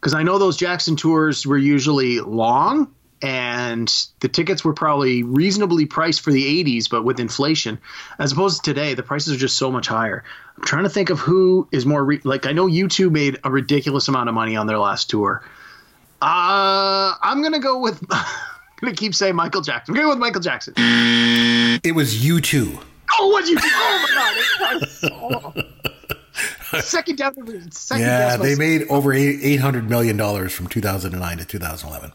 Because 0.03 0.15
I 0.15 0.25
know 0.25 0.37
those 0.37 0.57
Jackson 0.57 0.97
tours 0.97 1.47
were 1.47 1.57
usually 1.57 2.19
long 2.19 2.93
and 3.23 3.89
the 4.19 4.27
tickets 4.27 4.65
were 4.65 4.73
probably 4.73 5.23
reasonably 5.23 5.87
priced 5.87 6.23
for 6.23 6.33
the 6.33 6.65
80s, 6.65 6.91
but 6.91 7.05
with 7.05 7.21
inflation, 7.21 7.79
as 8.19 8.33
opposed 8.33 8.65
to 8.65 8.75
today, 8.75 8.95
the 8.95 9.05
prices 9.05 9.35
are 9.35 9.39
just 9.39 9.57
so 9.57 9.71
much 9.71 9.87
higher. 9.87 10.25
I'm 10.57 10.65
trying 10.65 10.83
to 10.83 10.91
think 10.91 11.11
of 11.11 11.21
who 11.21 11.69
is 11.71 11.87
more 11.87 12.05
re- 12.05 12.21
like 12.25 12.47
I 12.47 12.53
know 12.53 12.67
U2 12.67 13.13
made 13.13 13.39
a 13.45 13.51
ridiculous 13.51 14.09
amount 14.09 14.29
of 14.29 14.35
money 14.35 14.57
on 14.57 14.67
their 14.67 14.79
last 14.79 15.09
tour. 15.09 15.41
Uh, 16.21 17.15
I'm 17.23 17.41
gonna 17.41 17.61
go 17.61 17.79
with. 17.79 18.05
I'm 18.11 18.27
gonna 18.81 18.97
keep 18.97 19.15
saying 19.15 19.37
Michael 19.37 19.61
Jackson. 19.61 19.93
I'm 19.93 19.97
gonna 19.97 20.07
go 20.07 20.11
with 20.11 20.19
Michael 20.19 20.41
Jackson. 20.41 20.75
It 20.77 21.95
was 21.95 22.25
you 22.25 22.41
two. 22.41 22.77
Oh, 23.21 23.29
what 23.29 23.47
you? 23.47 23.57
Oh 23.61 24.41
my 24.61 25.53
god! 25.55 25.67
Oh. 26.73 26.81
Second 26.81 27.17
down 27.17 27.35
the 27.37 27.69
second. 27.71 28.05
Yeah, 28.05 28.37
they 28.37 28.55
made 28.55 28.89
over 28.89 29.13
eight 29.13 29.61
hundred 29.61 29.89
million 29.89 30.17
dollars 30.17 30.53
from 30.53 30.69
2009 30.69 31.39
to 31.39 31.45
2011. 31.45 32.13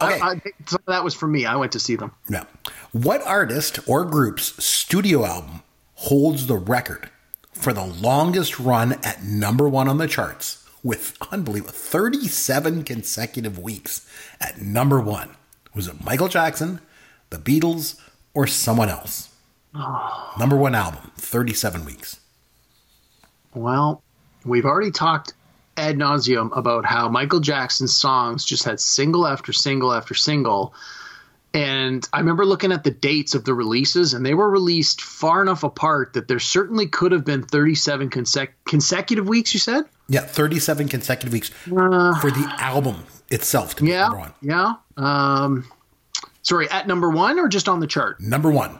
Okay. 0.00 0.20
I, 0.20 0.30
I, 0.30 0.42
some 0.66 0.80
of 0.80 0.86
that 0.86 1.04
was 1.04 1.14
for 1.14 1.26
me. 1.26 1.44
I 1.46 1.56
went 1.56 1.72
to 1.72 1.80
see 1.80 1.96
them. 1.96 2.12
Now, 2.28 2.46
what 2.92 3.22
artist 3.26 3.80
or 3.88 4.04
group's 4.04 4.62
studio 4.64 5.24
album 5.24 5.62
holds 5.94 6.46
the 6.46 6.56
record 6.56 7.10
for 7.52 7.72
the 7.72 7.84
longest 7.84 8.60
run 8.60 8.92
at 9.04 9.22
number 9.24 9.68
one 9.68 9.88
on 9.88 9.98
the 9.98 10.06
charts 10.06 10.64
with 10.84 11.16
unbelievable 11.32 11.72
37 11.72 12.84
consecutive 12.84 13.58
weeks 13.58 14.08
at 14.40 14.60
number 14.60 15.00
one? 15.00 15.30
Was 15.74 15.88
it 15.88 16.04
Michael 16.04 16.28
Jackson, 16.28 16.80
the 17.30 17.38
Beatles, 17.38 18.00
or 18.34 18.46
someone 18.46 18.88
else? 18.88 19.34
Number 20.38 20.56
one 20.56 20.74
album, 20.74 21.10
37 21.16 21.84
weeks. 21.84 22.20
Well, 23.54 24.02
we've 24.44 24.64
already 24.64 24.90
talked 24.90 25.34
ad 25.76 25.96
nauseum 25.96 26.56
about 26.56 26.84
how 26.84 27.08
Michael 27.08 27.40
Jackson's 27.40 27.94
songs 27.94 28.44
just 28.44 28.64
had 28.64 28.80
single 28.80 29.26
after 29.26 29.52
single 29.52 29.92
after 29.92 30.14
single. 30.14 30.74
And 31.54 32.06
I 32.12 32.18
remember 32.18 32.44
looking 32.44 32.72
at 32.72 32.84
the 32.84 32.90
dates 32.90 33.34
of 33.34 33.44
the 33.44 33.54
releases, 33.54 34.12
and 34.12 34.24
they 34.24 34.34
were 34.34 34.50
released 34.50 35.00
far 35.00 35.40
enough 35.40 35.62
apart 35.64 36.12
that 36.12 36.28
there 36.28 36.38
certainly 36.38 36.86
could 36.86 37.10
have 37.12 37.24
been 37.24 37.42
37 37.42 38.10
consec- 38.10 38.50
consecutive 38.66 39.26
weeks, 39.28 39.54
you 39.54 39.60
said? 39.60 39.84
Yeah, 40.08 40.20
37 40.20 40.88
consecutive 40.88 41.32
weeks 41.32 41.48
for 41.48 42.30
the 42.30 42.54
album 42.58 43.04
itself 43.30 43.76
to 43.76 43.82
be 43.84 43.90
Yeah. 43.90 44.02
number 44.08 44.18
one. 44.18 44.32
Yeah. 44.42 44.72
Um, 44.98 45.64
sorry, 46.42 46.68
at 46.70 46.86
number 46.86 47.08
one 47.08 47.38
or 47.38 47.48
just 47.48 47.68
on 47.68 47.80
the 47.80 47.86
chart? 47.86 48.20
Number 48.20 48.50
one. 48.50 48.78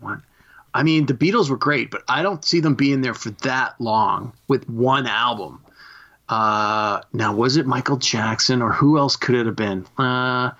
One. 0.00 0.22
I 0.74 0.82
mean, 0.82 1.06
the 1.06 1.14
Beatles 1.14 1.48
were 1.48 1.56
great, 1.56 1.90
but 1.90 2.02
I 2.08 2.22
don't 2.22 2.44
see 2.44 2.58
them 2.60 2.74
being 2.74 3.00
there 3.00 3.14
for 3.14 3.30
that 3.30 3.80
long 3.80 4.32
with 4.48 4.68
one 4.68 5.06
album. 5.06 5.60
Uh, 6.28 7.00
now, 7.12 7.32
was 7.34 7.56
it 7.56 7.66
Michael 7.66 7.96
Jackson 7.96 8.60
or 8.60 8.72
who 8.72 8.98
else 8.98 9.14
could 9.16 9.36
it 9.36 9.46
have 9.46 9.54
been? 9.56 9.86
Uh, 9.96 10.50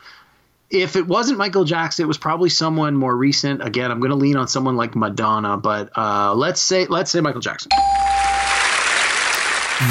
if 0.71 0.95
it 0.95 1.07
wasn't 1.07 1.39
Michael 1.39 1.65
Jackson, 1.65 2.05
it 2.05 2.07
was 2.07 2.19
probably 2.19 2.49
someone 2.49 2.97
more 2.97 3.15
recent. 3.17 3.63
Again, 3.67 3.91
I'm 3.91 3.99
going 3.99 4.11
to 4.11 4.17
lean 4.17 4.37
on 4.37 4.47
someone 4.47 4.77
like 4.77 4.95
Madonna, 4.95 5.57
but 5.57 5.91
uh, 5.97 6.35
let's 6.35 6.61
say 6.61 6.87
let's 6.87 7.11
say 7.11 7.21
Michael 7.21 7.41
Jackson. 7.41 7.71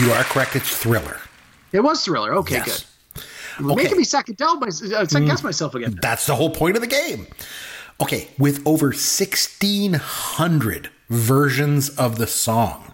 You 0.02 0.12
are 0.14 0.24
correct. 0.24 0.56
It's 0.56 0.76
Thriller. 0.78 1.20
It 1.72 1.82
was 1.82 2.04
Thriller. 2.04 2.34
Okay, 2.36 2.56
Yes. 2.56 2.66
good. 2.66 3.24
Okay. 3.66 3.84
Making 3.84 3.98
me 3.98 4.04
second 4.04 4.40
my, 4.60 4.70
second 4.70 5.26
guess 5.26 5.44
myself 5.44 5.76
again. 5.76 6.00
That's 6.02 6.26
the 6.26 6.36
whole 6.36 6.50
point 6.50 6.76
of 6.76 6.82
the 6.82 6.88
game. 6.88 7.28
Okay, 8.02 8.30
with 8.38 8.66
over 8.66 8.88
1,600 8.88 10.90
versions 11.10 11.90
of 11.90 12.18
the 12.18 12.28
song, 12.28 12.94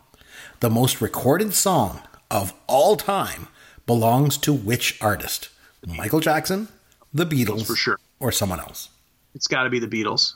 the 0.59 0.69
most 0.69 1.01
recorded 1.01 1.53
song 1.53 2.01
of 2.29 2.53
all 2.67 2.95
time 2.95 3.47
belongs 3.85 4.37
to 4.37 4.53
which 4.53 5.01
artist? 5.01 5.49
Michael 5.87 6.19
Jackson, 6.19 6.67
the 7.13 7.25
Beatles, 7.25 7.65
For 7.65 7.75
sure. 7.75 7.99
or 8.19 8.31
someone 8.31 8.59
else? 8.59 8.89
It's 9.33 9.47
got 9.47 9.63
to 9.63 9.69
be 9.69 9.79
the 9.79 9.87
Beatles. 9.87 10.33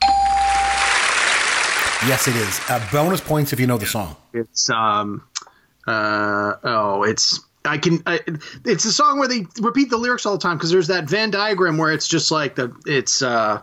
Yes, 2.07 2.27
it 2.27 2.35
is. 2.35 2.59
Uh, 2.69 2.85
bonus 2.91 3.21
points 3.21 3.53
if 3.53 3.59
you 3.59 3.67
know 3.67 3.77
the 3.77 3.85
song. 3.85 4.15
It's 4.33 4.69
um, 4.69 5.23
uh, 5.87 6.53
oh, 6.63 7.03
it's 7.03 7.39
I 7.65 7.77
can. 7.77 8.03
I, 8.05 8.19
it's 8.65 8.85
a 8.85 8.91
song 8.91 9.19
where 9.19 9.27
they 9.27 9.45
repeat 9.61 9.89
the 9.89 9.97
lyrics 9.97 10.25
all 10.25 10.33
the 10.33 10.41
time 10.41 10.57
because 10.57 10.71
there's 10.71 10.87
that 10.87 11.05
Venn 11.05 11.31
diagram 11.31 11.77
where 11.77 11.91
it's 11.91 12.07
just 12.07 12.29
like 12.31 12.55
the 12.55 12.75
it's 12.85 13.21
uh, 13.21 13.61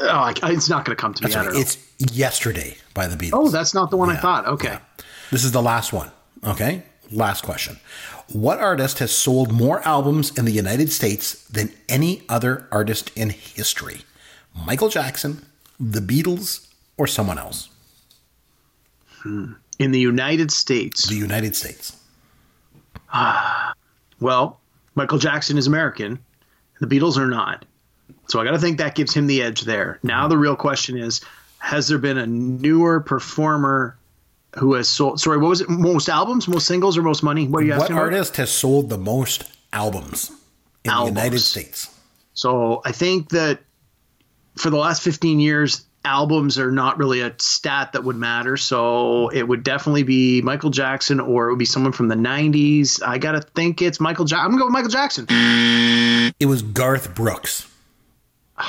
oh, 0.00 0.08
I, 0.08 0.34
it's 0.44 0.68
not 0.68 0.84
going 0.84 0.96
to 0.96 1.00
come 1.00 1.14
to. 1.14 1.22
That's 1.22 1.36
I 1.36 1.46
right. 1.46 1.56
It's 1.56 1.78
Yesterday 1.98 2.76
by 2.94 3.06
the 3.06 3.16
Beatles. 3.16 3.30
oh, 3.34 3.48
that's 3.50 3.74
not 3.74 3.90
the 3.90 3.96
one 3.96 4.08
I 4.10 4.16
thought. 4.16 4.46
Okay, 4.46 4.78
This 5.30 5.44
is 5.44 5.52
the 5.52 5.62
last 5.62 5.92
one. 5.92 6.10
Okay. 6.44 6.82
Last 7.12 7.42
question. 7.42 7.78
What 8.32 8.60
artist 8.60 9.00
has 9.00 9.10
sold 9.10 9.50
more 9.52 9.80
albums 9.86 10.36
in 10.38 10.44
the 10.44 10.52
United 10.52 10.92
States 10.92 11.44
than 11.48 11.72
any 11.88 12.22
other 12.28 12.68
artist 12.70 13.10
in 13.16 13.30
history? 13.30 14.02
Michael 14.54 14.88
Jackson, 14.88 15.44
the 15.80 16.00
Beatles, 16.00 16.68
or 16.96 17.06
someone 17.06 17.38
else? 17.38 17.68
in 19.24 19.90
the 19.90 19.98
United 20.00 20.50
States, 20.50 21.08
The 21.08 21.16
United 21.16 21.54
States. 21.56 21.99
well, 24.20 24.60
Michael 24.94 25.18
Jackson 25.18 25.58
is 25.58 25.66
American. 25.66 26.18
The 26.80 26.86
Beatles 26.86 27.16
are 27.18 27.26
not. 27.28 27.64
So 28.28 28.40
I 28.40 28.44
got 28.44 28.52
to 28.52 28.58
think 28.58 28.78
that 28.78 28.94
gives 28.94 29.12
him 29.14 29.26
the 29.26 29.42
edge 29.42 29.62
there. 29.62 29.98
Now 30.02 30.28
the 30.28 30.38
real 30.38 30.56
question 30.56 30.96
is: 30.96 31.20
Has 31.58 31.88
there 31.88 31.98
been 31.98 32.18
a 32.18 32.26
newer 32.26 33.00
performer 33.00 33.96
who 34.56 34.74
has 34.74 34.88
sold? 34.88 35.20
Sorry, 35.20 35.38
what 35.38 35.48
was 35.48 35.60
it? 35.60 35.68
Most 35.68 36.08
albums, 36.08 36.46
most 36.48 36.66
singles, 36.66 36.96
or 36.96 37.02
most 37.02 37.22
money? 37.22 37.46
What 37.48 37.62
are 37.62 37.66
you 37.66 37.72
What 37.72 37.82
asking? 37.82 37.96
about? 37.96 38.04
artist 38.04 38.36
has 38.36 38.50
sold 38.50 38.88
the 38.88 38.98
most 38.98 39.44
albums 39.72 40.30
in 40.84 40.90
Albums. 40.90 41.14
the 41.14 41.20
United 41.20 41.38
States? 41.40 41.94
So 42.34 42.80
I 42.84 42.92
think 42.92 43.30
that 43.30 43.60
for 44.56 44.70
the 44.70 44.76
last 44.76 45.02
15 45.02 45.40
years, 45.40 45.84
albums 46.04 46.58
are 46.58 46.72
not 46.72 46.98
really 46.98 47.20
a 47.20 47.34
stat 47.38 47.92
that 47.92 48.04
would 48.04 48.16
matter. 48.16 48.56
So 48.56 49.28
it 49.28 49.42
would 49.42 49.62
definitely 49.62 50.02
be 50.02 50.40
Michael 50.42 50.70
Jackson 50.70 51.20
or 51.20 51.48
it 51.48 51.52
would 51.52 51.58
be 51.58 51.64
someone 51.66 51.92
from 51.92 52.08
the 52.08 52.14
90s. 52.14 53.02
I 53.06 53.18
got 53.18 53.32
to 53.32 53.40
think 53.42 53.82
it's 53.82 54.00
Michael 54.00 54.24
Jackson. 54.24 54.44
I'm 54.46 54.50
going 54.52 54.58
to 54.58 54.62
go 54.62 54.66
with 54.66 54.72
Michael 54.72 54.90
Jackson. 54.90 55.26
It 56.40 56.46
was 56.46 56.62
Garth 56.62 57.14
Brooks. 57.14 57.66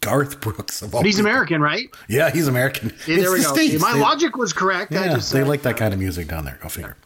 Garth 0.00 0.40
Brooks. 0.40 0.82
Of 0.82 0.94
all 0.94 1.00
But 1.02 1.06
he's 1.06 1.16
people. 1.16 1.30
American, 1.30 1.60
right? 1.62 1.88
Yeah, 2.08 2.30
he's 2.30 2.48
American. 2.48 2.88
Yeah, 3.06 3.14
It's 3.14 3.22
there 3.22 3.32
we 3.32 3.38
the 3.38 3.44
go. 3.44 3.54
States. 3.54 3.80
My 3.80 3.92
They- 3.92 4.00
logic 4.00 4.36
was 4.36 4.52
correct. 4.52 4.90
Yeah, 4.92 5.14
just, 5.14 5.32
they 5.32 5.42
uh, 5.42 5.46
like 5.46 5.62
that 5.62 5.76
kind 5.76 5.94
of 5.94 6.00
music 6.00 6.26
down 6.28 6.44
there. 6.44 6.58
Go 6.62 6.68
figure. 6.68 6.96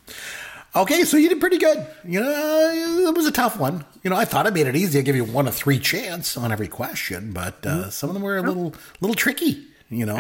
Okay, 0.77 1.05
so 1.05 1.17
you 1.17 1.29
did 1.31 1.41
pretty 1.41 1.59
good. 1.59 1.87
You 2.05 2.21
know, 2.21 3.09
it 3.09 3.15
was 3.17 3.27
a 3.27 3.33
tough 3.33 3.59
one. 3.59 3.85
You 4.03 4.11
know, 4.11 4.17
I 4.17 4.25
thought 4.27 4.47
I 4.47 4.51
made 4.51 4.67
it 4.67 4.77
easy. 4.77 4.99
I 4.99 5.03
give 5.03 5.17
you 5.17 5.25
one 5.25 5.49
of 5.49 5.55
three 5.55 5.79
chance 5.79 6.37
on 6.37 6.53
every 6.53 6.69
question, 6.69 7.33
but 7.33 7.65
uh, 7.65 7.89
some 7.91 8.11
of 8.11 8.15
them 8.15 8.23
were 8.23 8.37
a 8.37 8.43
little, 8.43 8.75
little 9.01 9.15
tricky. 9.15 9.65
You 9.89 10.05
know, 10.05 10.17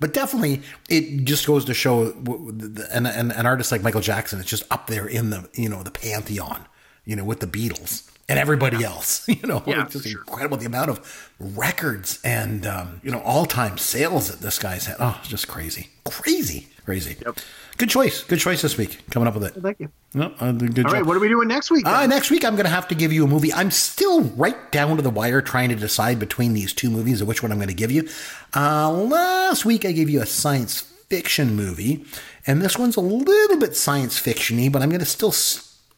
but 0.00 0.14
definitely 0.14 0.62
it 0.88 1.24
just 1.26 1.46
goes 1.46 1.66
to 1.66 1.74
show, 1.74 2.06
the- 2.10 2.88
and 2.90 3.06
and 3.06 3.30
an 3.32 3.44
artist 3.46 3.70
like 3.70 3.82
Michael 3.82 4.00
Jackson 4.00 4.40
is 4.40 4.46
just 4.46 4.64
up 4.70 4.86
there 4.86 5.06
in 5.06 5.28
the 5.28 5.46
you 5.54 5.68
know 5.68 5.82
the 5.82 5.90
pantheon. 5.90 6.64
You 7.04 7.16
know, 7.16 7.24
with 7.24 7.40
the 7.40 7.46
Beatles 7.46 8.08
and 8.28 8.38
everybody 8.38 8.84
else. 8.84 9.26
You 9.28 9.46
know, 9.48 9.62
Yeah, 9.66 9.84
it's 9.84 9.94
just 9.94 10.06
sure. 10.08 10.20
incredible 10.20 10.56
the 10.58 10.66
amount 10.66 10.90
of 10.90 11.30
records 11.40 12.20
and 12.24 12.66
um, 12.66 13.00
you 13.02 13.10
know 13.10 13.20
all 13.20 13.46
time 13.46 13.78
sales 13.78 14.30
that 14.30 14.40
this 14.40 14.58
guy's 14.58 14.86
had. 14.86 14.96
Oh, 15.00 15.20
just 15.24 15.48
crazy, 15.48 15.88
crazy, 16.04 16.68
crazy. 16.84 17.16
Yep. 17.24 17.38
Good 17.78 17.88
choice. 17.88 18.22
Good 18.24 18.38
choice 18.40 18.60
this 18.60 18.76
week. 18.76 19.00
Coming 19.10 19.26
up 19.26 19.32
with 19.34 19.44
it. 19.44 19.62
Thank 19.62 19.80
you. 19.80 19.88
No, 20.12 20.34
uh, 20.38 20.52
good 20.52 20.78
All 20.80 20.84
job. 20.84 20.92
right, 20.92 21.06
what 21.06 21.16
are 21.16 21.20
we 21.20 21.28
doing 21.28 21.48
next 21.48 21.70
week? 21.70 21.86
Uh, 21.86 22.06
next 22.06 22.30
week, 22.30 22.44
I'm 22.44 22.54
going 22.54 22.66
to 22.66 22.70
have 22.70 22.86
to 22.88 22.94
give 22.94 23.10
you 23.10 23.24
a 23.24 23.26
movie. 23.26 23.50
I'm 23.54 23.70
still 23.70 24.22
right 24.22 24.70
down 24.70 24.96
to 24.96 25.02
the 25.02 25.08
wire 25.08 25.40
trying 25.40 25.70
to 25.70 25.74
decide 25.76 26.18
between 26.18 26.52
these 26.52 26.74
two 26.74 26.90
movies 26.90 27.22
of 27.22 27.28
which 27.28 27.42
one 27.42 27.50
I'm 27.52 27.56
going 27.58 27.68
to 27.68 27.74
give 27.74 27.90
you. 27.90 28.06
Uh, 28.54 28.90
last 28.92 29.64
week, 29.64 29.86
I 29.86 29.92
gave 29.92 30.10
you 30.10 30.20
a 30.20 30.26
science 30.26 30.80
fiction 31.08 31.54
movie, 31.56 32.04
and 32.46 32.60
this 32.60 32.76
one's 32.76 32.96
a 32.96 33.00
little 33.00 33.58
bit 33.58 33.74
science 33.76 34.18
fiction-y, 34.18 34.68
but 34.68 34.82
I'm 34.82 34.90
going 34.90 35.00
to 35.00 35.06
still 35.06 35.32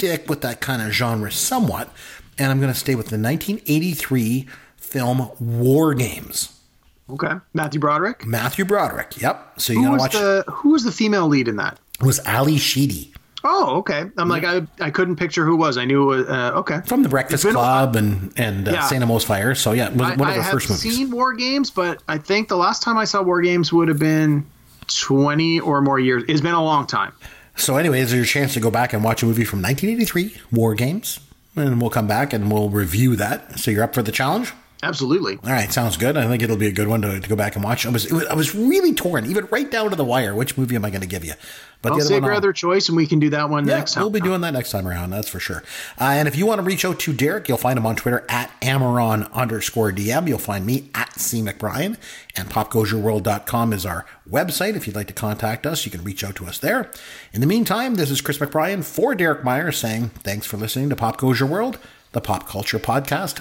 stick 0.03 0.29
with 0.29 0.41
that 0.41 0.61
kind 0.61 0.83
of 0.83 0.91
genre 0.91 1.31
somewhat, 1.31 1.89
and 2.37 2.51
I'm 2.51 2.61
going 2.61 2.73
to 2.73 2.79
stay 2.79 2.95
with 2.97 3.07
the 3.07 3.19
1983 3.19 4.49
film 4.77 5.31
War 5.39 5.95
Games. 5.95 6.59
okay. 7.09 7.35
Matthew 7.55 7.79
Broderick. 7.81 8.27
Matthew 8.27 8.65
Broderick. 8.65 9.21
Yep. 9.21 9.61
So 9.61 9.73
you 9.73 9.83
got 9.85 9.91
to 9.93 9.97
watch. 9.99 10.13
the 10.13 10.45
Who 10.51 10.71
was 10.71 10.83
the 10.85 10.91
female 10.93 11.29
lead 11.29 11.47
in 11.47 11.57
that? 11.57 11.79
It 12.01 12.07
was 12.07 12.19
Ally 12.27 12.57
Sheedy 12.57 13.13
Oh, 13.45 13.77
okay. 13.79 14.05
I'm 14.19 14.29
like 14.29 14.45
I 14.45 14.63
I 14.81 14.91
couldn't 14.91 15.17
picture 15.17 15.45
who 15.45 15.57
was. 15.57 15.77
I 15.77 15.85
knew 15.85 16.13
it 16.13 16.17
was 16.17 16.29
uh, 16.29 16.53
okay. 16.57 16.81
from 16.85 17.03
The 17.03 17.09
Breakfast 17.09 17.45
It's 17.45 17.53
been 17.53 17.57
a 17.57 17.59
Club 17.59 17.97
and 17.97 18.33
and 18.37 18.69
uh, 18.69 18.73
Yeah. 18.73 18.87
St. 18.87 19.03
Elmo's 19.03 19.25
Fire. 19.25 19.55
So 19.57 19.73
yeah, 19.73 19.87
I, 19.87 19.91
one 19.91 20.05
I 20.05 20.13
of 20.31 20.37
her 20.37 20.43
have 20.43 20.53
first 20.53 20.69
movies. 20.71 20.97
seen 20.97 21.11
War 21.11 21.33
Games, 21.35 21.69
but 21.71 22.03
I 22.09 22.19
think 22.19 22.49
the 22.49 22.57
last 22.57 22.83
time 22.85 22.99
I 22.99 23.05
saw 23.05 23.21
War 23.23 23.41
Games 23.41 23.73
would 23.73 23.89
have 23.89 23.99
been 23.99 24.47
20 24.87 25.59
or 25.61 25.81
more 25.81 25.99
years. 25.99 26.23
It's 26.29 26.41
been 26.41 26.55
a 26.55 26.63
long 26.63 26.87
time. 26.87 27.13
So, 27.57 27.77
anyways, 27.77 28.13
is 28.13 28.15
your 28.15 28.25
chance 28.25 28.55
to 28.55 28.61
go 28.61 28.71
back 28.71 28.93
and 28.93 29.05
watch 29.05 29.23
a 29.23 29.27
movie 29.27 29.45
from 29.45 29.63
1983, 29.63 30.41
War 30.51 30.75
Games, 30.75 31.21
and 31.55 31.81
we'll 31.81 31.91
come 31.91 32.07
back 32.07 32.33
and 32.33 32.51
we'll 32.51 32.71
review 32.71 33.15
that. 33.17 33.59
So, 33.59 33.71
you're 33.71 33.85
up 33.85 33.95
for 33.95 34.03
the 34.03 34.13
challenge? 34.13 34.53
Absolutely. 34.85 35.39
All 35.45 35.53
right, 35.53 35.73
sounds 35.73 35.97
good. 35.97 36.17
I 36.17 36.27
think 36.27 36.43
it'll 36.43 36.57
be 36.57 36.67
a 36.67 36.73
good 36.73 36.89
one 36.89 37.03
to, 37.03 37.21
to 37.21 37.29
go 37.29 37.37
back 37.37 37.55
and 37.55 37.63
watch. 37.63 37.87
I 37.87 37.91
was, 37.91 38.11
was 38.11 38.27
I 38.27 38.35
was 38.35 38.53
really 38.53 38.93
torn, 38.93 39.27
even 39.27 39.47
right 39.47 39.71
down 39.71 39.91
to 39.91 39.97
the 39.97 40.05
wire. 40.05 40.35
Which 40.35 40.59
movie 40.59 40.75
am 40.75 40.85
I 40.85 40.91
going 40.91 41.03
to 41.03 41.07
give 41.07 41.25
you? 41.25 41.35
But 41.83 41.93
I'll 41.93 42.01
save 42.01 42.23
your 42.23 42.33
other 42.33 42.53
choice, 42.53 42.89
and 42.89 42.97
we 42.97 43.07
can 43.07 43.21
do 43.21 43.31
that 43.31 43.49
one 43.49 43.67
yeah, 43.67 43.77
next 43.77 43.95
time. 43.95 44.03
We'll 44.03 44.11
be 44.11 44.21
doing 44.21 44.41
that 44.41 44.53
next 44.53 44.71
time 44.71 44.87
around. 44.87 45.11
That's 45.11 45.29
for 45.29 45.39
sure. 45.39 45.63
Uh, 46.01 46.05
and 46.05 46.27
if 46.29 46.37
you 46.37 46.47
want 46.47 46.61
to 46.61 46.63
reach 46.65 46.85
out 46.85 46.99
to 47.01 47.13
Derek, 47.13 47.49
you'll 47.49 47.59
find 47.59 47.77
him 47.77 47.87
on 47.87 47.95
Twitter 47.95 48.25
at 48.29 48.51
Amaron 48.61 49.33
underscore 49.33 49.93
DM. 49.93 50.29
You'll 50.29 50.39
find 50.39 50.67
me 50.67 50.91
at 50.95 51.19
C 51.19 51.43
McBrien, 51.43 51.97
and 52.37 52.51
popgoesyourworld.com 52.51 53.73
is 53.73 53.87
our 53.87 54.05
website. 54.29 54.75
If 54.75 54.87
you'd 54.89 54.97
like 54.97 55.09
to 55.09 55.13
contact 55.13 55.65
us, 55.65 55.85
you 55.85 55.93
can 55.93 56.03
reach 56.03 56.25
out 56.25 56.35
to 56.37 56.47
us 56.47 56.59
there. 56.59 56.91
In 57.33 57.41
the 57.41 57.49
meantime, 57.49 57.97
this 57.97 58.11
is 58.11 58.21
Chris 58.21 58.39
McBrien 58.39 58.85
for 58.85 59.15
Derek 59.15 59.45
Myers 59.45 59.79
saying 59.79 60.09
thanks 60.25 60.47
for 60.47 60.57
listening 60.57 60.89
to 60.89 60.97
Pop 60.97 61.19
Goes 61.19 61.39
Your 61.39 61.49
World, 61.49 61.79
the 62.13 62.21
pop 62.21 62.49
culture 62.49 62.79
podcast 62.79 63.41